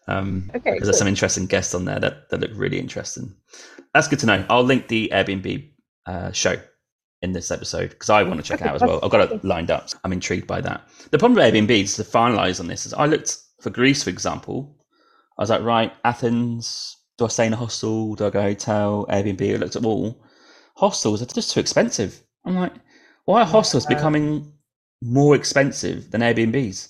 Um, 0.07 0.51
Okay, 0.55 0.73
because 0.73 0.87
there's 0.89 0.99
some 0.99 1.09
interesting 1.09 1.47
guests 1.47 1.75
on 1.75 1.85
there 1.85 1.99
that 2.01 2.29
that 2.31 2.41
look 2.41 2.51
really 2.55 2.79
interesting. 2.79 3.35
That's 3.95 4.09
good 4.09 4.19
to 4.21 4.27
know. 4.27 4.45
I'll 4.51 4.63
link 4.65 4.89
the 4.89 5.11
Airbnb 5.13 5.71
uh, 6.07 6.33
show 6.33 6.57
in 7.23 7.33
this 7.33 7.51
episode 7.51 7.91
because 7.91 8.11
I 8.11 8.23
want 8.23 8.37
to 8.37 8.43
check 8.43 8.59
it 8.59 8.63
Okay, 8.63 8.71
out 8.71 8.77
as 8.77 8.83
well. 8.83 9.01
I've 9.03 9.11
got 9.11 9.31
it 9.31 9.45
lined 9.45 9.71
up. 9.71 9.89
So 9.89 9.99
I'm 10.05 10.13
intrigued 10.13 10.47
by 10.47 10.61
that. 10.61 10.87
The 11.11 11.19
problem 11.19 11.37
with 11.37 11.55
Airbnb 11.55 11.71
is 11.71 11.97
to 11.97 12.03
finalize 12.05 12.61
on 12.61 12.67
this 12.67 12.85
is 12.87 12.93
I 12.93 13.07
looked 13.07 13.39
for 13.61 13.71
Greece, 13.71 14.03
for 14.05 14.11
example. 14.11 14.77
I 15.39 15.43
was 15.43 15.51
like, 15.51 15.63
right, 15.63 15.93
Athens. 16.05 16.97
Do 17.17 17.25
I 17.27 17.29
stay 17.29 17.47
in 17.47 17.53
a 17.53 17.57
hostel? 17.57 18.15
Do 18.17 18.27
I 18.27 18.31
go 18.31 18.43
hotel? 18.43 19.07
Airbnb? 19.09 19.55
I 19.55 19.57
looked 19.57 19.77
at 19.77 19.85
all. 19.85 20.21
Hostels 20.77 21.23
are 21.23 21.27
just 21.27 21.53
too 21.53 21.61
expensive. 21.61 22.21
I'm 22.45 22.57
like, 22.57 22.75
why 23.25 23.41
are 23.43 23.47
hostels 23.47 23.87
Yeah. 23.89 23.95
becoming 23.95 24.53
more 25.01 25.35
expensive 25.37 26.11
than 26.11 26.21
Airbnbs? 26.21 26.89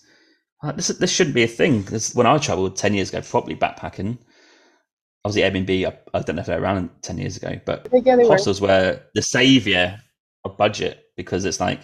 Like, 0.64 0.76
this 0.76 0.88
this 0.88 1.10
shouldn't 1.12 1.34
be 1.34 1.42
a 1.42 1.48
thing. 1.48 1.82
Because 1.82 2.14
when 2.14 2.26
I 2.26 2.38
travelled 2.38 2.76
ten 2.76 2.94
years 2.94 3.10
ago, 3.10 3.20
probably 3.20 3.54
backpacking, 3.56 4.18
obviously 5.24 5.42
Airbnb. 5.50 5.86
I, 5.86 6.18
I 6.18 6.22
don't 6.22 6.36
know 6.36 6.40
if 6.40 6.46
they're 6.46 6.62
around 6.62 6.90
ten 7.02 7.18
years 7.18 7.36
ago, 7.36 7.60
but 7.64 7.82
I 7.86 7.88
think, 7.88 8.06
yeah, 8.06 8.16
they 8.16 8.24
were. 8.24 8.30
hostels 8.30 8.60
were 8.60 9.00
the 9.14 9.22
savior 9.22 10.00
of 10.44 10.56
budget 10.56 11.04
because 11.16 11.44
it's 11.44 11.60
like, 11.60 11.80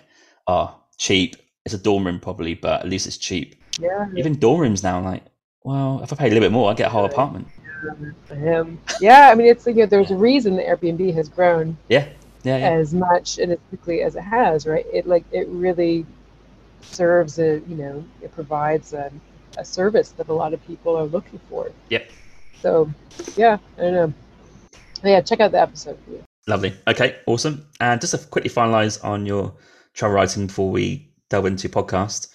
oh, 0.46 0.74
cheap. 0.98 1.36
It's 1.64 1.74
a 1.74 1.78
dorm 1.78 2.06
room 2.06 2.20
probably, 2.20 2.54
but 2.54 2.80
at 2.80 2.88
least 2.88 3.06
it's 3.06 3.18
cheap. 3.18 3.62
Yeah, 3.78 4.06
Even 4.16 4.38
dorm 4.38 4.60
rooms 4.60 4.82
now, 4.82 5.00
like, 5.00 5.22
well, 5.62 6.00
if 6.02 6.12
I 6.12 6.16
pay 6.16 6.26
a 6.26 6.28
little 6.28 6.42
bit 6.42 6.52
more, 6.52 6.70
I 6.70 6.74
get 6.74 6.86
a 6.86 6.90
whole 6.90 7.04
apartment. 7.04 7.48
um, 8.30 8.78
yeah. 9.00 9.30
I 9.30 9.34
mean, 9.34 9.46
it's 9.46 9.66
like 9.66 9.76
you 9.76 9.82
know, 9.82 9.86
there's 9.86 10.10
a 10.10 10.16
reason 10.16 10.56
that 10.56 10.66
Airbnb 10.66 11.14
has 11.14 11.28
grown 11.28 11.76
Yeah, 11.88 12.08
yeah, 12.42 12.56
yeah. 12.58 12.70
as 12.72 12.92
much 12.94 13.38
and 13.38 13.52
as 13.52 13.58
quickly 13.68 14.02
as 14.02 14.16
it 14.16 14.22
has, 14.22 14.66
right? 14.66 14.86
It 14.92 15.06
like 15.06 15.24
it 15.32 15.48
really 15.48 16.06
serves 16.82 17.38
a 17.38 17.60
you 17.66 17.76
know 17.76 18.04
it 18.22 18.32
provides 18.32 18.92
a, 18.92 19.12
a 19.58 19.64
service 19.64 20.10
that 20.12 20.28
a 20.28 20.32
lot 20.32 20.52
of 20.52 20.64
people 20.66 20.96
are 20.96 21.04
looking 21.04 21.40
for. 21.48 21.70
Yep. 21.88 22.10
So 22.60 22.90
yeah, 23.36 23.58
I 23.78 23.80
don't 23.80 23.92
know. 23.92 24.14
But 25.02 25.08
yeah, 25.08 25.20
check 25.20 25.40
out 25.40 25.52
the 25.52 25.60
episode. 25.60 25.98
Lovely. 26.46 26.74
Okay, 26.86 27.16
awesome. 27.26 27.66
And 27.80 28.00
just 28.00 28.12
to 28.12 28.26
quickly 28.26 28.50
finalize 28.50 29.02
on 29.04 29.26
your 29.26 29.54
travel 29.94 30.16
writing 30.16 30.46
before 30.46 30.70
we 30.70 31.12
delve 31.28 31.46
into 31.46 31.68
podcast, 31.68 32.28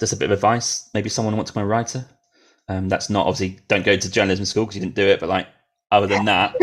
just 0.00 0.12
a 0.12 0.16
bit 0.16 0.26
of 0.26 0.32
advice, 0.32 0.88
maybe 0.94 1.08
someone 1.08 1.36
wants 1.36 1.50
to 1.50 1.58
be 1.58 1.62
a 1.62 1.66
writer. 1.66 2.06
Um, 2.68 2.88
that's 2.88 3.08
not 3.08 3.26
obviously 3.26 3.60
don't 3.68 3.84
go 3.84 3.96
to 3.96 4.10
journalism 4.10 4.44
school 4.44 4.64
because 4.64 4.76
you 4.76 4.82
didn't 4.82 4.94
do 4.94 5.06
it, 5.06 5.20
but 5.20 5.28
like 5.28 5.48
other 5.90 6.06
than 6.06 6.26
that, 6.26 6.54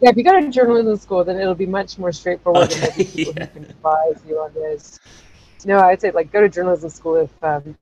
yeah, 0.00 0.10
if 0.10 0.16
you 0.16 0.24
go 0.24 0.40
to 0.40 0.50
journalism 0.50 0.96
school, 0.96 1.24
then 1.24 1.38
it'll 1.38 1.54
be 1.54 1.66
much 1.66 1.98
more 1.98 2.10
straightforward 2.10 2.72
okay, 2.72 3.02
yeah. 3.14 3.24
who 3.24 3.32
can 3.34 3.64
advise 3.64 4.20
you 4.26 4.38
on 4.38 4.54
this. 4.54 4.98
No, 5.66 5.80
I'd 5.80 6.00
say 6.00 6.12
like 6.12 6.30
go 6.30 6.40
to 6.40 6.48
journalism 6.48 6.88
school 6.90 7.16
if 7.16 7.44
um, 7.44 7.76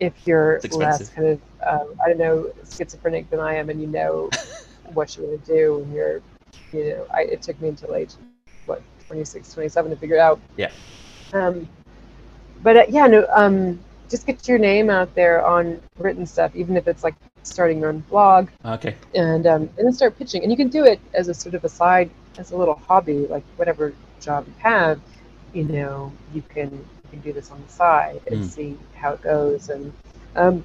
if 0.00 0.12
you're 0.26 0.60
less 0.72 1.08
kind 1.10 1.28
of 1.28 1.40
um, 1.64 1.94
I 2.04 2.08
don't 2.08 2.18
know 2.18 2.52
schizophrenic 2.68 3.30
than 3.30 3.38
I 3.38 3.54
am, 3.54 3.70
and 3.70 3.80
you 3.80 3.86
know 3.86 4.28
what 4.94 5.16
you're 5.16 5.26
going 5.26 5.38
to 5.38 5.46
do, 5.46 5.82
and 5.82 5.94
you're 5.94 6.20
you 6.72 6.90
know 6.90 7.06
I, 7.14 7.22
it 7.22 7.40
took 7.40 7.60
me 7.60 7.68
until 7.68 7.94
age 7.94 8.14
what 8.66 8.82
26, 9.06 9.54
27 9.54 9.90
to 9.92 9.96
figure 9.96 10.16
it 10.16 10.20
out. 10.20 10.40
Yeah. 10.56 10.72
Um, 11.32 11.68
but 12.64 12.76
uh, 12.76 12.84
yeah, 12.88 13.06
no. 13.06 13.26
Um, 13.32 13.78
just 14.10 14.26
get 14.26 14.48
your 14.48 14.58
name 14.58 14.90
out 14.90 15.14
there 15.14 15.46
on 15.46 15.80
written 15.98 16.26
stuff, 16.26 16.56
even 16.56 16.76
if 16.76 16.88
it's 16.88 17.04
like 17.04 17.14
starting 17.44 17.78
your 17.78 17.90
own 17.90 18.00
blog. 18.10 18.48
Okay. 18.64 18.96
And 19.14 19.46
um, 19.46 19.70
and 19.78 19.86
then 19.86 19.92
start 19.92 20.18
pitching, 20.18 20.42
and 20.42 20.50
you 20.50 20.56
can 20.56 20.68
do 20.68 20.84
it 20.84 20.98
as 21.14 21.28
a 21.28 21.34
sort 21.34 21.54
of 21.54 21.62
a 21.62 21.68
side, 21.68 22.10
as 22.38 22.50
a 22.50 22.56
little 22.56 22.74
hobby, 22.74 23.28
like 23.28 23.44
whatever 23.54 23.94
job 24.20 24.48
you 24.48 24.54
have. 24.58 25.00
You 25.52 25.64
know, 25.64 26.12
you 26.34 26.42
can 26.42 26.70
you 26.70 27.10
can 27.10 27.20
do 27.20 27.32
this 27.32 27.50
on 27.50 27.62
the 27.64 27.72
side 27.72 28.20
and 28.26 28.44
mm. 28.44 28.48
see 28.48 28.76
how 28.94 29.12
it 29.12 29.22
goes, 29.22 29.68
and 29.70 29.92
um, 30.36 30.64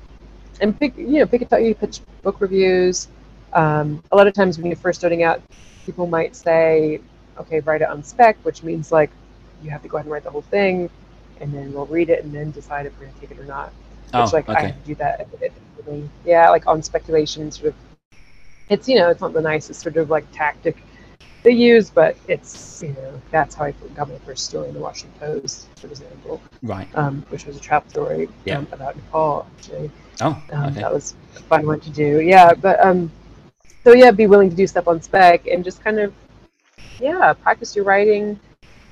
and 0.61 0.77
pick 0.77 0.97
you 0.97 1.19
know 1.19 1.26
pick 1.26 1.51
a 1.51 1.60
you 1.61 1.76
pitch 1.76 2.01
book 2.22 2.41
reviews. 2.41 3.07
Um, 3.53 4.03
a 4.11 4.15
lot 4.15 4.27
of 4.27 4.34
times 4.34 4.57
when 4.57 4.68
you're 4.68 4.76
first 4.76 4.99
starting 4.99 5.23
out, 5.23 5.41
people 5.85 6.07
might 6.07 6.35
say, 6.35 6.99
okay, 7.38 7.60
write 7.61 7.81
it 7.81 7.88
on 7.88 8.03
spec, 8.03 8.35
which 8.43 8.64
means 8.64 8.91
like 8.91 9.11
you 9.61 9.69
have 9.69 9.81
to 9.84 9.88
go 9.88 9.97
ahead 9.97 10.05
and 10.05 10.11
write 10.11 10.23
the 10.23 10.31
whole 10.31 10.41
thing 10.41 10.89
and 11.39 11.53
then 11.53 11.73
we'll 11.73 11.85
read 11.88 12.10
it 12.10 12.23
and 12.23 12.34
then 12.34 12.51
decide 12.51 12.85
if 12.85 12.97
we're 12.99 13.07
to 13.07 13.19
take 13.19 13.31
it 13.31 13.39
or 13.39 13.45
not. 13.45 13.72
Oh, 14.14 14.30
like, 14.31 14.47
okay. 14.47 14.57
I 14.57 14.61
have 14.68 14.81
to 14.81 14.88
do 14.88 14.95
that. 14.95 15.27
Yeah, 16.26 16.49
like 16.49 16.68
on 16.68 16.81
speculation, 16.81 17.51
sort 17.51 17.69
of. 17.69 17.76
It's 18.69 18.88
you 18.88 18.95
know, 18.95 19.10
it's 19.10 19.22
not 19.22 19.34
the 19.34 19.41
nicest 19.41 19.81
sort 19.81 19.97
of 19.97 20.10
like 20.10 20.26
tactic 20.31 20.77
they 21.44 21.52
use, 21.52 21.90
but 21.90 22.15
it's 22.28 22.82
you 22.82 22.94
know 22.94 23.22
that's 23.32 23.56
how 23.56 23.65
I 23.65 23.72
got 23.95 24.10
my 24.10 24.18
first 24.20 24.45
story 24.45 24.70
in 24.70 24.74
the 24.74 24.80
Washington 24.80 25.20
Post, 25.20 25.68
for 25.78 25.88
example. 25.88 26.41
Right. 26.61 26.88
Um, 26.95 27.26
which 27.30 27.45
was 27.45 27.57
a 27.57 27.60
travel 27.60 27.90
story 27.90 28.30
yeah. 28.45 28.60
um, 28.60 28.68
about 28.72 28.95
Nepal, 28.95 29.48
actually. 29.57 29.91
Oh, 30.22 30.41
um, 30.52 30.65
okay. 30.65 30.82
That 30.82 30.94
was 30.94 31.15
a 31.36 31.41
fun 31.41 31.65
one 31.65 31.80
to 31.82 31.90
do. 31.90 32.22
Yeah, 32.22 32.53
but 32.53 32.84
um, 32.84 33.11
so 33.84 33.94
yeah, 33.94 34.11
be 34.11 34.28
willing 34.28 34.49
to 34.49 34.56
do 34.56 34.68
stuff 34.68 34.88
on 34.88 35.02
spec 35.02 35.48
and 35.48 35.64
just 35.64 35.84
kind 35.84 35.99
of, 35.99 36.14
yeah, 36.99 37.34
practice 37.34 37.76
your 37.76 37.86
writing 37.86 38.40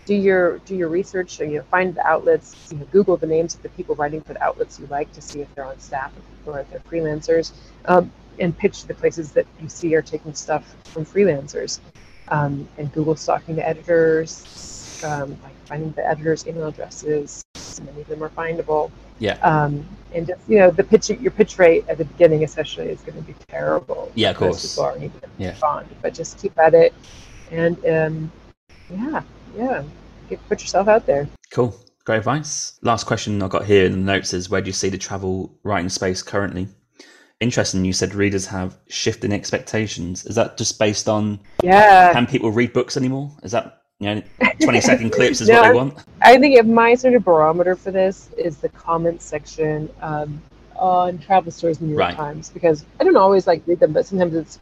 do 0.05 0.15
your 0.15 0.59
do 0.59 0.75
your 0.75 0.89
research. 0.89 1.39
You 1.39 1.47
know, 1.47 1.63
find 1.63 1.95
the 1.95 2.05
outlets. 2.05 2.69
You 2.71 2.79
know, 2.79 2.85
Google 2.91 3.17
the 3.17 3.27
names 3.27 3.55
of 3.55 3.61
the 3.61 3.69
people 3.69 3.95
writing 3.95 4.21
for 4.21 4.33
the 4.33 4.43
outlets 4.43 4.79
you 4.79 4.87
like 4.87 5.11
to 5.13 5.21
see 5.21 5.41
if 5.41 5.53
they're 5.55 5.65
on 5.65 5.79
staff 5.79 6.11
or 6.45 6.59
if 6.59 6.69
they're 6.69 6.81
freelancers, 6.81 7.51
um, 7.85 8.11
and 8.39 8.57
pitch 8.57 8.81
to 8.81 8.87
the 8.87 8.93
places 8.93 9.31
that 9.33 9.45
you 9.61 9.69
see 9.69 9.95
are 9.95 10.01
taking 10.01 10.33
stuff 10.33 10.75
from 10.85 11.05
freelancers. 11.05 11.79
Um, 12.31 12.67
and 12.77 12.91
Google 12.93 13.15
stalking 13.15 13.55
the 13.55 13.67
editors, 13.67 15.01
um, 15.05 15.37
like 15.43 15.53
finding 15.65 15.91
the 15.91 16.07
editors' 16.07 16.47
email 16.47 16.67
addresses. 16.67 17.43
Many 17.83 18.01
of 18.01 18.07
them 18.07 18.23
are 18.23 18.29
findable. 18.29 18.91
Yeah. 19.19 19.33
Um, 19.41 19.85
and 20.13 20.27
just 20.27 20.41
you 20.47 20.59
know, 20.59 20.71
the 20.71 20.83
pitch 20.83 21.09
your 21.09 21.31
pitch 21.31 21.59
rate 21.59 21.85
at 21.87 21.97
the 21.97 22.05
beginning, 22.05 22.43
especially, 22.43 22.89
is 22.89 23.01
going 23.01 23.17
to 23.17 23.23
be 23.23 23.35
terrible. 23.47 24.11
Yeah, 24.15 24.31
of 24.31 24.37
course. 24.37 24.71
People 24.71 24.83
aren't 24.83 25.03
even 25.03 25.21
yeah. 25.37 25.49
respond, 25.49 25.87
but 26.01 26.13
just 26.13 26.41
keep 26.41 26.57
at 26.57 26.73
it, 26.73 26.93
and 27.51 27.77
um, 27.85 28.31
yeah, 28.89 29.21
yeah, 29.55 29.83
get, 30.29 30.47
put 30.49 30.61
yourself 30.61 30.87
out 30.87 31.05
there. 31.05 31.27
Cool. 31.51 31.75
Great 32.03 32.17
advice. 32.17 32.79
Last 32.81 33.05
question 33.05 33.41
I 33.43 33.47
got 33.47 33.65
here 33.65 33.85
in 33.85 33.91
the 33.91 33.97
notes 33.99 34.33
is 34.33 34.49
where 34.49 34.61
do 34.61 34.67
you 34.67 34.73
see 34.73 34.89
the 34.89 34.97
travel 34.97 35.55
writing 35.63 35.89
space 35.89 36.23
currently? 36.23 36.67
Interesting, 37.41 37.83
you 37.83 37.91
said 37.91 38.13
readers 38.13 38.45
have 38.45 38.77
shifting 38.87 39.33
expectations. 39.33 40.25
Is 40.25 40.35
that 40.35 40.59
just 40.59 40.77
based 40.77 41.09
on 41.09 41.39
yeah? 41.63 42.13
Can 42.13 42.27
people 42.27 42.51
read 42.51 42.71
books 42.71 42.95
anymore? 42.95 43.31
Is 43.41 43.51
that 43.51 43.81
you 43.99 44.13
know, 44.13 44.23
20 44.61 44.79
second 44.79 45.11
clips 45.11 45.41
is 45.41 45.49
no, 45.49 45.55
what 45.55 45.67
they 45.67 45.73
want? 45.73 45.97
I 46.21 46.37
think 46.37 46.55
if 46.55 46.67
my 46.67 46.93
sort 46.93 47.15
of 47.15 47.25
barometer 47.25 47.75
for 47.75 47.89
this 47.89 48.29
is 48.37 48.57
the 48.57 48.69
comments 48.69 49.25
section 49.25 49.89
um, 50.01 50.39
on 50.75 51.17
travel 51.17 51.51
stories 51.51 51.81
in 51.81 51.87
the 51.87 51.93
New 51.93 51.97
York 51.97 52.09
right. 52.09 52.15
Times 52.15 52.49
because 52.49 52.85
I 52.99 53.03
don't 53.03 53.17
always 53.17 53.47
like 53.47 53.63
read 53.65 53.79
them, 53.79 53.91
but 53.91 54.05
sometimes 54.05 54.35
it's 54.35 54.59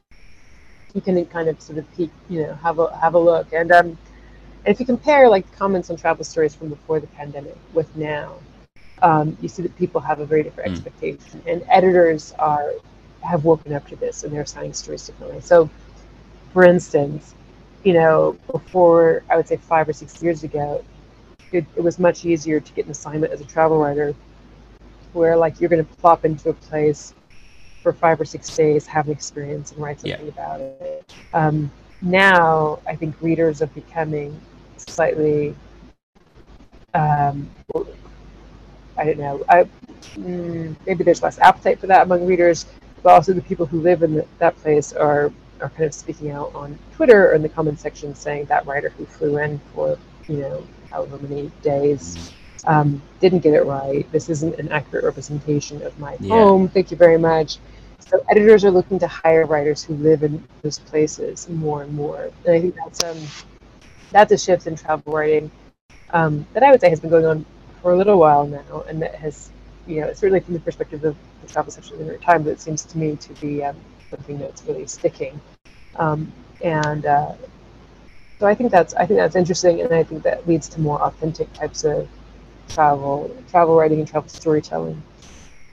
you 0.93 1.01
can 1.01 1.25
kind 1.25 1.49
of 1.49 1.61
sort 1.61 1.79
of 1.79 1.97
peek, 1.97 2.11
you 2.29 2.43
know, 2.43 2.53
have 2.55 2.79
a 2.79 2.95
have 2.97 3.13
a 3.13 3.19
look. 3.19 3.51
And 3.51 3.73
um, 3.73 3.87
and 3.87 3.97
if 4.73 4.79
you 4.79 4.85
compare 4.85 5.27
like 5.27 5.51
comments 5.57 5.89
on 5.89 5.97
travel 5.97 6.23
stories 6.23 6.55
from 6.55 6.69
before 6.69 7.01
the 7.01 7.07
pandemic 7.07 7.57
with 7.73 7.93
now, 7.97 8.35
um, 9.01 9.37
you 9.41 9.49
see 9.49 9.61
that 9.63 9.75
people 9.77 10.01
have 10.01 10.19
a 10.19 10.25
very 10.25 10.43
different 10.43 10.69
mm. 10.69 10.73
expectation, 10.73 11.41
and 11.47 11.63
editors 11.69 12.33
are 12.39 12.73
have 13.21 13.43
woken 13.43 13.73
up 13.73 13.87
to 13.87 13.95
this, 13.95 14.23
and 14.23 14.33
they're 14.33 14.43
assigning 14.43 14.73
stories 14.73 15.05
differently. 15.05 15.41
So, 15.41 15.69
for 16.53 16.63
instance, 16.63 17.35
you 17.83 17.93
know, 17.93 18.37
before 18.51 19.23
I 19.29 19.35
would 19.37 19.47
say 19.47 19.57
five 19.57 19.87
or 19.89 19.93
six 19.93 20.21
years 20.21 20.43
ago, 20.43 20.83
it, 21.51 21.65
it 21.75 21.81
was 21.81 21.99
much 21.99 22.25
easier 22.25 22.59
to 22.59 22.73
get 22.73 22.85
an 22.85 22.91
assignment 22.91 23.33
as 23.33 23.41
a 23.41 23.45
travel 23.45 23.77
writer, 23.77 24.15
where 25.13 25.35
like 25.35 25.59
you're 25.59 25.69
going 25.69 25.85
to 25.85 25.93
plop 25.95 26.25
into 26.25 26.49
a 26.49 26.53
place 26.53 27.13
for 27.81 27.93
five 27.93 28.19
or 28.19 28.25
six 28.25 28.53
days, 28.55 28.85
have 28.85 29.07
an 29.07 29.11
experience, 29.11 29.71
and 29.71 29.81
write 29.81 30.01
something 30.01 30.25
yeah. 30.25 30.31
about 30.31 30.61
it. 30.61 31.13
Um, 31.33 31.71
now, 32.01 32.79
I 32.87 32.95
think 32.95 33.15
readers 33.21 33.61
are 33.61 33.67
becoming 33.67 34.39
slightly 34.77 35.55
um, 36.93 37.49
I 38.99 39.05
don't 39.05 39.17
know. 39.17 39.43
I, 39.47 39.63
mm, 40.15 40.75
maybe 40.85 41.03
there's 41.03 41.23
less 41.23 41.39
appetite 41.39 41.79
for 41.79 41.87
that 41.87 42.03
among 42.03 42.25
readers, 42.25 42.65
but 43.01 43.13
also 43.13 43.33
the 43.33 43.41
people 43.41 43.65
who 43.65 43.79
live 43.81 44.03
in 44.03 44.15
the, 44.15 44.25
that 44.39 44.57
place 44.57 44.93
are 44.93 45.31
are 45.61 45.69
kind 45.69 45.85
of 45.85 45.93
speaking 45.93 46.31
out 46.31 46.53
on 46.55 46.77
Twitter 46.93 47.31
or 47.31 47.33
in 47.33 47.41
the 47.41 47.49
comment 47.49 47.79
section 47.79 48.15
saying 48.15 48.45
that 48.45 48.65
writer 48.65 48.89
who 48.89 49.05
flew 49.05 49.37
in 49.37 49.59
for 49.73 49.97
you 50.27 50.37
know 50.37 50.65
however 50.89 51.17
many 51.17 51.51
days 51.61 52.33
um, 52.65 53.01
didn't 53.19 53.39
get 53.39 53.53
it 53.53 53.65
right. 53.65 54.09
This 54.11 54.29
isn't 54.29 54.59
an 54.59 54.69
accurate 54.69 55.05
representation 55.05 55.81
of 55.81 55.97
my 55.99 56.17
yeah. 56.19 56.35
home. 56.35 56.67
Thank 56.67 56.91
you 56.91 56.97
very 56.97 57.17
much. 57.17 57.57
So 57.99 58.23
editors 58.29 58.65
are 58.65 58.71
looking 58.71 58.99
to 58.99 59.07
hire 59.07 59.45
writers 59.45 59.83
who 59.83 59.93
live 59.95 60.23
in 60.23 60.43
those 60.61 60.79
places 60.79 61.47
more 61.47 61.83
and 61.83 61.93
more, 61.93 62.31
and 62.45 62.55
I 62.55 62.59
think 62.61 62.75
that's 62.75 63.03
um, 63.03 63.17
that's 64.11 64.31
a 64.31 64.37
shift 64.37 64.67
in 64.67 64.75
travel 64.75 65.13
writing 65.13 65.51
um, 66.11 66.45
that 66.53 66.63
I 66.63 66.71
would 66.71 66.81
say 66.81 66.89
has 66.89 66.99
been 66.99 67.09
going 67.09 67.25
on 67.25 67.45
for 67.81 67.93
a 67.93 67.97
little 67.97 68.17
while 68.19 68.45
now, 68.47 68.83
and 68.87 69.01
that 69.01 69.15
has, 69.15 69.49
you 69.87 70.01
know, 70.01 70.13
certainly 70.13 70.39
from 70.39 70.53
the 70.53 70.59
perspective 70.59 71.03
of 71.03 71.15
the 71.41 71.47
travel 71.47 71.71
section 71.71 71.93
of 71.93 71.99
the 71.99 72.05
New 72.05 72.11
York 72.11 72.23
Times, 72.23 72.47
it 72.47 72.59
seems 72.59 72.83
to 72.85 72.97
me 72.97 73.15
to 73.15 73.33
be 73.35 73.63
um, 73.63 73.75
something 74.09 74.37
that's 74.37 74.63
really 74.63 74.87
sticking. 74.87 75.39
Um, 75.95 76.31
and 76.61 77.05
uh, 77.05 77.33
so 78.39 78.47
I 78.47 78.55
think 78.55 78.71
that's 78.71 78.93
I 78.93 79.05
think 79.05 79.19
that's 79.19 79.35
interesting, 79.35 79.81
and 79.81 79.93
I 79.93 80.03
think 80.03 80.23
that 80.23 80.47
leads 80.47 80.69
to 80.69 80.81
more 80.81 81.01
authentic 81.01 81.51
types 81.53 81.83
of 81.83 82.07
travel, 82.69 83.35
travel 83.49 83.75
writing, 83.75 83.99
and 83.99 84.07
travel 84.07 84.29
storytelling. 84.29 85.01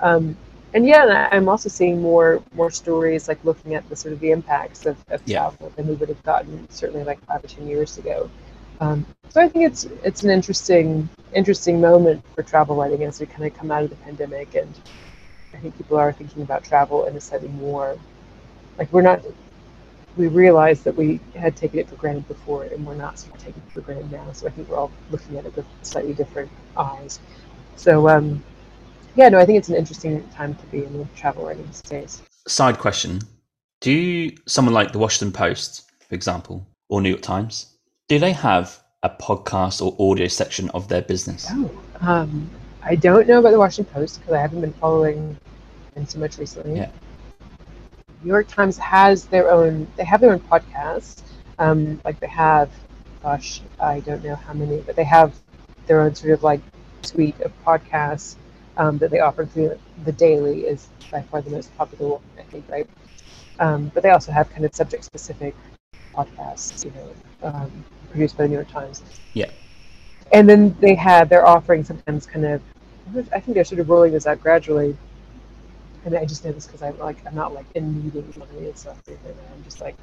Um, 0.00 0.36
and 0.74 0.86
yeah, 0.86 1.28
I'm 1.32 1.48
also 1.48 1.68
seeing 1.68 2.02
more 2.02 2.42
more 2.54 2.70
stories 2.70 3.28
like 3.28 3.42
looking 3.44 3.74
at 3.74 3.88
the 3.88 3.96
sort 3.96 4.12
of 4.12 4.20
the 4.20 4.30
impacts 4.30 4.84
of, 4.84 4.96
of 5.08 5.22
yeah. 5.24 5.38
travel 5.38 5.72
than 5.76 5.86
we 5.86 5.94
would 5.94 6.08
have 6.08 6.22
gotten 6.24 6.68
certainly 6.70 7.04
like 7.04 7.24
five 7.24 7.42
or 7.44 7.48
ten 7.48 7.66
years 7.66 7.98
ago. 7.98 8.28
Um, 8.80 9.06
so 9.30 9.40
I 9.40 9.48
think 9.48 9.66
it's 9.66 9.84
it's 10.04 10.22
an 10.22 10.30
interesting 10.30 11.08
interesting 11.34 11.80
moment 11.80 12.22
for 12.34 12.42
travel 12.42 12.76
writing 12.76 13.02
as 13.04 13.20
we 13.20 13.26
kind 13.26 13.44
of 13.44 13.54
come 13.54 13.70
out 13.70 13.82
of 13.82 13.90
the 13.90 13.96
pandemic, 13.96 14.54
and 14.54 14.72
I 15.54 15.58
think 15.58 15.76
people 15.76 15.96
are 15.96 16.12
thinking 16.12 16.42
about 16.42 16.64
travel 16.64 17.06
in 17.06 17.16
a 17.16 17.20
slightly 17.20 17.48
more 17.48 17.98
like 18.78 18.92
we're 18.92 19.02
not 19.02 19.22
we 20.16 20.28
realize 20.28 20.82
that 20.82 20.96
we 20.96 21.20
had 21.34 21.56
taken 21.56 21.78
it 21.78 21.88
for 21.88 21.96
granted 21.96 22.26
before, 22.28 22.64
and 22.64 22.86
we're 22.86 22.94
not 22.94 23.18
sort 23.18 23.34
of 23.34 23.42
taking 23.42 23.62
it 23.66 23.72
for 23.72 23.82
granted 23.82 24.10
now. 24.10 24.32
So 24.32 24.46
I 24.46 24.50
think 24.50 24.68
we're 24.68 24.76
all 24.76 24.90
looking 25.10 25.36
at 25.36 25.44
it 25.44 25.54
with 25.54 25.66
slightly 25.82 26.14
different 26.14 26.50
eyes. 26.76 27.20
So 27.76 28.08
um, 28.08 28.42
yeah, 29.14 29.28
no, 29.28 29.38
I 29.38 29.44
think 29.44 29.58
it's 29.58 29.68
an 29.68 29.76
interesting 29.76 30.26
time 30.30 30.54
to 30.54 30.66
be 30.66 30.84
in 30.84 30.98
the 30.98 31.04
travel 31.16 31.46
writing 31.46 31.70
space. 31.72 32.22
Side 32.46 32.78
question: 32.78 33.20
Do 33.80 33.92
you, 33.92 34.36
someone 34.46 34.74
like 34.74 34.92
the 34.92 34.98
Washington 34.98 35.32
Post, 35.32 35.90
for 36.08 36.14
example, 36.14 36.66
or 36.88 37.00
New 37.00 37.10
York 37.10 37.22
Times, 37.22 37.75
do 38.08 38.18
they 38.18 38.32
have 38.32 38.82
a 39.02 39.10
podcast 39.10 39.82
or 39.82 39.96
audio 39.98 40.28
section 40.28 40.70
of 40.70 40.88
their 40.88 41.02
business? 41.02 41.46
Oh, 41.50 41.70
um, 42.00 42.48
I 42.82 42.94
don't 42.94 43.26
know 43.26 43.40
about 43.40 43.50
the 43.50 43.58
Washington 43.58 43.92
Post 43.92 44.20
because 44.20 44.34
I 44.34 44.40
haven't 44.40 44.60
been 44.60 44.72
following 44.74 45.36
them 45.94 46.06
so 46.06 46.18
much 46.18 46.38
recently. 46.38 46.76
Yeah. 46.76 46.90
New 48.22 48.28
York 48.28 48.48
Times 48.48 48.78
has 48.78 49.26
their 49.26 49.50
own. 49.50 49.86
They 49.96 50.04
have 50.04 50.20
their 50.20 50.32
own 50.32 50.40
podcasts. 50.40 51.22
Um, 51.58 52.00
like 52.04 52.20
they 52.20 52.28
have, 52.28 52.70
gosh, 53.22 53.62
I 53.80 54.00
don't 54.00 54.22
know 54.22 54.36
how 54.36 54.52
many, 54.52 54.80
but 54.82 54.94
they 54.94 55.04
have 55.04 55.34
their 55.86 56.00
own 56.02 56.14
sort 56.14 56.32
of 56.32 56.42
like 56.42 56.60
suite 57.02 57.40
of 57.40 57.52
podcasts 57.64 58.36
um, 58.76 58.98
that 58.98 59.10
they 59.10 59.20
offer 59.20 59.46
through 59.46 59.78
the 60.04 60.12
daily 60.12 60.60
is 60.62 60.88
by 61.10 61.22
far 61.22 61.40
the 61.40 61.50
most 61.50 61.76
popular 61.76 62.12
one, 62.12 62.22
I 62.38 62.42
think, 62.42 62.68
right? 62.68 62.86
Um, 63.58 63.90
but 63.94 64.02
they 64.02 64.10
also 64.10 64.32
have 64.32 64.50
kind 64.50 64.64
of 64.64 64.74
subject-specific 64.74 65.54
podcasts, 66.14 66.84
you 66.84 66.92
know, 66.92 67.48
um, 67.48 67.84
produced 68.16 68.36
by 68.36 68.44
the 68.44 68.48
New 68.48 68.54
York 68.54 68.70
Times. 68.70 69.02
Yeah. 69.34 69.50
And 70.32 70.48
then 70.48 70.74
they 70.80 70.94
have 70.94 71.28
they're 71.28 71.46
offering 71.46 71.84
sometimes 71.84 72.26
kind 72.26 72.46
of 72.46 72.60
I 73.32 73.40
think 73.40 73.54
they're 73.54 73.64
sort 73.64 73.80
of 73.80 73.88
rolling 73.88 74.12
this 74.12 74.26
out 74.26 74.40
gradually. 74.40 74.96
And 76.04 76.16
I 76.16 76.24
just 76.24 76.44
know 76.44 76.52
this 76.52 76.66
because 76.66 76.82
I'm 76.82 76.98
like 76.98 77.24
I'm 77.26 77.34
not 77.34 77.52
like 77.52 77.66
in 77.74 78.02
meetings 78.04 78.36
on 78.36 78.48
any 78.56 78.68
of 78.68 78.76
stuff. 78.76 79.00
I'm 79.08 79.64
just 79.64 79.80
like 79.80 79.96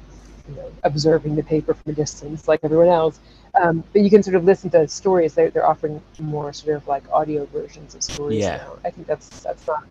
you 0.48 0.54
know 0.54 0.70
observing 0.84 1.34
the 1.34 1.42
paper 1.42 1.74
from 1.74 1.92
a 1.92 1.94
distance 1.94 2.46
like 2.46 2.60
everyone 2.62 2.88
else. 2.88 3.18
Um, 3.60 3.84
but 3.92 4.02
you 4.02 4.10
can 4.10 4.22
sort 4.22 4.36
of 4.36 4.44
listen 4.44 4.70
to 4.70 4.86
stories. 4.88 5.34
They're, 5.34 5.50
they're 5.50 5.66
offering 5.66 6.00
more 6.18 6.52
sort 6.52 6.76
of 6.76 6.86
like 6.88 7.04
audio 7.12 7.46
versions 7.46 7.94
of 7.94 8.02
stories 8.02 8.40
Yeah. 8.40 8.56
now. 8.58 8.78
I 8.84 8.90
think 8.90 9.06
that's 9.06 9.28
that's 9.40 9.66
not 9.66 9.84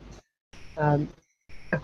um, 0.78 1.08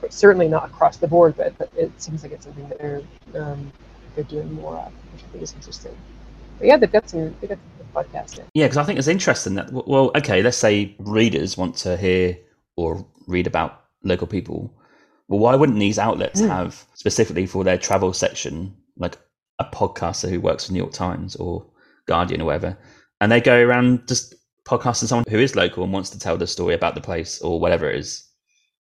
certainly 0.10 0.48
not 0.48 0.66
across 0.66 0.98
the 0.98 1.07
board, 1.07 1.36
but, 1.38 1.57
but 1.57 1.72
it 1.76 1.91
seems 2.02 2.24
like 2.24 2.32
it's 2.32 2.45
something 2.45 2.68
that 2.70 2.80
they're 2.80 3.02
um, 3.36 3.72
they're 4.16 4.24
doing 4.26 4.52
more 4.53 4.78
of, 4.78 4.91
which 5.14 5.24
I 5.24 5.28
think 5.28 5.44
is 5.44 5.53
interesting. 5.53 5.95
But 6.60 6.68
yeah, 6.68 6.77
they've 6.77 6.91
got 6.91 7.10
some 7.10 7.36
they've 7.40 7.49
got 7.49 7.60
some 7.77 8.03
podcasting. 8.03 8.45
Yeah, 8.53 8.65
because 8.65 8.77
I 8.77 8.84
think 8.84 8.99
it's 8.99 9.07
interesting 9.07 9.56
that 9.56 9.72
well, 9.72 10.11
okay, 10.15 10.41
let's 10.44 10.57
say 10.57 10.95
readers 10.99 11.57
want 11.57 11.76
to 11.77 11.98
hear 11.98 12.38
or 12.76 13.06
read 13.27 13.48
about 13.48 13.86
local 14.03 14.27
people. 14.27 14.73
Well, 15.27 15.40
why 15.40 15.56
wouldn't 15.56 15.80
these 15.80 15.99
outlets 15.99 16.41
Mm. 16.41 16.49
have 16.49 16.86
specifically 16.95 17.45
for 17.45 17.64
their 17.64 17.77
travel 17.77 18.14
section 18.14 18.76
like 18.98 19.18
a 19.60 19.65
podcaster 19.65 20.30
who 20.30 20.40
works 20.41 20.65
for 20.65 20.73
New 20.73 20.80
York 20.80 20.91
Times 20.94 21.36
or 21.38 21.65
Guardian 22.07 22.41
or 22.41 22.45
whatever, 22.45 22.77
and 23.22 23.31
they 23.31 23.40
go 23.40 23.61
around 23.61 24.07
just 24.07 24.34
podcasting 24.65 25.07
someone 25.07 25.26
who 25.30 25.40
is 25.40 25.56
local 25.56 25.84
and 25.84 25.94
wants 25.94 26.10
to 26.11 26.19
tell 26.19 26.38
the 26.38 26.48
story 26.48 26.73
about 26.73 26.95
the 26.95 27.02
place 27.02 27.41
or 27.41 27.60
whatever 27.60 27.90
it 27.90 27.98
is. 27.99 28.26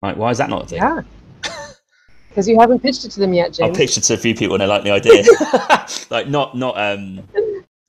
Like, 0.02 0.18
why 0.18 0.30
is 0.32 0.38
that 0.40 0.50
not 0.50 0.64
a 0.64 0.68
thing? 0.68 0.78
Yeah, 0.80 1.02
because 2.30 2.48
you 2.48 2.60
haven't 2.60 2.80
pitched 2.80 3.06
it 3.06 3.12
to 3.12 3.20
them 3.20 3.34
yet, 3.34 3.54
James. 3.54 3.70
I've 3.70 3.76
pitched 3.76 3.98
it 3.98 4.02
to 4.06 4.14
a 4.16 4.18
few 4.18 4.34
people 4.36 4.56
and 4.56 4.62
they 4.62 4.68
like 4.68 4.84
the 4.84 4.92
idea. 4.92 5.24
like 6.10 6.28
not 6.28 6.56
not 6.58 6.78
um 6.78 7.22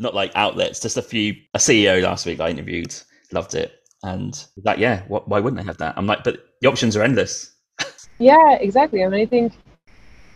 not 0.02 0.14
like 0.14 0.32
outlets, 0.34 0.80
just 0.80 0.96
a 0.96 1.02
few 1.02 1.34
a 1.54 1.58
CEO 1.58 2.02
last 2.02 2.26
week 2.26 2.40
I 2.40 2.50
interviewed, 2.50 2.94
loved 3.32 3.54
it. 3.54 3.72
And 4.02 4.34
like, 4.64 4.78
yeah, 4.78 5.02
what, 5.08 5.28
why 5.28 5.38
wouldn't 5.40 5.60
they 5.62 5.66
have 5.66 5.78
that? 5.78 5.94
I'm 5.96 6.06
like, 6.06 6.24
but 6.24 6.44
the 6.60 6.68
options 6.68 6.96
are 6.96 7.02
endless. 7.02 7.54
Yeah, 8.18 8.52
exactly. 8.60 9.02
I 9.02 9.08
mean, 9.08 9.20
I 9.20 9.26
think 9.26 9.52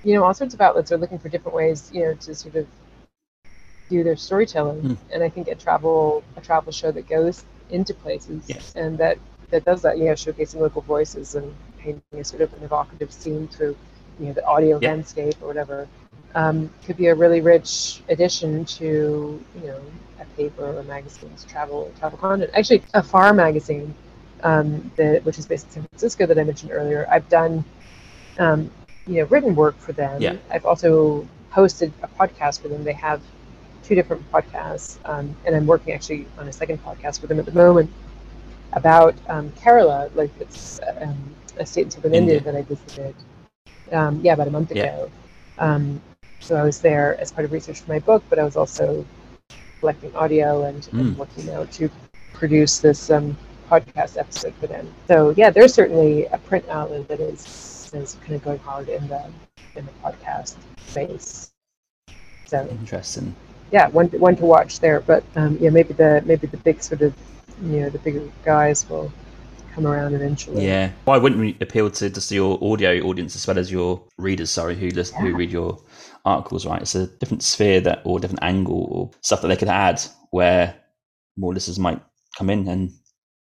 you 0.03 0.15
know 0.15 0.25
all 0.25 0.35
sorts 0.35 0.55
of 0.55 0.61
outlets 0.61 0.91
are 0.91 0.97
looking 0.99 1.19
for 1.19 1.29
different 1.29 1.55
ways, 1.55 1.91
you 1.93 2.01
know, 2.05 2.15
to 2.15 2.35
sort 2.35 2.57
of 2.57 2.67
do 3.91 4.03
their 4.03 4.17
storytelling. 4.17 4.81
Hmm. 4.81 4.95
And 5.13 5.23
I 5.23 5.29
think 5.29 5.47
a 5.49 5.55
travel 5.55 6.25
a 6.37 6.41
travel 6.41 6.73
show 6.73 6.91
that 6.91 7.09
goes 7.09 7.45
into 7.71 7.95
places 7.95 8.45
Yes. 8.49 8.73
and 8.75 8.99
that 8.99 9.19
that 9.51 9.65
does 9.65 9.83
that, 9.83 9.99
you 9.99 10.07
know, 10.07 10.13
showcasing 10.13 10.57
local 10.61 10.83
voices 10.83 11.35
and 11.37 11.55
painting 11.79 12.03
a 12.19 12.25
sort 12.25 12.43
of 12.43 12.53
an 12.55 12.63
evocative 12.65 13.13
scene 13.13 13.47
through 13.49 13.77
you 14.19 14.27
know 14.27 14.33
the 14.33 14.45
audio 14.47 14.79
Yeah. 14.81 14.91
landscape 14.91 15.37
or 15.41 15.47
whatever. 15.49 15.87
Um, 16.37 16.71
could 16.87 16.99
be 16.99 17.09
a 17.09 17.17
really 17.17 17.43
rich 17.43 18.05
addition 18.11 18.67
to 18.79 19.45
you 19.63 19.69
know 19.69 19.81
a 20.21 20.27
paper 20.37 20.65
or 20.67 20.81
a 20.81 20.85
magazine's 20.85 21.45
travel 21.47 21.93
travel 22.01 22.19
content. 22.19 22.51
Actually, 22.55 22.85
Afar 22.95 23.35
magazine, 23.35 23.95
um, 24.45 24.91
that, 24.97 25.25
which 25.25 25.39
is 25.39 25.47
based 25.47 25.67
in 25.67 25.73
San 25.73 25.85
Francisco 25.89 26.27
that 26.27 26.39
I 26.39 26.45
mentioned 26.45 26.73
earlier. 26.73 27.07
I've 27.11 27.29
done 27.29 27.65
um, 28.39 28.71
you 29.07 29.21
know 29.21 29.25
written 29.27 29.55
work 29.55 29.79
for 29.79 29.93
them. 29.93 30.23
Yeah. 30.23 30.37
I've 30.51 30.67
also 30.67 31.27
hosted 31.53 31.93
a 32.03 32.09
podcast 32.09 32.61
for 32.63 32.69
them. 32.69 32.85
They 32.85 32.93
have 32.95 33.23
two 33.83 33.95
different 33.95 34.23
podcasts, 34.33 34.99
um, 35.07 35.37
and 35.47 35.57
I'm 35.57 35.67
working 35.67 35.95
actually 35.95 36.27
on 36.39 36.49
a 36.49 36.53
second 36.53 36.83
podcast 36.85 37.21
with 37.23 37.29
them 37.31 37.39
at 37.41 37.47
the 37.47 37.53
moment 37.53 37.91
about 38.75 39.15
um, 39.29 39.51
Kerala, 39.53 40.11
like 40.15 40.31
it's 40.41 40.81
um, 41.01 41.17
a 41.59 41.67
state 41.67 41.85
in 41.87 41.91
southern 41.91 42.15
India, 42.15 42.41
India. 42.41 42.41
that 42.41 42.55
I 42.57 42.63
visited. 42.63 43.15
Um, 43.93 44.21
yeah, 44.23 44.35
about 44.35 44.49
a 44.49 44.51
month 44.51 44.71
Yeah. 44.73 44.87
ago. 44.87 45.11
Um, 45.59 46.01
so 46.47 46.55
I 46.55 46.63
was 46.63 46.81
there 46.81 47.19
as 47.21 47.33
part 47.33 47.45
of 47.45 47.51
research 47.53 47.81
for 47.81 47.91
my 47.91 47.99
book, 47.99 48.23
but 48.31 48.39
I 48.39 48.45
was 48.45 48.57
also 48.57 49.05
collecting 49.81 50.15
audio 50.15 50.65
and, 50.65 50.89
and 50.93 51.15
Mm. 51.15 51.17
working 51.17 51.51
out 51.51 51.71
to 51.73 51.91
produce 52.33 52.79
this 52.79 53.11
um, 53.11 53.37
podcast 53.69 54.17
episode 54.17 54.55
for 54.55 54.69
them. 54.69 54.87
So 55.09 55.35
yeah, 55.37 55.51
there's 55.51 55.75
certainly 55.75 56.27
a 56.27 56.39
print 56.39 56.65
outlet 56.69 57.09
that 57.09 57.21
is 57.21 57.91
is 57.95 58.15
kind 58.21 58.35
of 58.35 58.45
going 58.45 58.59
hard 58.61 58.89
in 58.89 59.07
the 59.09 59.23
in 59.75 59.85
the 59.87 59.93
podcast 60.05 60.57
space. 60.87 61.51
So 62.47 62.67
Interesting. 62.71 63.35
yeah, 63.73 63.89
one 63.89 64.09
to, 64.11 64.19
one 64.19 64.37
to 64.37 64.45
watch 64.45 64.79
there. 64.81 65.01
But 65.01 65.25
um, 65.35 65.59
yeah, 65.61 65.71
maybe 65.71 65.95
the 65.95 66.23
maybe 66.25 66.47
the 66.47 66.59
big 66.59 66.81
sort 66.83 67.03
of 67.03 67.13
you 67.63 67.81
know 67.81 67.91
the 67.91 67.99
bigger 67.99 68.23
guys 68.45 68.89
will 68.89 69.11
come 69.75 69.87
around 69.87 70.15
eventually. 70.15 70.65
Yeah. 70.65 70.91
Why 71.05 71.19
wouldn't 71.19 71.41
we 71.41 71.57
appeal 71.61 71.91
to 71.91 72.09
just 72.09 72.31
your 72.31 72.59
audio 72.63 73.05
audience 73.05 73.37
as 73.37 73.47
well 73.47 73.59
as 73.59 73.71
your 73.71 74.03
readers, 74.19 74.51
sorry, 74.51 74.75
who 74.77 74.89
listen, 74.89 75.21
who 75.21 75.35
read 75.35 75.51
your 75.51 75.79
articles, 76.27 76.67
right? 76.67 76.83
It's 76.83 76.95
a 76.95 77.07
different 77.07 77.43
sphere 77.43 77.81
that 77.83 78.03
or 78.05 78.21
different 78.21 78.43
angle 78.43 78.89
or 78.91 79.11
stuff 79.23 79.41
that 79.43 79.49
they 79.49 79.57
could 79.57 79.69
add 79.69 80.03
where 80.31 80.75
more 81.37 81.55
listeners 81.55 81.79
might 81.79 82.03
come 82.37 82.51
in 82.51 82.69
and 82.69 82.93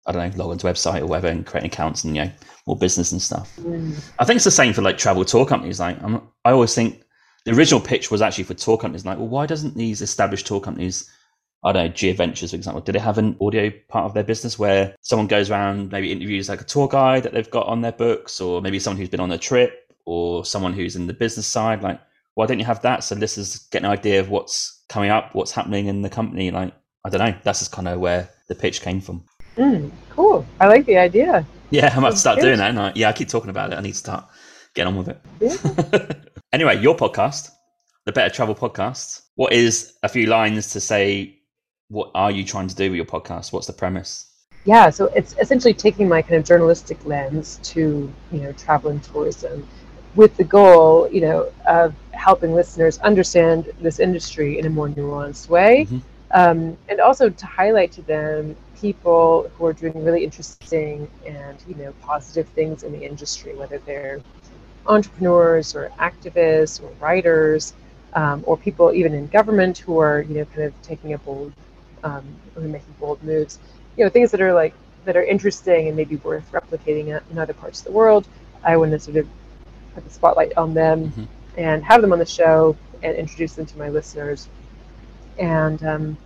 I 0.07 0.12
don't 0.12 0.31
know, 0.31 0.44
log 0.44 0.53
onto 0.53 0.69
website 0.69 1.01
or 1.01 1.07
whatever 1.07 1.28
and 1.28 1.44
create 1.44 1.66
accounts 1.66 2.05
and 2.05 2.15
you 2.15 2.24
know, 2.24 2.31
more 2.66 2.77
business 2.77 3.11
and 3.11 3.20
stuff. 3.20 3.57
Mm. 3.57 3.98
I 4.20 4.24
think 4.24 4.36
it's 4.36 4.44
the 4.44 4.53
same 4.53 4.73
for 4.73 4.82
like 4.82 4.98
travel 4.98 5.24
tour 5.24 5.44
companies. 5.44 5.81
Like, 5.81 6.01
I'm, 6.03 6.23
I 6.44 6.53
always 6.53 6.74
think 6.74 7.03
the 7.44 7.53
original 7.53 7.81
pitch 7.81 8.11
was 8.11 8.23
actually 8.23 8.44
for 8.44 8.55
tour 8.55 8.78
companies. 8.78 9.05
Like, 9.05 9.19
well, 9.19 9.28
why 9.28 9.47
doesn't 9.47 9.77
these 9.77 10.03
established 10.03 10.47
tour 10.47 10.61
companies, 10.61 11.11
I 11.65 11.73
don't 11.73 11.86
know, 11.86 11.93
G 11.93 12.11
Adventures, 12.11 12.51
for 12.51 12.57
example, 12.57 12.82
do 12.82 12.93
they 12.93 13.01
have 13.01 13.19
an 13.19 13.36
audio 13.40 13.73
part 13.89 14.05
of 14.05 14.15
their 14.15 14.23
business 14.23 14.59
where 14.59 14.94
someone 15.01 15.27
goes 15.27 15.51
around, 15.51 15.90
maybe 15.90 16.12
interviews 16.12 16.48
like 16.48 16.61
a 16.61 16.65
tour 16.65 16.86
guide 16.86 17.24
that 17.24 17.32
they've 17.32 17.51
got 17.51 17.66
on 17.66 17.81
their 17.81 17.93
books, 17.93 18.40
or 18.40 18.62
maybe 18.62 18.78
someone 18.78 18.98
who's 18.98 19.09
been 19.09 19.20
on 19.20 19.32
a 19.32 19.39
trip, 19.39 19.93
or 20.05 20.44
someone 20.44 20.73
who's 20.73 20.94
in 20.94 21.09
the 21.09 21.15
business 21.15 21.48
side? 21.48 21.82
Like, 21.82 22.01
why 22.37 22.45
don't 22.45 22.59
you 22.59 22.67
have 22.67 22.83
that 22.83 23.03
so 23.03 23.17
listeners 23.17 23.67
get 23.71 23.83
an 23.83 23.91
idea 23.91 24.21
of 24.21 24.29
what's 24.29 24.85
coming 24.91 25.11
up, 25.11 25.35
what's 25.35 25.53
happening 25.53 25.87
in 25.87 26.03
the 26.03 26.11
company? 26.11 26.51
Like, 26.51 26.75
I 27.03 27.09
don't 27.09 27.19
know. 27.19 27.35
That's 27.43 27.61
just 27.61 27.73
kind 27.73 27.89
of 27.89 27.99
where 27.99 28.29
the 28.49 28.55
pitch 28.55 28.83
came 28.83 29.01
from. 29.01 29.25
Mm, 29.57 29.91
cool. 30.11 30.45
I 30.61 30.67
like 30.67 30.85
the 30.85 30.99
idea. 30.99 31.47
Yeah, 31.71 31.93
I 31.97 31.99
might 31.99 32.11
Sounds 32.11 32.21
start 32.21 32.41
doing 32.41 32.59
that. 32.59 32.69
And 32.69 32.79
I, 32.79 32.93
yeah, 32.95 33.09
I 33.09 33.15
keep 33.15 33.29
talking 33.29 33.49
about 33.49 33.73
it. 33.73 33.77
I 33.77 33.81
need 33.81 33.93
to 33.93 33.99
start 33.99 34.27
getting 34.75 34.95
on 34.95 34.99
with 34.99 35.09
it. 35.09 35.21
Yeah. 35.41 36.13
anyway, 36.53 36.79
your 36.79 36.95
podcast, 36.95 37.49
the 38.05 38.13
Better 38.13 38.35
Travel 38.35 38.55
Podcast. 38.55 39.23
What 39.37 39.55
is 39.55 39.95
a 40.03 40.09
few 40.09 40.27
lines 40.27 40.73
to 40.73 40.81
say? 40.81 41.39
What 41.89 42.11
are 42.15 42.31
you 42.31 42.45
trying 42.45 42.69
to 42.69 42.75
do 42.75 42.91
with 42.91 42.97
your 42.97 43.07
podcast? 43.07 43.51
What's 43.51 43.67
the 43.67 43.73
premise? 43.73 44.31
Yeah, 44.67 44.91
so 44.91 45.07
it's 45.07 45.35
essentially 45.41 45.73
taking 45.73 46.07
my 46.07 46.21
kind 46.21 46.35
of 46.35 46.45
journalistic 46.45 47.03
lens 47.07 47.61
to 47.63 48.13
you 48.31 48.41
know 48.41 48.53
travel 48.53 48.91
and 48.91 49.03
tourism, 49.03 49.67
with 50.16 50.36
the 50.36 50.44
goal 50.44 51.09
you 51.12 51.22
know 51.22 51.48
of 51.66 51.94
helping 52.12 52.55
listeners 52.55 52.98
understand 53.01 53.70
this 53.80 54.01
industry 54.01 54.59
in 54.59 54.66
a 54.66 54.70
more 54.70 54.88
nuanced 54.88 55.48
way, 55.48 55.88
Mhm. 55.90 56.02
um, 56.32 56.78
and 56.88 57.01
also 57.01 57.30
to 57.30 57.47
highlight 57.47 57.93
to 57.93 58.02
them 58.02 58.56
people 58.74 59.51
who 59.56 59.66
are 59.66 59.74
doing 59.74 60.05
really 60.05 60.24
interesting 60.24 61.09
and 61.26 61.62
you 61.68 61.76
know 61.76 61.93
positive 62.02 62.48
things 62.48 62.82
in 62.84 62.93
the 62.93 63.02
industry, 63.05 63.55
whether 63.55 63.78
they're 63.86 64.20
entrepreneurs 64.86 65.74
or 65.74 65.90
activists 66.01 66.82
or 66.82 66.90
writers, 67.01 67.74
um, 68.14 68.43
or 68.47 68.56
people 68.56 68.93
even 68.93 69.14
in 69.14 69.26
government 69.28 69.78
who 69.78 69.98
are 69.98 70.22
you 70.22 70.34
know 70.36 70.44
kind 70.47 70.64
of 70.66 70.74
taking 70.82 71.12
a 71.14 71.18
bold 71.18 71.52
um, 72.05 72.24
or 72.56 72.62
making 72.62 72.94
bold 73.01 73.22
moves 73.22 73.59
you 73.97 74.05
know 74.05 74.10
things 74.10 74.30
that 74.30 74.40
are 74.40 74.52
like 74.55 74.74
that 75.05 75.16
are 75.16 75.22
interesting 75.24 75.88
and 75.88 75.97
maybe 75.97 76.16
worth 76.16 76.51
replicating 76.52 77.20
in 77.30 77.38
other 77.38 77.55
parts 77.55 77.80
of 77.80 77.84
the 77.86 77.93
world 77.93 78.28
i 78.64 78.76
want 78.76 78.90
to 78.93 78.98
sort 78.98 79.16
of 79.16 79.26
put 79.97 80.06
the 80.12 80.14
spotlight 80.20 80.56
on 80.64 80.74
them 80.85 81.14
Mhm. 81.18 81.28
and 81.66 81.85
have 81.85 82.02
them 82.02 82.14
on 82.14 82.20
the 82.20 82.35
show 82.40 82.78
and 83.05 83.16
introduce 83.16 83.56
them 83.56 83.66
to 83.77 83.78
my 83.78 83.90
listeners 84.01 84.51
and 85.39 85.85
um, 85.85 86.18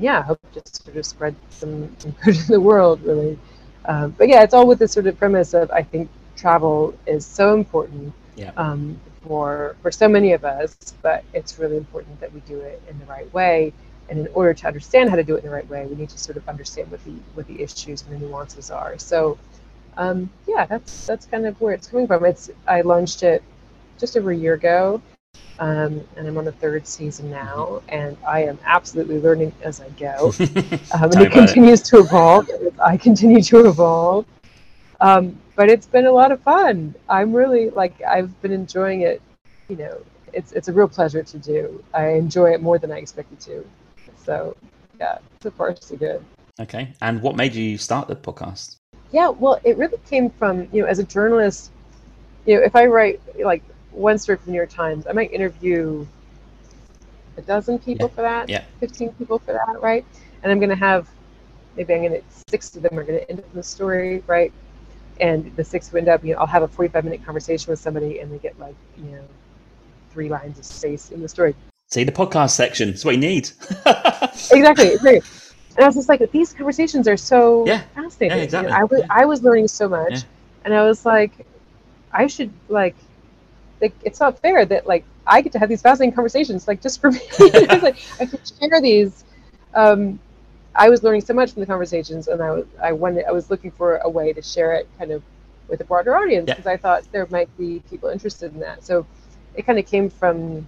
yeah 0.00 0.20
i 0.20 0.22
hope 0.22 0.40
to 0.54 0.62
sort 0.74 0.96
of 0.96 1.06
spread 1.06 1.36
some, 1.50 1.96
some 1.98 2.12
good 2.24 2.36
in 2.36 2.46
the 2.48 2.60
world 2.60 3.02
really 3.04 3.38
um, 3.86 4.14
but 4.18 4.28
yeah 4.28 4.42
it's 4.42 4.54
all 4.54 4.66
with 4.66 4.78
this 4.80 4.92
sort 4.92 5.06
of 5.06 5.18
premise 5.18 5.54
of 5.54 5.70
i 5.72 5.82
think 5.82 6.10
travel 6.36 6.94
is 7.06 7.26
so 7.26 7.54
important 7.54 8.14
Yeah. 8.36 8.52
um, 8.56 9.00
for 9.22 9.76
for 9.82 9.92
so 9.92 10.08
many 10.08 10.32
of 10.34 10.44
us 10.44 10.94
but 11.02 11.24
it's 11.34 11.58
really 11.58 11.76
important 11.76 12.20
that 12.20 12.32
we 12.32 12.40
do 12.40 12.60
it 12.60 12.82
in 12.88 12.98
the 12.98 13.06
right 13.06 13.32
way 13.34 13.74
and 14.08 14.18
in 14.20 14.28
order 14.34 14.54
to 14.54 14.66
understand 14.68 15.10
how 15.10 15.16
to 15.16 15.24
do 15.24 15.36
it 15.36 15.44
in 15.44 15.50
the 15.50 15.54
right 15.54 15.68
way, 15.68 15.86
we 15.86 15.96
need 15.96 16.10
to 16.10 16.18
sort 16.18 16.36
of 16.36 16.48
understand 16.48 16.90
what 16.92 17.02
the 17.04 17.14
what 17.34 17.46
the 17.48 17.60
issues 17.62 18.02
and 18.02 18.12
the 18.14 18.26
nuances 18.26 18.70
are. 18.70 18.98
So, 18.98 19.38
um, 19.96 20.30
yeah, 20.46 20.66
that's 20.66 21.06
that's 21.06 21.26
kind 21.26 21.46
of 21.46 21.60
where 21.60 21.72
it's 21.72 21.86
coming 21.86 22.06
from. 22.06 22.24
It's 22.24 22.50
I 22.66 22.82
launched 22.82 23.22
it 23.22 23.42
just 23.98 24.16
over 24.16 24.30
a 24.30 24.36
year 24.36 24.54
ago, 24.54 25.00
um, 25.58 26.02
and 26.16 26.28
I'm 26.28 26.36
on 26.36 26.44
the 26.44 26.52
third 26.52 26.86
season 26.86 27.30
now, 27.30 27.82
and 27.88 28.16
I 28.26 28.44
am 28.44 28.58
absolutely 28.64 29.20
learning 29.20 29.52
as 29.62 29.80
I 29.80 29.88
go. 29.90 30.32
Um, 30.92 31.10
and 31.10 31.14
it 31.14 31.26
about 31.26 31.26
it. 31.26 31.32
continues 31.32 31.82
to 31.82 31.98
evolve. 31.98 32.48
I 32.80 32.96
continue 32.96 33.42
to 33.42 33.66
evolve. 33.66 34.24
Um, 35.00 35.38
but 35.56 35.68
it's 35.68 35.86
been 35.86 36.06
a 36.06 36.12
lot 36.12 36.30
of 36.32 36.40
fun. 36.42 36.94
I'm 37.08 37.32
really 37.32 37.70
like 37.70 38.00
I've 38.02 38.40
been 38.40 38.52
enjoying 38.52 39.00
it. 39.00 39.20
You 39.68 39.76
know, 39.76 40.02
it's 40.32 40.52
it's 40.52 40.68
a 40.68 40.72
real 40.72 40.88
pleasure 40.88 41.22
to 41.22 41.38
do. 41.38 41.82
I 41.92 42.10
enjoy 42.10 42.52
it 42.52 42.62
more 42.62 42.78
than 42.78 42.92
I 42.92 42.98
expected 42.98 43.40
to. 43.40 43.66
So 44.16 44.56
yeah, 45.00 45.18
so 45.42 45.50
far 45.50 45.74
so 45.76 45.96
good. 45.96 46.24
okay. 46.60 46.92
And 47.02 47.20
what 47.20 47.36
made 47.36 47.54
you 47.54 47.78
start 47.78 48.08
the 48.08 48.16
podcast? 48.16 48.76
Yeah, 49.16 49.30
well, 49.30 49.58
it 49.64 49.78
really 49.78 49.96
came 50.10 50.28
from 50.28 50.68
you 50.74 50.82
know 50.82 50.86
as 50.86 50.98
a 50.98 51.04
journalist. 51.04 51.70
You 52.44 52.56
know, 52.56 52.62
if 52.62 52.76
I 52.76 52.84
write 52.84 53.18
like 53.42 53.62
one 53.90 54.18
story 54.18 54.36
for 54.36 54.44
the 54.44 54.50
New 54.50 54.58
York 54.58 54.68
Times, 54.68 55.06
I 55.06 55.14
might 55.14 55.32
interview 55.32 56.06
a 57.38 57.40
dozen 57.40 57.78
people 57.78 58.08
Yeah, 58.08 58.14
for 58.14 58.20
that, 58.20 58.50
yeah. 58.50 58.64
fifteen 58.78 59.14
people 59.14 59.38
for 59.38 59.54
that, 59.54 59.80
right? 59.80 60.04
And 60.42 60.52
I'm 60.52 60.58
going 60.58 60.68
to 60.68 60.76
have 60.76 61.08
maybe 61.78 61.94
I'm 61.94 62.02
gonna 62.02 62.20
six 62.50 62.76
of 62.76 62.82
them 62.82 62.98
are 62.98 63.04
gonna 63.04 63.24
end 63.30 63.38
up 63.38 63.46
in 63.46 63.54
the 63.54 63.62
story, 63.62 64.22
right? 64.26 64.52
And 65.18 65.50
the 65.56 65.64
six 65.64 65.88
who 65.88 65.96
end 65.96 66.08
up, 66.08 66.22
you 66.22 66.34
know, 66.34 66.40
I'll 66.40 66.46
have 66.46 66.62
a 66.62 66.68
45 66.68 67.02
minute 67.04 67.24
conversation 67.24 67.70
with 67.70 67.78
somebody, 67.78 68.18
and 68.18 68.30
they 68.30 68.36
get 68.36 68.58
like, 68.60 68.76
you 68.98 69.12
know, 69.12 69.24
three 70.10 70.28
lines 70.28 70.58
of 70.58 70.66
space 70.66 71.10
in 71.10 71.22
the 71.22 71.28
story. 71.28 71.54
See 71.88 72.04
the 72.04 72.12
podcast 72.12 72.50
section. 72.50 72.90
That's 72.90 73.02
what 73.06 73.14
you 73.14 73.20
need. 73.20 73.48
exactly. 73.70 74.92
Exactly. 74.92 75.22
And 75.76 75.84
I 75.84 75.88
was 75.88 75.94
just 75.96 76.08
like, 76.08 76.30
these 76.32 76.52
conversations 76.52 77.06
are 77.08 77.16
so 77.16 77.64
Yeah. 77.66 77.82
fascinating. 77.94 78.38
Yeah, 78.38 78.44
exactly. 78.44 78.72
I 78.72 78.84
was 78.84 79.00
Yeah. 79.00 79.06
I 79.10 79.24
was 79.26 79.42
learning 79.42 79.68
so 79.68 79.88
much, 79.88 80.12
Yeah. 80.12 80.22
and 80.64 80.74
I 80.74 80.82
was 80.84 81.04
like, 81.04 81.46
I 82.12 82.26
should 82.26 82.50
like, 82.68 82.96
like, 83.80 83.94
it's 84.04 84.20
not 84.20 84.38
fair 84.40 84.64
that 84.66 84.86
like 84.86 85.04
I 85.26 85.40
get 85.42 85.52
to 85.52 85.58
have 85.58 85.68
these 85.68 85.82
fascinating 85.82 86.14
conversations 86.14 86.66
like 86.68 86.80
just 86.82 87.00
for 87.00 87.10
me. 87.10 87.20
It's 87.40 87.82
like 87.82 87.98
I 88.20 88.26
should 88.26 88.40
share 88.58 88.80
these. 88.80 89.24
Um, 89.74 90.18
I 90.74 90.88
was 90.90 91.02
learning 91.02 91.22
so 91.22 91.34
much 91.34 91.52
from 91.52 91.60
the 91.60 91.66
conversations, 91.66 92.28
and 92.28 92.42
I 92.42 92.50
was 92.52 92.66
I 92.82 92.92
wanted 92.92 93.24
I 93.26 93.32
was 93.32 93.50
looking 93.50 93.70
for 93.70 93.96
a 93.98 94.08
way 94.08 94.32
to 94.32 94.42
share 94.42 94.74
it 94.74 94.88
kind 94.98 95.10
of 95.10 95.22
with 95.68 95.80
a 95.80 95.84
broader 95.84 96.16
audience 96.16 96.50
because 96.50 96.66
I 96.66 96.76
thought 96.76 97.04
there 97.12 97.26
might 97.30 97.54
be 97.58 97.80
people 97.90 98.08
interested 98.08 98.52
in 98.54 98.60
that. 98.60 98.84
So 98.84 99.06
it 99.54 99.66
kind 99.66 99.78
of 99.78 99.86
came 99.86 100.08
from 100.10 100.66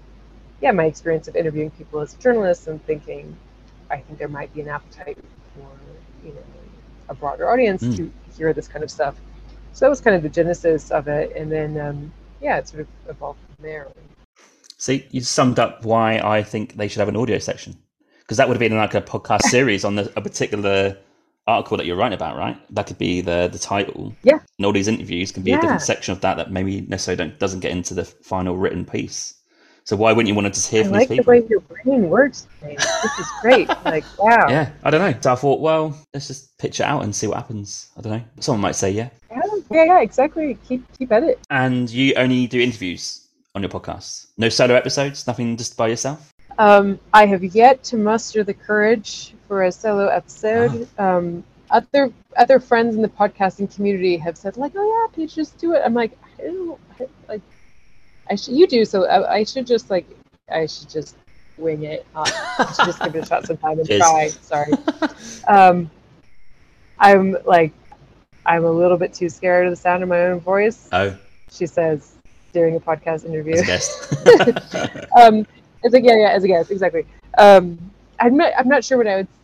yeah 0.60 0.72
my 0.72 0.84
experience 0.86 1.28
of 1.28 1.36
interviewing 1.36 1.70
people 1.70 2.00
as 2.00 2.14
a 2.14 2.18
journalist 2.18 2.66
and 2.68 2.84
thinking 2.86 3.36
I 3.90 3.98
think 3.98 4.18
there 4.18 4.28
might 4.28 4.52
be 4.54 4.60
an 4.60 4.68
appetite 4.68 5.18
for 5.54 5.68
you 6.26 6.32
know 6.34 6.42
a 7.08 7.14
broader 7.14 7.48
audience 7.48 7.82
Mm. 7.82 7.96
to 7.96 8.12
hear 8.36 8.52
this 8.52 8.68
kind 8.68 8.84
of 8.84 8.90
stuff. 8.90 9.16
So 9.72 9.84
that 9.84 9.90
was 9.90 10.00
kind 10.00 10.16
of 10.16 10.22
the 10.22 10.28
genesis 10.28 10.90
of 10.90 11.08
it, 11.08 11.34
and 11.36 11.50
then 11.50 11.80
um, 11.80 12.12
yeah, 12.40 12.58
it 12.58 12.68
sort 12.68 12.80
of 12.82 12.88
evolved 13.08 13.38
from 13.46 13.64
there. 13.64 13.88
See, 14.76 15.06
you 15.10 15.20
summed 15.22 15.58
up 15.58 15.84
why 15.84 16.18
I 16.18 16.42
think 16.42 16.76
they 16.76 16.88
should 16.88 17.00
have 17.00 17.08
an 17.08 17.16
audio 17.16 17.38
section 17.38 17.76
because 18.20 18.36
that 18.36 18.46
would 18.48 18.54
have 18.54 18.60
been 18.60 18.76
like 18.76 18.94
a 18.94 19.00
podcast 19.00 19.42
series 19.50 19.84
on 19.84 19.96
the, 19.96 20.12
a 20.16 20.20
particular 20.20 20.96
article 21.46 21.76
that 21.78 21.86
you're 21.86 21.96
writing 21.96 22.14
about, 22.14 22.36
right? 22.36 22.56
That 22.74 22.86
could 22.86 22.98
be 22.98 23.20
the 23.22 23.48
the 23.50 23.58
title. 23.58 24.14
Yeah. 24.22 24.38
And 24.58 24.66
all 24.66 24.72
these 24.72 24.88
interviews 24.88 25.32
can 25.32 25.42
be 25.42 25.52
a 25.52 25.60
different 25.60 25.82
section 25.82 26.12
of 26.12 26.20
that 26.20 26.36
that 26.36 26.52
maybe 26.52 26.82
necessarily 26.82 27.16
don't, 27.24 27.38
doesn't 27.38 27.60
get 27.60 27.72
into 27.72 27.94
the 27.94 28.04
final 28.04 28.56
written 28.58 28.84
piece. 28.84 29.34
So 29.88 29.96
why 29.96 30.12
wouldn't 30.12 30.28
you 30.28 30.34
want 30.34 30.44
to 30.44 30.50
just 30.50 30.70
hear 30.70 30.82
I 30.82 30.84
from 30.84 30.92
like 30.92 31.08
these 31.08 31.16
the 31.16 31.22
people? 31.22 31.30
way 31.32 31.46
your 31.48 31.60
brain 31.60 32.10
works. 32.10 32.46
James. 32.60 32.76
This 32.76 33.18
is 33.20 33.26
great. 33.40 33.68
like 33.86 34.04
wow. 34.18 34.46
Yeah, 34.46 34.70
I 34.84 34.90
don't 34.90 35.00
know. 35.00 35.18
So 35.18 35.32
I 35.32 35.34
thought, 35.34 35.60
well, 35.62 35.98
let's 36.12 36.26
just 36.26 36.58
pitch 36.58 36.80
it 36.80 36.82
out 36.82 37.04
and 37.04 37.16
see 37.16 37.26
what 37.26 37.38
happens. 37.38 37.88
I 37.96 38.02
don't 38.02 38.12
know. 38.12 38.22
Someone 38.38 38.60
might 38.60 38.74
say 38.74 38.90
yeah. 38.90 39.08
Yeah, 39.30 39.40
yeah, 39.70 39.84
yeah, 39.84 40.00
exactly. 40.00 40.58
Keep 40.68 40.84
keep 40.98 41.10
at 41.10 41.22
it. 41.22 41.40
And 41.48 41.88
you 41.88 42.12
only 42.16 42.46
do 42.46 42.60
interviews 42.60 43.28
on 43.54 43.62
your 43.62 43.70
podcast. 43.70 44.26
No 44.36 44.50
solo 44.50 44.74
episodes. 44.74 45.26
Nothing 45.26 45.56
just 45.56 45.74
by 45.74 45.88
yourself. 45.88 46.34
Um, 46.58 47.00
I 47.14 47.24
have 47.24 47.42
yet 47.42 47.82
to 47.84 47.96
muster 47.96 48.44
the 48.44 48.52
courage 48.52 49.32
for 49.46 49.64
a 49.64 49.72
solo 49.72 50.08
episode. 50.08 50.86
Um, 50.98 51.42
other 51.70 52.12
other 52.36 52.60
friends 52.60 52.94
in 52.94 53.00
the 53.00 53.08
podcasting 53.08 53.74
community 53.74 54.18
have 54.18 54.36
said 54.36 54.58
like, 54.58 54.72
"Oh 54.76 54.84
yeah, 54.84 55.16
Paige, 55.16 55.34
just 55.34 55.56
do 55.56 55.72
it." 55.72 55.80
I'm 55.82 55.94
like, 55.94 56.12
I 56.38 56.42
don't 56.42 56.78
like. 57.26 57.40
I 58.30 58.34
should 58.36 58.54
you 58.54 58.66
do 58.66 58.84
so. 58.84 59.06
I, 59.06 59.36
I 59.36 59.44
should 59.44 59.66
just 59.66 59.90
like 59.90 60.06
I 60.50 60.66
should 60.66 60.88
just 60.88 61.16
wing 61.56 61.84
it. 61.84 62.06
Uh, 62.14 62.24
I 62.58 62.72
should 62.76 62.86
just 62.86 63.02
give 63.02 63.16
it 63.16 63.24
a 63.24 63.26
shot 63.26 63.46
sometime 63.46 63.78
and 63.78 63.88
try. 63.98 64.28
Sorry. 64.28 64.72
Um, 65.46 65.90
I'm 66.98 67.36
like, 67.44 67.72
I'm 68.46 68.64
a 68.64 68.70
little 68.70 68.96
bit 68.96 69.12
too 69.14 69.28
scared 69.28 69.66
of 69.66 69.72
the 69.72 69.76
sound 69.76 70.02
of 70.02 70.08
my 70.08 70.26
own 70.26 70.40
voice. 70.40 70.88
Oh, 70.92 71.16
She 71.50 71.66
says 71.66 72.14
during 72.52 72.76
a 72.76 72.80
podcast 72.80 73.24
interview. 73.24 73.54
as 73.54 73.60
a 73.62 73.66
guest. 73.66 75.06
um, 75.20 75.46
as 75.84 75.94
a 75.94 76.00
yeah, 76.02 76.16
yeah, 76.16 76.30
as 76.30 76.44
a 76.44 76.48
guest, 76.48 76.70
exactly. 76.70 77.06
Um, 77.36 77.78
I'm 78.20 78.36
not, 78.36 78.52
I'm 78.58 78.68
not 78.68 78.84
sure 78.84 78.98
what 78.98 79.06
I 79.06 79.16
would 79.16 79.28
say 79.28 79.37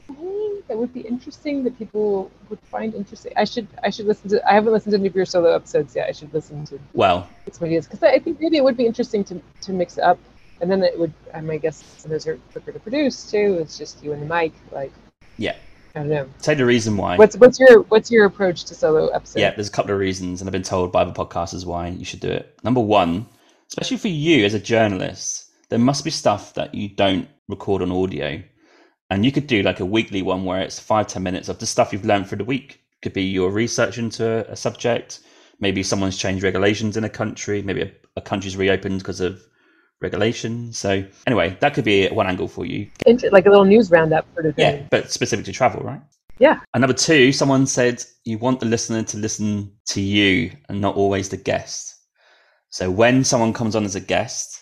that 0.69 0.79
would 0.79 0.93
be 0.95 1.01
interesting 1.01 1.63
that 1.65 1.79
people 1.79 2.31
would 2.49 2.61
find 2.61 2.95
interesting. 2.95 3.33
I 3.37 3.45
should, 3.45 3.69
I 3.83 3.91
should 3.91 4.07
listen 4.07 4.31
to. 4.31 4.51
I 4.51 4.55
haven't 4.55 4.73
listened 4.73 4.93
to 4.93 4.99
any 4.99 5.09
of 5.09 5.15
your 5.15 5.27
solo 5.27 5.55
episodes 5.55 5.95
yet. 5.95 6.09
I 6.09 6.13
should 6.13 6.33
listen 6.33 6.65
to 6.67 6.79
well, 6.95 7.29
some 7.53 7.67
ideas 7.67 7.87
because 7.87 8.03
I 8.03 8.19
think 8.19 8.41
maybe 8.41 8.57
it 8.57 8.65
would 8.65 8.77
be 8.77 8.87
interesting 8.87 9.25
to 9.25 9.41
to 9.63 9.73
mix 9.73 9.99
up, 9.99 10.19
and 10.61 10.71
then 10.71 10.83
it 10.83 10.99
would. 10.99 11.13
Um, 11.33 11.51
I 11.51 11.59
guess 11.59 11.83
those 12.05 12.27
are 12.27 12.39
quicker 12.53 12.73
to 12.73 12.79
produce 12.79 13.31
too. 13.31 13.59
It's 13.61 13.77
just 13.77 14.03
you 14.03 14.13
and 14.13 14.23
the 14.23 14.27
mic. 14.27 14.53
Like, 14.73 14.93
Yeah. 15.37 15.57
I 15.97 16.01
don't 16.01 16.09
know. 16.09 16.29
tell 16.43 16.55
you 16.55 16.59
the 16.59 16.67
reason 16.67 16.97
why. 16.97 17.17
What's 17.17 17.37
what's 17.37 17.61
your 17.61 17.83
what's 17.83 18.11
your 18.11 18.25
approach 18.25 18.65
to 18.65 18.75
solo 18.75 19.09
episodes? 19.09 19.41
Yeah, 19.41 19.55
there's 19.55 19.69
a 19.69 19.73
couple 19.73 19.93
of 19.93 19.99
reasons, 19.99 20.41
and 20.41 20.49
I've 20.49 20.53
been 20.53 20.63
told 20.65 20.91
by 20.91 21.03
other 21.03 21.13
podcasters 21.13 21.65
why 21.65 21.89
you 21.89 22.05
should 22.05 22.19
do 22.21 22.31
it. 22.31 22.59
Number 22.65 22.81
one, 22.81 23.27
especially 23.69 23.99
for 23.99 24.09
you 24.09 24.45
as 24.45 24.55
a 24.55 24.59
journalist, 24.59 25.53
there 25.69 25.79
must 25.79 26.03
be 26.03 26.11
stuff 26.11 26.55
that 26.55 26.75
you 26.75 26.89
don't 26.89 27.29
record 27.49 27.81
on 27.81 27.93
audio. 27.93 28.43
And 29.11 29.25
you 29.25 29.33
could 29.33 29.47
do 29.47 29.63
like 29.63 29.81
a 29.81 29.87
weekly 29.87 30.23
one 30.23 30.45
where 30.45 30.61
it's 30.61 30.79
five, 30.79 31.07
ten 31.07 31.23
minutes 31.23 31.49
of 31.49 31.59
the 31.59 31.67
stuff 31.67 31.93
you've 31.93 32.05
learned 32.05 32.29
through 32.29 32.39
the 32.39 32.45
week. 32.45 32.81
Could 33.03 33.13
be 33.13 33.25
your 33.25 33.51
research 33.51 33.99
into 33.99 34.51
a 34.51 34.57
subject, 34.57 35.21
maybe 35.61 35.83
someone's 35.83 36.17
changed 36.17 36.43
regulations 36.43 36.97
in 36.97 37.05
a 37.05 37.11
country, 37.11 37.63
maybe 37.63 37.83
a, 37.83 37.93
a 38.17 38.21
country's 38.23 38.57
reopened 38.57 38.99
because 38.99 39.21
of 39.21 39.43
regulation. 40.01 40.73
So 40.73 41.05
anyway, 41.27 41.57
that 41.61 41.75
could 41.75 41.85
be 41.85 42.09
one 42.09 42.27
angle 42.27 42.49
for 42.49 42.65
you. 42.65 42.91
Like 43.07 43.47
a 43.47 43.51
little 43.51 43.65
news 43.65 43.91
roundup 43.91 44.27
sort 44.35 44.47
of 44.47 44.57
thing. 44.57 44.77
Yeah, 44.77 44.87
but 44.91 45.11
specific 45.11 45.45
to 45.47 45.53
travel, 45.53 45.83
right? 45.83 46.01
Yeah. 46.39 46.61
And 46.73 46.81
number 46.81 46.95
two, 46.95 47.33
someone 47.33 47.67
said 47.67 48.03
you 48.25 48.39
want 48.39 48.61
the 48.61 48.67
listener 48.67 49.03
to 49.05 49.17
listen 49.17 49.73
to 49.87 50.01
you 50.01 50.51
and 50.69 50.81
not 50.81 50.97
always 50.97 51.29
the 51.29 51.37
guest. 51.37 51.95
So 52.71 52.91
when 52.91 53.23
someone 53.23 53.53
comes 53.53 53.77
on 53.77 53.85
as 53.85 53.95
a 53.95 54.01
guest, 54.01 54.61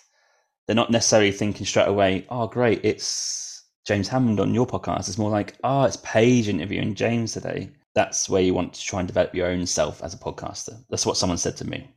they're 0.67 0.77
not 0.77 0.91
necessarily 0.91 1.33
thinking 1.33 1.65
straight 1.65 1.89
away, 1.89 2.27
oh, 2.29 2.47
great, 2.47 2.85
it's 2.85 3.52
James 3.85 4.09
Hammond 4.09 4.39
on 4.39 4.55
your 4.55 4.67
podcast. 4.67 5.09
It's 5.09 5.19
more 5.19 5.31
like, 5.31 5.55
oh, 5.65 5.85
it's 5.85 5.97
Paige 5.99 6.49
interviewing 6.49 6.95
James 6.95 7.33
today. 7.33 7.71
That's 7.95 8.29
where 8.29 8.43
you 8.43 8.55
want 8.55 8.75
to 8.75 8.85
try 8.85 9.01
and 9.01 9.09
develop 9.09 9.35
your 9.35 9.49
own 9.49 9.67
self 9.67 10.03
as 10.03 10.15
a 10.15 10.19
podcaster. 10.19 10.83
That's 10.89 11.05
what 11.05 11.17
someone 11.17 11.39
said 11.39 11.57
to 11.59 11.69
me. 11.69 11.89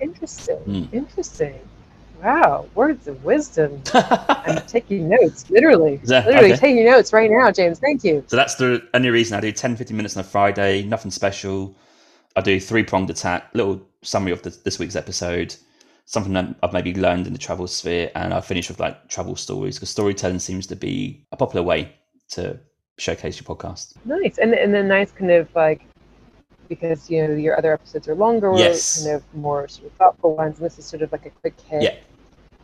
Interesting. 0.00 0.58
Mm. 0.66 0.92
Interesting. 0.92 1.58
Wow, 2.22 2.66
words 2.74 3.08
of 3.08 3.24
wisdom. 3.24 3.82
I'm 3.94 4.66
taking 4.66 5.08
notes, 5.08 5.48
literally. 5.48 5.98
Literally 6.04 6.52
okay. 6.52 6.56
taking 6.56 6.84
notes 6.84 7.14
right 7.14 7.30
now, 7.30 7.50
James. 7.50 7.78
Thank 7.78 8.04
you. 8.04 8.22
So 8.26 8.36
that's 8.36 8.56
the 8.56 8.86
only 8.92 9.08
reason 9.08 9.38
I 9.38 9.40
do 9.40 9.50
10, 9.50 9.76
15 9.76 9.96
minutes 9.96 10.16
on 10.18 10.20
a 10.20 10.24
Friday, 10.24 10.82
nothing 10.82 11.10
special. 11.10 11.74
I 12.36 12.42
do 12.42 12.60
three 12.60 12.82
pronged 12.82 13.08
attack, 13.08 13.48
little 13.54 13.80
summary 14.02 14.32
of 14.32 14.42
the, 14.42 14.50
this 14.64 14.78
week's 14.78 14.96
episode, 14.96 15.56
something 16.10 16.32
that 16.32 16.56
I've 16.62 16.72
maybe 16.72 16.92
learned 16.94 17.28
in 17.28 17.32
the 17.32 17.38
travel 17.38 17.68
sphere, 17.68 18.10
and 18.16 18.34
I 18.34 18.40
finish 18.40 18.68
with 18.68 18.80
like 18.80 19.08
travel 19.08 19.36
stories 19.36 19.76
because 19.76 19.90
storytelling 19.90 20.40
seems 20.40 20.66
to 20.66 20.76
be 20.76 21.24
a 21.30 21.36
popular 21.36 21.62
way 21.64 21.92
to 22.30 22.58
showcase 22.98 23.40
your 23.40 23.46
podcast. 23.56 23.94
Nice. 24.04 24.38
And 24.38 24.52
and 24.54 24.74
then 24.74 24.88
nice 24.88 25.12
kind 25.12 25.30
of 25.30 25.48
like 25.54 25.82
because 26.68 27.08
you 27.08 27.26
know 27.26 27.34
your 27.34 27.56
other 27.56 27.72
episodes 27.72 28.08
are 28.08 28.16
longer, 28.16 28.52
Yes. 28.56 29.04
kind 29.04 29.16
of 29.16 29.22
more 29.34 29.68
sort 29.68 29.86
of 29.86 29.92
thoughtful 29.98 30.34
ones, 30.36 30.58
and 30.58 30.66
this 30.66 30.78
is 30.80 30.84
sort 30.84 31.02
of 31.02 31.12
like 31.12 31.26
a 31.26 31.30
quick 31.30 31.54
hit. 31.60 31.82
Yeah. 31.82 31.94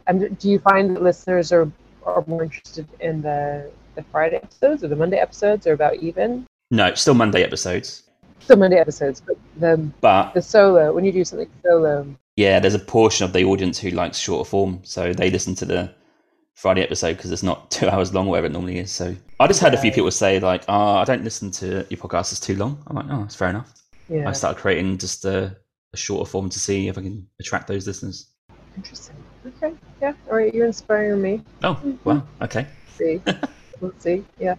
And 0.09 0.36
do 0.39 0.51
you 0.51 0.59
find 0.59 0.94
that 0.97 1.02
listeners 1.02 1.52
are 1.52 1.70
are 2.05 2.24
more 2.27 2.43
interested 2.43 2.86
in 2.98 3.23
the 3.23 3.70
the 3.94 4.02
Friday 4.10 4.36
episodes 4.36 4.82
or 4.82 4.89
the 4.89 4.97
Monday 4.97 5.18
episodes 5.18 5.66
or 5.68 5.73
about 5.73 5.94
even? 6.09 6.47
No, 6.73 6.93
still 6.94 7.14
Monday 7.14 7.44
episodes, 7.44 8.02
Still 8.40 8.56
Monday 8.56 8.78
episodes, 8.78 9.20
but 9.20 9.36
the 9.59 9.77
but 10.01 10.35
the 10.35 10.43
solo 10.43 10.93
when 10.93 11.05
you 11.05 11.12
do 11.12 11.24
something 11.24 11.48
solo. 11.64 12.06
Yeah, 12.37 12.61
there's 12.61 12.75
a 12.75 12.79
portion 12.79 13.25
of 13.25 13.33
the 13.33 13.45
audience 13.45 13.79
who 13.79 13.91
likes 13.91 14.19
shorter 14.19 14.49
form, 14.49 14.81
so 14.85 15.13
they 15.13 15.31
listen 15.31 15.55
to 15.57 15.65
the 15.65 15.93
Friday 16.55 16.83
episode 16.83 17.17
because 17.17 17.33
it's 17.33 17.43
not 17.43 17.71
two 17.71 17.89
hours 17.89 18.13
long, 18.13 18.27
whatever 18.27 18.47
it 18.47 18.53
normally 18.53 18.79
is. 18.79 18.93
So 18.93 19.17
I 19.41 19.47
just 19.47 19.61
heard 19.61 19.75
a 19.75 19.81
few 19.81 19.91
people 19.91 20.11
say 20.11 20.39
like, 20.39 20.65
"Oh, 20.69 20.97
I 20.97 21.05
don't 21.05 21.25
listen 21.25 21.51
to 21.53 21.87
your 21.89 21.99
podcast; 21.99 22.33
it's 22.33 22.41
too 22.41 22.57
long." 22.57 22.83
I'm 22.87 22.97
like, 22.97 23.07
"Oh, 23.09 23.23
it's 23.25 23.35
fair 23.35 23.49
enough." 23.49 23.73
Yeah. 24.09 24.29
I 24.29 24.33
started 24.33 24.61
creating 24.61 24.99
just 24.99 25.25
a, 25.25 25.57
a 25.93 25.97
shorter 25.97 26.29
form 26.29 26.49
to 26.51 26.59
see 26.59 26.89
if 26.89 26.97
I 26.99 27.03
can 27.03 27.27
attract 27.41 27.67
those 27.67 27.87
listeners. 27.87 28.33
Interesting. 28.77 29.17
Okay. 29.47 29.75
Yeah. 30.01 30.13
All 30.29 30.37
right. 30.37 30.55
You're 30.55 30.67
inspiring 30.67 31.23
me. 31.23 31.43
Oh, 31.63 31.75
mm-hmm. 31.75 31.93
well, 32.05 32.29
okay. 32.43 32.67
See. 32.97 33.21
we'll 33.81 33.93
see. 33.99 34.25
Yeah. 34.39 34.57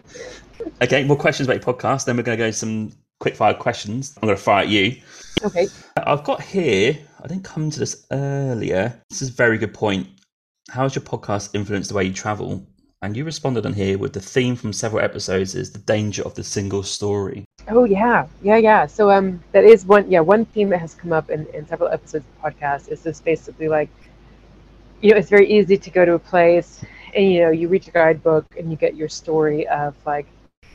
Okay, 0.82 1.04
more 1.04 1.18
questions 1.18 1.48
about 1.48 1.66
your 1.66 1.74
podcast. 1.74 2.06
Then 2.06 2.18
we're 2.18 2.24
going 2.24 2.38
to 2.38 2.44
go 2.44 2.52
some 2.52 2.92
quick 3.20 3.36
fire 3.36 3.54
questions. 3.54 4.18
I'm 4.18 4.28
going 4.28 4.38
to 4.38 4.44
fire 4.44 4.64
at 4.64 4.70
you. 4.70 5.00
Okay. 5.44 5.68
I've 5.98 6.24
got 6.24 6.42
here, 6.42 6.98
I 7.24 7.28
didn't 7.28 7.44
come 7.44 7.70
to 7.70 7.80
this 7.80 8.06
earlier. 8.12 9.02
This 9.10 9.22
is 9.22 9.30
a 9.30 9.34
very 9.34 9.58
good 9.58 9.74
point. 9.74 10.08
How 10.70 10.84
has 10.84 10.96
your 10.96 11.04
podcast 11.04 11.56
influenced 11.56 11.90
the 11.90 11.96
way 11.96 12.06
you 12.06 12.14
travel? 12.14 12.66
And 13.02 13.16
you 13.16 13.24
responded 13.26 13.66
on 13.66 13.74
here 13.74 13.98
with 13.98 14.14
the 14.14 14.20
theme 14.20 14.56
from 14.56 14.74
several 14.74 15.04
episodes 15.04 15.54
is 15.54 15.72
the 15.72 15.80
danger 15.80 16.24
of 16.24 16.34
the 16.34 16.44
single 16.44 16.82
story. 16.82 17.46
Oh 17.68 17.84
yeah, 17.84 18.28
yeah, 18.42 18.58
yeah. 18.58 18.86
So 18.88 19.12
um, 19.12 19.44
that 19.52 19.64
is 19.64 19.86
one. 19.86 20.10
Yeah, 20.10 20.22
one 20.22 20.46
theme 20.46 20.70
that 20.70 20.80
has 20.80 20.96
come 20.96 21.14
up 21.14 21.30
in, 21.30 21.46
in 21.54 21.68
several 21.68 21.90
episodes 21.90 22.26
of 22.26 22.42
the 22.42 22.50
podcast 22.50 22.90
is 22.90 23.04
this 23.04 23.22
basically 23.22 23.68
like, 23.68 23.90
you 25.02 25.12
know, 25.12 25.18
it's 25.18 25.30
very 25.30 25.48
easy 25.48 25.78
to 25.78 25.90
go 25.92 26.06
to 26.06 26.14
a 26.14 26.20
place 26.20 26.84
and 27.16 27.32
you 27.32 27.42
know 27.42 27.52
you 27.52 27.68
read 27.68 27.86
your 27.86 27.94
guidebook 27.94 28.46
and 28.58 28.72
you 28.72 28.78
get 28.78 28.96
your 28.96 29.10
story 29.10 29.68
of 29.68 29.96
like, 30.06 30.28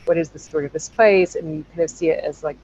what 0.05 0.17
is 0.17 0.29
the 0.29 0.39
story 0.39 0.65
of 0.65 0.73
this 0.73 0.89
place, 0.89 1.35
and 1.35 1.57
you 1.57 1.65
kind 1.71 1.81
of 1.81 1.89
see 1.89 2.09
it 2.09 2.23
as 2.23 2.43
like, 2.43 2.57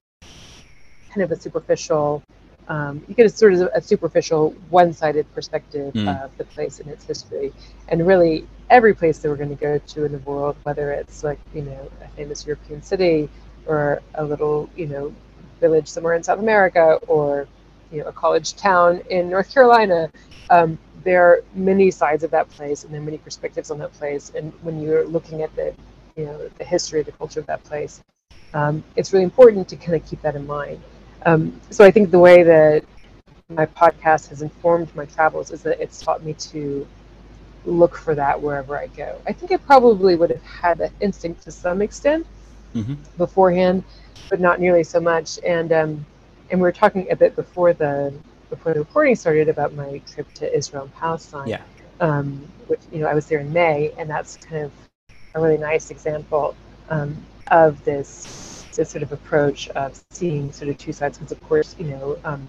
kind 1.09 1.23
of 1.23 1.31
a 1.31 1.35
superficial. 1.39 2.23
Um, 2.67 3.03
you 3.07 3.15
get 3.15 3.25
a 3.25 3.29
sort 3.29 3.53
of 3.53 3.69
a 3.73 3.81
superficial, 3.81 4.51
one-sided 4.69 5.25
perspective 5.33 5.93
Mm. 5.95 6.23
of 6.23 6.37
the 6.37 6.45
place 6.45 6.79
and 6.79 6.89
its 6.89 7.03
history, 7.05 7.51
and 7.87 8.05
really 8.05 8.47
every 8.69 8.93
place 8.93 9.17
that 9.19 9.29
we're 9.29 9.35
going 9.35 9.49
to 9.49 9.55
go 9.55 9.79
to 9.79 10.05
in 10.05 10.11
the 10.11 10.19
world, 10.19 10.55
whether 10.63 10.91
it's 10.91 11.23
like 11.23 11.39
you 11.53 11.63
know 11.63 11.89
a 12.03 12.07
famous 12.09 12.45
European 12.45 12.81
city 12.83 13.29
or 13.65 14.01
a 14.15 14.23
little, 14.23 14.69
you 14.75 14.87
know, 14.87 15.13
village 15.59 15.87
somewhere 15.87 16.15
in 16.15 16.23
South 16.23 16.39
America 16.39 16.99
or, 17.07 17.47
you 17.91 17.99
know, 17.99 18.07
a 18.07 18.11
college 18.11 18.55
town 18.55 19.01
in 19.09 19.29
North 19.29 19.53
Carolina. 19.53 20.09
Um, 20.49 20.77
there 21.03 21.23
are 21.23 21.43
many 21.53 21.91
sides 21.91 22.23
of 22.23 22.31
that 22.31 22.49
place 22.49 22.83
and 22.83 22.93
there 22.93 22.99
are 22.99 23.03
many 23.03 23.17
perspectives 23.19 23.69
on 23.71 23.77
that 23.79 23.93
place. 23.93 24.31
And 24.35 24.51
when 24.63 24.81
you're 24.81 25.05
looking 25.05 25.43
at 25.43 25.55
the, 25.55 25.73
you 26.15 26.25
know, 26.25 26.49
the 26.57 26.63
history, 26.63 27.03
the 27.03 27.11
culture 27.11 27.39
of 27.39 27.45
that 27.47 27.63
place, 27.63 28.01
um, 28.53 28.83
it's 28.95 29.13
really 29.13 29.23
important 29.25 29.67
to 29.69 29.75
kind 29.75 29.95
of 29.95 30.05
keep 30.09 30.21
that 30.23 30.35
in 30.35 30.47
mind. 30.47 30.81
Um, 31.25 31.59
so 31.69 31.83
I 31.83 31.91
think 31.91 32.11
the 32.11 32.19
way 32.19 32.43
that 32.43 32.83
my 33.49 33.65
podcast 33.65 34.29
has 34.29 34.41
informed 34.41 34.95
my 34.95 35.05
travels 35.05 35.51
is 35.51 35.63
that 35.63 35.79
it's 35.81 36.01
taught 36.01 36.23
me 36.23 36.33
to 36.33 36.87
look 37.65 37.97
for 37.97 38.15
that 38.15 38.39
wherever 38.41 38.77
I 38.77 38.87
go. 38.87 39.19
I 39.27 39.33
think 39.33 39.51
I 39.51 39.57
probably 39.57 40.15
would 40.15 40.29
have 40.29 40.43
had 40.43 40.77
that 40.77 40.91
instinct 41.01 41.43
to 41.43 41.51
some 41.51 41.81
extent 41.81 42.25
mm-hmm. 42.73 42.95
beforehand, 43.17 43.83
but 44.29 44.39
not 44.39 44.59
nearly 44.59 44.83
so 44.83 44.99
much. 44.99 45.39
And 45.45 45.71
um, 45.71 46.05
and 46.51 46.59
we 46.59 46.63
were 46.63 46.71
talking 46.71 47.09
a 47.11 47.15
bit 47.15 47.35
before 47.35 47.73
the 47.73 48.13
before 48.49 48.73
the 48.73 48.79
recording 48.79 49.15
started 49.15 49.49
about 49.49 49.73
my 49.73 49.99
trip 50.11 50.31
to 50.35 50.55
Israel 50.55 50.83
and 50.83 50.93
Palestine. 50.95 51.47
Yeah. 51.47 51.61
Um, 51.99 52.47
which 52.67 52.79
you 52.91 52.99
know 52.99 53.07
I 53.07 53.13
was 53.13 53.25
there 53.25 53.39
in 53.39 53.51
May, 53.51 53.91
and 53.97 54.09
that's 54.09 54.37
kind 54.37 54.63
of 54.63 54.71
a 55.35 55.41
really 55.41 55.57
nice 55.57 55.91
example 55.91 56.55
um, 56.89 57.17
of 57.47 57.83
this 57.83 58.58
this 58.79 58.89
sort 58.89 59.03
of 59.03 59.11
approach 59.11 59.67
of 59.69 60.01
seeing 60.09 60.53
sort 60.53 60.69
of 60.69 60.77
two 60.77 60.93
sides. 60.93 61.17
Because 61.17 61.33
of 61.33 61.43
course, 61.43 61.75
you 61.77 61.87
know, 61.87 62.17
um, 62.23 62.47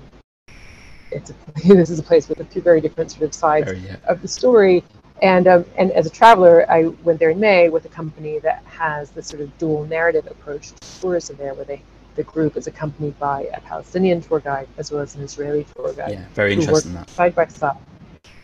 it's 1.10 1.30
a, 1.30 1.34
this 1.74 1.90
is 1.90 1.98
a 1.98 2.02
place 2.02 2.28
with 2.28 2.38
two 2.50 2.62
very 2.62 2.80
different 2.80 3.10
sort 3.10 3.24
of 3.24 3.34
sides 3.34 3.72
yeah. 3.82 3.96
of 4.06 4.22
the 4.22 4.28
story. 4.28 4.84
And 5.22 5.48
um, 5.48 5.66
and 5.76 5.90
as 5.90 6.06
a 6.06 6.10
traveler, 6.10 6.70
I 6.70 6.84
went 7.04 7.18
there 7.18 7.30
in 7.30 7.40
May 7.40 7.68
with 7.68 7.84
a 7.84 7.88
company 7.88 8.38
that 8.38 8.64
has 8.64 9.10
this 9.10 9.26
sort 9.26 9.42
of 9.42 9.58
dual 9.58 9.84
narrative 9.86 10.26
approach 10.30 10.70
to 10.72 11.00
tourism 11.00 11.36
there, 11.36 11.52
where 11.52 11.66
they 11.66 11.82
the 12.14 12.22
group 12.22 12.56
is 12.56 12.66
accompanied 12.66 13.18
by 13.18 13.42
a 13.52 13.60
Palestinian 13.60 14.20
tour 14.22 14.40
guide 14.40 14.68
as 14.78 14.90
well 14.90 15.02
as 15.02 15.16
an 15.16 15.22
Israeli 15.22 15.66
tour 15.74 15.92
guide. 15.92 16.12
Yeah, 16.12 16.24
very 16.34 16.54
interesting. 16.54 16.94
That. 16.94 17.10
Side 17.10 17.34
by 17.34 17.46
side. 17.48 17.76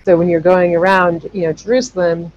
So 0.05 0.17
when 0.17 0.29
you're 0.29 0.41
going 0.41 0.77
around, 0.77 1.31
you 1.33 1.43
know, 1.43 1.53
Jerusalem, 1.53 2.31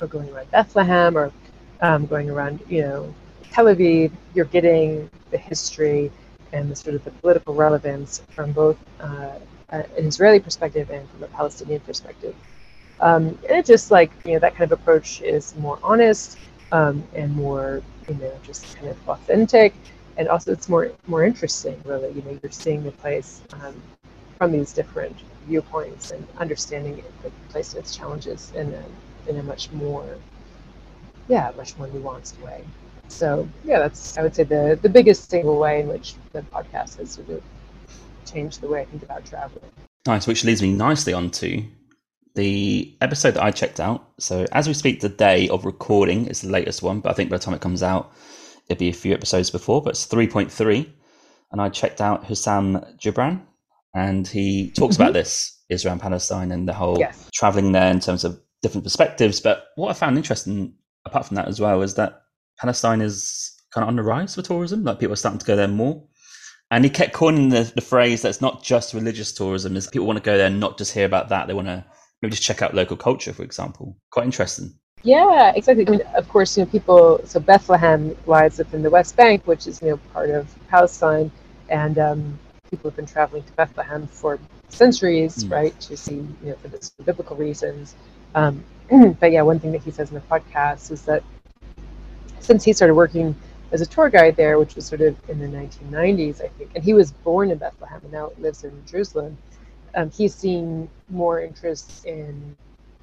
or 0.00 0.06
going 0.06 0.28
around 0.30 0.50
Bethlehem, 0.50 1.16
or 1.16 1.32
um, 1.80 2.06
going 2.06 2.28
around, 2.28 2.60
you 2.68 2.82
know, 2.82 3.14
Tel 3.52 3.66
Aviv, 3.66 4.10
you're 4.34 4.46
getting 4.46 5.10
the 5.30 5.36
history 5.36 6.10
and 6.54 6.70
the 6.70 6.76
sort 6.76 6.94
of 6.96 7.04
the 7.04 7.10
political 7.10 7.54
relevance 7.54 8.22
from 8.30 8.50
both 8.52 8.78
uh, 9.00 9.32
an 9.70 9.84
Israeli 9.96 10.40
perspective 10.40 10.90
and 10.90 11.08
from 11.10 11.22
a 11.22 11.26
Palestinian 11.28 11.80
perspective. 11.80 12.34
Um, 13.00 13.38
and 13.48 13.58
it 13.58 13.66
just 13.66 13.90
like 13.90 14.10
you 14.24 14.32
know 14.32 14.38
that 14.38 14.54
kind 14.54 14.72
of 14.72 14.78
approach 14.80 15.20
is 15.20 15.54
more 15.56 15.78
honest 15.82 16.38
um, 16.72 17.04
and 17.14 17.34
more 17.36 17.82
you 18.08 18.14
know 18.14 18.32
just 18.42 18.74
kind 18.76 18.88
of 18.88 18.96
authentic, 19.08 19.74
and 20.16 20.28
also 20.28 20.52
it's 20.52 20.68
more 20.70 20.90
more 21.06 21.24
interesting. 21.24 21.78
Really, 21.84 22.10
you 22.12 22.22
know, 22.22 22.38
you're 22.42 22.52
seeing 22.52 22.82
the 22.82 22.92
place 22.92 23.42
um, 23.62 23.74
from 24.38 24.52
these 24.52 24.72
different 24.72 25.16
viewpoints 25.46 26.10
and 26.10 26.26
understanding 26.38 27.02
the 27.22 27.30
place 27.50 27.74
and 27.74 27.82
its 27.82 27.94
challenges 27.94 28.50
in 28.56 28.72
a 28.72 29.30
in 29.30 29.38
a 29.38 29.42
much 29.42 29.70
more 29.72 30.16
yeah 31.28 31.52
much 31.56 31.76
more 31.76 31.88
nuanced 31.88 32.40
way. 32.42 32.64
So 33.12 33.48
yeah, 33.64 33.78
that's 33.78 34.16
I 34.18 34.22
would 34.22 34.34
say 34.34 34.44
the 34.44 34.78
the 34.80 34.88
biggest 34.88 35.30
single 35.30 35.58
way 35.58 35.80
in 35.80 35.88
which 35.88 36.14
the 36.32 36.42
podcast 36.42 36.98
has 36.98 37.12
sort 37.12 37.28
of 37.28 37.42
changed 38.26 38.60
the 38.60 38.68
way 38.68 38.80
I 38.80 38.84
think 38.86 39.02
about 39.02 39.24
traveling. 39.24 39.70
Nice, 40.06 40.26
which 40.26 40.44
leads 40.44 40.62
me 40.62 40.72
nicely 40.72 41.12
onto 41.12 41.62
the 42.34 42.96
episode 43.00 43.32
that 43.32 43.42
I 43.42 43.50
checked 43.50 43.78
out. 43.78 44.08
So 44.18 44.46
as 44.52 44.66
we 44.66 44.74
speak, 44.74 45.00
the 45.00 45.08
day 45.08 45.48
of 45.48 45.64
recording 45.64 46.26
is 46.26 46.40
the 46.40 46.50
latest 46.50 46.82
one, 46.82 47.00
but 47.00 47.10
I 47.10 47.12
think 47.12 47.30
by 47.30 47.36
the 47.36 47.44
time 47.44 47.54
it 47.54 47.60
comes 47.60 47.82
out, 47.82 48.12
it'll 48.68 48.80
be 48.80 48.88
a 48.88 48.94
few 48.94 49.12
episodes 49.12 49.50
before. 49.50 49.82
But 49.82 49.90
it's 49.90 50.06
three 50.06 50.26
point 50.26 50.50
three, 50.50 50.92
and 51.52 51.60
I 51.60 51.68
checked 51.68 52.00
out 52.00 52.24
Hussam 52.24 52.98
Jubran, 52.98 53.42
and 53.94 54.26
he 54.26 54.72
talks 54.72 54.94
mm-hmm. 54.94 55.02
about 55.02 55.12
this 55.12 55.58
Israel 55.68 55.92
and 55.92 56.00
Palestine 56.00 56.50
and 56.50 56.66
the 56.66 56.72
whole 56.72 56.98
yes. 56.98 57.28
traveling 57.34 57.72
there 57.72 57.90
in 57.90 58.00
terms 58.00 58.24
of 58.24 58.40
different 58.62 58.84
perspectives. 58.84 59.40
But 59.40 59.66
what 59.76 59.90
I 59.90 59.92
found 59.92 60.16
interesting, 60.16 60.74
apart 61.04 61.26
from 61.26 61.36
that 61.36 61.48
as 61.48 61.60
well, 61.60 61.82
is 61.82 61.94
that 61.94 62.21
Palestine 62.62 63.00
is 63.00 63.60
kind 63.74 63.82
of 63.82 63.88
on 63.88 63.96
the 63.96 64.04
rise 64.04 64.36
for 64.36 64.42
tourism. 64.42 64.84
Like 64.84 65.00
people 65.00 65.14
are 65.14 65.16
starting 65.16 65.40
to 65.40 65.44
go 65.44 65.56
there 65.56 65.66
more. 65.66 66.00
And 66.70 66.84
he 66.84 66.90
kept 66.90 67.12
calling 67.12 67.48
the, 67.48 67.70
the 67.74 67.80
phrase 67.80 68.22
that's 68.22 68.40
not 68.40 68.62
just 68.62 68.94
religious 68.94 69.32
tourism, 69.32 69.76
is 69.76 69.88
people 69.88 70.06
want 70.06 70.18
to 70.18 70.22
go 70.22 70.38
there 70.38 70.46
and 70.46 70.60
not 70.60 70.78
just 70.78 70.94
hear 70.94 71.04
about 71.04 71.28
that. 71.30 71.48
They 71.48 71.54
want 71.54 71.66
to 71.66 71.84
maybe 72.22 72.30
just 72.30 72.44
check 72.44 72.62
out 72.62 72.72
local 72.72 72.96
culture, 72.96 73.32
for 73.32 73.42
example. 73.42 73.98
Quite 74.12 74.26
interesting. 74.26 74.72
Yeah, 75.02 75.52
exactly. 75.56 75.86
I 75.88 75.90
mean, 75.90 76.02
of 76.14 76.28
course, 76.28 76.56
you 76.56 76.64
know, 76.64 76.70
people. 76.70 77.20
So 77.24 77.40
Bethlehem 77.40 78.16
lies 78.26 78.58
within 78.58 78.82
the 78.82 78.90
West 78.90 79.16
Bank, 79.16 79.44
which 79.48 79.66
is 79.66 79.82
you 79.82 79.88
know 79.88 79.96
part 80.12 80.30
of 80.30 80.46
Palestine, 80.68 81.32
and 81.68 81.98
um, 81.98 82.38
people 82.70 82.90
have 82.90 82.96
been 82.96 83.06
traveling 83.06 83.42
to 83.42 83.52
Bethlehem 83.54 84.06
for 84.06 84.38
centuries, 84.68 85.42
mm. 85.42 85.50
right, 85.50 85.80
to 85.80 85.96
see 85.96 86.14
you 86.14 86.36
know 86.42 86.54
for, 86.54 86.68
this, 86.68 86.92
for 86.96 87.02
biblical 87.02 87.36
reasons. 87.36 87.96
Um, 88.36 88.62
but 89.20 89.32
yeah, 89.32 89.42
one 89.42 89.58
thing 89.58 89.72
that 89.72 89.82
he 89.82 89.90
says 89.90 90.10
in 90.10 90.14
the 90.14 90.20
podcast 90.20 90.92
is 90.92 91.02
that 91.02 91.24
since 92.42 92.64
he 92.64 92.72
started 92.72 92.94
working 92.94 93.34
as 93.70 93.80
a 93.80 93.86
tour 93.86 94.10
guide 94.10 94.36
there, 94.36 94.58
which 94.58 94.74
was 94.74 94.84
sort 94.84 95.00
of 95.00 95.16
in 95.30 95.38
the 95.38 95.46
1990s, 95.46 96.42
I 96.44 96.48
think, 96.48 96.70
and 96.74 96.84
he 96.84 96.92
was 96.92 97.12
born 97.12 97.50
in 97.50 97.58
Bethlehem 97.58 98.00
and 98.02 98.12
now 98.12 98.32
lives 98.38 98.64
in 98.64 98.72
Jerusalem 98.86 99.36
um, 99.94 100.10
he's 100.10 100.34
seen 100.34 100.88
more 101.08 101.40
interest 101.40 102.04
in 102.04 102.56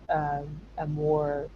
um, 0.09 0.59
a 0.77 0.87
more, 0.87 1.47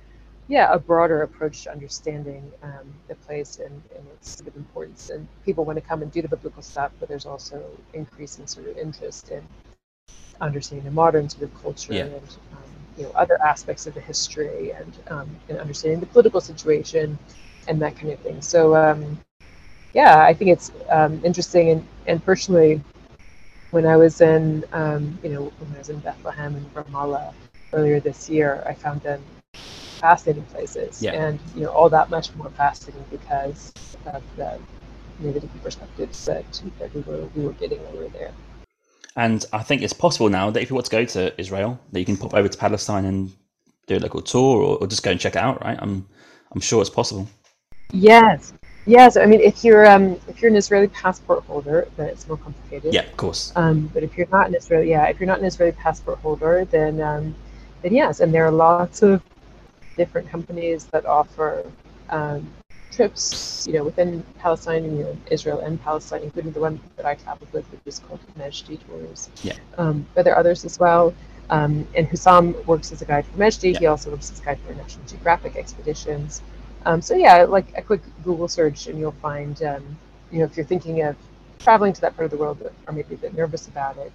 yeah, 0.47 0.71
a 0.71 0.79
broader 0.79 1.23
approach 1.23 1.63
to 1.63 1.71
understanding 1.71 2.51
um, 2.61 2.93
the 3.07 3.15
place 3.15 3.59
and, 3.59 3.81
and, 3.95 4.05
its 4.13 4.37
sort 4.37 4.47
of 4.47 4.55
importance. 4.55 5.09
And 5.09 5.27
people 5.43 5.65
want 5.65 5.77
to 5.77 5.81
come 5.81 6.01
and 6.01 6.11
do 6.11 6.21
the 6.21 6.27
biblical 6.27 6.61
stuff, 6.61 6.91
but 6.99 7.09
there's 7.09 7.25
also 7.25 7.63
increasing 7.93 8.45
sort 8.45 8.67
of 8.67 8.77
interest 8.77 9.29
in 9.29 9.43
understanding 10.41 10.85
the 10.85 10.91
modern 10.91 11.29
sort 11.29 11.43
of 11.43 11.61
culture 11.61 11.93
yeah. 11.93 12.05
and 12.05 12.37
um, 12.51 12.69
you 12.97 13.03
know 13.03 13.11
other 13.11 13.41
aspects 13.41 13.87
of 13.87 13.93
the 13.93 14.01
history 14.01 14.71
and 14.71 14.93
um, 15.07 15.29
and 15.47 15.57
understanding 15.59 15.99
the 15.99 16.05
political 16.07 16.41
situation 16.41 17.17
and 17.67 17.81
that 17.81 17.95
kind 17.95 18.11
of 18.11 18.19
thing. 18.19 18.41
So 18.41 18.75
um, 18.75 19.19
yeah, 19.93 20.23
I 20.23 20.33
think 20.33 20.51
it's 20.51 20.71
interesting 21.23 21.69
and 21.69 21.87
and 22.07 22.23
personally 22.23 22.81
when 23.73 23.87
I 23.87 23.97
was 23.97 24.21
in, 24.21 24.63
um, 24.71 25.17
you 25.23 25.29
know, 25.29 25.51
when 25.57 25.75
I 25.75 25.79
was 25.79 25.89
in 25.89 25.97
Bethlehem 25.97 26.55
and 26.55 26.73
Ramallah 26.75 27.33
earlier 27.73 27.99
this 27.99 28.29
year, 28.29 28.63
I 28.67 28.75
found 28.75 29.01
them 29.01 29.19
fascinating 29.55 30.43
places, 30.43 31.01
yeah. 31.01 31.13
and 31.13 31.39
you 31.55 31.63
know, 31.63 31.69
all 31.69 31.89
that 31.89 32.11
much 32.11 32.35
more 32.35 32.51
fascinating 32.51 33.03
because 33.09 33.73
of 34.05 34.21
the, 34.35 34.59
you 35.19 35.25
know, 35.25 35.33
the 35.33 35.39
different 35.39 35.63
perspectives 35.63 36.23
that, 36.25 36.45
that 36.77 36.93
we 36.93 37.01
were 37.01 37.25
we 37.35 37.45
were 37.45 37.53
getting 37.53 37.83
when 37.85 37.93
we 37.93 37.99
were 38.03 38.09
there. 38.09 38.31
And 39.15 39.43
I 39.51 39.63
think 39.63 39.81
it's 39.81 39.93
possible 39.93 40.29
now 40.29 40.51
that 40.51 40.61
if 40.61 40.69
you 40.69 40.75
want 40.75 40.85
to 40.85 40.91
go 40.91 41.05
to 41.05 41.41
Israel, 41.41 41.79
that 41.91 41.99
you 41.99 42.05
can 42.05 42.17
pop 42.17 42.35
over 42.35 42.47
to 42.47 42.57
Palestine 42.57 43.05
and 43.05 43.31
do 43.87 43.97
a 43.97 43.99
local 43.99 44.21
tour, 44.21 44.61
or, 44.61 44.77
or 44.77 44.87
just 44.87 45.01
go 45.01 45.09
and 45.09 45.19
check 45.19 45.35
it 45.35 45.41
out. 45.41 45.63
Right? 45.63 45.79
I'm 45.81 46.07
I'm 46.51 46.61
sure 46.61 46.79
it's 46.81 46.91
possible. 46.91 47.27
Yes, 47.93 48.53
Yes, 48.85 49.15
I 49.15 49.25
mean 49.25 49.39
if 49.39 49.63
you're 49.63 49.87
um, 49.87 50.19
if 50.27 50.41
you're 50.41 50.51
an 50.51 50.57
Israeli 50.57 50.87
passport 50.89 51.43
holder, 51.45 51.87
then 51.95 52.07
it's 52.07 52.27
more 52.27 52.37
complicated. 52.37 52.93
Yeah, 52.93 53.03
of 53.03 53.15
course. 53.15 53.53
Um, 53.55 53.89
but 53.93 54.03
if 54.03 54.17
you're 54.17 54.27
not 54.31 54.47
an 54.47 54.55
Israeli, 54.55 54.89
yeah, 54.89 55.05
if 55.05 55.19
you're 55.19 55.27
not 55.27 55.39
an 55.39 55.45
Israeli 55.45 55.71
passport 55.73 56.19
holder, 56.19 56.65
then 56.65 56.99
um, 57.01 57.35
then 57.81 57.93
yes, 57.93 58.19
and 58.19 58.33
there 58.33 58.45
are 58.45 58.51
lots 58.51 59.01
of 59.01 59.23
different 59.95 60.29
companies 60.29 60.85
that 60.91 61.05
offer 61.05 61.65
um, 62.09 62.45
trips, 62.91 63.65
you 63.65 63.73
know, 63.73 63.85
within 63.85 64.21
Palestine, 64.37 64.83
and 64.83 64.97
you 64.97 65.03
know, 65.03 65.17
Israel 65.31 65.61
and 65.61 65.81
Palestine, 65.81 66.21
including 66.23 66.51
the 66.51 66.59
one 66.59 66.81
that 66.97 67.05
I 67.05 67.15
traveled 67.15 67.51
with, 67.53 67.65
which 67.71 67.81
is 67.85 67.99
called 67.99 68.19
Mejdi 68.37 68.79
Tours. 68.85 69.29
Yeah. 69.43 69.53
Um, 69.77 70.05
but 70.13 70.25
there 70.25 70.33
are 70.33 70.39
others 70.39 70.65
as 70.65 70.77
well. 70.77 71.13
Um, 71.49 71.87
and 71.95 72.07
Hussam 72.09 72.53
works 72.65 72.91
as 72.91 73.01
a 73.01 73.05
guide 73.05 73.25
for 73.25 73.37
Mejdi. 73.37 73.73
Yeah. 73.73 73.79
He 73.79 73.85
also 73.85 74.11
works 74.11 74.29
as 74.31 74.41
a 74.41 74.43
guide 74.43 74.59
for 74.67 74.73
National 74.73 75.05
Geographic 75.05 75.55
expeditions. 75.55 76.41
Um, 76.85 77.01
so 77.01 77.15
yeah, 77.15 77.43
like 77.43 77.77
a 77.77 77.81
quick 77.81 78.01
Google 78.23 78.47
search, 78.47 78.87
and 78.87 78.99
you'll 78.99 79.11
find, 79.11 79.61
um, 79.63 79.97
you 80.31 80.39
know, 80.39 80.45
if 80.45 80.57
you're 80.57 80.65
thinking 80.65 81.01
of 81.01 81.15
traveling 81.59 81.93
to 81.93 82.01
that 82.01 82.15
part 82.15 82.25
of 82.25 82.31
the 82.31 82.37
world, 82.37 82.61
or 82.87 82.93
maybe 82.93 83.15
a 83.15 83.17
bit 83.17 83.33
nervous 83.33 83.67
about 83.67 83.97
it, 83.97 84.11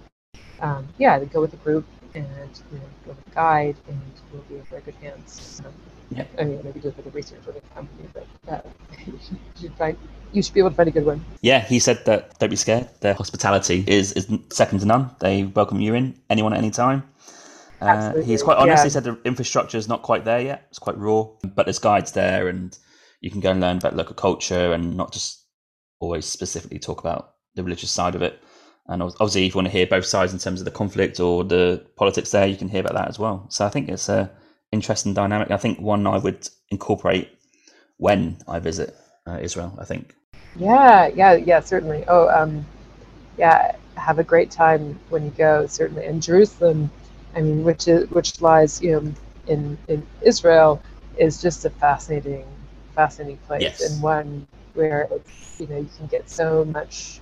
um, 0.61 0.87
yeah, 0.97 1.23
go 1.25 1.41
with 1.41 1.53
a 1.53 1.57
group 1.57 1.85
and 2.13 2.27
you 2.71 2.79
know, 2.79 2.85
go 3.05 3.11
with 3.11 3.27
a 3.27 3.29
guide, 3.31 3.75
and 3.87 3.99
you'll 4.31 4.41
be 4.43 4.55
in 4.55 4.63
very 4.63 4.81
good 4.81 4.95
hands. 4.95 5.61
Um, 5.65 5.73
yeah. 6.11 6.25
I 6.39 6.43
mean, 6.43 6.59
maybe 6.63 6.79
do 6.79 6.89
a 6.89 6.91
bit 6.91 7.05
of 7.05 7.15
research 7.15 7.45
with 7.45 7.57
a 7.57 7.61
company, 7.73 8.09
but 8.13 8.27
uh, 8.51 8.61
you 9.05 9.19
should 9.59 9.73
find 9.73 9.97
you 10.31 10.43
should 10.43 10.53
be 10.53 10.59
able 10.59 10.69
to 10.69 10.75
find 10.75 10.89
a 10.89 10.91
good 10.91 11.05
one. 11.05 11.23
Yeah, 11.41 11.59
he 11.59 11.79
said 11.79 12.05
that 12.05 12.37
don't 12.39 12.49
be 12.49 12.55
scared. 12.55 12.87
Their 13.01 13.13
hospitality 13.13 13.83
is 13.87 14.13
is 14.13 14.27
second 14.51 14.79
to 14.79 14.85
none. 14.85 15.09
They 15.19 15.43
welcome 15.43 15.79
you 15.79 15.95
in, 15.95 16.15
anyone 16.29 16.53
at 16.53 16.59
any 16.59 16.71
time. 16.71 17.03
Uh, 17.81 18.15
he's 18.21 18.43
quite 18.43 18.57
honest. 18.57 18.81
Yeah. 18.81 18.83
He 18.85 18.89
said 18.89 19.03
the 19.03 19.19
infrastructure 19.23 19.77
is 19.77 19.87
not 19.87 20.01
quite 20.01 20.25
there 20.25 20.41
yet. 20.41 20.67
It's 20.69 20.79
quite 20.79 20.97
raw, 20.97 21.27
but 21.55 21.65
there's 21.65 21.79
guides 21.79 22.11
there, 22.11 22.47
and 22.47 22.77
you 23.21 23.31
can 23.31 23.39
go 23.39 23.51
and 23.51 23.61
learn 23.61 23.77
about 23.77 23.95
local 23.95 24.15
culture 24.15 24.73
and 24.73 24.95
not 24.95 25.11
just 25.11 25.45
always 25.99 26.25
specifically 26.25 26.79
talk 26.79 26.99
about 26.99 27.35
the 27.55 27.63
religious 27.63 27.91
side 27.91 28.15
of 28.15 28.21
it. 28.21 28.41
And 28.87 29.03
obviously, 29.03 29.45
if 29.45 29.53
you 29.53 29.57
want 29.57 29.67
to 29.67 29.71
hear 29.71 29.85
both 29.85 30.05
sides 30.05 30.33
in 30.33 30.39
terms 30.39 30.61
of 30.61 30.65
the 30.65 30.71
conflict 30.71 31.19
or 31.19 31.43
the 31.43 31.85
politics 31.95 32.31
there, 32.31 32.47
you 32.47 32.55
can 32.55 32.69
hear 32.69 32.81
about 32.81 32.95
that 32.95 33.07
as 33.07 33.19
well. 33.19 33.45
So 33.49 33.65
I 33.65 33.69
think 33.69 33.87
it's 33.87 34.09
a 34.09 34.31
interesting 34.71 35.13
dynamic. 35.13 35.51
I 35.51 35.57
think 35.57 35.79
one 35.79 36.07
I 36.07 36.17
would 36.17 36.49
incorporate 36.69 37.29
when 37.97 38.37
I 38.47 38.59
visit 38.59 38.95
uh, 39.27 39.37
Israel. 39.41 39.77
I 39.79 39.85
think. 39.85 40.15
Yeah, 40.55 41.07
yeah, 41.07 41.33
yeah, 41.33 41.59
certainly. 41.59 42.03
Oh, 42.07 42.29
um, 42.29 42.65
yeah, 43.37 43.75
have 43.95 44.17
a 44.17 44.23
great 44.23 44.49
time 44.49 44.99
when 45.09 45.23
you 45.23 45.31
go, 45.31 45.67
certainly. 45.67 46.05
And 46.05 46.23
Jerusalem, 46.23 46.89
I 47.35 47.41
mean, 47.41 47.63
which 47.63 47.87
is 47.87 48.09
which 48.11 48.41
lies, 48.41 48.81
you 48.81 48.91
know, 48.91 49.13
in 49.47 49.77
in 49.87 50.05
Israel, 50.21 50.81
is 51.17 51.41
just 51.41 51.65
a 51.65 51.69
fascinating, 51.69 52.45
fascinating 52.95 53.37
place, 53.47 53.61
Yes. 53.61 53.91
and 53.91 54.01
one 54.03 54.47
where 54.73 55.07
it's, 55.11 55.59
you 55.59 55.67
know 55.67 55.77
you 55.77 55.89
can 55.97 56.07
get 56.07 56.29
so 56.29 56.65
much 56.65 57.21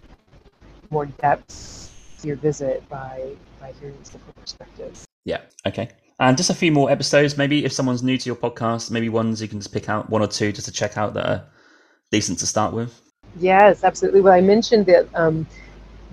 more 0.89 1.05
depth 1.05 1.91
to 2.21 2.27
your 2.27 2.37
visit 2.37 2.87
by 2.89 3.31
by 3.59 3.73
hearing 3.79 3.95
these 3.97 4.09
different 4.09 4.35
perspectives. 4.35 5.05
Yeah. 5.25 5.41
Okay. 5.65 5.89
And 6.19 6.35
just 6.37 6.49
a 6.49 6.53
few 6.55 6.71
more 6.71 6.89
episodes. 6.89 7.37
Maybe 7.37 7.63
if 7.65 7.71
someone's 7.71 8.01
new 8.01 8.17
to 8.17 8.25
your 8.25 8.35
podcast, 8.35 8.89
maybe 8.89 9.09
ones 9.09 9.41
you 9.41 9.47
can 9.47 9.59
just 9.59 9.71
pick 9.73 9.87
out 9.89 10.09
one 10.09 10.21
or 10.21 10.27
two 10.27 10.51
just 10.51 10.65
to 10.65 10.71
check 10.71 10.97
out 10.97 11.13
that 11.13 11.25
are 11.29 11.43
decent 12.11 12.39
to 12.39 12.47
start 12.47 12.73
with. 12.73 12.99
Yes, 13.37 13.83
absolutely. 13.83 14.21
Well, 14.21 14.33
I 14.33 14.41
mentioned 14.41 14.85
the 14.85 15.07
um, 15.13 15.45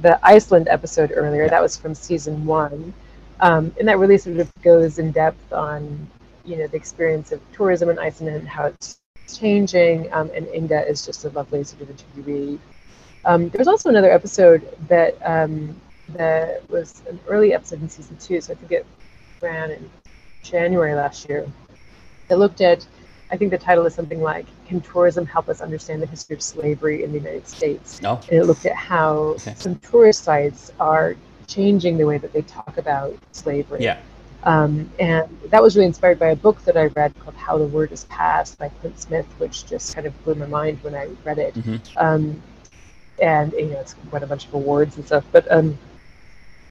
the 0.03 0.19
Iceland 0.27 0.69
episode 0.69 1.13
earlier. 1.15 1.45
Yeah. 1.45 1.51
That 1.51 1.63
was 1.63 1.77
from 1.77 1.95
season 1.95 2.45
one, 2.45 2.93
um, 3.41 3.75
and 3.79 3.89
that 3.89 3.99
really 3.99 4.19
sort 4.19 4.39
of 4.39 4.51
goes 4.63 4.99
in 4.99 5.13
depth 5.13 5.53
on 5.53 6.09
you 6.45 6.57
know 6.57 6.67
the 6.67 6.77
experience 6.77 7.33
of 7.33 7.41
tourism 7.53 7.89
in 7.89 7.99
Iceland 7.99 8.37
and 8.37 8.49
how 8.49 8.67
it's 8.67 9.01
changing. 9.33 10.13
Um, 10.13 10.31
and 10.35 10.47
Inga 10.49 10.87
is 10.87 11.05
just 11.05 11.25
a 11.25 11.31
lovely 11.31 11.65
sort 11.65 11.83
of 11.83 11.89
interviewee. 11.89 12.59
Um, 13.25 13.49
there 13.49 13.59
was 13.59 13.69
also 13.69 13.89
another 13.89 14.11
episode 14.13 14.77
that 14.89 15.17
um, 15.25 15.81
that 16.11 16.69
was 16.71 17.03
an 17.09 17.19
early 17.29 17.55
episode 17.55 17.81
in 17.81 17.89
season 17.89 18.17
two. 18.19 18.41
So 18.41 18.53
I 18.53 18.57
think 18.57 18.73
it 18.73 18.87
ran 19.41 19.71
in 19.71 19.91
January 20.43 20.95
last 20.95 21.29
year. 21.29 21.47
It 22.29 22.37
looked 22.37 22.61
at 22.61 22.87
I 23.31 23.37
think 23.37 23.51
the 23.51 23.59
title 23.59 23.87
is 23.87 23.95
something 23.95 24.21
like 24.21 24.47
"Can 24.67 24.81
Tourism 24.81 25.27
Help 25.27 25.49
Us 25.49 25.61
Understand 25.61 26.03
the 26.03 26.07
History 26.07 26.37
of 26.37 26.43
Slavery 26.43 27.03
in 27.03 27.13
the 27.13 27.19
United 27.19 27.49
States?" 27.49 28.01
No. 28.03 28.21
and 28.31 28.39
it 28.39 28.45
looked 28.45 28.67
at 28.67 28.77
how 28.77 29.15
Okay. 29.37 29.55
some 29.57 29.77
tourist 29.77 30.23
sites 30.25 30.73
are 30.79 31.17
changing 31.47 31.97
the 31.97 32.05
way 32.05 32.19
that 32.19 32.33
they 32.33 32.43
talk 32.43 32.77
about 32.79 33.17
slavery. 33.33 33.83
Yeah. 33.83 33.99
Um, 34.45 34.91
and 34.99 35.27
that 35.49 35.63
was 35.63 35.75
really 35.75 35.87
inspired 35.87 36.19
by 36.19 36.29
a 36.29 36.37
book 36.37 36.63
that 36.65 36.77
I 36.77 36.87
read 36.89 37.19
called 37.19 37.35
How 37.35 37.57
the 37.57 37.65
Word 37.65 37.93
is 37.93 38.05
Passed 38.05 38.59
by 38.59 38.69
Clint 38.69 39.01
Smith, 39.01 39.27
which 39.39 39.67
just 39.67 39.95
kind 39.95 40.07
of 40.07 40.25
blew 40.25 40.35
my 40.35 40.47
mind 40.47 40.79
when 40.83 40.95
I 40.95 41.09
read 41.25 41.39
it. 41.39 41.55
Mhm. 41.55 41.81
Um, 41.97 42.43
and 43.23 43.53
you 43.53 43.67
know, 43.67 43.81
it's 43.81 43.95
won 44.11 44.23
a 44.23 44.27
bunch 44.27 44.47
of 44.47 44.55
awards 44.55 44.97
and 44.97 45.07
stuff. 45.07 45.25
But 45.33 45.51
um, 45.51 45.79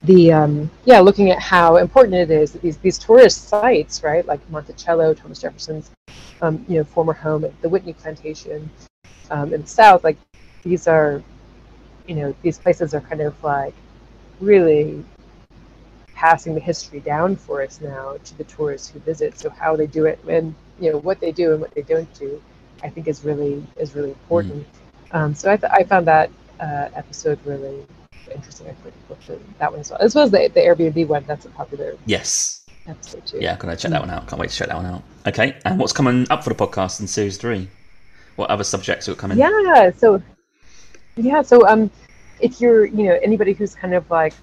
the 0.04 0.32
um, 0.32 0.70
yeah, 0.84 1.00
looking 1.00 1.30
at 1.30 1.40
how 1.40 1.76
important 1.76 2.14
it 2.14 2.30
is 2.30 2.52
that 2.52 2.62
these 2.62 2.76
these 2.78 2.98
tourist 2.98 3.48
sites, 3.48 4.02
right, 4.02 4.24
like 4.26 4.40
Monticello, 4.50 5.14
Thomas 5.14 5.40
Jefferson's, 5.40 5.90
um, 6.42 6.64
you 6.68 6.78
know, 6.78 6.84
former 6.84 7.12
home 7.12 7.44
at 7.44 7.60
the 7.62 7.68
Whitney 7.68 7.94
Plantation 7.94 8.70
um, 9.30 9.52
in 9.52 9.62
the 9.62 9.66
South, 9.66 10.04
like 10.04 10.18
these 10.62 10.86
are, 10.86 11.22
you 12.06 12.14
know, 12.14 12.34
these 12.42 12.58
places 12.58 12.94
are 12.94 13.00
kind 13.00 13.20
of 13.20 13.42
like 13.42 13.74
really 14.40 15.04
passing 16.14 16.54
the 16.54 16.60
history 16.60 17.00
down 17.00 17.36
for 17.36 17.62
us 17.62 17.80
now 17.80 18.16
to 18.24 18.38
the 18.38 18.44
tourists 18.44 18.88
who 18.88 18.98
visit. 19.00 19.38
So 19.38 19.50
how 19.50 19.76
they 19.76 19.86
do 19.86 20.06
it 20.06 20.18
and 20.28 20.54
you 20.80 20.92
know 20.92 20.98
what 20.98 21.20
they 21.20 21.32
do 21.32 21.52
and 21.52 21.60
what 21.60 21.74
they 21.74 21.82
don't 21.82 22.12
do, 22.14 22.42
I 22.82 22.88
think 22.88 23.08
is 23.08 23.24
really 23.24 23.64
is 23.76 23.94
really 23.94 24.10
important. 24.10 24.66
Um, 25.12 25.34
so 25.34 25.50
I, 25.50 25.56
th- 25.56 25.72
I 25.72 25.84
found 25.84 26.06
that 26.06 26.30
uh, 26.60 26.88
episode 26.94 27.38
really 27.44 27.84
interesting. 28.32 28.66
I 28.68 28.74
looked 29.08 29.30
that 29.58 29.70
one 29.70 29.80
as 29.80 29.90
well, 29.90 30.00
as 30.00 30.14
well 30.14 30.24
as 30.24 30.30
the, 30.30 30.50
the 30.52 30.60
Airbnb 30.60 31.06
one. 31.06 31.24
That's 31.26 31.44
a 31.46 31.50
popular 31.50 31.96
Yes. 32.06 32.66
episode 32.86 33.26
too. 33.26 33.38
Yeah, 33.40 33.56
gonna 33.56 33.76
check 33.76 33.90
that 33.90 34.00
one 34.00 34.10
out. 34.10 34.26
Can't 34.26 34.40
wait 34.40 34.50
to 34.50 34.56
check 34.56 34.68
that 34.68 34.76
one 34.76 34.86
out. 34.86 35.02
Okay. 35.26 35.56
And 35.64 35.78
what's 35.78 35.92
coming 35.92 36.26
up 36.30 36.42
for 36.44 36.50
the 36.50 36.56
podcast 36.56 37.00
in 37.00 37.06
series 37.06 37.36
three? 37.36 37.68
What 38.36 38.50
other 38.50 38.64
subjects 38.64 39.06
will 39.06 39.14
come 39.14 39.32
in? 39.32 39.38
Yeah. 39.38 39.90
So, 39.96 40.20
yeah. 41.16 41.42
So, 41.42 41.66
um, 41.68 41.90
if 42.40 42.60
you're, 42.60 42.86
you 42.86 43.04
know, 43.04 43.18
anybody 43.22 43.52
who's 43.52 43.74
kind 43.74 43.94
of 43.94 44.08
like 44.10 44.34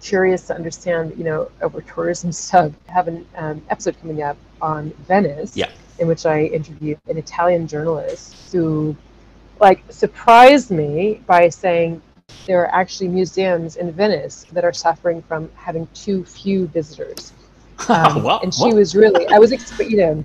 curious 0.00 0.46
to 0.48 0.54
understand, 0.54 1.16
you 1.16 1.24
know, 1.24 1.50
over 1.62 1.80
tourism 1.80 2.30
stuff, 2.32 2.72
I 2.88 2.92
have 2.92 3.08
an 3.08 3.26
um, 3.36 3.62
episode 3.70 3.98
coming 4.00 4.22
up 4.22 4.36
on 4.60 4.90
Venice. 5.08 5.56
Yeah. 5.56 5.70
In 6.00 6.08
which 6.08 6.26
I 6.26 6.46
interviewed 6.46 6.98
an 7.06 7.16
Italian 7.18 7.68
journalist 7.68 8.50
who, 8.50 8.96
like, 9.60 9.80
surprised 9.90 10.72
me 10.72 11.22
by 11.24 11.48
saying 11.48 12.02
there 12.48 12.62
are 12.62 12.74
actually 12.74 13.06
museums 13.06 13.76
in 13.76 13.92
Venice 13.92 14.44
that 14.50 14.64
are 14.64 14.72
suffering 14.72 15.22
from 15.22 15.48
having 15.54 15.86
too 15.94 16.24
few 16.24 16.66
visitors. 16.68 17.32
Um, 17.88 18.22
what? 18.22 18.42
And 18.44 18.54
she 18.54 18.66
What? 18.66 18.74
was 18.76 18.94
really, 18.94 19.26
I 19.28 19.38
was, 19.38 19.52
you 19.80 19.96
know, 19.96 20.24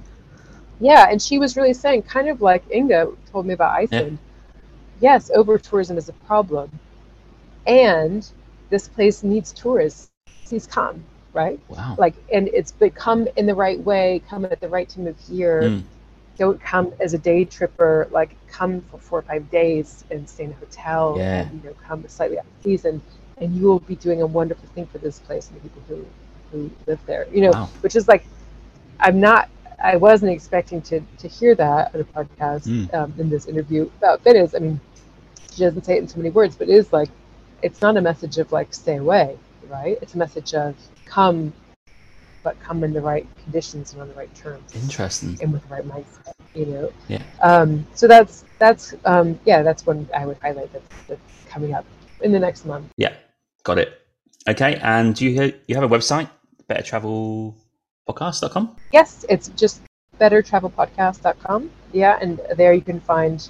yeah, 0.80 1.07
and 1.10 1.22
she 1.22 1.40
was 1.40 1.57
really 1.57 1.73
saying, 1.73 2.03
kind 2.03 2.30
of 2.30 2.41
like 2.41 2.64
Inga 2.72 3.11
told 3.31 3.45
me 3.48 3.53
about 3.53 3.73
Iceland. 3.76 4.18
Yes, 4.99 5.31
over 5.35 5.57
tourism 5.57 5.97
is 5.97 6.09
a 6.09 6.13
problem, 6.13 6.69
and 7.67 8.30
this 8.69 8.88
place 8.88 9.23
needs 9.23 9.53
tourists. 9.53 10.11
Please 10.45 10.67
come, 10.67 11.05
right? 11.34 11.59
Wow. 11.69 11.95
Like, 11.97 12.15
and 12.34 12.49
it's 12.49 12.71
but 12.71 12.95
come 12.95 13.27
in 13.38 13.45
the 13.45 13.55
right 13.55 13.80
way, 13.84 14.21
come 14.30 14.45
at 14.45 14.59
the 14.59 14.67
right 14.69 14.88
time 14.89 15.07
of 15.07 15.15
year. 15.27 15.61
Mm. 15.61 15.84
Don't 16.38 16.59
come 16.59 16.91
as 16.99 17.13
a 17.13 17.17
day 17.17 17.43
tripper. 17.45 18.07
Like, 18.11 18.35
come 18.47 18.81
for 18.81 18.97
four 18.99 19.19
or 19.19 19.21
five 19.23 19.49
days 19.49 20.05
and 20.09 20.27
stay 20.27 20.45
in 20.45 20.51
a 20.51 20.55
hotel. 20.55 21.17
Yeah. 21.17 21.47
And, 21.49 21.61
you 21.63 21.69
know, 21.69 21.76
come 21.88 22.07
slightly 22.07 22.38
out 22.39 22.45
of 22.45 22.63
season, 22.63 23.01
and 23.38 23.55
you 23.55 23.67
will 23.67 23.80
be 23.80 23.95
doing 23.95 24.21
a 24.21 24.27
wonderful 24.27 24.67
thing 24.69 24.85
for 24.88 24.99
this 24.99 25.19
place 25.19 25.49
and 25.49 25.57
the 25.57 25.61
people 25.61 25.84
who 25.88 26.05
who 26.51 26.71
live 26.88 26.99
there. 27.05 27.27
You 27.31 27.41
know, 27.41 27.51
Wow. 27.51 27.69
which 27.81 27.95
is 27.95 28.07
like, 28.07 28.26
I'm 28.99 29.19
not. 29.19 29.49
I 29.84 29.95
wasn't 29.97 30.31
expecting 30.31 30.81
to 30.84 31.01
to 31.19 31.27
hear 31.27 31.55
that 31.55 31.93
on 31.93 32.01
a 32.01 32.05
podcast 32.05 32.67
Mm. 32.67 32.93
um, 32.93 33.13
in 33.17 33.30
this 33.30 33.47
interview 33.47 33.89
about 33.97 34.23
Venice. 34.23 34.53
I 34.55 34.59
mean, 34.59 34.80
she 35.60 35.65
doesn't 35.65 35.84
say 35.84 35.98
it 35.98 35.99
in 35.99 36.07
so 36.07 36.18
many 36.18 36.30
words, 36.30 36.56
but 36.56 36.69
it 36.69 36.73
is 36.73 36.94
like, 36.94 37.10
it's 37.61 37.81
not 37.81 37.98
a 37.98 38.02
message 38.02 38.38
of 38.38 38.52
like 38.53 38.73
stay 38.73 38.95
away, 38.95 39.38
right? 39.68 39.98
It's 40.02 40.15
a 40.15 40.18
message 40.18 40.53
of 40.53 40.73
come, 41.06 41.52
but 42.44 42.57
come 42.61 42.86
in 42.86 42.94
the 42.94 43.02
right 43.02 43.27
conditions 43.44 43.91
and 43.91 44.02
on 44.02 44.07
the 44.07 44.14
right 44.14 44.34
terms 44.34 44.73
Interesting. 44.73 45.38
and 45.41 45.52
with 45.52 45.68
the 45.68 45.76
right 45.76 45.86
mindset, 45.86 46.31
you 46.56 46.65
know. 46.65 46.94
Yeah. 47.10 47.22
Um, 47.41 47.86
so 47.94 48.07
that's 48.07 48.45
that's 48.57 48.95
um, 49.03 49.38
yeah, 49.45 49.61
that's 49.61 49.86
one 49.86 50.07
I 50.15 50.26
would 50.26 50.38
highlight 50.38 50.72
that's, 50.72 50.88
that's 51.07 51.22
coming 51.49 51.73
up 51.73 51.86
in 52.22 52.31
the 52.31 52.40
next 52.40 52.65
month. 52.65 52.90
Yeah. 52.95 53.14
Got 53.64 53.80
it. 53.80 53.99
Okay. 54.48 54.80
And 54.81 55.14
do 55.14 55.26
you 55.26 55.53
you 55.68 55.76
have 55.76 55.84
a 55.84 55.90
website? 55.90 56.30
BetterTravelPodcast.com. 56.69 58.76
Yes, 58.94 59.26
it's 59.27 59.49
just 59.49 59.81
bettertravelpodcast.com. 60.22 61.69
Yeah, 61.91 62.18
and 62.22 62.40
there 62.56 62.73
you 62.73 62.81
can 62.81 63.02
find 63.02 63.49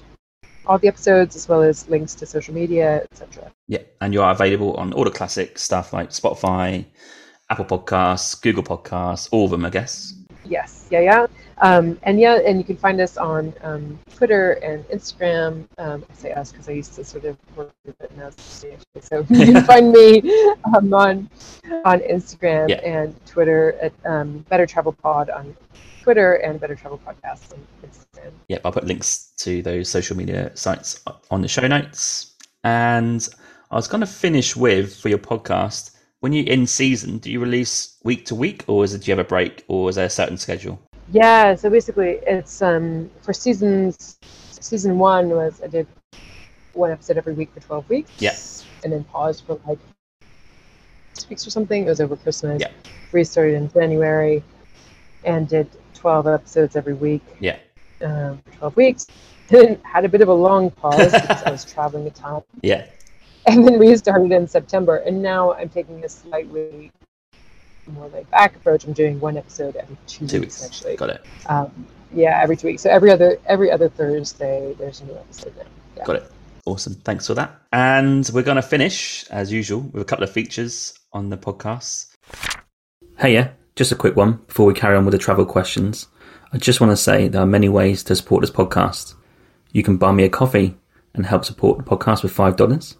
all 0.69 0.77
the 0.77 0.87
episodes 0.87 1.35
as 1.35 1.49
well 1.49 1.63
as 1.63 1.89
links 1.89 2.13
to 2.15 2.25
social 2.27 2.53
media, 2.53 3.01
etc. 3.11 3.51
Yeah, 3.67 3.79
and 4.01 4.13
you 4.13 4.21
are 4.21 4.31
available 4.31 4.75
on 4.75 4.93
all 4.93 5.03
the 5.03 5.09
classic 5.11 5.57
stuff 5.57 5.91
like 5.93 6.11
Spotify, 6.11 6.85
Apple 7.49 7.65
Podcasts, 7.65 8.39
Google 8.39 8.63
Podcasts, 8.63 9.27
all 9.31 9.45
of 9.45 9.51
them, 9.51 9.65
I 9.65 9.71
guess. 9.71 10.13
Yes, 10.45 10.87
yeah, 10.91 11.01
yeah. 11.01 11.27
Um, 11.61 11.99
and 12.03 12.19
yeah, 12.19 12.39
and 12.45 12.57
you 12.59 12.63
can 12.63 12.77
find 12.77 13.01
us 13.01 13.17
on 13.17 13.53
um, 13.63 13.99
Twitter 14.15 14.53
and 14.63 14.83
Instagram. 14.85 15.67
Um, 15.77 16.05
I 16.09 16.13
say 16.13 16.31
us 16.31 16.51
because 16.51 16.69
I 16.69 16.71
used 16.71 16.93
to 16.93 17.03
sort 17.03 17.25
of 17.25 17.35
work 17.55 17.71
with 17.85 17.99
it 18.01 18.15
now. 18.15 18.27
it's 18.27 18.63
me, 18.63 18.71
actually. 18.71 19.01
So 19.01 19.25
you 19.29 19.53
can 19.53 19.63
find 19.65 19.91
me 19.91 20.21
um, 20.75 20.93
on 20.93 21.29
on 21.83 21.99
Instagram 21.99 22.69
Yeah. 22.69 22.77
and 22.77 23.25
Twitter 23.25 23.73
at 23.81 23.91
um, 24.05 24.45
Better 24.49 24.65
Travel 24.65 24.93
Pod 24.93 25.29
on 25.29 25.55
Twitter 26.01 26.35
and 26.35 26.59
Better 26.59 26.75
Travel 26.75 26.99
Podcast 27.05 27.53
on 27.53 27.59
Instagram. 27.85 28.31
Yep, 28.47 28.61
I'll 28.65 28.71
put 28.71 28.85
links 28.85 29.33
to 29.39 29.61
those 29.61 29.89
social 29.89 30.15
media 30.17 30.51
sites 30.55 31.01
on 31.29 31.41
the 31.41 31.47
show 31.47 31.67
notes. 31.67 32.35
And 32.63 33.27
I 33.71 33.75
was 33.75 33.87
going 33.87 34.01
to 34.01 34.07
finish 34.07 34.55
with 34.55 34.95
for 34.95 35.09
your 35.09 35.19
podcast. 35.19 35.95
When 36.21 36.33
you're 36.33 36.47
in 36.47 36.67
season, 36.67 37.19
do 37.19 37.31
you 37.31 37.39
release 37.39 37.97
week 38.03 38.25
to 38.25 38.35
week, 38.35 38.65
or 38.67 38.83
is 38.83 38.93
it 38.93 39.03
do 39.03 39.11
you 39.11 39.17
have 39.17 39.25
a 39.25 39.27
break, 39.27 39.63
or 39.67 39.89
is 39.89 39.95
there 39.95 40.05
a 40.05 40.09
certain 40.09 40.37
schedule? 40.37 40.81
Yeah, 41.11 41.55
so 41.55 41.69
basically, 41.69 42.19
it's 42.27 42.61
um, 42.61 43.09
for 43.21 43.33
seasons. 43.33 44.17
Season 44.59 44.99
one 44.99 45.29
was 45.29 45.61
I 45.63 45.67
did 45.67 45.87
one 46.73 46.91
episode 46.91 47.17
every 47.17 47.33
week 47.33 47.51
for 47.53 47.61
twelve 47.61 47.87
weeks. 47.89 48.11
Yeah. 48.19 48.35
and 48.83 48.91
then 48.91 49.03
paused 49.05 49.45
for 49.45 49.59
like 49.65 49.79
six 51.13 51.29
weeks 51.29 51.47
or 51.47 51.51
something. 51.51 51.85
It 51.85 51.89
was 51.89 52.01
over 52.01 52.17
Christmas. 52.17 52.61
Yeah. 52.61 52.71
Restarted 53.13 53.55
in 53.55 53.71
January, 53.71 54.43
and 55.23 55.47
did 55.47 55.69
twelve 55.99 56.27
episodes 56.27 56.75
every 56.75 56.93
week 56.93 57.21
Yeah, 57.39 57.57
um, 58.01 58.41
for 58.45 58.51
twelve 58.57 58.75
weeks. 58.77 59.07
Then 59.49 59.79
had 59.83 60.05
a 60.05 60.09
bit 60.09 60.21
of 60.21 60.27
a 60.27 60.33
long 60.33 60.69
pause 60.69 61.11
because 61.11 61.41
I 61.43 61.49
was 61.49 61.65
traveling 61.65 62.05
a 62.05 62.11
ton, 62.11 62.43
yeah, 62.61 62.85
and 63.47 63.67
then 63.67 63.79
we 63.79 63.89
restarted 63.89 64.31
in 64.31 64.47
September. 64.47 64.97
And 64.97 65.23
now 65.23 65.53
I'm 65.53 65.69
taking 65.69 66.03
a 66.05 66.09
slightly 66.09 66.91
more 67.87 68.07
laid 68.09 68.29
back 68.29 68.55
approach. 68.55 68.85
I'm 68.85 68.93
doing 68.93 69.19
one 69.19 69.37
episode 69.37 69.75
every 69.75 69.97
two, 70.05 70.27
two 70.27 70.41
weeks, 70.41 70.61
weeks. 70.61 70.65
actually. 70.65 70.97
Got 70.97 71.09
it. 71.09 71.25
Um, 71.47 71.71
yeah, 72.13 72.39
every 72.43 72.55
two 72.57 72.67
weeks. 72.67 72.83
So 72.83 72.91
every 72.91 73.09
other 73.09 73.39
every 73.47 73.71
other 73.71 73.89
Thursday, 73.89 74.75
there's 74.77 75.01
a 75.01 75.05
new 75.05 75.15
episode 75.15 75.57
now. 75.57 75.63
Yeah. 75.97 76.05
Got 76.05 76.15
it. 76.17 76.31
Awesome. 76.67 76.93
Thanks 76.93 77.25
for 77.25 77.33
that. 77.33 77.59
And 77.73 78.29
we're 78.31 78.43
going 78.43 78.57
to 78.57 78.61
finish, 78.61 79.25
as 79.31 79.51
usual, 79.51 79.81
with 79.81 80.03
a 80.03 80.05
couple 80.05 80.23
of 80.23 80.31
features 80.31 80.93
on 81.13 81.29
the 81.29 81.37
podcast. 81.37 82.15
Hey, 83.17 83.33
yeah, 83.33 83.49
just 83.79 83.93
a 83.93 83.95
quick 83.95 84.17
one 84.17 84.33
before 84.45 84.65
we 84.65 84.73
carry 84.73 84.97
on 84.97 85.05
with 85.05 85.13
the 85.13 85.17
travel 85.17 85.45
questions. 85.45 86.09
I 86.51 86.57
just 86.57 86.81
want 86.81 86.91
to 86.91 86.97
say 86.97 87.29
there 87.29 87.41
are 87.41 87.47
many 87.47 87.69
ways 87.69 88.03
to 88.03 88.15
support 88.17 88.41
this 88.41 88.51
podcast. 88.51 89.13
You 89.71 89.83
can 89.83 89.95
buy 89.95 90.11
me 90.11 90.25
a 90.25 90.29
coffee 90.29 90.77
and 91.13 91.25
help 91.25 91.45
support 91.45 91.77
the 91.77 91.85
podcast 91.85 92.21
with 92.21 92.35
$5. 92.35 92.97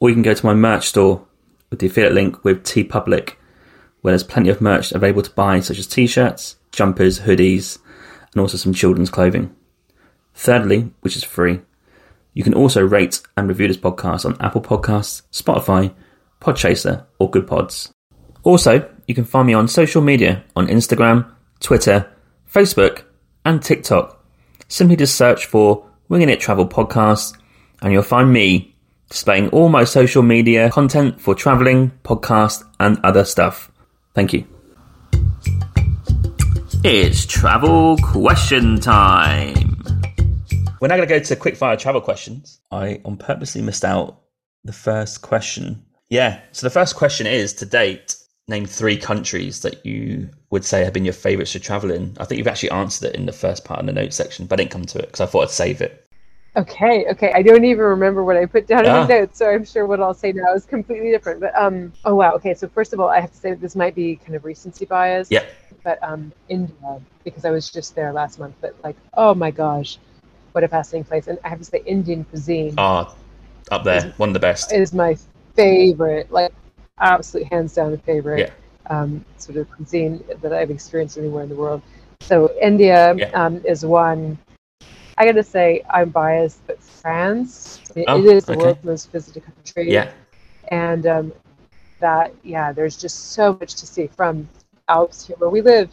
Or 0.00 0.08
you 0.08 0.14
can 0.14 0.22
go 0.22 0.32
to 0.32 0.46
my 0.46 0.54
merch 0.54 0.88
store 0.88 1.26
with 1.68 1.80
the 1.80 1.88
affiliate 1.88 2.14
link 2.14 2.42
with 2.42 2.64
TeePublic, 2.64 3.34
where 4.00 4.12
there's 4.12 4.24
plenty 4.24 4.48
of 4.48 4.62
merch 4.62 4.92
available 4.92 5.20
to 5.20 5.30
buy, 5.32 5.60
such 5.60 5.78
as 5.78 5.86
t 5.86 6.06
shirts, 6.06 6.56
jumpers, 6.72 7.20
hoodies, 7.20 7.78
and 8.32 8.40
also 8.40 8.56
some 8.56 8.72
children's 8.72 9.10
clothing. 9.10 9.54
Thirdly, 10.32 10.90
which 11.02 11.16
is 11.16 11.22
free, 11.24 11.60
you 12.32 12.42
can 12.42 12.54
also 12.54 12.80
rate 12.80 13.20
and 13.36 13.46
review 13.46 13.68
this 13.68 13.76
podcast 13.76 14.24
on 14.24 14.40
Apple 14.40 14.62
Podcasts, 14.62 15.20
Spotify, 15.32 15.92
Podchaser, 16.40 17.04
or 17.18 17.30
Goodpods. 17.30 17.92
Also, 18.42 18.88
you 19.08 19.14
can 19.14 19.24
find 19.24 19.46
me 19.46 19.54
on 19.54 19.66
social 19.66 20.02
media 20.02 20.44
on 20.54 20.68
Instagram, 20.68 21.28
Twitter, 21.60 22.06
Facebook, 22.48 23.04
and 23.44 23.62
TikTok. 23.62 24.22
Simply 24.68 24.96
just 24.96 25.16
search 25.16 25.46
for 25.46 25.86
Winging 26.10 26.28
It 26.28 26.40
Travel 26.40 26.68
Podcast, 26.68 27.36
and 27.80 27.90
you'll 27.90 28.02
find 28.02 28.30
me 28.30 28.76
displaying 29.08 29.48
all 29.48 29.70
my 29.70 29.84
social 29.84 30.22
media 30.22 30.70
content 30.70 31.18
for 31.18 31.34
traveling, 31.34 31.90
podcast, 32.04 32.62
and 32.78 33.00
other 33.02 33.24
stuff. 33.24 33.72
Thank 34.14 34.34
you. 34.34 34.46
It's 36.84 37.24
travel 37.24 37.96
question 38.02 38.78
time. 38.78 39.82
We're 40.80 40.88
now 40.88 40.96
going 40.96 41.08
to 41.08 41.14
go 41.14 41.18
to 41.18 41.34
quickfire 41.34 41.78
travel 41.78 42.02
questions. 42.02 42.60
I 42.70 43.00
on 43.06 43.16
purposely 43.16 43.62
missed 43.62 43.86
out 43.86 44.20
the 44.64 44.74
first 44.74 45.22
question. 45.22 45.86
Yeah, 46.10 46.40
so 46.52 46.66
the 46.66 46.70
first 46.70 46.94
question 46.94 47.26
is 47.26 47.54
to 47.54 47.66
date, 47.66 48.16
name 48.48 48.66
three 48.66 48.96
countries 48.96 49.60
that 49.60 49.84
you 49.84 50.28
would 50.50 50.64
say 50.64 50.82
have 50.84 50.92
been 50.92 51.04
your 51.04 51.14
favourites 51.14 51.52
to 51.52 51.60
travel 51.60 51.90
in. 51.90 52.16
I 52.18 52.24
think 52.24 52.38
you've 52.38 52.48
actually 52.48 52.70
answered 52.70 53.10
it 53.10 53.14
in 53.14 53.26
the 53.26 53.32
first 53.32 53.64
part 53.64 53.80
of 53.80 53.86
the 53.86 53.92
notes 53.92 54.16
section, 54.16 54.46
but 54.46 54.58
I 54.58 54.62
didn't 54.62 54.72
come 54.72 54.84
to 54.86 54.98
it 54.98 55.06
because 55.06 55.20
I 55.20 55.26
thought 55.26 55.42
I'd 55.44 55.50
save 55.50 55.80
it. 55.80 56.04
Okay, 56.56 57.06
okay. 57.10 57.32
I 57.32 57.42
don't 57.42 57.64
even 57.64 57.84
remember 57.84 58.24
what 58.24 58.36
I 58.36 58.46
put 58.46 58.66
down 58.66 58.84
in 58.84 58.92
the 58.92 59.06
notes, 59.06 59.38
so 59.38 59.48
I'm 59.48 59.64
sure 59.64 59.86
what 59.86 60.00
I'll 60.00 60.14
say 60.14 60.32
now 60.32 60.54
is 60.54 60.64
completely 60.64 61.10
different. 61.10 61.40
But 61.40 61.54
um, 61.56 61.92
oh 62.04 62.14
wow. 62.14 62.32
Okay, 62.32 62.54
so 62.54 62.66
first 62.68 62.92
of 62.92 62.98
all, 62.98 63.08
I 63.08 63.20
have 63.20 63.30
to 63.30 63.36
say 63.36 63.50
that 63.50 63.60
this 63.60 63.76
might 63.76 63.94
be 63.94 64.16
kind 64.16 64.34
of 64.34 64.44
recency 64.44 64.84
bias. 64.84 65.30
Yeah. 65.30 65.44
But 65.84 66.02
um, 66.02 66.32
India, 66.48 67.00
because 67.22 67.44
I 67.44 67.50
was 67.50 67.70
just 67.70 67.94
there 67.94 68.12
last 68.12 68.40
month. 68.40 68.56
But 68.60 68.74
like, 68.82 68.96
oh 69.14 69.34
my 69.34 69.52
gosh, 69.52 69.98
what 70.52 70.64
a 70.64 70.68
fascinating 70.68 71.04
place! 71.04 71.28
And 71.28 71.38
I 71.44 71.48
have 71.48 71.58
to 71.58 71.64
say, 71.64 71.82
Indian 71.86 72.24
cuisine. 72.24 72.74
Ah, 72.76 73.14
oh, 73.70 73.74
up 73.74 73.84
there, 73.84 74.08
is, 74.08 74.18
one 74.18 74.30
of 74.30 74.32
the 74.32 74.40
best. 74.40 74.72
Is 74.72 74.92
my 74.92 75.16
favorite, 75.54 76.32
like, 76.32 76.52
absolute 77.00 77.46
hands 77.46 77.74
down 77.74 77.90
the 77.90 77.98
favorite. 77.98 78.40
Yeah. 78.40 78.50
Um, 78.90 79.22
sort 79.36 79.58
of 79.58 79.70
cuisine 79.70 80.24
that 80.40 80.52
I've 80.52 80.70
experienced 80.70 81.18
anywhere 81.18 81.42
in 81.42 81.50
the 81.50 81.54
world. 81.54 81.82
So 82.20 82.50
India 82.60 83.14
yeah. 83.14 83.26
um, 83.34 83.60
is 83.66 83.84
one 83.84 84.38
I 85.18 85.24
gotta 85.24 85.42
say, 85.42 85.82
I'm 85.90 86.10
biased, 86.10 86.64
but 86.68 86.80
France, 86.80 87.82
it, 87.96 88.04
oh, 88.06 88.24
it 88.24 88.36
is 88.36 88.44
the 88.44 88.52
okay. 88.52 88.62
world's 88.62 88.84
most 88.84 89.10
visited 89.10 89.42
country. 89.44 89.92
Yeah. 89.92 90.12
And 90.68 91.06
um, 91.08 91.32
that, 91.98 92.32
yeah, 92.44 92.70
there's 92.70 92.96
just 92.96 93.32
so 93.32 93.54
much 93.54 93.74
to 93.74 93.86
see 93.86 94.06
from 94.06 94.48
Alps 94.88 95.26
here 95.26 95.34
where 95.38 95.50
we 95.50 95.60
live 95.60 95.90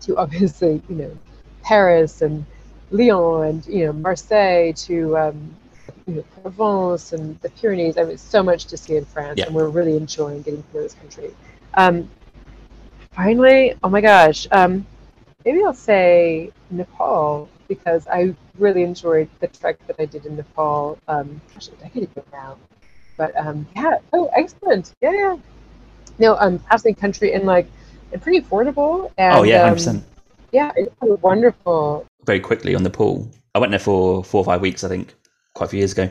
to 0.00 0.16
obviously, 0.16 0.82
you 0.88 0.96
know, 0.96 1.18
Paris 1.62 2.20
and 2.20 2.44
Lyon 2.90 3.44
and, 3.44 3.66
you 3.66 3.86
know, 3.86 3.92
Marseille 3.92 4.72
to, 4.72 5.16
um, 5.16 5.54
you 6.08 6.14
know, 6.14 6.24
Provence 6.42 7.12
and 7.12 7.38
the 7.42 7.50
Pyrenees. 7.50 7.98
I 7.98 8.04
mean, 8.04 8.18
so 8.18 8.42
much 8.42 8.64
to 8.66 8.76
see 8.76 8.96
in 8.96 9.04
France, 9.04 9.38
yeah. 9.38 9.46
and 9.46 9.54
we're 9.54 9.68
really 9.68 9.96
enjoying 9.96 10.42
getting 10.42 10.62
to 10.62 10.76
know 10.76 10.82
this 10.82 10.94
country. 10.94 11.30
Um, 11.74 12.08
finally, 13.12 13.74
oh 13.82 13.90
my 13.90 14.00
gosh, 14.00 14.48
um, 14.50 14.86
maybe 15.44 15.62
I'll 15.62 15.74
say 15.74 16.50
Nepal 16.70 17.48
because 17.68 18.06
I 18.08 18.34
really 18.58 18.82
enjoyed 18.82 19.28
the 19.40 19.48
trek 19.48 19.78
that 19.86 19.96
I 19.98 20.06
did 20.06 20.24
in 20.24 20.36
Nepal. 20.36 20.98
Um, 21.06 21.40
gosh, 21.52 21.68
a 21.68 21.70
decade 21.72 22.04
ago 22.04 22.24
now. 22.32 22.56
But 23.18 23.36
um, 23.36 23.66
yeah, 23.76 23.98
oh, 24.14 24.30
excellent. 24.34 24.94
Yeah, 25.02 25.12
yeah. 25.12 25.36
No, 26.18 26.36
um, 26.38 26.58
fascinating 26.58 27.00
country 27.00 27.34
and 27.34 27.44
like, 27.44 27.68
and 28.12 28.22
pretty 28.22 28.40
affordable. 28.40 29.12
And, 29.18 29.34
oh 29.34 29.42
yeah, 29.42 29.58
hundred 29.58 29.68
um, 29.68 29.74
percent. 29.74 30.04
Yeah, 30.52 30.72
it's 30.74 30.94
wonderful. 31.22 32.06
Very 32.24 32.40
quickly 32.40 32.74
on 32.74 32.82
Nepal. 32.82 33.28
I 33.54 33.58
went 33.58 33.70
there 33.70 33.78
for 33.78 34.24
four 34.24 34.40
or 34.40 34.44
five 34.44 34.62
weeks. 34.62 34.84
I 34.84 34.88
think 34.88 35.14
quite 35.58 35.66
a 35.66 35.70
few 35.70 35.78
years 35.78 35.92
ago. 35.92 36.10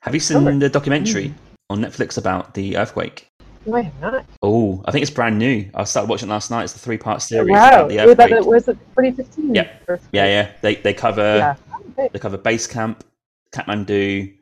Have 0.00 0.14
you 0.14 0.20
seen 0.20 0.46
oh, 0.46 0.58
the 0.58 0.68
documentary 0.68 1.28
mm. 1.28 1.34
on 1.68 1.80
Netflix 1.80 2.16
about 2.16 2.54
the 2.54 2.76
earthquake? 2.76 3.28
No, 3.66 3.76
I 3.76 3.82
have 3.82 4.00
not. 4.00 4.26
Oh, 4.42 4.82
I 4.86 4.92
think 4.92 5.02
it's 5.02 5.10
brand 5.10 5.38
new. 5.38 5.68
I 5.74 5.84
started 5.84 6.08
watching 6.08 6.28
last 6.28 6.50
night. 6.50 6.64
It's 6.64 6.72
the 6.72 6.78
three 6.78 6.98
part 6.98 7.22
series. 7.22 7.50
Wow, 7.50 7.86
about 7.86 7.88
the 7.88 8.14
that, 8.14 8.46
was 8.46 8.68
it 8.68 8.78
2015? 8.96 9.54
Yeah, 9.54 9.70
yeah, 9.88 10.26
yeah. 10.26 10.52
They 10.60 10.76
they 10.76 10.94
cover 10.94 11.56
yeah. 11.96 12.08
they 12.12 12.18
cover 12.18 12.36
base 12.36 12.66
camp, 12.66 13.04
Kathmandu, 13.52 14.34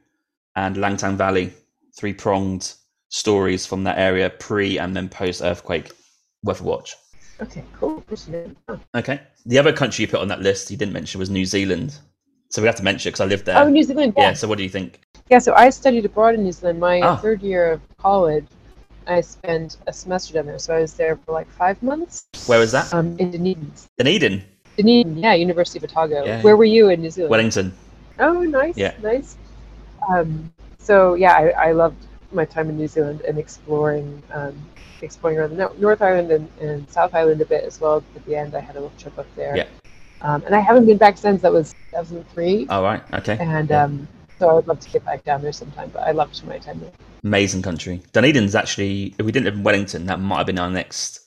and 0.57 0.77
Langtang 0.77 1.17
Valley. 1.17 1.53
Three 1.97 2.13
pronged 2.13 2.75
stories 3.11 3.65
from 3.67 3.85
that 3.85 3.99
area, 3.99 4.29
pre 4.31 4.79
and 4.79 4.95
then 4.95 5.09
post 5.09 5.43
earthquake. 5.43 5.93
Worth 6.43 6.61
a 6.61 6.65
watch. 6.65 6.97
Okay, 7.41 7.65
cool. 7.79 8.05
Okay. 8.95 9.21
The 9.47 9.59
other 9.59 9.73
country 9.73 10.03
you 10.03 10.09
put 10.09 10.21
on 10.21 10.29
that 10.29 10.41
list 10.41 10.71
you 10.71 10.77
didn't 10.77 10.93
mention 10.93 11.19
was 11.19 11.31
New 11.31 11.45
Zealand. 11.45 11.99
So 12.53 12.63
we 12.63 12.67
have 12.67 12.77
to 12.77 12.85
mention 12.85 13.09
it 13.09 13.13
because 13.13 13.23
I 13.23 13.25
lived 13.25 13.47
there. 13.47 13.59
Oh, 13.59 13.69
New 13.69 13.83
Zealand. 13.83 14.15
Yeah. 14.17 14.29
yeah. 14.29 14.33
So 14.35 14.47
what 14.47 14.59
do 14.59 14.63
you 14.63 14.69
think? 14.69 15.01
Yeah. 15.31 15.39
So 15.41 15.55
I 15.55 15.71
studied 15.71 16.05
abroad 16.05 16.35
in 16.35 16.45
New 16.45 16.53
Zealand. 16.53 16.79
My 16.79 17.01
oh. 17.01 17.17
third 17.17 17.43
year 17.43 17.73
of 17.73 17.81
college 17.97 18.47
I 19.07 19.21
spent 19.21 19.79
a 19.87 19.93
semester 19.93 20.35
down 20.35 20.47
there, 20.47 20.59
so 20.59 20.75
I 20.75 20.81
was 20.81 20.95
there 20.95 21.17
for 21.17 21.33
like 21.33 21.51
five 21.51 21.83
months. 21.83 22.27
Where 22.47 22.59
was 22.59 22.73
that? 22.73 22.93
Um, 22.95 23.19
in 23.19 23.31
Dunedin. 23.31 23.73
Dunedin. 23.99 24.45
Dunedin, 24.77 25.19
yeah, 25.19 25.35
University 25.35 25.79
of 25.79 25.91
Otago. 25.91 26.25
Yeah, 26.25 26.43
Where 26.43 26.57
were 26.57 26.65
you 26.65 26.89
in 26.89 27.03
New 27.03 27.11
Zealand? 27.11 27.31
Wellington. 27.31 27.73
Oh, 28.19 28.43
nice. 28.43 28.77
Yeah. 28.77 28.95
Nice. 29.03 29.37
Um, 30.09 30.53
so 30.79 31.15
yeah, 31.15 31.33
I, 31.33 31.69
I 31.69 31.73
loved 31.73 32.07
my 32.33 32.45
time 32.45 32.69
in 32.71 32.77
New 32.77 32.89
Zealand 32.89 33.21
and 33.23 33.39
exploring, 33.39 34.23
um, 34.33 34.55
exploring 35.03 35.39
around 35.39 35.57
the 35.57 35.73
North 35.79 36.01
Island 36.01 36.31
and, 36.31 36.49
and 36.61 36.89
South 36.91 37.15
Island 37.15 37.41
a 37.41 37.45
bit 37.45 37.65
as 37.65 37.81
well. 37.81 38.03
At 38.17 38.25
the 38.25 38.37
end, 38.37 38.55
I 38.55 38.61
had 38.61 38.77
a 38.77 38.81
little 38.81 38.97
trip 38.99 39.19
up 39.19 39.27
there. 39.37 39.57
Yeah. 39.57 39.67
Um, 40.23 40.43
and 40.47 40.55
I 40.55 40.61
haven't 40.61 40.87
been 40.87 40.99
back 40.99 41.19
since. 41.19 41.43
That 41.43 41.53
was 41.53 41.75
2003. 41.91 42.69
All 42.69 42.83
right. 42.83 43.03
Okay. 43.15 43.37
And 43.41 43.71
yeah. 43.71 43.85
um, 43.85 44.09
so 44.39 44.49
I 44.49 44.55
would 44.55 44.67
love 44.67 44.81
to 44.81 44.91
get 44.91 45.05
back 45.05 45.25
down 45.25 45.43
there 45.43 45.53
sometime. 45.53 45.91
But 45.93 46.03
I 46.03 46.13
loved 46.13 46.45
my 46.47 46.59
time 46.59 46.81
there. 46.81 46.93
Amazing 47.25 47.63
country. 47.63 48.03
Dunedin's 48.13 48.55
actually, 48.55 49.15
if 49.19 49.27
we 49.27 49.33
didn't 49.33 49.45
live 49.45 49.55
in 49.55 49.63
Wellington, 49.63 50.07
that 50.07 50.21
might 50.21 50.39
have 50.39 50.47
been 50.47 50.59
our 50.59 50.71
next 50.71 51.21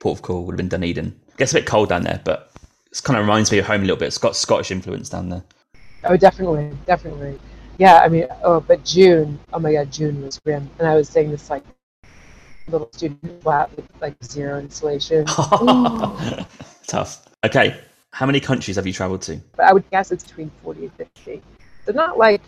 port 0.00 0.18
of 0.18 0.22
call, 0.22 0.44
would 0.44 0.52
have 0.52 0.56
been 0.56 0.68
Dunedin. 0.68 1.18
It 1.28 1.36
gets 1.36 1.52
a 1.52 1.56
bit 1.56 1.66
cold 1.66 1.88
down 1.88 2.02
there, 2.02 2.20
but 2.24 2.52
it 2.90 3.02
kind 3.02 3.18
of 3.18 3.24
reminds 3.24 3.50
me 3.50 3.58
of 3.58 3.66
home 3.66 3.80
a 3.80 3.84
little 3.84 3.96
bit. 3.96 4.06
It's 4.06 4.18
got 4.18 4.36
Scottish 4.36 4.70
influence 4.70 5.08
down 5.08 5.28
there. 5.28 5.44
Oh, 6.04 6.16
definitely, 6.16 6.72
definitely. 6.86 7.38
Yeah, 7.78 7.98
I 7.98 8.08
mean, 8.08 8.26
oh, 8.42 8.60
but 8.60 8.84
June, 8.84 9.38
oh 9.52 9.58
my 9.58 9.72
God, 9.72 9.90
June 9.92 10.22
was 10.22 10.38
grim. 10.38 10.70
And 10.78 10.88
I 10.88 10.94
was 10.94 11.08
staying 11.08 11.30
this 11.30 11.50
like 11.50 11.62
little 12.68 12.88
student 12.92 13.42
flat 13.42 13.74
with 13.76 13.86
like 14.00 14.16
zero 14.24 14.58
insulation. 14.58 15.24
Tough. 16.86 17.26
Okay, 17.44 17.78
how 18.16 18.24
many 18.24 18.40
countries 18.40 18.76
have 18.76 18.86
you 18.86 18.94
traveled 18.94 19.20
to? 19.20 19.38
I 19.58 19.74
would 19.74 19.88
guess 19.90 20.10
it's 20.10 20.24
between 20.24 20.50
40 20.64 20.84
and 20.84 20.92
50. 20.94 21.42
So 21.84 21.92
not 21.92 22.16
like 22.16 22.40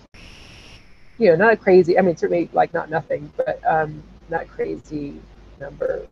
you 1.18 1.28
know, 1.28 1.36
not 1.36 1.52
a 1.52 1.56
crazy. 1.58 1.98
I 1.98 2.00
mean, 2.00 2.16
certainly 2.16 2.48
like 2.54 2.72
not 2.72 2.88
nothing, 2.88 3.30
but 3.36 3.60
um, 3.66 4.02
not 4.30 4.48
crazy 4.48 5.20
number 5.60 6.06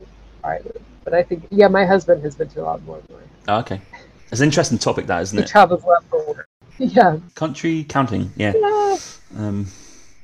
either. 0.44 0.72
But 1.04 1.14
I 1.14 1.22
think, 1.22 1.46
yeah, 1.50 1.68
my 1.68 1.86
husband 1.86 2.22
has 2.22 2.34
been 2.34 2.48
to 2.50 2.60
a 2.60 2.64
lot 2.64 2.82
more 2.82 3.00
than 3.08 3.16
oh, 3.48 3.58
okay, 3.60 3.80
it's 4.30 4.40
an 4.40 4.46
interesting 4.46 4.76
topic, 4.76 5.06
that 5.06 5.22
isn't 5.22 5.38
he 5.38 5.44
it? 5.44 5.48
Travels 5.48 5.84
a 5.84 5.86
lot 5.86 6.04
for 6.10 6.26
work. 6.26 6.48
Yeah. 6.78 7.16
Country 7.34 7.84
counting, 7.84 8.30
yeah. 8.36 8.52
Yeah. 8.54 8.96
Um, 9.38 9.66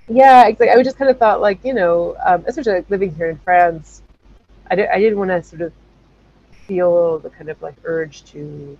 yeah, 0.08 0.46
exactly. 0.46 0.68
I 0.68 0.82
just 0.82 0.98
kind 0.98 1.10
of 1.10 1.18
thought, 1.18 1.40
like, 1.40 1.64
you 1.64 1.72
know, 1.72 2.14
um, 2.26 2.44
especially 2.46 2.74
like 2.74 2.90
living 2.90 3.14
here 3.14 3.30
in 3.30 3.38
France, 3.38 4.02
I, 4.70 4.74
I 4.74 4.98
didn't 4.98 5.18
want 5.18 5.30
to 5.30 5.42
sort 5.42 5.62
of 5.62 5.72
feel 6.66 7.20
the 7.20 7.30
kind 7.30 7.48
of 7.48 7.62
like 7.62 7.76
urge 7.84 8.24
to 8.24 8.76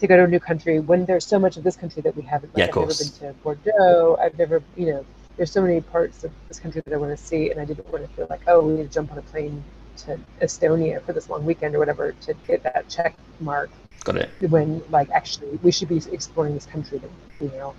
to 0.00 0.06
go 0.06 0.16
to 0.16 0.24
a 0.24 0.28
new 0.28 0.40
country 0.40 0.80
when 0.80 1.04
there's 1.04 1.26
so 1.26 1.38
much 1.38 1.56
of 1.56 1.64
this 1.64 1.76
country 1.76 2.02
that 2.02 2.16
we 2.16 2.22
haven't. 2.22 2.54
Like, 2.54 2.58
yeah, 2.58 2.64
of 2.64 2.68
I've 2.68 2.74
course. 2.74 3.20
never 3.20 3.32
been 3.32 3.34
to 3.34 3.42
Bordeaux. 3.42 4.16
I've 4.20 4.38
never, 4.38 4.62
you 4.76 4.86
know, 4.86 5.06
there's 5.36 5.50
so 5.50 5.62
many 5.62 5.80
parts 5.80 6.24
of 6.24 6.30
this 6.48 6.58
country 6.58 6.82
that 6.84 6.92
I 6.92 6.96
want 6.96 7.16
to 7.16 7.22
see, 7.22 7.50
and 7.50 7.60
I 7.60 7.64
didn't 7.64 7.90
want 7.92 8.08
to 8.08 8.14
feel 8.14 8.26
like, 8.28 8.42
oh, 8.46 8.60
we 8.60 8.74
need 8.74 8.82
to 8.84 8.88
jump 8.88 9.12
on 9.12 9.18
a 9.18 9.22
plane 9.22 9.62
to 9.98 10.18
Estonia 10.40 11.02
for 11.02 11.12
this 11.12 11.28
long 11.28 11.44
weekend 11.44 11.74
or 11.74 11.78
whatever 11.78 12.12
to 12.12 12.34
get 12.46 12.62
that 12.62 12.88
check 12.88 13.16
mark. 13.40 13.70
Got 14.04 14.16
it. 14.16 14.30
When 14.50 14.82
like 14.90 15.10
actually 15.10 15.58
we 15.62 15.70
should 15.70 15.88
be 15.88 16.02
exploring 16.10 16.54
this 16.54 16.66
country 16.66 16.98
that 16.98 17.10
you 17.40 17.48
know, 17.50 17.74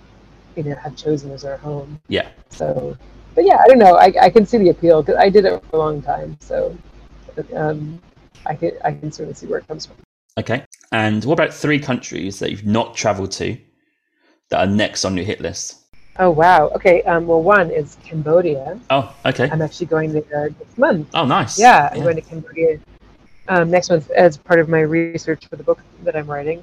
you 0.56 0.62
know, 0.62 0.74
have 0.76 0.96
chosen 0.96 1.30
as 1.32 1.44
our 1.44 1.58
home. 1.58 2.00
Yeah. 2.08 2.28
So, 2.48 2.96
but 3.34 3.44
yeah, 3.44 3.58
I 3.62 3.68
don't 3.68 3.78
know. 3.78 3.96
I, 3.96 4.12
I 4.20 4.30
can 4.30 4.46
see 4.46 4.58
the 4.58 4.70
appeal 4.70 5.02
because 5.02 5.16
I 5.16 5.28
did 5.28 5.44
it 5.44 5.62
for 5.70 5.76
a 5.76 5.78
long 5.78 6.00
time. 6.00 6.36
So, 6.40 6.76
um, 7.54 8.00
I 8.46 8.54
can 8.54 8.72
I 8.84 8.92
can 8.92 9.12
certainly 9.12 9.34
see 9.34 9.46
where 9.46 9.58
it 9.58 9.68
comes 9.68 9.86
from. 9.86 9.96
Okay. 10.38 10.64
And 10.94 11.24
what 11.24 11.32
about 11.32 11.52
three 11.52 11.80
countries 11.80 12.38
that 12.38 12.52
you've 12.52 12.66
not 12.66 12.94
traveled 12.94 13.32
to 13.32 13.58
that 14.50 14.60
are 14.60 14.70
next 14.70 15.04
on 15.04 15.16
your 15.16 15.26
hit 15.26 15.40
list? 15.40 15.80
Oh 16.20 16.30
wow. 16.30 16.68
Okay. 16.68 17.02
Um, 17.02 17.26
well, 17.26 17.42
one 17.42 17.72
is 17.72 17.96
Cambodia. 18.04 18.78
Oh, 18.90 19.12
okay. 19.26 19.50
I'm 19.50 19.60
actually 19.60 19.86
going 19.86 20.12
there 20.12 20.50
next 20.50 20.78
month. 20.78 21.08
Oh, 21.12 21.26
nice. 21.26 21.58
Yeah, 21.58 21.88
I'm 21.90 21.98
yeah. 21.98 22.04
going 22.04 22.14
to 22.14 22.22
Cambodia 22.22 22.78
um, 23.48 23.72
next 23.72 23.90
month 23.90 24.08
as 24.12 24.36
part 24.36 24.60
of 24.60 24.68
my 24.68 24.82
research 24.82 25.46
for 25.48 25.56
the 25.56 25.64
book 25.64 25.80
that 26.04 26.14
I'm 26.14 26.30
writing. 26.30 26.62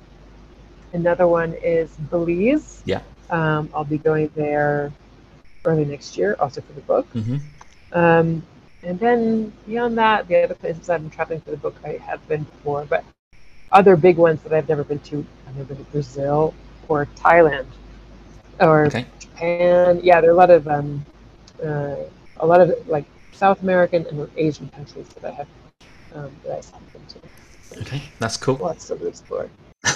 Another 0.94 1.28
one 1.28 1.54
is 1.62 1.92
Belize. 2.10 2.84
Yeah. 2.86 3.02
Um, 3.32 3.70
I'll 3.76 3.84
be 3.84 3.98
going 3.98 4.32
there 4.34 4.94
early 5.66 5.84
next 5.84 6.16
year, 6.16 6.38
also 6.40 6.62
for 6.62 6.72
the 6.72 6.82
book. 6.82 7.06
hmm 7.08 7.38
Um, 7.92 8.44
and 8.84 8.98
then 8.98 9.52
beyond 9.68 9.98
that, 9.98 10.30
the 10.30 10.42
other 10.42 10.56
places 10.56 10.90
I've 10.90 11.02
been 11.02 11.10
traveling 11.10 11.42
for 11.42 11.52
the 11.52 11.58
book 11.58 11.76
I 11.84 12.00
have 12.08 12.26
been 12.30 12.44
before, 12.44 12.86
but 12.86 13.04
other 13.72 13.96
big 13.96 14.18
ones 14.18 14.42
that 14.44 14.54
I've 14.54 14.68
never 14.70 14.84
been 14.84 15.00
to, 15.00 15.26
I've 15.48 15.56
never 15.56 15.74
been 15.74 15.86
to 15.86 15.92
Brazil 15.92 16.54
or 16.88 17.08
Thailand 17.18 17.66
or 18.60 18.86
Okay. 18.88 19.06
Japan. 19.20 20.00
Yeah, 20.04 20.22
there 20.22 20.30
are 20.30 20.34
a 20.34 20.38
lot 20.38 20.50
of 20.50 20.68
um, 20.68 21.06
uh, 21.64 21.96
a 22.38 22.46
lot 22.46 22.62
of 22.62 22.88
like 22.88 23.06
South 23.34 23.62
American 23.62 24.06
and 24.08 24.30
Asian 24.38 24.70
countries 24.70 25.08
that 25.10 25.26
I 25.26 25.36
have 25.36 25.48
um, 26.16 26.32
that 26.44 26.52
I 26.52 26.56
haven't 26.56 26.94
been 26.94 27.06
to. 27.08 27.82
Okay, 27.82 28.02
that's 28.20 28.38
cool. 28.38 28.56
Lots 28.56 28.88
to 28.88 29.08
explore. 29.08 29.50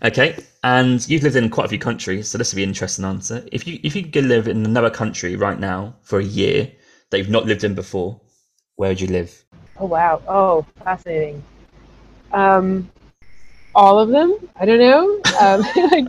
Okay, 0.00 0.36
and 0.62 1.06
you've 1.08 1.24
lived 1.24 1.34
in 1.34 1.50
quite 1.50 1.66
a 1.66 1.68
few 1.68 1.78
countries, 1.78 2.28
so 2.28 2.38
this 2.38 2.52
would 2.52 2.56
be 2.56 2.62
an 2.62 2.68
interesting 2.68 3.04
answer. 3.04 3.44
If 3.50 3.66
you 3.66 3.80
if 3.82 3.96
you 3.96 4.04
could 4.04 4.26
live 4.26 4.46
in 4.46 4.64
another 4.64 4.90
country 4.90 5.34
right 5.34 5.58
now 5.58 5.96
for 6.02 6.20
a 6.20 6.24
year 6.24 6.70
that 7.10 7.18
you've 7.18 7.28
not 7.28 7.46
lived 7.46 7.64
in 7.64 7.74
before, 7.74 8.20
where 8.76 8.90
would 8.90 9.00
you 9.00 9.08
live? 9.08 9.44
Oh 9.76 9.86
wow! 9.86 10.22
Oh, 10.28 10.64
fascinating. 10.84 11.42
Um, 12.32 12.90
all 13.74 13.98
of 13.98 14.08
them? 14.08 14.36
I 14.56 14.64
don't 14.64 14.78
know. 14.78 15.20
Um, 15.40 15.60
like, 15.90 16.06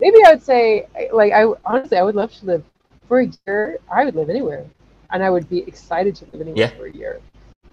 maybe 0.00 0.18
I 0.26 0.30
would 0.30 0.42
say, 0.42 0.86
like, 1.12 1.32
I 1.32 1.44
honestly, 1.64 1.98
I 1.98 2.02
would 2.02 2.14
love 2.14 2.32
to 2.34 2.46
live 2.46 2.64
for 3.08 3.20
a 3.20 3.28
year. 3.46 3.78
I 3.92 4.04
would 4.04 4.14
live 4.14 4.30
anywhere, 4.30 4.64
and 5.10 5.22
I 5.22 5.30
would 5.30 5.48
be 5.48 5.58
excited 5.60 6.14
to 6.16 6.24
live 6.32 6.40
anywhere 6.42 6.56
Yeah. 6.56 6.76
for 6.78 6.86
a 6.86 6.92
year, 6.92 7.20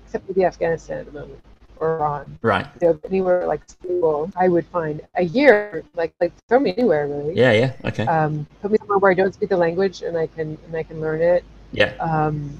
except 0.05 0.27
maybe 0.27 0.43
Afghanistan 0.45 0.99
at 0.99 1.05
the 1.05 1.11
moment 1.11 1.39
or 1.79 1.97
Iran. 1.99 2.37
Right. 2.41 2.81
Know, 2.81 2.99
anywhere 3.05 3.45
like 3.47 3.61
stable, 3.67 4.31
I 4.35 4.47
would 4.47 4.65
find 4.67 5.01
a 5.15 5.23
year. 5.23 5.83
Like, 5.95 6.13
like 6.19 6.33
throw 6.47 6.59
me 6.59 6.73
anywhere 6.75 7.07
really. 7.07 7.35
Yeah, 7.35 7.51
yeah. 7.51 7.73
Okay. 7.85 8.05
Um, 8.05 8.47
put 8.61 8.71
me 8.71 8.77
somewhere 8.79 8.97
where 8.97 9.11
I 9.11 9.13
don't 9.13 9.33
speak 9.33 9.49
the 9.49 9.57
language 9.57 10.01
and 10.01 10.17
I 10.17 10.27
can 10.27 10.57
and 10.65 10.75
I 10.75 10.83
can 10.83 10.99
learn 10.99 11.21
it. 11.21 11.43
yeah. 11.71 11.93
Um, 11.99 12.57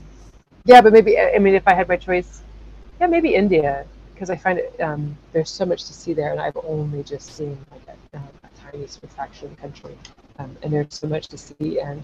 yeah, 0.65 0.81
but 0.81 0.93
maybe 0.93 1.17
I 1.19 1.39
mean, 1.39 1.55
if 1.55 1.67
I 1.67 1.73
had 1.73 1.87
my 1.87 1.95
choice, 1.97 2.41
yeah, 2.99 3.07
maybe 3.07 3.33
India 3.35 3.85
because 4.17 4.31
I 4.31 4.35
find 4.35 4.57
it 4.57 4.75
um, 4.81 5.15
there's 5.31 5.49
so 5.51 5.63
much 5.63 5.85
to 5.85 5.93
see 5.93 6.11
there, 6.13 6.31
and 6.31 6.41
I've 6.41 6.57
only 6.63 7.03
just 7.03 7.35
seen 7.35 7.55
like 7.71 7.97
a, 8.13 8.17
a 8.17 8.49
tiny 8.59 8.87
sort 8.87 9.03
of 9.03 9.11
fraction 9.11 9.45
of 9.45 9.55
the 9.55 9.61
country, 9.61 9.95
um, 10.39 10.57
and 10.63 10.73
there's 10.73 10.95
so 10.95 11.07
much 11.07 11.27
to 11.27 11.37
see, 11.37 11.79
and 11.79 12.03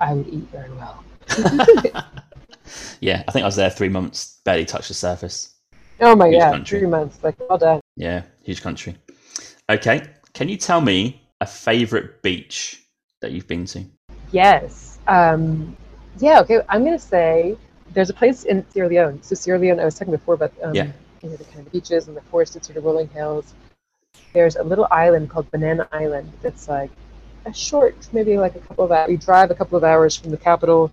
I 0.00 0.12
would 0.12 0.28
eat 0.28 0.46
very 0.52 0.70
well. 0.72 1.02
yeah, 3.00 3.24
I 3.26 3.32
think 3.32 3.42
I 3.42 3.46
was 3.46 3.56
there 3.56 3.70
three 3.70 3.88
months, 3.88 4.40
barely 4.44 4.66
touched 4.66 4.88
the 4.88 4.94
surface. 4.94 5.54
oh 6.00 6.14
my 6.14 6.28
Huge 6.28 6.40
god, 6.40 6.52
country. 6.52 6.78
three 6.80 6.88
months, 6.88 7.18
like 7.22 7.36
well 7.48 7.56
done. 7.56 7.80
Yeah, 7.96 8.22
huge 8.42 8.60
country. 8.60 8.94
Okay, 9.70 10.02
can 10.34 10.50
you 10.50 10.58
tell 10.58 10.82
me 10.82 11.22
a 11.40 11.46
favorite 11.46 12.20
beach 12.20 12.82
that 13.22 13.32
you've 13.32 13.48
been 13.48 13.64
to? 13.66 13.82
Yes. 14.30 14.98
Um, 15.06 15.74
yeah. 16.18 16.40
Okay. 16.40 16.60
I'm 16.68 16.84
gonna 16.84 16.98
say 16.98 17.56
there's 17.94 18.10
a 18.10 18.14
place 18.14 18.44
in 18.44 18.68
Sierra 18.70 18.90
Leone. 18.90 19.22
So 19.22 19.34
Sierra 19.34 19.58
Leone, 19.58 19.80
I 19.80 19.86
was 19.86 19.98
talking 19.98 20.12
before 20.12 20.34
about 20.34 20.52
um, 20.62 20.74
Yeah. 20.74 20.90
Know 21.30 21.36
the 21.36 21.44
kind 21.44 21.66
of 21.66 21.72
beaches 21.72 22.08
and 22.08 22.16
the 22.16 22.20
forested 22.22 22.64
sort 22.64 22.76
of 22.76 22.84
rolling 22.84 23.08
hills. 23.08 23.54
There's 24.32 24.56
a 24.56 24.62
little 24.62 24.88
island 24.90 25.30
called 25.30 25.50
Banana 25.50 25.88
Island 25.92 26.32
that's 26.42 26.68
like 26.68 26.90
a 27.46 27.52
short, 27.52 27.94
maybe 28.12 28.36
like 28.38 28.56
a 28.56 28.60
couple 28.60 28.84
of 28.84 28.92
hours. 28.92 29.10
You 29.10 29.16
drive 29.18 29.50
a 29.50 29.54
couple 29.54 29.76
of 29.76 29.84
hours 29.84 30.16
from 30.16 30.30
the 30.30 30.36
capital, 30.36 30.92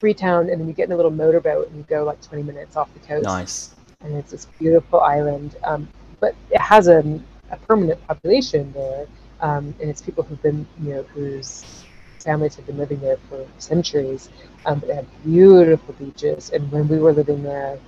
Freetown, 0.00 0.50
and 0.50 0.60
then 0.60 0.66
you 0.66 0.74
get 0.74 0.86
in 0.86 0.92
a 0.92 0.96
little 0.96 1.10
motorboat 1.10 1.68
and 1.68 1.76
you 1.76 1.82
go 1.84 2.04
like 2.04 2.20
20 2.22 2.42
minutes 2.42 2.76
off 2.76 2.92
the 2.94 3.00
coast 3.00 3.24
Nice. 3.24 3.74
and 4.02 4.14
it's 4.14 4.30
this 4.30 4.46
beautiful 4.58 5.00
island. 5.00 5.56
Um, 5.64 5.88
but 6.20 6.34
it 6.50 6.60
has 6.60 6.88
a, 6.88 7.20
a 7.50 7.56
permanent 7.56 8.04
population 8.06 8.72
there, 8.72 9.06
um, 9.40 9.74
and 9.80 9.90
it's 9.90 10.02
people 10.02 10.24
who've 10.24 10.42
been, 10.42 10.66
you 10.82 10.94
know, 10.94 11.02
whose 11.14 11.84
families 12.18 12.56
have 12.56 12.66
been 12.66 12.76
living 12.76 13.00
there 13.00 13.16
for 13.28 13.46
centuries. 13.58 14.28
Um, 14.66 14.80
but 14.80 14.88
they 14.88 14.94
have 14.96 15.24
beautiful 15.24 15.94
beaches. 15.94 16.50
And 16.50 16.70
when 16.72 16.88
we 16.88 16.98
were 16.98 17.12
living 17.12 17.42
there, 17.42 17.78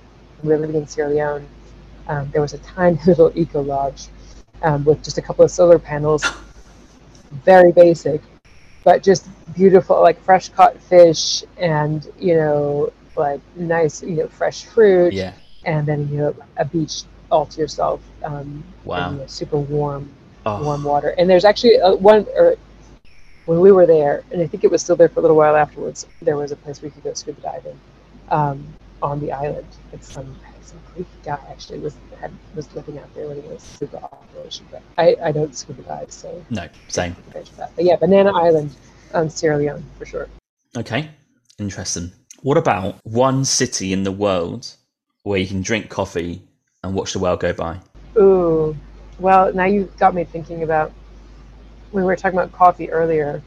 we 0.43 0.49
were 0.49 0.57
living 0.57 0.75
in 0.75 0.87
Sierra 0.87 1.09
Leone, 1.09 1.47
um, 2.07 2.29
there 2.31 2.41
was 2.41 2.53
a 2.53 2.57
tiny 2.59 2.99
little 3.07 3.31
eco 3.35 3.61
lodge 3.61 4.07
um, 4.61 4.83
with 4.85 5.03
just 5.03 5.17
a 5.17 5.21
couple 5.21 5.43
of 5.45 5.51
solar 5.51 5.79
panels, 5.79 6.23
very 7.45 7.71
basic, 7.71 8.21
but 8.83 9.03
just 9.03 9.27
beautiful, 9.55 10.01
like 10.01 10.21
fresh 10.21 10.49
caught 10.49 10.79
fish 10.81 11.43
and 11.57 12.07
you 12.19 12.35
know, 12.35 12.91
like 13.15 13.41
nice, 13.55 14.01
you 14.03 14.15
know, 14.17 14.27
fresh 14.27 14.65
fruit 14.65 15.13
Yeah. 15.13 15.33
and 15.65 15.85
then 15.87 16.07
you 16.09 16.17
know 16.17 16.35
a 16.57 16.65
beach 16.65 17.03
all 17.31 17.45
to 17.45 17.61
yourself. 17.61 18.01
Um, 18.23 18.63
Wow. 18.85 19.05
and, 19.07 19.13
you 19.15 19.21
know, 19.21 19.27
super 19.27 19.57
warm, 19.57 20.09
Oh, 20.45 20.63
warm 20.63 20.83
water. 20.83 21.13
And 21.17 21.29
there's 21.29 21.45
actually 21.45 21.75
a, 21.75 21.95
one, 21.95 22.25
or 22.35 22.55
when 23.45 23.59
we 23.59 23.71
were 23.71 23.85
there, 23.85 24.23
and 24.31 24.41
I 24.41 24.47
think 24.47 24.63
it 24.63 24.71
was 24.71 24.81
still 24.81 24.95
there 24.95 25.09
for 25.09 25.19
a 25.19 25.21
little 25.21 25.37
while 25.37 25.55
afterwards. 25.55 26.07
There 26.21 26.37
was 26.37 26.51
a 26.51 26.55
place 26.55 26.81
you 26.81 26.89
could 26.89 27.03
go 27.03 27.13
scuba 27.13 27.41
diving 27.41 27.79
um, 28.29 28.63
on 29.01 29.19
the 29.19 29.31
island. 29.31 29.67
It's 29.93 30.11
some 30.11 30.35
some 30.61 30.79
Greek 30.93 31.07
guy 31.23 31.39
actually 31.49 31.79
was 31.79 31.95
had, 32.19 32.31
was 32.55 32.73
living 32.75 32.99
out 32.99 33.13
there 33.15 33.27
when 33.27 33.41
he 33.41 33.47
was 33.47 33.63
super 33.63 33.97
operation. 33.97 34.67
But 34.71 34.83
I, 34.97 35.15
I 35.23 35.31
don't 35.31 35.55
scuba 35.55 35.81
dive, 35.81 36.11
so 36.11 36.45
no, 36.49 36.67
same. 36.87 37.15
I 37.29 37.31
can't 37.33 37.57
that. 37.57 37.75
But 37.75 37.85
yeah, 37.85 37.95
Banana 37.95 38.31
Island, 38.31 38.75
um, 39.13 39.29
Sierra 39.29 39.57
Leone 39.57 39.83
for 39.97 40.05
sure. 40.05 40.27
Okay, 40.77 41.09
interesting. 41.57 42.11
What 42.41 42.57
about 42.57 42.99
one 43.03 43.43
city 43.45 43.91
in 43.91 44.03
the 44.03 44.11
world 44.11 44.71
where 45.23 45.39
you 45.39 45.47
can 45.47 45.61
drink 45.61 45.89
coffee 45.89 46.41
and 46.83 46.93
watch 46.93 47.13
the 47.13 47.19
world 47.19 47.39
go 47.39 47.51
by? 47.51 47.79
Ooh, 48.17 48.77
well, 49.17 49.53
now 49.53 49.65
you 49.65 49.91
got 49.97 50.13
me 50.13 50.23
thinking 50.23 50.63
about 50.63 50.91
when 51.91 52.03
we 52.03 52.07
were 52.07 52.15
talking 52.15 52.37
about 52.37 52.51
coffee 52.51 52.89
earlier. 52.91 53.41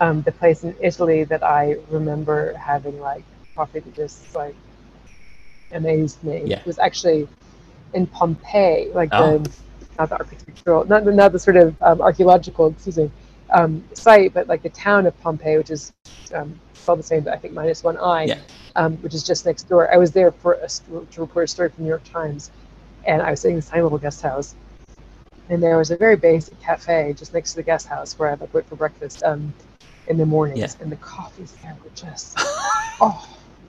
Um, 0.00 0.22
the 0.22 0.32
place 0.32 0.64
in 0.64 0.74
Italy 0.80 1.22
that 1.24 1.44
I 1.44 1.76
remember 1.88 2.52
having 2.54 3.00
like 3.00 3.22
coffee 3.54 3.78
that 3.78 3.94
just 3.94 4.34
like 4.34 4.56
amazed 5.74 6.22
me 6.24 6.42
Yeah. 6.46 6.60
was 6.66 6.78
actually 6.78 7.28
in 7.92 8.06
Pompeii, 8.06 8.90
like 8.94 9.10
Oh. 9.12 9.38
the 9.38 9.50
not 9.98 10.08
the 10.08 10.18
architectural, 10.18 10.84
not 10.86 11.04
the, 11.04 11.12
not 11.12 11.30
the 11.32 11.38
sort 11.38 11.56
of 11.56 11.76
um, 11.80 12.00
archaeological, 12.00 12.66
excuse 12.68 12.98
me, 12.98 13.10
um, 13.50 13.84
site, 13.92 14.34
but 14.34 14.48
like 14.48 14.62
the 14.62 14.70
town 14.70 15.06
of 15.06 15.18
Pompeii, 15.20 15.56
which 15.56 15.70
is 15.70 15.92
um, 16.34 16.58
spelled 16.72 16.98
the 16.98 17.02
same, 17.04 17.22
but 17.22 17.32
I 17.32 17.36
think 17.36 17.54
minus 17.54 17.84
one 17.84 17.96
I, 17.98 18.24
Yeah. 18.24 18.38
um, 18.74 18.96
which 19.02 19.14
is 19.14 19.22
just 19.22 19.46
next 19.46 19.64
door. 19.68 19.92
I 19.94 19.96
was 19.96 20.10
there 20.10 20.32
for 20.32 20.54
a, 20.54 20.68
to 20.68 21.20
report 21.20 21.44
a 21.44 21.48
story 21.48 21.68
from 21.68 21.76
the 21.78 21.82
New 21.84 21.88
York 21.90 22.02
Times, 22.04 22.50
and 23.06 23.22
I 23.22 23.30
was 23.30 23.40
staying 23.40 23.54
in 23.54 23.58
this 23.58 23.68
tiny 23.68 23.82
little 23.82 23.98
guest 23.98 24.20
house, 24.22 24.56
and 25.48 25.62
there 25.62 25.78
was 25.78 25.90
a 25.92 25.96
very 25.96 26.16
basic 26.16 26.60
cafe 26.60 27.12
just 27.16 27.32
next 27.34 27.50
to 27.50 27.56
the 27.56 27.62
guest 27.62 27.86
house 27.86 28.18
where 28.18 28.30
I 28.30 28.34
like 28.34 28.52
went 28.52 28.68
for 28.68 28.74
breakfast 28.76 29.22
um, 29.22 29.54
in 30.08 30.16
the 30.16 30.26
mornings, 30.26 30.58
Yeah. 30.58 30.82
and 30.82 30.90
the 30.90 30.96
coffees 30.96 31.52
there 31.62 31.76
were 31.84 31.90
just 31.94 32.34
oh. 33.00 33.28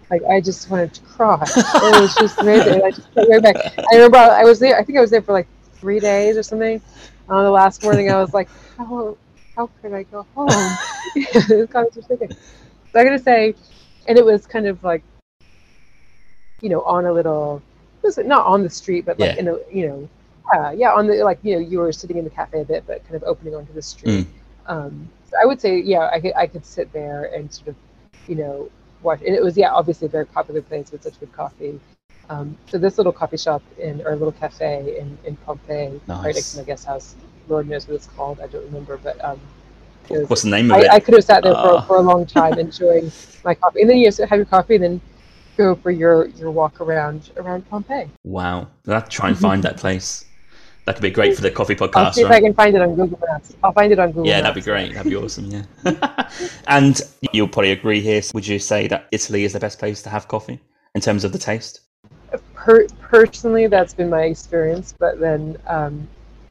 Like 0.09 0.23
I 0.23 0.39
just 0.39 0.69
wanted 0.69 0.93
to 0.93 1.01
cry. 1.01 1.43
It 1.55 2.01
was 2.01 2.15
just 2.15 2.39
amazing. 2.39 2.83
I 2.83 2.91
just 2.91 3.07
went 3.15 3.29
right 3.29 3.41
back. 3.43 3.55
I 3.91 3.95
remember 3.95 4.17
I 4.17 4.43
was 4.43 4.59
there. 4.59 4.77
I 4.77 4.83
think 4.83 4.97
I 4.97 5.01
was 5.01 5.11
there 5.11 5.21
for 5.21 5.33
like 5.33 5.47
three 5.73 5.99
days 5.99 6.37
or 6.37 6.43
something. 6.43 6.81
On 7.27 7.43
the 7.43 7.49
last 7.51 7.83
morning, 7.83 8.11
I 8.11 8.17
was 8.19 8.33
like, 8.33 8.49
"How, 8.77 9.17
how 9.55 9.69
could 9.81 9.93
I 9.93 10.03
go 10.03 10.25
home?" 10.35 10.49
this 11.15 11.69
was 11.73 12.05
thinking. 12.07 12.31
So 12.31 12.99
I'm 12.99 13.05
gonna 13.05 13.19
say, 13.19 13.55
and 14.07 14.17
it 14.17 14.23
was 14.25 14.45
kind 14.45 14.67
of 14.67 14.83
like, 14.83 15.03
you 16.61 16.69
know, 16.69 16.81
on 16.83 17.05
a 17.05 17.11
little, 17.11 17.61
it 18.03 18.05
was 18.05 18.17
not 18.19 18.45
on 18.45 18.63
the 18.63 18.69
street, 18.69 19.05
but 19.05 19.19
like 19.19 19.35
Yeah. 19.35 19.39
in 19.39 19.47
a, 19.47 19.57
you 19.71 19.87
know, 19.87 20.09
yeah, 20.53 20.71
yeah, 20.71 20.91
on 20.93 21.07
the 21.07 21.23
like, 21.23 21.39
you 21.43 21.55
know, 21.55 21.59
you 21.59 21.79
were 21.79 21.91
sitting 21.91 22.17
in 22.17 22.23
the 22.23 22.29
cafe 22.29 22.61
a 22.61 22.65
bit, 22.65 22.83
but 22.85 23.03
kind 23.03 23.15
of 23.15 23.23
opening 23.23 23.55
onto 23.55 23.73
the 23.73 23.81
street. 23.81 24.27
Um, 24.67 25.09
so 25.29 25.37
I 25.41 25.45
would 25.45 25.59
say, 25.59 25.79
yeah, 25.79 26.09
I 26.13 26.19
could, 26.19 26.33
I 26.35 26.47
could 26.47 26.65
sit 26.65 26.91
there 26.93 27.25
and 27.35 27.51
sort 27.51 27.69
of, 27.69 27.75
you 28.27 28.35
know, 28.35 28.69
And 29.13 29.35
it 29.35 29.43
was, 29.43 29.55
yeah, 29.57 29.71
obviously 29.71 30.07
a 30.07 30.09
very 30.09 30.25
popular 30.25 30.61
place 30.61 30.91
with 30.91 31.03
such 31.03 31.19
good 31.19 31.31
coffee. 31.31 31.79
Um, 32.29 32.57
so 32.67 32.77
this 32.79 32.97
little 32.97 33.11
coffee 33.13 33.37
shop 33.37 33.61
in 33.77 34.01
or 34.05 34.11
little 34.15 34.31
cafe 34.31 34.97
in 34.99 35.17
in 35.25 35.35
Pompeii, 35.37 35.89
right 36.07 36.23
next 36.25 36.35
Nice. 36.35 36.51
to 36.53 36.57
my 36.59 36.63
guest 36.63 36.85
house. 36.85 37.15
Lord 37.47 37.69
knows 37.69 37.87
what 37.87 37.93
it's 37.95 38.07
called. 38.07 38.39
I 38.39 38.47
don't 38.47 38.65
remember, 38.65 38.97
but 38.97 39.23
um, 39.23 39.39
was- 40.09 40.27
What's 40.29 40.41
the 40.41 40.49
name 40.49 40.71
of 40.71 40.77
I, 40.77 40.81
it? 40.81 40.91
I 40.91 40.99
could 40.99 41.13
have 41.13 41.23
sat 41.23 41.43
there 41.43 41.53
for, 41.53 41.59
Ah. 41.77 41.81
for 41.81 41.97
a 41.97 42.01
long 42.01 42.25
time 42.25 42.57
enjoying 42.57 43.11
my 43.45 43.53
coffee, 43.53 43.81
and 43.81 43.89
then 43.89 43.97
you 43.97 44.11
have 44.11 44.31
your 44.37 44.45
coffee, 44.45 44.75
and 44.75 44.83
then 44.83 45.01
go 45.57 45.75
for 45.75 45.91
your 45.91 46.27
your 46.29 46.49
walk 46.51 46.81
around 46.81 47.29
around 47.37 47.69
Pompeii. 47.69 48.09
Wow, 48.23 48.67
have 48.87 49.03
to 49.05 49.09
try 49.09 49.29
and 49.29 49.37
find 49.37 49.61
that 49.63 49.77
place. 49.83 50.25
That 50.85 50.95
could 50.95 51.01
be 51.01 51.09
great 51.09 51.35
for 51.35 51.41
the 51.41 51.49
coffee 51.49 51.75
podcast. 51.75 51.95
I'll 51.95 52.13
see 52.13 52.21
if 52.21 52.29
I 52.29 52.39
can 52.39 52.53
find 52.53 52.75
it 52.75 52.81
on 52.81 52.95
Google 52.95 53.19
Maps. 53.27 53.55
I'll 53.63 53.71
find 53.71 53.91
it 53.91 53.97
on 53.97 54.09
Google 54.09 54.27
Yeah, 54.27 54.41
Maps. 54.41 54.43
that'd 54.43 54.63
be 54.63 54.71
great. 54.71 54.93
That'd 54.93 55.09
be 55.09 55.15
awesome. 55.15 55.45
Yeah. 55.45 56.29
and 56.67 57.01
you'll 57.33 57.47
probably 57.47 57.71
agree 57.71 58.01
here. 58.01 58.21
Would 58.35 58.45
you 58.45 58.59
say 58.59 58.87
that 58.87 59.07
Italy 59.11 59.45
is 59.45 59.53
the 59.53 59.59
best 59.59 59.79
place 59.79 60.03
to 60.03 60.09
have 60.09 60.27
coffee 60.27 60.59
in 60.93 61.01
terms 61.01 61.23
of 61.23 61.31
the 61.31 61.39
taste? 61.39 61.81
Per- 62.53 62.87
personally, 63.01 63.65
that's 63.65 63.95
been 63.95 64.11
my 64.11 64.23
experience. 64.23 64.93
But 64.97 65.19
then, 65.19 65.57
um, 65.65 66.07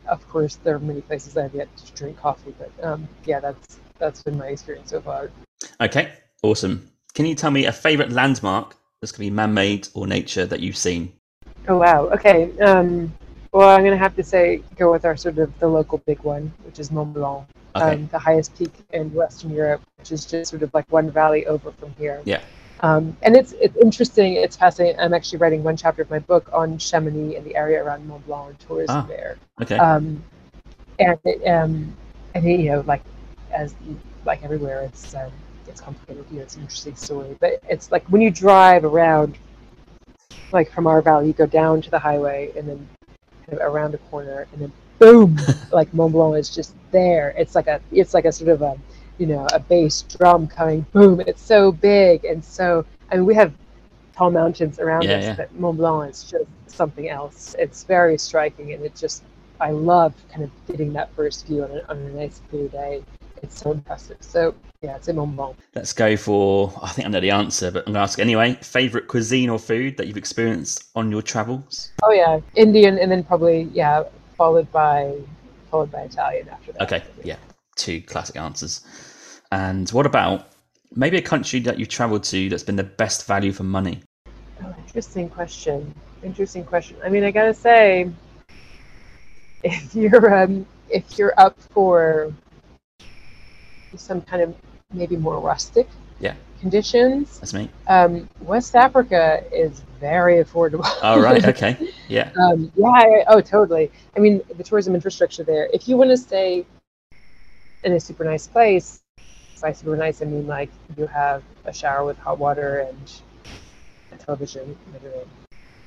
of 0.09 0.29
course, 0.29 0.57
there 0.65 0.75
are 0.75 0.81
many 0.81 1.01
places 1.01 1.37
I've 1.37 1.55
yet 1.55 1.69
to 1.77 1.93
drink 1.93 2.19
coffee. 2.19 2.55
But 2.59 2.73
um, 2.85 3.09
yeah, 3.25 3.39
that's 3.39 3.79
that's 3.99 4.21
been 4.25 4.37
my 4.37 4.49
experience 4.49 4.91
so 4.91 5.01
far. 5.01 5.31
Okay, 5.81 6.13
awesome. 6.43 6.91
Can 7.15 7.27
you 7.27 7.37
tell 7.37 7.53
me 7.53 7.67
a 7.67 7.73
favorite 7.73 8.11
landmark 8.11 8.75
that's 9.01 9.13
going 9.13 9.27
to 9.27 9.31
be 9.31 9.31
man-made 9.31 9.87
or 9.95 10.09
nature 10.09 10.45
that 10.47 10.59
you've 10.59 10.77
seen? 10.77 11.13
Oh 11.69 11.79
wow. 11.79 12.07
Okay. 12.09 12.51
Um, 12.59 13.13
well, 13.55 13.71
I'm 13.71 13.85
gonna 13.85 13.97
have 13.97 14.17
to 14.17 14.25
say 14.25 14.63
go 14.77 14.91
with 14.91 15.05
our 15.05 15.17
sort 15.17 15.39
of 15.39 15.57
the 15.61 15.69
local 15.69 15.99
big 15.99 16.19
one, 16.25 16.53
which 16.65 16.81
is 16.81 16.91
Mont 16.91 17.15
Blanc. 17.15 17.47
Okay. 17.77 17.95
um, 17.95 18.09
the 18.13 18.19
highest 18.19 18.57
peak 18.57 18.73
in 18.93 19.13
Western 19.15 19.51
Europe, 19.51 19.81
which 19.99 20.13
is 20.13 20.27
just 20.27 20.51
sort 20.51 20.63
of 20.63 20.73
like 20.75 20.91
one 20.93 21.11
valley 21.11 21.47
over 21.47 21.73
from 21.73 21.93
here. 21.97 22.21
Yeah. 22.25 22.41
Um, 22.81 23.17
and 23.23 23.37
it's 23.37 23.53
it's 23.53 23.77
interesting. 23.77 24.35
It's 24.35 24.57
fascinating. 24.57 24.99
I'm 24.99 25.15
actually 25.15 25.39
writing 25.39 25.63
one 25.63 25.77
chapter 25.77 26.03
of 26.03 26.11
my 26.11 26.19
book 26.19 26.49
on 26.53 26.79
Chamonix 26.79 27.37
and 27.37 27.47
the 27.47 27.55
area 27.55 27.83
around 27.83 28.07
Mont 28.09 28.27
Blanc 28.27 28.51
and 28.51 28.59
tourism 28.59 28.97
Ah. 28.97 29.07
there. 29.09 29.37
Okay. 29.63 29.77
Um, 29.79 30.23
and 30.99 31.19
it, 31.25 31.47
um, 31.49 31.97
and 32.35 32.45
you 32.45 32.71
know, 32.71 32.81
like 32.89 33.03
as 33.53 33.77
like 34.25 34.43
everywhere, 34.43 34.83
it's 34.83 35.15
um, 35.15 35.31
it's 35.69 35.81
complicated. 35.81 36.25
You 36.31 36.39
know, 36.39 36.43
it's 36.43 36.57
an 36.57 36.63
interesting 36.63 36.97
story. 36.97 37.37
But 37.39 37.61
it's 37.69 37.93
like 37.93 38.05
when 38.09 38.21
you 38.21 38.31
drive 38.31 38.85
around, 38.85 39.39
like 40.51 40.73
from 40.73 40.89
our 40.89 41.01
valley, 41.03 41.29
you 41.29 41.33
go 41.33 41.47
down 41.47 41.81
to 41.83 41.91
the 41.91 42.01
highway 42.01 42.53
and 42.57 42.69
then 42.69 42.89
kind 43.47 43.61
of 43.61 43.73
around 43.75 43.95
a 43.95 43.99
corner, 43.99 44.47
and 44.53 44.63
then 44.63 44.73
boom, 44.99 45.37
like 45.73 45.93
Mont 45.95 46.13
Blanc 46.13 46.37
is 46.37 46.51
just 46.51 46.75
there. 46.91 47.35
It's 47.37 47.55
like 47.55 47.67
a 47.67 47.81
it's 47.93 48.15
like 48.15 48.25
a 48.25 48.33
sort 48.33 48.51
of 48.51 48.63
a 48.63 48.79
you 49.19 49.27
know 49.27 49.47
a 49.53 49.61
bass 49.61 50.03
drum 50.03 50.47
coming 50.47 50.87
boom. 50.93 51.21
It's 51.21 51.43
so 51.43 51.73
big 51.73 52.25
and 52.25 52.45
so. 52.45 52.85
I 53.11 53.17
mean, 53.17 53.27
we 53.27 53.35
have 53.35 53.53
tall 54.17 54.31
mountains 54.31 54.79
around 54.79 55.05
Yeah, 55.05 55.19
us, 55.19 55.25
yeah. 55.25 55.35
but 55.35 55.55
Mont 55.55 55.77
Blanc 55.79 56.11
is 56.11 56.25
just 56.25 56.47
something 56.67 57.09
else. 57.09 57.55
It's 57.59 57.85
very 57.85 58.17
striking, 58.19 58.73
and 58.73 58.83
it 58.85 58.95
just 58.95 59.25
I 59.61 59.71
love 59.71 60.15
kind 60.31 60.45
of 60.45 60.51
getting 60.67 60.93
that 60.95 61.15
first 61.15 61.47
view 61.47 61.65
on 61.65 61.71
a, 61.71 61.83
on 61.91 61.99
a 61.99 62.11
nice 62.11 62.41
clear 62.51 62.69
day. 62.69 63.03
It's 63.45 63.61
so 63.61 63.73
impressive. 63.73 64.17
So 64.21 64.55
yeah, 64.81 64.97
it's 64.97 65.09
in 65.09 65.17
Mont 65.17 65.37
Blanc. 65.37 65.57
Let's 65.75 65.93
go 65.93 66.17
for. 66.17 66.73
I 66.83 66.89
think 66.93 67.07
I 67.07 67.11
know 67.11 67.21
the 67.21 67.31
answer, 67.31 67.71
but 67.71 67.81
I'm 67.81 67.93
going 67.93 67.95
to 67.95 68.01
ask 68.01 68.19
anyway. 68.19 68.55
Favorite 68.63 69.07
cuisine 69.07 69.51
or 69.51 69.59
food 69.59 69.99
that 69.99 70.07
you've 70.07 70.17
experienced 70.17 70.85
on 70.97 71.11
your 71.11 71.21
travels? 71.21 71.93
Oh 72.03 72.11
yeah, 72.11 72.41
Indian, 72.57 72.99
and 72.99 73.13
then 73.13 73.23
probably 73.23 73.69
yeah, 73.75 74.05
followed 74.39 74.73
by 74.73 75.15
followed 75.71 75.93
by 75.93 76.03
Italian 76.03 76.49
after 76.49 76.73
that. 76.73 76.83
Okay, 76.83 77.03
yeah, 77.23 77.37
two 77.77 78.01
classic 78.01 78.37
answers. 78.37 78.81
And 79.53 79.91
what 79.91 80.07
about 80.07 80.49
maybe 80.95 81.19
a 81.19 81.23
country 81.23 81.61
that 81.61 81.79
you've 81.79 81.91
travelled 81.91 82.25
to 82.25 82.49
that's 82.49 82.63
been 82.63 82.77
the 82.77 82.83
best 82.83 83.27
value 83.27 83.53
for 83.53 83.65
money? 83.65 84.01
Oh, 84.63 84.75
interesting 84.87 85.29
question. 85.29 85.95
Interesting 86.23 86.65
question. 86.65 86.97
I 87.05 87.11
mean, 87.11 87.25
I 87.25 87.31
gotta 87.31 87.53
say, 87.53 88.11
if 89.63 89.95
you're 89.95 90.35
um, 90.35 90.65
if 90.89 91.19
you're 91.19 91.35
up 91.37 91.61
for 91.61 92.33
some 93.97 94.21
kind 94.23 94.43
of 94.43 94.55
maybe 94.93 95.17
more 95.17 95.39
rustic 95.41 95.89
Yeah. 96.21 96.35
conditions, 96.61 97.41
That's 97.41 97.55
me. 97.55 97.69
um, 97.89 98.29
West 98.41 98.75
Africa 98.75 99.43
is 99.53 99.83
very 100.01 100.43
affordable. 100.43 100.87
Oh 101.03 101.21
right, 101.21 101.45
okay, 101.53 101.77
yeah, 102.09 102.31
um, 102.41 102.71
yeah. 102.77 102.87
I- 102.89 103.25
Oh, 103.29 103.41
totally. 103.41 103.91
I 104.17 104.21
mean, 104.21 104.41
the 104.57 104.63
tourism 104.65 104.95
infrastructure 104.95 105.43
there. 105.45 105.69
If 105.73 105.89
you 105.89 105.97
want 105.97 106.11
to 106.11 106.17
stay 106.17 106.65
in 107.85 107.93
a 107.93 108.01
super 108.01 108.25
nice 108.25 108.47
place, 108.47 109.01
by 109.61 109.73
super 109.73 109.97
nice, 109.97 110.21
I 110.23 110.27
mean 110.27 110.47
like 110.47 110.71
you 110.97 111.07
have 111.07 111.43
a 111.65 111.73
shower 111.73 112.05
with 112.05 112.19
hot 112.19 112.39
water 112.39 112.81
and 112.89 113.13
a 114.13 114.17
television. 114.17 114.77
literally, 114.93 115.25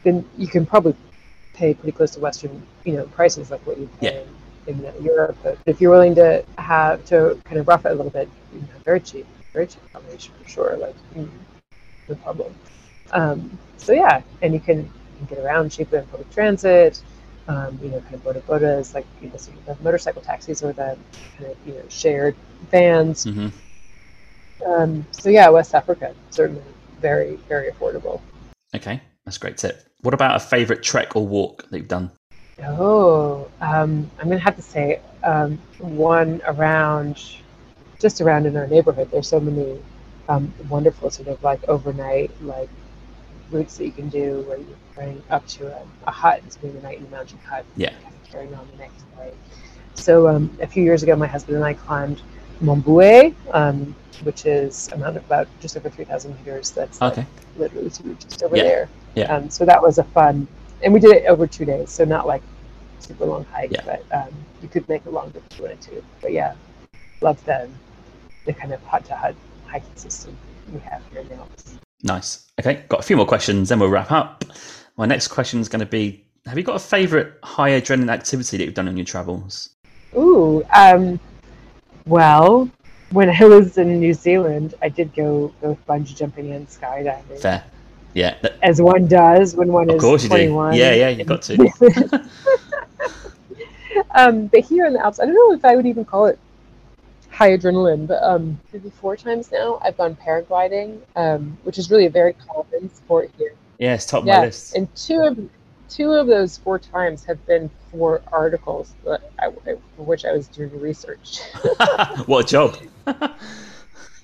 Then 0.04 0.28
you 0.38 0.48
can 0.48 0.66
probably 0.66 0.96
pay 1.54 1.74
pretty 1.74 1.92
close 1.92 2.12
to 2.12 2.20
Western, 2.20 2.66
you 2.86 2.94
know, 2.94 3.06
prices 3.06 3.52
like 3.52 3.66
what 3.68 3.78
you 3.78 3.88
pay 4.00 4.22
in, 4.22 4.28
in 4.68 4.86
uh, 4.86 4.92
Europe. 5.02 5.38
But 5.44 5.58
if 5.66 5.82
you're 5.82 5.92
willing 5.92 6.16
to 6.16 6.44
have 6.58 7.04
to 7.06 7.40
kind 7.46 7.58
of 7.58 7.68
rough 7.68 7.86
it 7.86 7.92
a 7.92 7.96
little 7.96 8.12
bit, 8.12 8.30
you 8.54 8.60
know, 8.60 8.68
very 8.86 9.00
cheap, 9.00 9.26
very 9.54 9.68
cheap 9.68 9.82
accommodation 9.90 10.34
for 10.42 10.50
sure. 10.50 10.78
Like 10.78 10.96
no 12.08 12.16
problem. 12.16 12.54
Um, 13.12 13.58
so 13.78 13.94
yeah, 13.94 14.22
and 14.42 14.54
you 14.54 14.60
can, 14.60 14.80
you 14.80 15.26
can 15.26 15.36
get 15.36 15.40
around 15.40 15.72
cheaper 15.72 16.00
on 16.00 16.06
public 16.08 16.30
transit. 16.32 17.02
Um, 17.48 17.80
you 17.82 17.90
know, 17.90 18.02
kind 18.02 18.16
of 18.16 18.24
boda 18.26 18.42
bodas, 18.42 18.94
like 18.94 19.06
you 19.22 19.30
know, 19.30 19.38
sort 19.38 19.58
of 19.58 19.66
the 19.66 19.84
motorcycle 19.84 20.22
taxis 20.22 20.62
or 20.62 20.74
the 20.74 20.98
kind 21.38 21.52
of 21.52 21.58
you 21.66 21.74
know 21.76 21.84
shared 21.88 22.36
vans. 22.70 23.24
hmm 23.24 23.48
Um, 24.66 25.06
so 25.12 25.30
yeah, 25.30 25.48
West 25.50 25.74
Africa 25.74 26.14
certainly 26.30 26.62
very 27.00 27.36
very 27.48 27.72
affordable. 27.72 28.20
okay, 28.76 29.02
that's 29.24 29.38
great 29.38 29.58
tip. 29.58 29.88
What 30.02 30.14
about 30.14 30.36
a 30.36 30.40
favourite 30.40 30.84
trek 30.84 31.16
or 31.16 31.26
walk 31.26 31.70
that 31.70 31.78
you've 31.78 31.88
done? 31.88 32.12
Oh, 32.64 33.48
um, 33.62 34.10
I'm 34.20 34.30
gonna 34.30 34.40
have 34.40 34.56
to 34.56 34.62
say 34.62 35.00
um, 35.24 35.60
one 35.80 36.42
around, 36.48 37.24
just 38.00 38.20
around 38.22 38.46
in 38.46 38.58
our 38.58 38.68
neighborhood. 38.68 39.10
There's 39.12 39.28
so 39.28 39.40
many 39.40 39.80
um, 40.28 40.52
wonderful 40.70 41.10
sort 41.10 41.28
of 41.28 41.42
like 41.44 41.64
overnight 41.70 42.32
like 42.42 42.70
routes 43.52 43.78
that 43.78 43.86
you 43.86 43.92
can 43.92 44.10
do 44.10 44.42
where 44.48 44.58
you're 44.58 44.68
going 44.96 45.22
up 45.30 45.46
to 45.48 45.68
a, 45.68 45.82
a 46.08 46.12
hut 46.12 46.42
and 46.42 46.52
spending 46.52 46.82
the 46.82 46.88
night 46.88 46.98
in 46.98 47.04
the 47.06 47.12
mountain 47.12 47.38
hut. 47.40 47.66
Yeah. 47.76 47.92
Kind 47.92 48.16
of 48.16 48.32
carrying 48.32 48.54
on 48.56 48.68
the 48.72 48.78
next 48.78 49.04
day. 49.16 49.32
So 49.96 50.28
um, 50.28 50.56
a 50.62 50.68
few 50.68 50.84
years 50.84 51.04
ago, 51.04 51.16
my 51.16 51.28
husband 51.28 51.58
and 51.58 51.66
I 51.66 51.74
climbed 51.74 52.22
Mont 52.62 52.84
Buet, 52.84 53.34
um, 53.52 53.96
which 54.24 54.46
is 54.46 54.90
a 54.94 54.98
mountain 54.98 55.24
about 55.26 55.48
just 55.60 55.78
over 55.78 55.90
3,000 55.90 56.36
meters. 56.40 56.72
That's 56.72 57.00
like, 57.02 57.14
Okay, 57.14 57.26
literally 57.58 57.90
sort 57.90 58.20
just 58.20 58.44
over 58.44 58.58
Yeah. 58.58 58.64
there. 58.64 58.90
Yeah. 59.16 59.36
Um, 59.36 59.50
so 59.50 59.64
that 59.66 59.82
was 59.82 59.98
a 59.98 60.04
fun, 60.04 60.48
and 60.84 60.94
we 60.94 61.00
did 61.00 61.12
it 61.16 61.26
over 61.26 61.48
two 61.48 61.66
days, 61.66 61.90
so 61.90 62.06
not 62.06 62.28
like 62.28 62.42
super 63.00 63.26
long 63.26 63.46
hike, 63.46 63.72
Yeah. 63.72 63.82
but 63.86 64.04
um, 64.12 64.34
you 64.62 64.68
could 64.68 64.88
make 64.90 65.06
it 65.06 65.12
longer 65.14 65.40
if 65.50 65.58
you 65.58 65.64
wanted 65.66 65.82
to. 65.82 66.04
But 66.22 66.32
yeah, 66.34 66.56
love 67.22 67.44
the 67.46 67.70
the 68.46 68.54
kind 68.54 68.74
of 68.74 68.82
hut 68.84 69.04
to 69.06 69.16
hut 69.16 69.36
hiking 69.66 69.96
system 69.96 70.38
we 70.74 70.80
have 70.80 71.02
here 71.12 71.22
in 71.22 71.28
the 71.30 71.36
Alps. 71.36 71.76
nice. 72.04 72.48
Okay, 72.60 72.84
got 72.90 73.00
a 73.00 73.04
few 73.04 73.18
more 73.18 73.26
questions, 73.26 73.70
then 73.70 73.80
we'll 73.80 73.90
wrap 73.90 74.12
up. 74.12 74.44
My 74.98 75.06
next 75.06 75.28
question 75.28 75.60
is 75.60 75.70
going 75.70 75.80
to 75.82 75.86
be: 75.86 76.26
Have 76.46 76.58
you 76.58 76.64
got 76.64 76.76
a 76.76 76.80
favourite 76.80 77.28
high 77.44 77.72
adrenaline 77.72 78.10
activity 78.12 78.58
that 78.58 78.64
you've 78.66 78.74
done 78.74 78.88
on 78.88 78.98
your 78.98 79.06
travels? 79.06 79.70
Ooh, 80.16 80.64
um, 80.74 81.20
well, 82.06 82.70
when 83.12 83.30
I 83.30 83.44
was 83.46 83.78
in 83.78 84.00
New 84.00 84.14
Zealand, 84.14 84.74
I 84.82 84.90
did 84.90 85.14
go 85.14 85.54
go 85.62 85.78
bungee 85.88 86.16
jumping 86.16 86.52
and 86.54 86.68
skydiving, 86.68 87.40
Fair. 87.40 87.64
Yeah, 88.18 88.34
that- 88.42 88.58
as 88.64 88.82
one 88.82 89.06
does 89.06 89.56
when 89.56 89.72
one 89.72 89.92
of 89.92 89.98
is 89.98 90.02
course 90.02 90.24
you 90.24 90.30
do. 90.30 90.36
21. 90.36 90.74
Yeah, 90.74 90.94
yeah, 90.94 91.10
you 91.10 91.24
got 91.24 91.44
to. 91.44 91.54
um, 94.16 94.48
but 94.48 94.62
here 94.62 94.88
in 94.88 94.94
the 94.94 95.06
Alps, 95.06 95.20
I 95.20 95.26
don't 95.26 95.36
know 95.36 95.54
if 95.54 95.64
I 95.64 95.76
would 95.76 95.86
even 95.86 96.04
call 96.04 96.26
it 96.26 96.40
high 97.30 97.56
adrenaline, 97.56 98.08
but 98.08 98.24
um, 98.24 98.60
maybe 98.74 98.90
four 98.90 99.16
times 99.16 99.52
now 99.52 99.80
I've 99.84 99.96
gone 99.98 100.16
paragliding, 100.16 101.00
um, 101.16 101.60
which 101.62 101.78
is 101.78 101.92
really 101.92 102.08
a 102.08 102.10
very 102.10 102.34
common 102.34 102.92
sport 102.92 103.30
here. 103.38 103.54
Yeah, 103.78 103.94
it's 103.94 104.08
top 104.08 104.26
Yeah, 104.26 104.40
my 104.40 104.46
list. 104.46 104.76
and 104.76 104.94
two 104.96 105.22
of 105.22 105.38
two 105.88 106.14
of 106.14 106.26
those 106.26 106.58
four 106.58 106.80
times 106.80 107.24
have 107.26 107.46
been 107.46 107.70
for 107.92 108.24
articles 108.32 108.96
that 109.06 109.22
I, 109.38 109.52
for 109.96 110.04
which 110.04 110.26
I 110.26 110.32
was 110.32 110.48
doing 110.48 110.72
research, 110.82 111.42
what 112.26 112.46
a 112.46 112.48
job! 112.48 112.78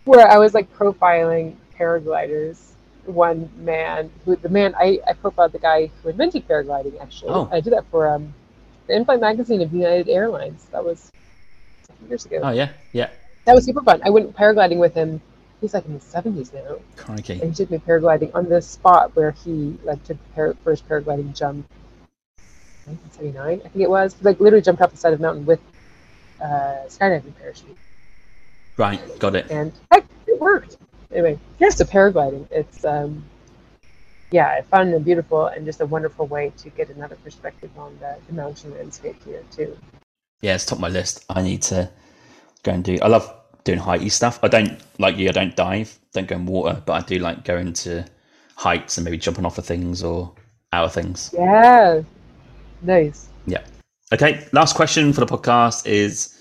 where 0.06 0.28
I 0.28 0.40
was 0.40 0.56
like 0.56 0.76
profiling 0.76 1.58
paragliders. 1.78 2.73
One 3.06 3.50
man, 3.58 4.10
who 4.24 4.36
the 4.38 4.50
man 4.50 4.74
I, 4.80 5.00
I 5.08 5.14
profiled 5.14 5.52
the 5.52 5.60
guy 5.60 5.92
who 6.02 6.10
invented 6.10 6.48
paragliding. 6.48 7.02
Actually, 7.02 7.32
Oh. 7.32 7.50
I 7.52 7.60
did 7.60 7.74
that 7.74 7.86
for 7.92 8.08
um, 8.08 8.34
the 8.88 8.96
in-flight 8.96 9.20
magazine 9.20 9.62
of 9.62 9.74
United 9.74 10.08
Airlines. 10.10 10.66
That 10.72 10.86
was 10.86 11.12
years 12.10 12.26
ago. 12.26 12.40
Oh 12.44 12.52
yeah, 12.52 12.70
yeah. 12.94 13.10
That 13.46 13.56
was 13.56 13.66
super 13.66 13.82
fun. 13.82 14.02
I 14.06 14.10
went 14.10 14.34
paragliding 14.36 14.78
with 14.80 14.94
him. 14.94 15.22
He's 15.60 15.74
like 15.74 15.86
in 15.86 15.94
his 15.94 16.04
seventies 16.04 16.52
now, 16.54 16.78
Crikey. 16.98 17.34
and 17.42 17.44
he 17.44 17.54
took 17.54 17.72
me 17.72 17.78
paragliding 17.78 18.34
on 18.36 18.48
the 18.50 18.62
spot 18.62 19.16
where 19.16 19.32
he 19.32 19.78
like 19.84 20.02
took 20.04 20.18
the 20.18 20.30
par- 20.36 20.56
first 20.64 20.88
paragliding 20.88 21.36
jump. 21.36 21.66
1979, 22.86 23.62
I 23.66 23.70
think 23.70 23.84
it 23.84 23.90
was. 23.90 24.14
He, 24.16 24.24
like 24.26 24.40
literally 24.42 24.62
jumped 24.62 24.82
off 24.82 24.92
the 24.92 24.98
side 24.98 25.14
of 25.14 25.20
the 25.20 25.24
mountain 25.26 25.46
with 25.46 25.62
uh, 26.42 26.84
skydiving 26.88 27.34
parachute, 27.40 27.78
Right, 28.78 29.00
got 29.20 29.36
it. 29.36 29.50
and 29.50 29.72
heck, 29.92 30.06
it 30.28 30.40
worked. 30.40 30.78
Anyway, 31.14 31.40
here's 31.60 31.76
to 31.76 31.86
paragliding. 31.86 32.48
It's 32.52 32.84
um, 32.84 33.24
yeah, 34.32 34.62
fun 34.64 34.94
and 34.94 35.06
beautiful, 35.06 35.46
and 35.46 35.64
just 35.64 35.80
a 35.80 35.86
wonderful 35.86 36.26
way 36.26 36.52
to 36.58 36.70
get 36.72 36.90
another 36.90 37.16
perspective 37.18 37.70
on 37.78 37.96
the, 38.00 38.18
the 38.28 38.34
mountain 38.34 38.74
landscape 38.74 39.24
here 39.24 39.44
too. 39.52 39.78
Yeah, 40.42 40.56
it's 40.56 40.66
top 40.66 40.78
of 40.78 40.82
my 40.82 40.90
list. 40.90 41.24
I 41.30 41.44
need 41.44 41.62
to 41.64 41.90
go 42.64 42.72
and 42.72 42.84
do. 42.84 42.98
I 43.02 43.08
love 43.08 43.32
doing 43.64 43.78
hikey 43.78 44.10
stuff. 44.10 44.40
I 44.44 44.48
don't 44.48 44.82
like 44.98 45.18
you. 45.18 45.30
I 45.30 45.34
don't 45.34 45.56
dive. 45.56 46.00
Don't 46.14 46.28
go 46.28 46.36
in 46.36 46.48
water, 46.48 46.82
but 46.84 46.94
I 46.94 47.06
do 47.06 47.20
like 47.20 47.46
going 47.46 47.74
to 47.74 48.06
heights 48.56 48.98
and 48.98 49.06
maybe 49.06 49.18
jumping 49.18 49.46
off 49.46 49.60
of 49.60 49.66
things 49.66 50.04
or 50.04 50.34
out 50.74 50.86
of 50.86 50.94
things. 50.94 51.34
Yeah, 51.38 52.02
nice. 52.82 53.30
Yeah. 53.46 53.64
Okay. 54.12 54.48
Last 54.52 54.76
question 54.76 55.14
for 55.14 55.20
the 55.20 55.28
podcast 55.28 55.86
is: 55.86 56.36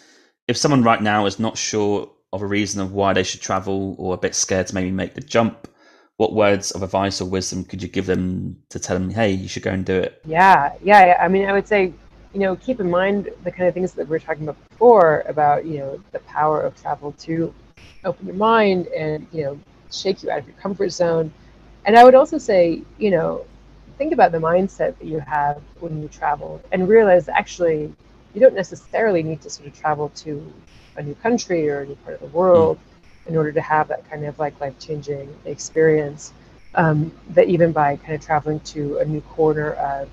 If 0.48 0.56
someone 0.56 0.82
right 0.82 1.02
now 1.02 1.26
is 1.26 1.38
not 1.38 1.58
sure 1.58 2.10
of 2.32 2.42
a 2.42 2.46
reason 2.46 2.80
of 2.80 2.92
why 2.92 3.12
they 3.12 3.22
should 3.22 3.40
travel 3.40 3.94
or 3.98 4.14
a 4.14 4.18
bit 4.18 4.34
scared 4.34 4.66
to 4.68 4.74
maybe 4.74 4.90
make 4.90 5.14
the 5.14 5.20
jump, 5.20 5.68
what 6.16 6.32
words 6.34 6.70
of 6.70 6.82
advice 6.82 7.20
or 7.20 7.26
wisdom 7.26 7.64
could 7.64 7.82
you 7.82 7.88
give 7.88 8.06
them 8.06 8.56
to 8.70 8.78
tell 8.78 8.98
them, 8.98 9.10
"Hey, 9.10 9.30
you 9.30 9.48
should 9.48 9.62
go 9.62 9.70
and 9.70 9.84
do 9.84 9.98
it"? 9.98 10.20
Yeah, 10.24 10.72
yeah. 10.82 11.18
I 11.20 11.28
mean, 11.28 11.46
I 11.46 11.52
would 11.52 11.66
say, 11.66 11.92
you 12.32 12.40
know, 12.40 12.56
keep 12.56 12.80
in 12.80 12.90
mind 12.90 13.28
the 13.44 13.50
kind 13.50 13.68
of 13.68 13.74
things 13.74 13.92
that 13.92 14.06
we 14.06 14.10
were 14.10 14.18
talking 14.18 14.44
about 14.44 14.56
before 14.68 15.24
about, 15.26 15.66
you 15.66 15.78
know, 15.78 16.00
the 16.12 16.20
power 16.20 16.62
of 16.62 16.80
travel 16.80 17.12
to 17.20 17.52
open 18.04 18.26
your 18.26 18.36
mind 18.36 18.86
and, 18.88 19.26
you 19.32 19.44
know, 19.44 19.58
shake 19.90 20.22
you 20.22 20.30
out 20.30 20.38
of 20.38 20.46
your 20.46 20.56
comfort 20.56 20.90
zone. 20.90 21.32
And 21.84 21.98
I 21.98 22.04
would 22.04 22.14
also 22.14 22.38
say, 22.38 22.82
you 22.98 23.10
know, 23.10 23.44
think 23.98 24.12
about 24.12 24.32
the 24.32 24.38
mindset 24.38 24.98
that 24.98 25.04
you 25.04 25.20
have 25.20 25.60
when 25.80 26.00
you 26.00 26.08
travel 26.08 26.62
and 26.72 26.88
realize 26.88 27.28
actually 27.28 27.92
you 28.34 28.40
don't 28.40 28.54
necessarily 28.54 29.22
need 29.22 29.42
to 29.42 29.50
sort 29.50 29.68
of 29.68 29.78
travel 29.78 30.08
to 30.16 30.52
a 30.96 31.02
new 31.02 31.14
country 31.16 31.68
or 31.68 31.80
a 31.80 31.86
new 31.86 31.96
part 31.96 32.14
of 32.14 32.20
the 32.20 32.36
world 32.36 32.78
mm. 32.78 33.30
in 33.30 33.36
order 33.36 33.52
to 33.52 33.60
have 33.60 33.88
that 33.88 34.08
kind 34.10 34.24
of 34.24 34.38
like 34.38 34.58
life 34.60 34.78
changing 34.78 35.34
experience. 35.44 36.32
Um, 36.74 37.12
that 37.30 37.48
even 37.48 37.70
by 37.70 37.96
kind 37.96 38.14
of 38.14 38.24
traveling 38.24 38.58
to 38.60 38.96
a 38.98 39.04
new 39.04 39.20
corner 39.20 39.72
of 39.72 40.08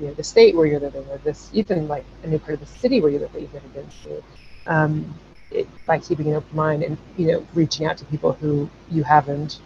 you 0.00 0.06
know 0.06 0.14
the 0.14 0.24
state 0.24 0.54
where 0.54 0.66
you're 0.66 0.80
living 0.80 1.04
or 1.10 1.18
this 1.18 1.50
even 1.52 1.86
like 1.88 2.04
a 2.22 2.26
new 2.26 2.38
part 2.38 2.54
of 2.54 2.60
the 2.60 2.66
city 2.66 3.00
where 3.00 3.10
you 3.10 3.18
live 3.18 3.32
that 3.32 3.40
you've 3.40 3.54
never 3.54 3.68
been 3.68 3.86
to 4.02 4.22
um, 4.66 5.14
it, 5.50 5.68
by 5.86 5.98
keeping 5.98 6.28
an 6.28 6.34
open 6.34 6.56
mind 6.56 6.82
and 6.82 6.98
you 7.16 7.26
know 7.28 7.46
reaching 7.54 7.86
out 7.86 7.96
to 7.98 8.04
people 8.06 8.32
who 8.32 8.68
you 8.90 9.02
haven't 9.02 9.60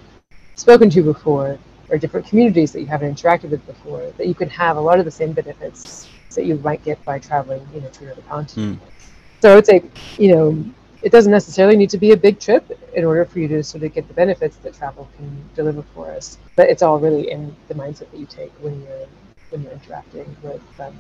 spoken 0.55 0.91
to 0.91 1.03
before 1.03 1.59
or 1.89 1.97
different 1.97 2.27
communities 2.27 2.73
that 2.73 2.81
you 2.81 2.87
haven't 2.87 3.15
interacted 3.15 3.51
with 3.51 3.65
before 3.67 4.13
that 4.19 4.27
you 4.27 4.35
can 4.35 4.49
have 4.49 4.77
a 4.77 4.81
lot 4.81 4.99
of 4.99 5.05
the 5.05 5.11
same 5.11 5.33
benefits 5.33 6.09
that 6.35 6.45
you 6.45 6.57
might 6.57 6.83
get 6.85 7.03
by 7.05 7.19
traveling 7.19 7.67
you 7.75 7.81
know 7.81 7.89
to 7.89 8.05
another 8.05 8.23
continent 8.29 8.79
mm. 8.79 8.98
So 9.41 9.57
it's 9.57 9.69
a 9.69 9.83
you 10.19 10.35
know 10.35 10.65
it 11.03 11.13
doesn't 11.13 11.31
necessarily 11.33 11.77
need 11.77 11.91
to 11.91 11.99
be 11.99 12.13
a 12.13 12.17
big 12.17 12.41
trip 12.41 12.65
in 12.95 13.05
order 13.05 13.25
for 13.25 13.39
you 13.39 13.49
to 13.49 13.63
sort 13.63 13.85
of 13.85 13.95
get 13.95 14.07
the 14.09 14.15
benefits 14.15 14.57
that 14.57 14.75
travel 14.75 15.09
can 15.17 15.45
deliver 15.55 15.83
for 15.95 16.11
us 16.11 16.39
but 16.57 16.69
it's 16.69 16.83
all 16.83 16.99
really 16.99 17.31
in 17.31 17.55
the 17.69 17.75
mindset 17.75 18.11
that 18.11 18.19
you 18.19 18.27
take 18.27 18.53
when 18.61 18.81
you're 18.83 19.07
when 19.51 19.63
you're 19.63 19.73
interacting 19.73 20.37
with 20.43 20.63
um, 20.81 20.97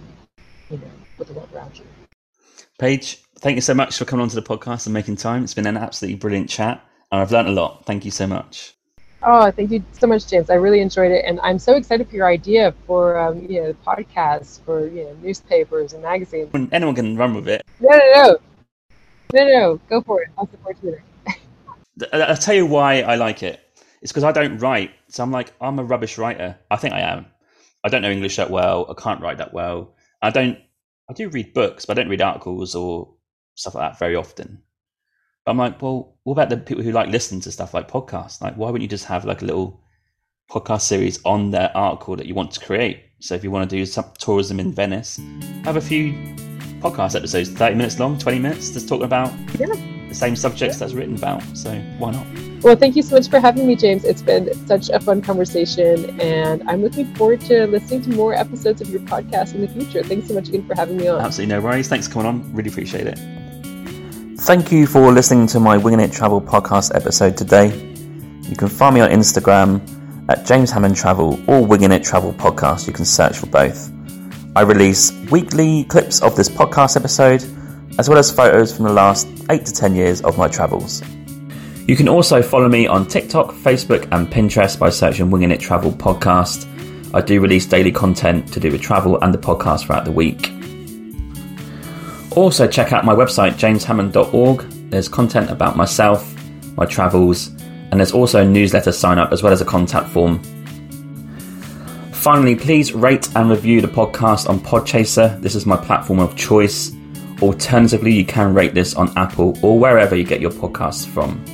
you 0.71 0.79
know 0.79 0.91
with 1.19 1.29
the 1.29 1.35
world 1.35 1.49
around 1.55 1.77
you 1.79 1.85
Paige, 2.79 3.25
thank 3.41 3.57
you 3.57 3.61
so 3.61 3.75
much 3.75 3.99
for 3.99 4.05
coming 4.05 4.23
onto 4.23 4.37
the 4.37 4.43
podcast 4.43 4.87
and 4.87 4.95
making 4.95 5.17
time. 5.17 5.43
It's 5.43 5.55
been 5.55 5.67
an 5.67 5.77
absolutely 5.77 6.17
brilliant 6.17 6.49
chat, 6.49 6.85
and 7.11 7.21
I've 7.21 7.33
learned 7.33 7.49
a 7.49 7.53
lot. 7.53 7.85
Thank 7.87 8.05
you 8.05 8.13
so 8.13 8.27
much. 8.27 8.78
Oh, 9.23 9.51
thank 9.51 9.71
you 9.71 9.83
so 9.93 10.07
much, 10.07 10.29
James. 10.29 10.49
I 10.49 10.55
really 10.55 10.81
enjoyed 10.81 11.11
it, 11.11 11.25
and 11.25 11.41
I'm 11.41 11.59
so 11.59 11.75
excited 11.75 12.09
for 12.09 12.15
your 12.15 12.29
idea 12.29 12.73
for 12.87 13.19
um, 13.19 13.41
you 13.49 13.63
know 13.63 13.73
podcasts 13.87 14.61
for 14.65 14.87
you 14.87 15.05
know 15.05 15.17
newspapers 15.23 15.93
and 15.93 16.03
magazines. 16.03 16.51
Anyone 16.73 16.95
can 16.95 17.17
run 17.17 17.35
with 17.35 17.49
it. 17.49 17.67
No, 17.81 17.91
no, 17.91 18.03
no, 18.15 18.39
no, 19.35 19.45
no. 19.47 19.81
Go 19.89 20.03
for 20.03 20.23
it. 20.23 20.29
I'll 20.39 20.49
support 20.49 20.77
you. 20.83 20.99
I'll 22.13 22.37
tell 22.37 22.55
you 22.55 22.67
why 22.67 23.03
I 23.03 23.17
like 23.17 23.43
it. 23.43 23.61
It's 24.01 24.13
because 24.13 24.23
I 24.23 24.31
don't 24.31 24.59
write, 24.59 24.93
so 25.09 25.25
I'm 25.25 25.33
like 25.33 25.53
I'm 25.61 25.79
a 25.81 25.85
rubbish 25.85 26.17
writer. 26.17 26.57
I 26.71 26.77
think 26.77 26.95
I 26.95 27.01
am. 27.01 27.27
I 27.83 27.89
don't 27.89 28.03
know 28.03 28.11
English 28.11 28.37
that 28.37 28.51
well. 28.51 28.87
I 28.89 29.01
can't 29.01 29.21
write 29.21 29.39
that 29.39 29.53
well. 29.53 29.95
I 30.23 30.31
don't 30.31 30.59
I 31.11 31.15
do 31.15 31.29
read 31.29 31.55
books, 31.55 31.87
but 31.87 31.99
I 31.99 32.03
don't 32.03 32.11
read 32.11 32.23
articles 32.23 32.75
or 32.75 33.15
stuff 33.55 33.75
like 33.75 33.93
that 33.93 33.99
very 33.99 34.15
often. 34.15 34.63
I'm 35.49 35.59
like, 35.59 35.81
well, 35.81 36.15
what 36.25 36.35
about 36.35 36.51
the 36.51 36.57
people 36.57 36.83
who 36.85 36.93
like 36.93 37.09
listen 37.09 37.41
to 37.41 37.53
stuff 37.53 37.75
like 37.75 37.91
podcasts? 37.91 38.41
Like, 38.41 38.55
why 38.57 38.71
wouldn't 38.71 38.83
you 38.83 38.89
just 38.89 39.07
have 39.07 39.25
like 39.25 39.43
a 39.43 39.45
little 39.45 39.81
podcast 40.51 40.83
series 40.83 41.21
on 41.25 41.51
their 41.51 41.75
article 41.77 42.17
that 42.17 42.27
you 42.27 42.35
want 42.35 42.51
to 42.53 42.61
create? 42.61 43.03
So 43.21 43.35
if 43.35 43.43
you 43.43 43.51
want 43.51 43.69
to 43.69 43.77
do 43.77 43.85
some 43.87 44.05
tourism 44.19 44.61
in 44.61 44.73
Venice, 44.73 45.21
have 45.65 45.77
a 45.77 45.81
few 45.81 46.13
podcast 46.81 47.17
episodes, 47.17 47.51
30 47.51 47.75
minutes 47.75 47.99
long, 47.99 48.19
20 48.19 48.39
minutes, 48.39 48.71
just 48.71 48.89
talking 48.89 49.05
about 49.05 49.33
yeah. 49.59 49.67
the 50.09 50.15
same 50.15 50.37
subjects 50.37 50.77
yeah. 50.77 50.81
that's 50.81 50.93
written 50.93 51.17
about. 51.17 51.43
So 51.57 51.75
why 51.99 52.13
not? 52.13 52.27
Well, 52.63 52.77
thank 52.77 52.97
you 52.97 53.03
so 53.03 53.17
much 53.17 53.29
for 53.29 53.41
having 53.41 53.67
me, 53.67 53.77
James. 53.77 54.05
It's 54.05 54.23
been 54.23 54.53
such 54.67 54.89
a 54.91 55.01
fun 55.01 55.23
conversation, 55.23 56.21
and 56.21 56.63
I'm 56.69 56.83
looking 56.83 57.13
forward 57.15 57.41
to 57.43 57.67
listening 57.67 58.03
to 58.03 58.11
more 58.11 58.35
episodes 58.35 58.81
of 58.81 58.91
your 58.91 59.01
podcast 59.01 59.55
in 59.55 59.61
the 59.61 59.69
future. 59.69 60.03
Thanks 60.03 60.29
so 60.29 60.35
much 60.35 60.49
again 60.49 60.67
for 60.67 60.75
having 60.75 60.97
me 60.97 61.09
on. 61.09 61.21
Absolutely 61.21 61.55
no 61.55 61.61
worries. 61.61 61.89
Thanks 61.89 62.07
for 62.07 62.15
coming 62.15 62.27
on. 62.27 62.53
Really 62.53 62.71
appreciate 62.71 63.07
it. 63.07 63.48
Thank 64.43 64.71
you 64.71 64.87
for 64.87 65.13
listening 65.13 65.47
to 65.49 65.61
my 65.61 65.77
Winging 65.77 66.01
It 66.01 66.13
Travel 66.13 66.41
podcast 66.41 66.95
episode 66.95 67.37
today. 67.37 67.75
You 68.49 68.57
can 68.57 68.69
find 68.69 68.95
me 68.95 69.01
on 69.01 69.11
Instagram 69.11 69.83
at 70.31 70.47
James 70.47 70.71
Hammond 70.71 70.97
Travel 70.97 71.39
or 71.51 71.67
Winging 71.67 71.93
It 71.93 72.05
Travel 72.05 72.33
Podcast. 72.33 72.87
You 72.87 72.93
can 72.93 73.05
search 73.05 73.37
for 73.37 73.47
both. 73.47 73.91
I 74.55 74.63
release 74.63 75.13
weekly 75.31 75.85
clips 75.85 76.23
of 76.23 76.37
this 76.37 76.49
podcast 76.49 76.97
episode, 76.97 77.43
as 77.99 78.09
well 78.09 78.17
as 78.17 78.31
photos 78.31 78.75
from 78.75 78.87
the 78.87 78.93
last 78.93 79.27
8 79.51 79.67
to 79.67 79.73
10 79.73 79.97
years 79.97 80.23
of 80.23 80.39
my 80.39 80.47
travels. 80.47 81.03
You 81.87 81.97
can 81.97 82.09
also 82.09 82.41
follow 82.41 82.69
me 82.69 82.87
on 82.87 83.07
TikTok, 83.07 83.53
Facebook, 83.53 84.09
and 84.13 84.29
Pinterest 84.29 84.79
by 84.79 84.89
searching 84.89 85.31
Winging 85.31 85.51
It 85.51 85.61
Travel 85.61 85.91
Podcast. 85.91 86.65
I 87.13 87.21
do 87.21 87.41
release 87.41 87.67
daily 87.67 87.93
content 87.93 88.51
to 88.53 88.61
do 88.61 88.71
with 88.71 88.81
travel 88.81 89.21
and 89.21 89.35
the 89.35 89.39
podcast 89.39 89.87
throughout 89.87 90.05
the 90.05 90.13
week. 90.13 90.58
Also, 92.39 92.69
check 92.69 92.93
out 92.93 93.05
my 93.05 93.13
website, 93.13 93.55
jameshammond.org. 93.55 94.61
There's 94.91 95.09
content 95.09 95.51
about 95.51 95.77
myself, 95.77 96.33
my 96.77 96.87
travels, 96.87 97.49
and 97.91 97.95
there's 97.95 98.13
also 98.13 98.43
a 98.43 98.45
newsletter 98.45 98.93
sign 98.93 99.19
up 99.19 99.33
as 99.33 99.43
well 99.43 99.53
as 99.53 99.61
a 99.61 99.65
contact 99.65 100.09
form. 100.11 100.41
Finally, 102.13 102.55
please 102.55 102.93
rate 102.93 103.29
and 103.35 103.51
review 103.51 103.81
the 103.81 103.89
podcast 103.89 104.49
on 104.49 104.61
Podchaser. 104.61 105.43
This 105.43 105.57
is 105.57 105.67
my 105.67 105.77
platform 105.77 106.21
of 106.21 106.37
choice. 106.37 106.93
Alternatively, 107.43 108.13
you 108.13 108.25
can 108.25 108.55
rate 108.55 108.73
this 108.73 108.95
on 108.95 109.13
Apple 109.19 109.59
or 109.61 109.77
wherever 109.77 110.15
you 110.15 110.23
get 110.23 110.41
your 110.41 110.53
podcasts 110.53 111.05
from. 111.05 111.45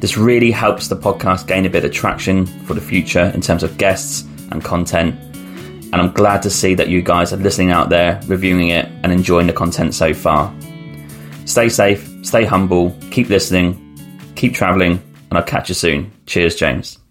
This 0.00 0.16
really 0.16 0.50
helps 0.50 0.88
the 0.88 0.96
podcast 0.96 1.46
gain 1.46 1.64
a 1.64 1.70
bit 1.70 1.84
of 1.84 1.92
traction 1.92 2.46
for 2.66 2.74
the 2.74 2.80
future 2.80 3.30
in 3.36 3.40
terms 3.40 3.62
of 3.62 3.78
guests 3.78 4.22
and 4.50 4.64
content. 4.64 5.31
And 5.92 6.00
I'm 6.00 6.12
glad 6.12 6.42
to 6.42 6.50
see 6.50 6.74
that 6.74 6.88
you 6.88 7.02
guys 7.02 7.32
are 7.32 7.36
listening 7.36 7.70
out 7.70 7.90
there, 7.90 8.20
reviewing 8.26 8.70
it, 8.70 8.86
and 9.02 9.12
enjoying 9.12 9.46
the 9.46 9.52
content 9.52 9.94
so 9.94 10.14
far. 10.14 10.54
Stay 11.44 11.68
safe, 11.68 12.08
stay 12.22 12.44
humble, 12.44 12.96
keep 13.10 13.28
listening, 13.28 13.78
keep 14.34 14.54
traveling, 14.54 15.02
and 15.28 15.38
I'll 15.38 15.44
catch 15.44 15.68
you 15.68 15.74
soon. 15.74 16.10
Cheers, 16.26 16.56
James. 16.56 17.01